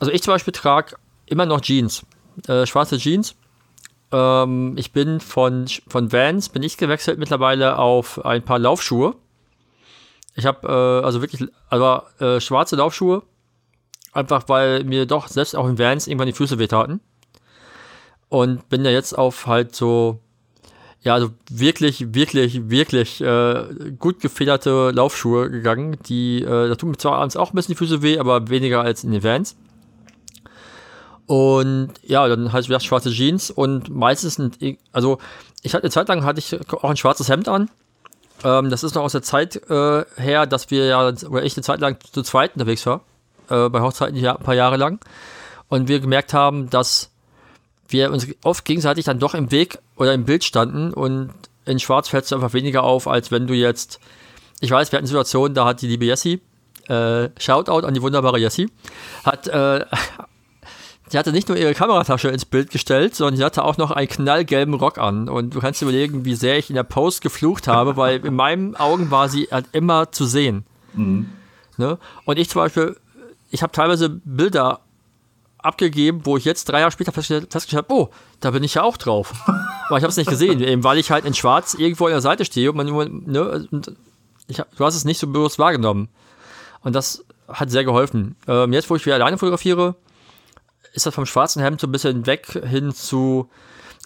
also 0.00 0.12
ich 0.12 0.22
zum 0.22 0.34
Beispiel 0.34 0.52
trage 0.52 0.96
immer 1.24 1.46
noch 1.46 1.62
Jeans, 1.62 2.02
äh, 2.46 2.66
schwarze 2.66 2.98
Jeans. 2.98 3.36
Ähm, 4.12 4.74
ich 4.76 4.92
bin 4.92 5.20
von, 5.20 5.64
von 5.88 6.12
Vans, 6.12 6.50
bin 6.50 6.62
ich 6.62 6.76
gewechselt 6.76 7.18
mittlerweile 7.18 7.78
auf 7.78 8.22
ein 8.22 8.42
paar 8.44 8.58
Laufschuhe. 8.58 9.14
Ich 10.34 10.44
habe 10.44 10.68
äh, 10.68 11.06
also 11.06 11.22
wirklich 11.22 11.48
aber, 11.70 12.08
äh, 12.20 12.38
schwarze 12.38 12.76
Laufschuhe, 12.76 13.22
einfach 14.12 14.48
weil 14.48 14.84
mir 14.84 15.06
doch 15.06 15.28
selbst 15.28 15.56
auch 15.56 15.68
in 15.68 15.78
Vans 15.78 16.06
irgendwann 16.06 16.26
die 16.26 16.32
Füße 16.32 16.58
wehtaten. 16.58 17.00
Und 18.28 18.68
bin 18.68 18.84
ja 18.84 18.90
jetzt 18.90 19.16
auf 19.16 19.46
halt 19.46 19.74
so, 19.74 20.20
ja, 21.02 21.14
also 21.14 21.30
wirklich, 21.50 22.14
wirklich, 22.14 22.70
wirklich 22.70 23.20
äh, 23.20 23.64
gut 23.98 24.20
gefederte 24.20 24.90
Laufschuhe 24.92 25.50
gegangen. 25.50 25.96
Die, 26.06 26.42
äh, 26.42 26.68
da 26.68 26.74
tun 26.76 26.90
mir 26.90 26.98
zwar 26.98 27.14
abends 27.14 27.36
auch 27.36 27.52
ein 27.52 27.56
bisschen 27.56 27.72
die 27.72 27.78
Füße 27.78 28.02
weh, 28.02 28.18
aber 28.18 28.48
weniger 28.48 28.82
als 28.82 29.02
in 29.02 29.10
den 29.10 29.24
Vans. 29.24 29.56
Und 31.26 31.92
ja, 32.02 32.26
dann 32.26 32.52
halt 32.52 32.68
wieder 32.68 32.80
schwarze 32.80 33.10
Jeans 33.10 33.50
und 33.50 33.88
meistens 33.88 34.34
sind, 34.34 34.58
also 34.90 35.18
ich 35.62 35.74
hatte 35.74 35.84
eine 35.84 35.90
Zeit 35.92 36.08
lang 36.08 36.24
hatte 36.24 36.40
ich 36.40 36.58
auch 36.72 36.90
ein 36.90 36.96
schwarzes 36.96 37.28
Hemd 37.28 37.48
an. 37.48 37.70
Ähm, 38.42 38.68
das 38.68 38.82
ist 38.82 38.94
noch 38.94 39.02
aus 39.02 39.12
der 39.12 39.22
Zeit 39.22 39.56
äh, 39.70 40.04
her, 40.16 40.46
dass 40.46 40.70
wir 40.70 40.86
ja, 40.86 41.08
oder 41.08 41.44
ich 41.44 41.56
eine 41.56 41.62
Zeit 41.62 41.80
lang 41.80 41.98
zu 42.12 42.22
zweit 42.22 42.54
unterwegs 42.54 42.84
war, 42.84 43.02
äh, 43.50 43.68
bei 43.68 43.80
Hochzeiten 43.80 44.16
ja, 44.16 44.36
ein 44.36 44.42
paar 44.42 44.54
Jahre 44.54 44.76
lang. 44.76 45.00
Und 45.68 45.88
wir 45.88 46.00
gemerkt 46.00 46.34
haben, 46.34 46.70
dass 46.70 47.10
wir 47.88 48.10
uns 48.10 48.26
oft 48.44 48.64
gegenseitig 48.64 49.04
dann 49.04 49.18
doch 49.18 49.34
im 49.34 49.50
Weg 49.50 49.78
oder 49.96 50.14
im 50.14 50.24
Bild 50.24 50.44
standen 50.44 50.92
und 50.92 51.30
in 51.64 51.78
Schwarz 51.78 52.08
fällst 52.08 52.30
du 52.30 52.36
einfach 52.36 52.52
weniger 52.52 52.82
auf, 52.82 53.06
als 53.06 53.30
wenn 53.30 53.46
du 53.46 53.54
jetzt, 53.54 54.00
ich 54.60 54.70
weiß, 54.70 54.90
wir 54.92 54.96
hatten 54.96 55.06
Situationen, 55.06 55.54
da 55.54 55.64
hat 55.64 55.82
die 55.82 55.86
liebe 55.86 56.04
Jessie, 56.04 56.40
äh, 56.88 57.28
Shoutout 57.38 57.86
an 57.86 57.94
die 57.94 58.02
wunderbare 58.02 58.38
Jessie, 58.38 58.68
hat, 59.24 59.46
äh, 59.48 59.84
die 61.12 61.18
hatte 61.18 61.32
nicht 61.32 61.48
nur 61.48 61.56
ihre 61.56 61.74
Kameratasche 61.74 62.28
ins 62.28 62.44
Bild 62.44 62.70
gestellt, 62.70 63.14
sondern 63.14 63.36
sie 63.36 63.44
hatte 63.44 63.64
auch 63.64 63.76
noch 63.76 63.90
einen 63.90 64.08
knallgelben 64.08 64.74
Rock 64.74 64.98
an. 64.98 65.28
Und 65.28 65.54
du 65.54 65.60
kannst 65.60 65.80
dir 65.80 65.86
überlegen, 65.86 66.24
wie 66.24 66.34
sehr 66.34 66.58
ich 66.58 66.70
in 66.70 66.76
der 66.76 66.84
Post 66.84 67.20
geflucht 67.20 67.66
habe, 67.68 67.96
weil 67.96 68.24
in 68.24 68.34
meinen 68.34 68.76
Augen 68.76 69.10
war 69.10 69.28
sie 69.28 69.48
halt 69.50 69.66
immer 69.72 70.12
zu 70.12 70.24
sehen. 70.24 70.64
Ne? 71.76 71.98
Und 72.24 72.38
ich 72.38 72.48
zum 72.48 72.62
Beispiel, 72.62 72.96
ich 73.50 73.62
habe 73.62 73.72
teilweise 73.72 74.08
Bilder 74.08 74.80
abgegeben, 75.58 76.24
wo 76.24 76.36
ich 76.36 76.44
jetzt 76.44 76.68
drei 76.68 76.80
Jahre 76.80 76.92
später 76.92 77.12
festgestellt, 77.12 77.52
festgestellt 77.52 77.84
habe, 77.84 77.94
oh, 77.94 78.10
da 78.40 78.50
bin 78.50 78.64
ich 78.64 78.74
ja 78.74 78.82
auch 78.82 78.96
drauf. 78.96 79.32
Aber 79.88 79.98
ich 79.98 80.02
habe 80.02 80.10
es 80.10 80.16
nicht 80.16 80.30
gesehen, 80.30 80.60
eben 80.60 80.84
weil 80.84 80.98
ich 80.98 81.10
halt 81.10 81.24
in 81.24 81.34
Schwarz 81.34 81.74
irgendwo 81.74 82.06
an 82.06 82.12
der 82.12 82.20
Seite 82.20 82.44
stehe 82.44 82.70
und 82.70 82.76
man 82.76 82.86
nur, 82.86 83.08
ne, 83.08 83.68
hab, 84.58 84.76
du 84.76 84.84
hast 84.84 84.94
es 84.94 85.04
nicht 85.04 85.18
so 85.18 85.26
bewusst 85.26 85.58
wahrgenommen. 85.58 86.08
Und 86.82 86.94
das 86.94 87.24
hat 87.48 87.70
sehr 87.70 87.84
geholfen. 87.84 88.36
Ähm, 88.46 88.72
jetzt, 88.72 88.88
wo 88.88 88.96
ich 88.96 89.04
wieder 89.04 89.16
alleine 89.16 89.36
fotografiere, 89.36 89.96
ist 90.92 91.06
das 91.06 91.14
vom 91.14 91.26
schwarzen 91.26 91.62
Hemd 91.62 91.80
so 91.80 91.86
ein 91.86 91.92
bisschen 91.92 92.26
weg 92.26 92.46
hin 92.64 92.92
zu, 92.92 93.50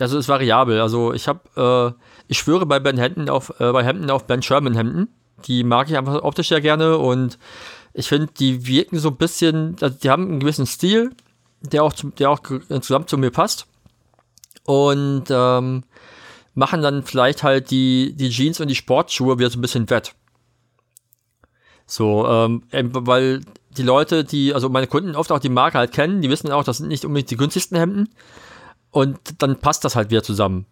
also 0.01 0.19
ist 0.19 0.29
variabel. 0.29 0.81
Also 0.81 1.13
ich 1.13 1.29
habe, 1.29 1.95
äh, 1.97 2.03
ich 2.27 2.39
schwöre 2.39 2.67
bei 2.67 2.81
Ben 2.81 2.99
Hemden 2.99 3.29
auf, 3.29 3.61
äh, 3.61 3.71
bei 3.73 3.85
Hemden 3.85 4.11
auf 4.11 4.27
Ben 4.27 4.43
Sherman 4.43 4.75
Hemden. 4.75 5.09
Die 5.47 5.63
mag 5.63 5.89
ich 5.89 5.97
einfach 5.97 6.23
optisch 6.23 6.49
sehr 6.49 6.61
gerne 6.61 6.99
und 6.99 7.39
ich 7.95 8.09
finde, 8.09 8.33
die 8.39 8.67
wirken 8.67 8.99
so 8.99 9.09
ein 9.09 9.17
bisschen, 9.17 9.77
also 9.81 9.97
die 9.97 10.11
haben 10.11 10.29
einen 10.29 10.41
gewissen 10.41 10.67
Stil, 10.67 11.13
der 11.61 11.85
auch, 11.85 11.93
zum, 11.93 12.15
der 12.17 12.31
auch 12.31 12.41
insgesamt 12.69 13.09
zu 13.09 13.17
mir 13.17 13.31
passt. 13.31 13.67
Und 14.65 15.25
ähm, 15.31 15.85
machen 16.55 16.83
dann 16.83 17.05
vielleicht 17.05 17.43
halt 17.43 17.71
die, 17.71 18.15
die 18.17 18.31
Jeans 18.31 18.61
und 18.61 18.69
die 18.69 18.75
Sportschuhe 18.75 19.39
wieder 19.39 19.51
so 19.51 19.59
ein 19.59 19.63
bisschen 19.63 19.89
wett. 19.91 20.15
So, 21.87 22.27
ähm, 22.27 22.63
weil 22.71 23.43
die 23.77 23.83
Leute, 23.83 24.25
die, 24.25 24.55
also 24.55 24.69
meine 24.69 24.87
Kunden 24.87 25.15
oft 25.15 25.31
auch 25.31 25.39
die 25.39 25.49
Marke 25.49 25.79
halt 25.79 25.93
kennen, 25.93 26.23
die 26.23 26.31
wissen 26.31 26.51
auch, 26.51 26.65
das 26.65 26.79
sind 26.79 26.89
nicht 26.89 27.05
unbedingt 27.05 27.31
die 27.31 27.37
günstigsten 27.37 27.77
Hemden. 27.77 28.09
Und 28.91 29.19
dann 29.39 29.59
passt 29.61 29.85
das 29.85 29.97
halt 29.97 30.11
wieder 30.11 30.23
zusammen. 30.23 30.67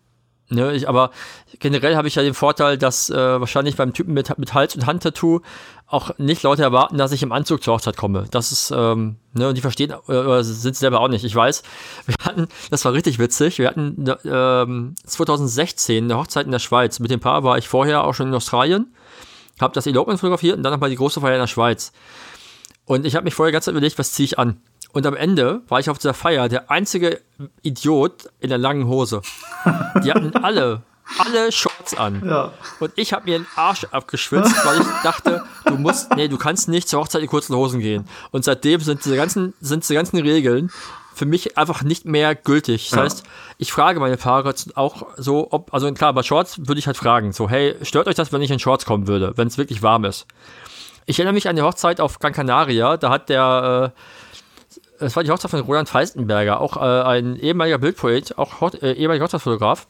Ne, 0.49 0.73
ich, 0.75 0.89
aber 0.89 1.13
generell 1.61 1.97
habe 1.97 2.09
ich 2.09 2.17
ja 2.17 2.23
den 2.23 2.35
Vorteil, 2.35 2.77
dass 2.77 3.09
äh, 3.09 3.17
wahrscheinlich 3.17 3.77
beim 3.77 3.95
Typen 3.95 4.13
mit, 4.13 4.37
mit 4.39 4.53
Hals- 4.53 4.75
und 4.75 4.87
Handtattoo 4.87 5.41
auch 5.87 6.19
nicht 6.19 6.43
Leute 6.43 6.63
erwarten, 6.63 6.99
dass 6.99 7.13
ich 7.13 7.23
im 7.23 7.33
Anzug 7.33 7.63
zur 7.63 7.75
Hochzeit 7.75 7.97
komme. 7.97 8.25
Das 8.31 8.51
ist, 8.51 8.71
ähm, 8.71 9.17
ne, 9.35 9.49
und 9.49 9.57
die 9.57 9.61
verstehen, 9.61 9.95
äh, 10.09 10.43
sind 10.43 10.77
selber 10.77 11.01
auch 11.01 11.09
nicht. 11.09 11.25
Ich 11.25 11.35
weiß, 11.35 11.63
wir 12.07 12.15
hatten, 12.25 12.49
das 12.71 12.85
war 12.85 12.93
richtig 12.93 13.19
witzig, 13.19 13.59
wir 13.59 13.69
hatten 13.69 14.05
ähm, 14.25 14.95
2016 15.05 16.05
eine 16.05 16.17
Hochzeit 16.19 16.47
in 16.47 16.53
der 16.53 16.59
Schweiz. 16.59 16.99
Mit 16.99 17.11
dem 17.11 17.21
Paar 17.21 17.45
war 17.45 17.59
ich 17.59 17.69
vorher 17.69 18.05
auch 18.05 18.15
schon 18.15 18.29
in 18.29 18.35
Australien, 18.35 18.95
habe 19.61 19.75
das 19.75 19.87
Elopement 19.87 20.21
fotografiert 20.21 20.57
und 20.57 20.63
dann 20.63 20.73
nochmal 20.73 20.91
die 20.91 20.97
große 20.97 21.21
Feier 21.21 21.35
in 21.35 21.41
der 21.41 21.47
Schweiz. 21.47 21.93
Und 22.85 23.07
ich 23.07 23.15
habe 23.15 23.25
mich 23.25 23.35
vorher 23.35 23.53
ganz 23.53 23.67
überlegt, 23.69 23.99
was 23.99 24.13
ziehe 24.13 24.25
ich 24.25 24.39
an. 24.39 24.61
Und 24.93 25.07
am 25.07 25.15
Ende 25.17 25.63
war 25.69 25.81
ich 25.81 25.89
auf 25.91 25.99
dieser 25.99 26.15
Feier 26.15 26.49
der 26.49 26.71
einzige 26.71 27.21
Idiot 27.63 28.29
in 28.41 28.51
der 28.51 28.59
langen 28.59 28.87
Hose. 28.87 29.23
Die 30.05 30.13
hatten 30.13 30.35
alle, 30.43 30.83
alle 31.19 31.51
Shorts 31.51 31.95
an. 31.97 32.23
Ja. 32.27 32.53
Und 32.79 32.93
ich 32.97 33.13
habe 33.13 33.25
mir 33.31 33.39
den 33.39 33.47
Arsch 33.57 33.85
abgeschwitzt, 33.91 34.55
weil 34.67 34.81
ich 34.81 34.87
dachte, 35.03 35.43
du 35.65 35.75
musst, 35.77 36.15
nee, 36.15 36.29
du 36.29 36.37
kannst 36.37 36.69
nicht 36.69 36.89
zur 36.89 37.01
Hochzeit 37.01 37.23
in 37.23 37.29
kurzen 37.29 37.57
Hosen 37.57 37.81
gehen. 37.81 38.07
Und 38.33 38.45
seitdem 38.45 38.81
sind 38.81 39.05
diese 39.05 39.17
ganzen, 39.17 39.55
sind 39.61 39.83
diese 39.83 39.95
ganzen 39.95 40.19
Regeln 40.19 40.71
für 41.15 41.27
mich 41.27 41.59
einfach 41.59 41.83
nicht 41.83 42.07
mehr 42.07 42.35
gültig. 42.35 42.89
Das 42.91 42.97
Ja. 42.99 43.05
heißt, 43.05 43.23
ich 43.59 43.73
frage 43.73 44.01
meine 44.01 44.17
Fahrer 44.19 44.55
auch 44.75 45.07
so, 45.17 45.49
ob, 45.51 45.73
also 45.75 45.93
klar, 45.93 46.13
bei 46.15 46.23
Shorts 46.23 46.67
würde 46.67 46.79
ich 46.79 46.87
halt 46.87 46.97
fragen, 46.97 47.33
so, 47.33 47.49
hey, 47.51 47.77
stört 47.83 48.09
euch 48.09 48.15
das, 48.15 48.33
wenn 48.33 48.41
ich 48.43 48.51
in 48.51 48.59
Shorts 48.59 48.87
kommen 48.87 49.07
würde, 49.07 49.33
wenn 49.37 49.49
es 49.49 49.59
wirklich 49.59 49.83
warm 49.83 50.05
ist? 50.05 50.27
Ich 51.05 51.19
erinnere 51.19 51.35
mich 51.35 51.49
an 51.49 51.57
die 51.57 51.63
Hochzeit 51.63 52.01
auf 52.01 52.19
Gran 52.19 52.33
Canaria, 52.33 52.97
da 52.97 53.11
hat 53.11 53.29
der, 53.29 53.93
äh, 53.95 54.01
das 55.03 55.17
war 55.17 55.25
die 55.25 55.31
Hochzeit 55.31 55.51
von 55.51 55.61
Roland 55.61 55.89
Feistenberger, 55.89 56.61
auch 56.61 56.77
äh, 56.77 56.81
ein 56.81 57.37
ehemaliger 57.37 57.79
Bildpoet, 57.79 58.39
auch 58.39 58.61
Hoch 58.61 58.73
äh, 58.81 58.93
ehemaliger 58.93 59.25
Hochzeitsfotograf. 59.25 59.87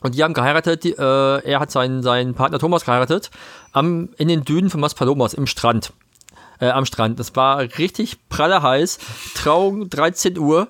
Und 0.00 0.14
die 0.14 0.22
haben 0.22 0.34
geheiratet, 0.34 0.84
die, 0.84 0.92
äh, 0.92 1.42
er 1.42 1.60
hat 1.60 1.70
seinen, 1.70 2.02
seinen 2.02 2.34
Partner 2.34 2.58
Thomas 2.58 2.84
geheiratet, 2.84 3.30
am, 3.72 4.10
in 4.18 4.28
den 4.28 4.44
Dünen 4.44 4.70
von 4.70 4.80
Maspalomas 4.80 5.34
im 5.34 5.46
Strand. 5.46 5.92
Äh, 6.60 6.68
am 6.68 6.86
Strand. 6.86 7.18
Das 7.18 7.34
war 7.34 7.58
richtig 7.60 8.28
pralle 8.28 8.62
heiß, 8.62 8.98
Trauung 9.34 9.90
13 9.90 10.38
Uhr. 10.38 10.68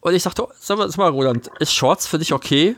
Und 0.00 0.14
ich 0.14 0.22
sagte, 0.22 0.46
sag 0.58 0.78
mal, 0.78 0.88
sag 0.88 0.98
mal 0.98 1.10
Roland, 1.10 1.50
ist 1.58 1.74
Shorts 1.74 2.06
für 2.06 2.18
dich 2.18 2.32
okay? 2.32 2.76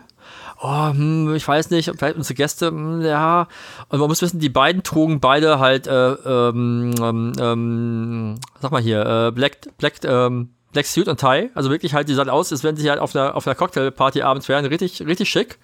Oh, 0.60 0.88
hm, 0.88 1.34
ich 1.34 1.46
weiß 1.46 1.70
nicht, 1.70 1.90
vielleicht 1.96 2.16
unsere 2.16 2.34
Gäste, 2.34 2.68
hm, 2.68 3.02
ja. 3.02 3.46
Und 3.88 4.00
man 4.00 4.08
muss 4.08 4.22
wissen, 4.22 4.40
die 4.40 4.48
beiden 4.48 4.82
trugen 4.82 5.20
beide 5.20 5.58
halt, 5.58 5.86
äh, 5.86 6.12
ähm, 6.12 6.92
ähm, 7.00 7.32
ähm, 7.38 8.34
sag 8.60 8.72
mal 8.72 8.82
hier, 8.82 9.04
äh, 9.04 9.30
Black, 9.32 9.58
Black, 9.78 10.04
ähm, 10.04 10.50
Black 10.72 10.86
Suit 10.86 11.08
und 11.08 11.20
Tie. 11.20 11.50
Also 11.54 11.70
wirklich 11.70 11.94
halt, 11.94 12.08
die 12.08 12.14
sahen 12.14 12.28
aus, 12.28 12.52
als 12.52 12.64
wenn 12.64 12.76
sie 12.76 12.90
halt 12.90 13.00
auf 13.00 13.14
einer, 13.14 13.36
auf 13.36 13.46
einer 13.46 13.54
Cocktailparty 13.54 14.22
abends 14.22 14.48
wären. 14.48 14.64
Richtig, 14.64 15.00
richtig 15.06 15.28
schick. 15.28 15.58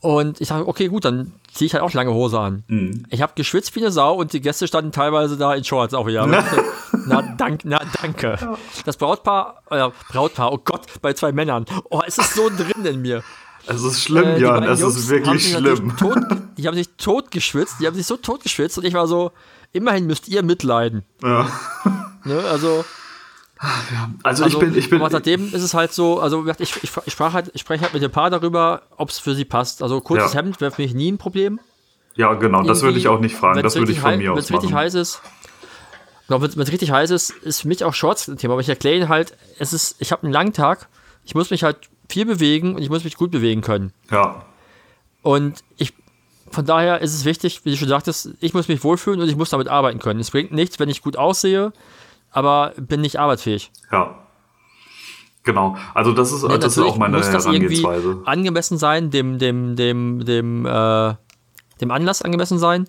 Und 0.00 0.40
ich 0.40 0.48
sage, 0.48 0.66
okay, 0.66 0.88
gut, 0.88 1.04
dann 1.04 1.34
ziehe 1.52 1.66
ich 1.66 1.74
halt 1.74 1.82
auch 1.82 1.92
lange 1.92 2.14
Hose 2.14 2.40
an. 2.40 2.64
Ich 3.10 3.20
habe 3.20 3.32
geschwitzt 3.34 3.76
wie 3.76 3.80
eine 3.80 3.90
Sau 3.90 4.14
und 4.14 4.32
die 4.32 4.40
Gäste 4.40 4.66
standen 4.66 4.92
teilweise 4.92 5.36
da 5.36 5.54
in 5.54 5.62
Shorts 5.62 5.92
auch 5.92 6.06
wieder. 6.06 6.26
na, 7.06 7.22
dank, 7.36 7.62
na, 7.64 7.80
danke. 8.00 8.38
Das 8.86 8.96
Brautpaar, 8.96 9.62
äh, 9.70 9.90
Brautpaar, 10.10 10.52
oh 10.52 10.58
Gott, 10.64 10.86
bei 11.02 11.12
zwei 11.12 11.32
Männern. 11.32 11.66
Oh, 11.90 12.00
es 12.06 12.16
ist 12.16 12.34
so 12.34 12.48
drin 12.48 12.86
in 12.86 13.02
mir. 13.02 13.22
Es 13.66 13.82
ist 13.82 14.02
schlimm, 14.02 14.24
Äh, 14.24 14.40
Jan, 14.40 14.62
es 14.64 14.80
ist 14.80 15.08
wirklich 15.08 15.52
schlimm. 15.54 15.96
Tot, 15.96 16.18
die 16.56 16.66
haben 16.66 16.74
sich 16.76 16.88
tot 16.96 17.30
geschwitzt, 17.30 17.76
die 17.80 17.86
haben 17.86 17.94
sich 17.94 18.06
so 18.06 18.16
tot 18.16 18.42
geschwitzt 18.42 18.78
und 18.78 18.84
ich 18.84 18.94
war 18.94 19.06
so, 19.06 19.32
immerhin 19.72 20.06
müsst 20.06 20.28
ihr 20.28 20.42
mitleiden. 20.42 21.04
Ja. 21.22 21.48
Ne? 22.24 22.42
Also, 22.50 22.84
Also, 24.22 24.44
also 24.44 24.46
ich 24.46 24.58
bin, 24.58 24.76
ich 24.76 24.88
bin, 24.88 25.00
aber 25.00 25.10
seitdem 25.10 25.46
ist 25.54 25.62
es 25.62 25.74
halt 25.74 25.92
so, 25.92 26.18
also 26.20 26.46
ich, 26.58 26.74
ich, 26.82 26.90
ich 27.04 27.12
sprach 27.12 27.34
halt, 27.34 27.50
ich 27.54 27.60
spreche 27.60 27.82
halt 27.82 27.92
mit 27.92 28.02
dem 28.02 28.10
Paar 28.10 28.30
darüber, 28.30 28.82
ob 28.96 29.10
es 29.10 29.18
für 29.18 29.34
sie 29.34 29.44
passt. 29.44 29.82
Also 29.82 30.00
kurzes 30.00 30.32
Ja. 30.32 30.40
Hemd 30.40 30.60
wäre 30.62 30.70
für 30.70 30.80
mich 30.82 30.94
nie 30.94 31.12
ein 31.12 31.18
Problem. 31.18 31.60
ja, 32.16 32.32
genau, 32.34 32.62
das 32.62 32.80
würde 32.82 32.98
ich 32.98 33.06
auch 33.08 33.20
nicht 33.20 33.36
fragen, 33.36 33.62
das 33.62 33.76
würde 33.76 33.92
ich 33.92 34.00
von 34.00 34.16
mir 34.16 34.30
Wenn 34.30 34.38
aus 34.38 34.44
es 34.44 34.52
richtig 34.52 34.72
heiß 34.72 34.94
ist, 34.94 35.20
genau, 36.26 36.40
wenn 36.40 36.48
es 36.50 36.72
richtig 36.72 36.90
heiß 36.90 37.10
ist, 37.10 37.30
ist 37.30 37.60
für 37.60 37.68
mich 37.68 37.84
auch 37.84 37.92
Shorts 37.94 38.28
ein 38.28 38.38
Thema. 38.38 38.54
Aber 38.54 38.62
ich 38.62 38.68
erkläre 38.70 38.96
ihnen 38.96 39.08
halt, 39.10 39.36
es 39.58 39.72
ist, 39.74 39.96
ich 39.98 40.10
habe 40.10 40.22
einen 40.24 40.32
langen 40.32 40.54
Tag, 40.54 40.88
ich 41.24 41.34
muss 41.34 41.50
mich 41.50 41.62
halt 41.62 41.90
viel 42.10 42.26
bewegen 42.26 42.74
und 42.74 42.82
ich 42.82 42.90
muss 42.90 43.04
mich 43.04 43.16
gut 43.16 43.30
bewegen 43.30 43.60
können. 43.62 43.92
Ja, 44.10 44.44
Und 45.22 45.62
ich, 45.76 45.92
von 46.50 46.64
daher 46.66 47.00
ist 47.00 47.14
es 47.14 47.24
wichtig, 47.24 47.64
wie 47.64 47.70
du 47.70 47.76
schon 47.76 47.88
sagtest, 47.88 48.30
ich 48.40 48.54
muss 48.54 48.68
mich 48.68 48.82
wohlfühlen 48.84 49.20
und 49.20 49.28
ich 49.28 49.36
muss 49.36 49.50
damit 49.50 49.68
arbeiten 49.68 49.98
können. 49.98 50.20
Es 50.20 50.30
bringt 50.30 50.52
nichts, 50.52 50.78
wenn 50.78 50.88
ich 50.88 51.02
gut 51.02 51.16
aussehe, 51.16 51.72
aber 52.30 52.72
bin 52.76 53.00
nicht 53.00 53.18
arbeitsfähig. 53.18 53.70
ja. 53.92 54.16
Genau, 55.42 55.74
also 55.94 56.12
das 56.12 56.32
ist, 56.32 56.42
Nee, 56.42 56.58
das 56.58 56.76
ist 56.76 56.82
auch 56.82 56.98
meine 56.98 57.16
muss 57.16 57.30
das 57.30 57.46
irgendwie 57.46 57.82
Herangehensweise. 57.82 58.22
angemessen 58.26 58.76
sein, 58.76 59.10
dem, 59.10 59.38
dem, 59.38 59.74
dem, 59.74 60.22
dem, 60.26 60.66
äh, 60.66 61.14
dem 61.80 61.90
Anlass 61.90 62.20
angemessen 62.20 62.58
sein. 62.58 62.86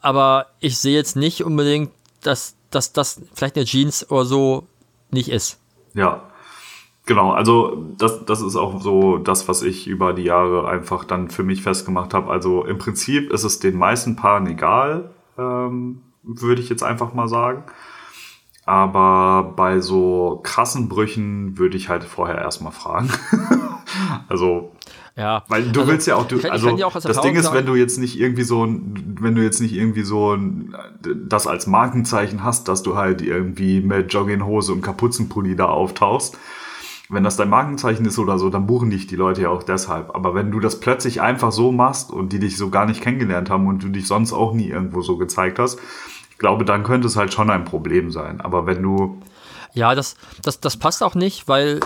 Aber 0.00 0.46
ich 0.60 0.78
sehe 0.78 0.96
jetzt 0.96 1.16
nicht 1.16 1.44
unbedingt, 1.44 1.90
dass, 2.22 2.56
dass 2.70 2.94
das 2.94 3.20
vielleicht 3.34 3.56
eine 3.56 3.66
Jeans 3.66 4.10
oder 4.10 4.24
so 4.24 4.66
nicht 5.10 5.28
ist. 5.28 5.58
Ja, 5.92 6.22
Genau, 7.10 7.32
also 7.32 7.86
das, 7.98 8.24
das 8.24 8.40
ist 8.40 8.54
auch 8.54 8.80
so 8.80 9.18
das, 9.18 9.48
was 9.48 9.62
ich 9.64 9.88
über 9.88 10.12
die 10.12 10.22
Jahre 10.22 10.68
einfach 10.68 11.02
dann 11.02 11.28
für 11.28 11.42
mich 11.42 11.60
festgemacht 11.60 12.14
habe. 12.14 12.30
Also 12.30 12.64
im 12.64 12.78
Prinzip 12.78 13.32
ist 13.32 13.42
es 13.42 13.58
den 13.58 13.76
meisten 13.76 14.14
Paaren 14.14 14.46
egal, 14.46 15.10
ähm, 15.36 16.02
würde 16.22 16.62
ich 16.62 16.68
jetzt 16.68 16.84
einfach 16.84 17.12
mal 17.12 17.26
sagen. 17.26 17.64
Aber 18.64 19.54
bei 19.56 19.80
so 19.80 20.38
krassen 20.44 20.88
Brüchen 20.88 21.58
würde 21.58 21.76
ich 21.76 21.88
halt 21.88 22.04
vorher 22.04 22.38
erstmal 22.38 22.70
fragen. 22.70 23.10
also 24.28 24.70
Ja. 25.16 25.42
weil 25.48 25.64
du 25.64 25.80
Also, 25.80 25.90
willst 25.92 26.06
ja 26.06 26.14
auch, 26.14 26.28
du, 26.28 26.36
also 26.48 26.68
auch 26.84 26.92
das 26.92 27.04
Erfahrung 27.06 27.28
Ding 27.30 27.36
ist, 27.40 27.46
sagen- 27.46 27.56
wenn 27.58 27.66
du 27.66 27.74
jetzt 27.74 27.98
nicht 27.98 28.20
irgendwie 28.20 28.44
so, 28.44 28.64
ein- 28.64 29.16
wenn 29.20 29.34
du 29.34 29.42
jetzt 29.42 29.60
nicht 29.60 29.74
irgendwie 29.74 30.02
so 30.04 30.34
ein, 30.36 30.76
das 31.26 31.48
als 31.48 31.66
Markenzeichen 31.66 32.44
hast, 32.44 32.68
dass 32.68 32.84
du 32.84 32.94
halt 32.94 33.20
irgendwie 33.20 33.80
mit 33.80 34.12
Jogginghose 34.14 34.72
und 34.72 34.82
Kapuzenpulli 34.82 35.56
da 35.56 35.64
auftauchst, 35.66 36.38
wenn 37.10 37.24
das 37.24 37.36
dein 37.36 37.48
Markenzeichen 37.48 38.06
ist 38.06 38.18
oder 38.18 38.38
so, 38.38 38.50
dann 38.50 38.66
buchen 38.66 38.90
dich 38.90 39.08
die 39.08 39.16
Leute 39.16 39.42
ja 39.42 39.48
auch 39.50 39.64
deshalb. 39.64 40.14
Aber 40.14 40.34
wenn 40.34 40.52
du 40.52 40.60
das 40.60 40.78
plötzlich 40.78 41.20
einfach 41.20 41.50
so 41.50 41.72
machst 41.72 42.12
und 42.12 42.32
die 42.32 42.38
dich 42.38 42.56
so 42.56 42.70
gar 42.70 42.86
nicht 42.86 43.02
kennengelernt 43.02 43.50
haben 43.50 43.66
und 43.66 43.82
du 43.82 43.88
dich 43.88 44.06
sonst 44.06 44.32
auch 44.32 44.54
nie 44.54 44.68
irgendwo 44.68 45.02
so 45.02 45.16
gezeigt 45.16 45.58
hast, 45.58 45.80
ich 46.30 46.38
glaube, 46.38 46.64
dann 46.64 46.84
könnte 46.84 47.08
es 47.08 47.16
halt 47.16 47.34
schon 47.34 47.50
ein 47.50 47.64
Problem 47.64 48.12
sein. 48.12 48.40
Aber 48.40 48.64
wenn 48.66 48.80
du, 48.80 49.20
Ja, 49.74 49.94
das, 49.96 50.14
das, 50.42 50.60
das 50.60 50.76
passt 50.76 51.02
auch 51.02 51.16
nicht, 51.16 51.48
weil 51.48 51.80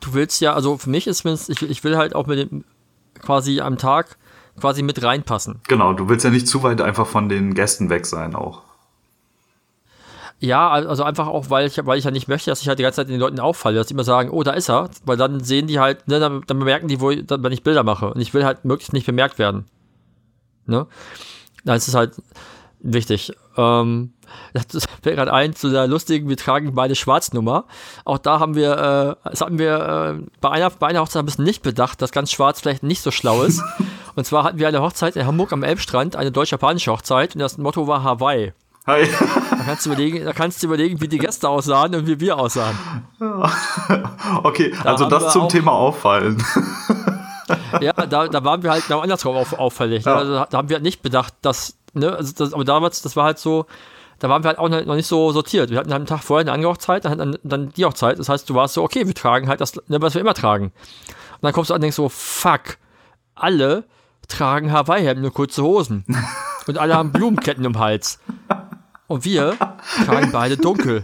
du 0.00 0.14
willst 0.14 0.40
ja, 0.40 0.54
also 0.54 0.78
für 0.78 0.90
mich 0.90 1.08
ist 1.08 1.24
es, 1.26 1.48
ich, 1.48 1.60
ich 1.62 1.82
will 1.82 1.96
halt 1.96 2.14
auch 2.14 2.26
mit 2.26 2.38
dem 2.38 2.64
quasi 3.20 3.60
am 3.60 3.78
Tag 3.78 4.16
quasi 4.60 4.82
mit 4.82 5.02
reinpassen. 5.02 5.60
genau, 5.66 5.92
du 5.92 6.08
willst 6.08 6.24
ja 6.24 6.30
nicht 6.30 6.46
zu 6.46 6.62
weit 6.62 6.80
einfach 6.80 7.06
von 7.06 7.28
den 7.28 7.54
Gästen 7.54 7.90
weg 7.90 8.06
sein 8.06 8.34
auch. 8.34 8.62
Ja, 10.40 10.70
also 10.70 11.02
einfach 11.02 11.26
auch, 11.26 11.50
weil 11.50 11.66
ich, 11.66 11.84
weil 11.84 11.98
ich 11.98 12.04
ja 12.04 12.12
nicht 12.12 12.28
möchte, 12.28 12.50
dass 12.50 12.62
ich 12.62 12.68
halt 12.68 12.78
die 12.78 12.84
ganze 12.84 12.96
Zeit 12.96 13.08
den 13.08 13.18
Leuten 13.18 13.40
auffalle, 13.40 13.76
dass 13.76 13.88
die 13.88 13.94
immer 13.94 14.04
sagen, 14.04 14.30
oh, 14.30 14.44
da 14.44 14.52
ist 14.52 14.70
er, 14.70 14.88
weil 15.04 15.16
dann 15.16 15.40
sehen 15.40 15.66
die 15.66 15.80
halt, 15.80 16.06
ne, 16.06 16.20
dann, 16.20 16.42
dann 16.46 16.58
bemerken 16.60 16.86
die, 16.86 17.00
wo 17.00 17.10
ich, 17.10 17.26
dann, 17.26 17.42
wenn 17.42 17.52
ich 17.52 17.64
Bilder 17.64 17.82
mache. 17.82 18.12
Und 18.14 18.20
ich 18.20 18.32
will 18.34 18.44
halt 18.44 18.64
möglichst 18.64 18.92
nicht 18.92 19.06
bemerkt 19.06 19.40
werden. 19.40 19.64
Ne? 20.66 20.86
Da 21.64 21.74
ist 21.74 21.92
halt 21.92 22.22
wichtig. 22.78 23.32
Ähm, 23.56 24.12
das 24.52 24.86
fällt 25.02 25.16
gerade 25.16 25.32
ein 25.32 25.56
zu 25.56 25.70
der 25.70 25.88
lustigen, 25.88 26.28
wir 26.28 26.36
tragen 26.36 26.72
beide 26.72 26.94
Schwarznummer. 26.94 27.64
Auch 28.04 28.18
da 28.18 28.38
haben 28.38 28.54
wir, 28.54 29.18
äh, 29.24 29.28
das 29.30 29.40
hatten 29.40 29.58
wir 29.58 30.18
äh, 30.20 30.24
bei, 30.40 30.50
einer, 30.50 30.70
bei 30.70 30.86
einer 30.86 31.00
Hochzeit 31.00 31.22
ein 31.22 31.26
bisschen 31.26 31.44
nicht 31.44 31.62
bedacht, 31.62 32.00
dass 32.00 32.12
ganz 32.12 32.30
schwarz 32.30 32.60
vielleicht 32.60 32.84
nicht 32.84 33.02
so 33.02 33.10
schlau 33.10 33.42
ist. 33.42 33.60
und 34.14 34.24
zwar 34.24 34.44
hatten 34.44 34.58
wir 34.58 34.68
eine 34.68 34.82
Hochzeit 34.82 35.16
in 35.16 35.26
Hamburg 35.26 35.52
am 35.52 35.64
Elbstrand, 35.64 36.14
eine 36.14 36.30
deutsch-japanische 36.30 36.92
Hochzeit, 36.92 37.34
und 37.34 37.40
das 37.40 37.58
Motto 37.58 37.88
war 37.88 38.04
Hawaii. 38.04 38.52
Hi. 38.86 39.08
Da 39.58 39.64
kannst 39.64 39.84
du 39.86 39.90
überlegen, 39.90 40.24
da 40.24 40.32
kannst 40.32 40.62
du 40.62 40.66
überlegen, 40.68 41.00
wie 41.00 41.08
die 41.08 41.18
Gäste 41.18 41.48
aussahen 41.48 41.94
und 41.94 42.06
wie 42.06 42.20
wir 42.20 42.38
aussahen. 42.38 42.78
Okay, 44.42 44.72
also 44.84 45.04
haben 45.04 45.10
das 45.10 45.32
zum 45.32 45.42
auch- 45.42 45.48
Thema 45.48 45.72
auffallen. 45.72 46.42
Ja, 47.80 47.92
da, 47.94 48.28
da 48.28 48.44
waren 48.44 48.62
wir 48.62 48.70
halt 48.70 48.86
genau 48.86 49.00
andersrum 49.00 49.34
auf, 49.34 49.54
auffällig. 49.54 50.04
Ja. 50.04 50.16
Also, 50.16 50.44
da 50.50 50.58
haben 50.58 50.68
wir 50.68 50.74
halt 50.76 50.82
nicht 50.82 51.00
bedacht, 51.00 51.32
dass, 51.40 51.78
ne, 51.94 52.14
also 52.14 52.34
das, 52.36 52.52
aber 52.52 52.62
damals, 52.64 53.00
das 53.00 53.16
war 53.16 53.24
halt 53.24 53.38
so, 53.38 53.64
da 54.18 54.28
waren 54.28 54.44
wir 54.44 54.48
halt 54.48 54.58
auch 54.58 54.68
noch 54.68 54.94
nicht 54.94 55.06
so 55.06 55.32
sortiert. 55.32 55.70
Wir 55.70 55.78
hatten 55.78 55.90
einen 55.90 56.04
Tag 56.04 56.22
vorher 56.22 56.42
eine 56.42 56.52
andere 56.52 56.72
Hochzeit, 56.72 57.06
dann, 57.06 57.16
dann, 57.16 57.38
dann 57.42 57.70
die 57.70 57.86
Hochzeit. 57.86 58.18
Das 58.18 58.28
heißt, 58.28 58.50
du 58.50 58.54
warst 58.54 58.74
so, 58.74 58.82
okay, 58.82 59.06
wir 59.06 59.14
tragen 59.14 59.48
halt 59.48 59.62
das, 59.62 59.76
ne, 59.88 60.02
was 60.02 60.12
wir 60.12 60.20
immer 60.20 60.34
tragen. 60.34 60.66
Und 60.66 60.72
dann 61.42 61.54
kommst 61.54 61.70
du 61.70 61.74
an 61.74 61.78
und 61.78 61.82
denkst 61.82 61.96
so, 61.96 62.10
fuck, 62.10 62.76
alle 63.34 63.84
tragen 64.28 64.70
Hawaii-Hemden 64.70 65.24
und 65.24 65.32
kurze 65.32 65.62
Hosen. 65.62 66.04
Und 66.66 66.76
alle 66.76 66.94
haben 66.94 67.12
Blumenketten 67.12 67.64
im 67.64 67.78
Hals. 67.78 68.18
Und 69.08 69.24
wir 69.24 69.56
tragen 70.06 70.30
beide 70.32 70.56
dunkel. 70.56 71.02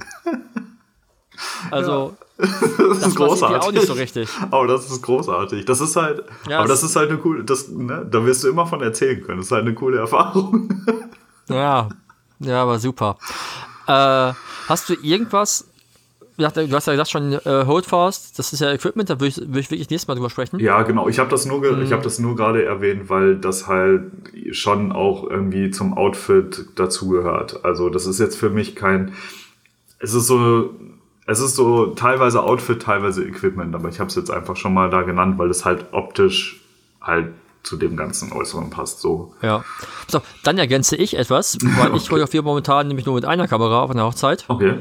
Also, 1.71 2.17
Das 2.37 2.49
ist 2.51 2.63
das 2.63 2.71
war 2.71 3.01
irgendwie 3.01 3.15
großartig. 3.17 3.63
auch 3.63 3.73
nicht 3.73 3.87
so 3.87 3.93
richtig. 3.95 4.29
Aber 4.51 4.67
das 4.67 4.91
ist 4.91 5.03
großartig. 5.03 5.65
Das 5.65 5.81
ist 5.81 5.97
halt, 5.97 6.25
Ja, 6.49 6.59
aber 6.61 6.69
das 6.69 6.83
ist 6.83 6.95
halt 6.97 7.11
eine 7.11 7.19
coole, 7.19 7.45
das, 7.45 7.69
ne, 7.69 8.07
da 8.11 8.25
wirst 8.25 8.45
du 8.45 8.49
immer 8.49 8.67
von 8.67 8.81
erzählen 8.83 9.21
können. 9.23 9.39
Das 9.39 9.47
ist 9.47 9.53
halt 9.53 9.63
eine 9.67 9.75
coole 9.75 9.99
Erfahrung. 9.99 10.69
Ja, 11.49 11.89
ja, 12.41 12.67
war 12.67 12.79
super. 12.79 13.17
Äh, 13.87 14.33
hast 14.69 14.89
du 14.89 14.95
irgendwas, 14.95 15.67
du 16.36 16.44
hast 16.47 16.86
ja 16.86 16.93
gesagt 16.94 17.11
schon 17.11 17.32
äh, 17.32 17.65
Holdfast, 17.66 18.39
das 18.39 18.52
ist 18.52 18.61
ja 18.61 18.73
Equipment, 18.73 19.09
da 19.11 19.15
würde 19.20 19.28
ich, 19.28 19.36
würd 19.36 19.56
ich 19.59 19.70
wirklich 19.70 19.90
nächstes 19.90 20.09
Mal 20.09 20.15
drüber 20.15 20.31
sprechen. 20.31 20.59
Ja, 20.61 20.82
genau. 20.82 21.09
Ich 21.09 21.19
habe 21.19 21.31
das 21.31 21.47
nur, 21.47 21.61
Mhm. 21.61 21.82
ich 21.82 21.93
habe 21.93 22.02
das 22.02 22.19
nur 22.19 22.35
gerade 22.36 22.65
erwähnt, 22.65 23.09
weil 23.09 23.36
das 23.36 23.66
halt 23.69 24.11
schon 24.51 24.93
auch 24.93 25.28
irgendwie 25.28 25.70
zum 25.70 25.97
Outfit 25.97 26.66
dazugehört. 26.77 27.65
Also 27.65 27.89
das 27.89 28.06
ist 28.06 28.19
jetzt 28.20 28.36
für 28.36 28.51
mich 28.51 28.74
kein, 28.74 29.12
es 30.01 30.15
ist 30.15 30.27
so, 30.27 30.70
es 31.27 31.40
ist 31.40 31.55
so 31.56 31.86
teilweise 31.94 32.43
Outfit, 32.43 32.82
teilweise 32.82 33.24
Equipment, 33.24 33.74
aber 33.74 33.89
ich 33.89 34.01
habe 34.01 34.09
es 34.09 34.16
jetzt 34.16 34.31
einfach 34.31 34.56
schon 34.56 34.74
mal 34.74 34.90
da 34.90 35.02
genannt, 35.02 35.39
weil 35.39 35.51
es 35.51 35.65
halt 35.65 35.86
optisch 35.93 36.61
halt 37.01 37.28
zu 37.62 37.77
dem 37.77 37.97
ganzen 37.97 38.31
Äußeren 38.32 38.69
passt. 38.69 39.01
So. 39.01 39.32
Ja. 39.40 39.65
So, 40.09 40.20
dann 40.43 40.59
ergänze 40.59 40.97
ich 40.97 41.16
etwas, 41.16 41.56
weil 41.62 41.86
ich 41.94 41.94
Okay. 41.94 42.09
fotografiere 42.09 42.43
momentan 42.44 42.89
nämlich 42.89 43.06
nur 43.06 43.15
mit 43.15 43.24
einer 43.24 43.48
Kamera 43.48 43.81
auf 43.82 43.90
einer 43.90 44.05
Hochzeit. 44.05 44.44
Okay. 44.48 44.74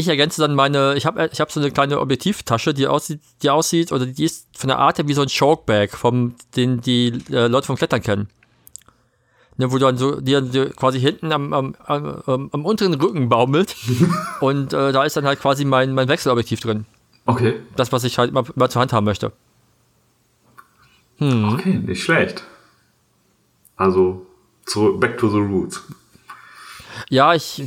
Ich 0.00 0.06
ergänze 0.06 0.40
dann 0.40 0.54
meine, 0.54 0.94
ich 0.94 1.06
habe 1.06 1.28
ich 1.32 1.40
hab 1.40 1.50
so 1.50 1.58
eine 1.58 1.72
kleine 1.72 1.98
Objektivtasche, 1.98 2.72
die 2.72 2.86
aussieht, 2.86 3.20
die 3.42 3.50
aussieht, 3.50 3.90
oder 3.90 4.06
die 4.06 4.22
ist 4.22 4.46
von 4.56 4.68
der 4.68 4.78
Art 4.78 4.96
her 4.96 5.08
wie 5.08 5.12
so 5.12 5.22
ein 5.22 5.28
Chokebag, 5.28 5.88
vom, 5.90 6.36
den 6.54 6.80
die 6.80 7.20
äh, 7.32 7.48
Leute 7.48 7.66
vom 7.66 7.74
Klettern 7.74 8.00
kennen. 8.00 8.28
Ne, 9.56 9.72
wo 9.72 9.74
du 9.74 9.86
dann 9.86 9.98
so, 9.98 10.20
die 10.20 10.34
dann 10.34 10.52
quasi 10.76 11.00
hinten 11.00 11.32
am, 11.32 11.52
am, 11.52 11.74
am, 11.84 12.48
am, 12.52 12.64
unteren 12.64 12.94
Rücken 12.94 13.28
baumelt. 13.28 13.74
und 14.40 14.72
äh, 14.72 14.92
da 14.92 15.02
ist 15.02 15.16
dann 15.16 15.24
halt 15.24 15.40
quasi 15.40 15.64
mein, 15.64 15.94
mein 15.94 16.06
Wechselobjektiv 16.06 16.60
drin. 16.60 16.86
Okay. 17.26 17.56
Das, 17.74 17.90
was 17.90 18.04
ich 18.04 18.18
halt 18.18 18.30
immer, 18.30 18.44
immer 18.54 18.70
zur 18.70 18.80
Hand 18.80 18.92
haben 18.92 19.04
möchte. 19.04 19.32
Okay, 21.18 21.74
nicht 21.74 22.04
schlecht. 22.04 22.44
Also, 23.74 24.24
zu, 24.64 24.96
back 25.00 25.18
to 25.18 25.28
the 25.28 25.38
roots. 25.38 25.82
Ja, 27.08 27.34
ich 27.34 27.60
äh, 27.60 27.66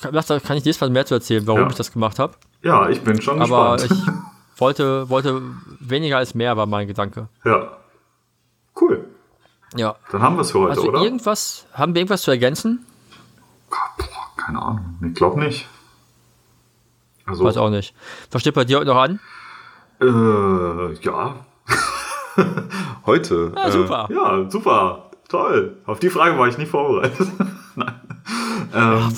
kann- 0.00 0.12
da 0.14 0.22
kann 0.22 0.56
ich 0.56 0.64
nächstes 0.64 0.80
Mal 0.80 0.90
mehr 0.90 1.06
zu 1.06 1.14
erzählen, 1.14 1.46
warum 1.46 1.60
Ja. 1.62 1.66
ich 1.68 1.74
das 1.74 1.92
gemacht 1.92 2.18
habe. 2.18 2.34
Ja, 2.62 2.88
ich 2.88 3.00
bin 3.02 3.20
schon 3.20 3.40
Aber 3.42 3.76
gespannt. 3.76 4.00
ich 4.06 4.12
wollte, 4.60 5.08
wollte 5.08 5.40
weniger 5.80 6.18
als 6.18 6.34
mehr, 6.34 6.56
war 6.56 6.66
mein 6.66 6.86
Gedanke. 6.86 7.28
ja. 7.44 7.76
Cool. 8.78 9.06
Ja. 9.74 9.96
Dann 10.12 10.20
haben 10.22 10.36
wir 10.36 10.42
es 10.42 10.50
für 10.50 10.60
heute, 10.60 10.70
Also 10.72 10.88
oder? 10.88 11.00
irgendwas, 11.02 11.66
haben 11.72 11.94
wir 11.94 12.00
irgendwas 12.00 12.22
zu 12.22 12.30
ergänzen? 12.30 12.84
Boah, 13.70 14.06
keine 14.36 14.60
Ahnung. 14.62 14.98
Ich 15.02 15.14
glaube 15.14 15.40
nicht. 15.40 15.66
Also, 17.24 17.44
Weiß 17.44 17.56
auch 17.56 17.70
nicht. 17.70 17.94
Was 18.30 18.42
steht 18.42 18.54
bei 18.54 18.64
dir 18.64 18.78
heute 18.78 18.86
noch 18.90 18.96
an? 19.02 19.18
äh, 20.00 20.92
ja. 21.02 21.34
heute. 23.06 23.52
Ja, 23.56 23.66
äh, 23.66 23.72
super. 23.72 24.08
Ja, 24.10 24.50
super. 24.50 25.10
Toll. 25.28 25.76
Auf 25.86 25.98
die 25.98 26.10
Frage 26.10 26.38
war 26.38 26.46
ich 26.48 26.58
nicht 26.58 26.70
vorbereitet. 26.70 27.28
Ähm, 28.76 29.12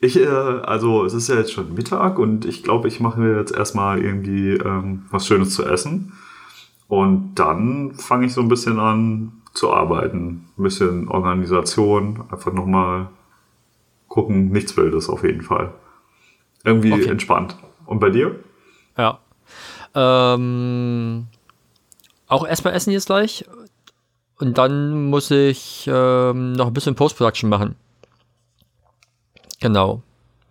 ich, 0.00 0.18
äh, 0.18 0.26
also, 0.26 1.04
es 1.04 1.14
ist 1.14 1.28
ja 1.28 1.36
jetzt 1.36 1.52
schon 1.52 1.74
Mittag 1.74 2.18
und 2.18 2.44
ich 2.44 2.62
glaube, 2.62 2.88
ich 2.88 3.00
mache 3.00 3.20
mir 3.20 3.38
jetzt 3.38 3.54
erstmal 3.54 4.00
irgendwie 4.00 4.52
ähm, 4.54 5.06
was 5.10 5.26
Schönes 5.26 5.54
zu 5.54 5.64
essen. 5.64 6.12
Und 6.88 7.36
dann 7.36 7.94
fange 7.94 8.26
ich 8.26 8.34
so 8.34 8.40
ein 8.42 8.48
bisschen 8.48 8.78
an 8.78 9.32
zu 9.54 9.72
arbeiten. 9.72 10.48
Ein 10.58 10.62
bisschen 10.62 11.08
Organisation, 11.08 12.24
einfach 12.30 12.52
nochmal 12.52 13.08
gucken, 14.08 14.50
nichts 14.50 14.76
Wildes 14.76 15.08
auf 15.08 15.24
jeden 15.24 15.42
Fall. 15.42 15.72
Irgendwie 16.64 16.92
Okay. 16.92 17.08
entspannt. 17.08 17.56
Und 17.86 17.98
bei 17.98 18.10
dir? 18.10 18.36
Ja. 18.98 19.18
Ähm, 19.94 21.26
auch 22.28 22.46
erstmal 22.46 22.74
essen 22.74 22.92
jetzt 22.92 23.06
gleich. 23.06 23.44
Und 24.38 24.58
dann 24.58 25.08
muss 25.08 25.30
ich 25.30 25.88
ähm, 25.90 26.52
noch 26.52 26.66
ein 26.66 26.72
bisschen 26.72 26.94
Post-Production 26.94 27.48
machen. 27.48 27.76
Genau. 29.62 30.02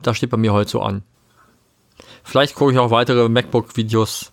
Das 0.01 0.17
steht 0.17 0.29
bei 0.29 0.37
mir 0.37 0.53
heute 0.53 0.71
so 0.71 0.81
an. 0.81 1.03
Vielleicht 2.23 2.55
gucke 2.55 2.71
ich 2.71 2.79
auch 2.79 2.91
weitere 2.91 3.27
MacBook-Videos. 3.27 4.31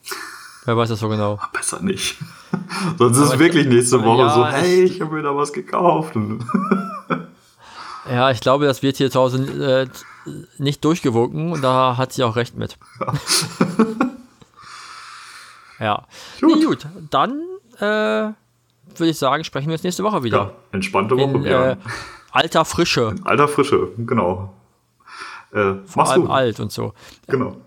Wer 0.65 0.77
weiß 0.77 0.89
das 0.89 1.01
so 1.01 1.09
genau. 1.09 1.41
Besser 1.53 1.83
nicht. 1.83 2.17
Sonst 2.99 3.19
ist 3.19 3.33
es 3.33 3.39
wirklich 3.41 3.67
nächste 3.67 4.05
Woche 4.05 4.23
ja, 4.23 4.35
so, 4.35 4.47
hey, 4.47 4.85
ich 4.85 5.01
habe 5.01 5.17
mir 5.17 5.23
da 5.23 5.35
was 5.35 5.53
gekauft. 5.53 6.15
Ja, 8.09 8.31
ich 8.31 8.41
glaube, 8.41 8.67
das 8.67 8.83
wird 8.83 8.97
hier 8.97 9.11
zu 9.11 9.19
Hause 9.19 9.89
äh, 10.27 10.31
nicht 10.59 10.85
durchgewunken 10.85 11.53
und 11.53 11.63
da 11.63 11.97
hat 11.97 12.13
sie 12.13 12.23
auch 12.23 12.37
recht 12.37 12.57
mit. 12.57 12.79
ja. 15.81 16.07
Gut. 16.41 16.57
Nee, 16.57 16.65
gut, 16.65 16.87
dann 17.11 17.43
äh, 17.79 17.83
würde 17.83 19.11
ich 19.11 19.19
sagen, 19.19 19.43
sprechen 19.43 19.67
wir 19.67 19.75
uns 19.75 19.83
nächste 19.83 20.05
Woche 20.05 20.19
ja, 20.19 20.23
wieder. 20.23 20.53
entspannte 20.71 21.17
Woche, 21.19 21.37
In 21.39 21.45
äh, 21.45 21.77
alter 22.31 22.65
Frische, 22.65 23.17
Alter 23.25 23.49
Frische, 23.49 23.89
genau. 23.99 24.55
Äh, 25.53 25.75
vor 25.87 26.11
allem 26.11 26.25
du? 26.27 26.31
alt 26.31 26.61
und 26.61 26.73
so. 26.73 26.93
Genau. 27.27 27.57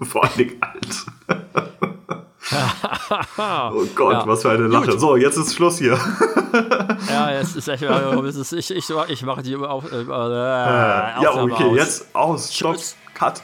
Vor 0.00 0.22
allen 0.22 0.36
Dingen 0.36 0.56
alt. 0.60 1.06
oh 3.74 3.84
Gott, 3.96 4.12
Ja. 4.12 4.26
was 4.26 4.42
für 4.42 4.50
eine 4.50 4.68
Lache. 4.68 4.90
Gut. 4.92 5.00
So, 5.00 5.16
jetzt 5.16 5.36
ist 5.36 5.54
Schluss 5.54 5.78
hier. 5.78 5.98
Ja, 7.10 7.30
es 7.32 7.54
ist 7.56 7.68
echt, 7.68 7.82
es 7.82 8.36
ist, 8.36 8.52
ich, 8.52 8.70
ich, 8.70 8.90
ich 9.08 9.22
mache 9.22 9.42
die 9.42 9.54
auf, 9.56 9.90
äh, 9.92 10.00
äh, 10.00 10.04
ja, 10.06 11.42
okay, 11.42 11.64
aus. 11.64 11.76
jetzt 11.76 12.14
aus. 12.14 12.54
Stopp. 12.54 12.76
Cut. 13.14 13.42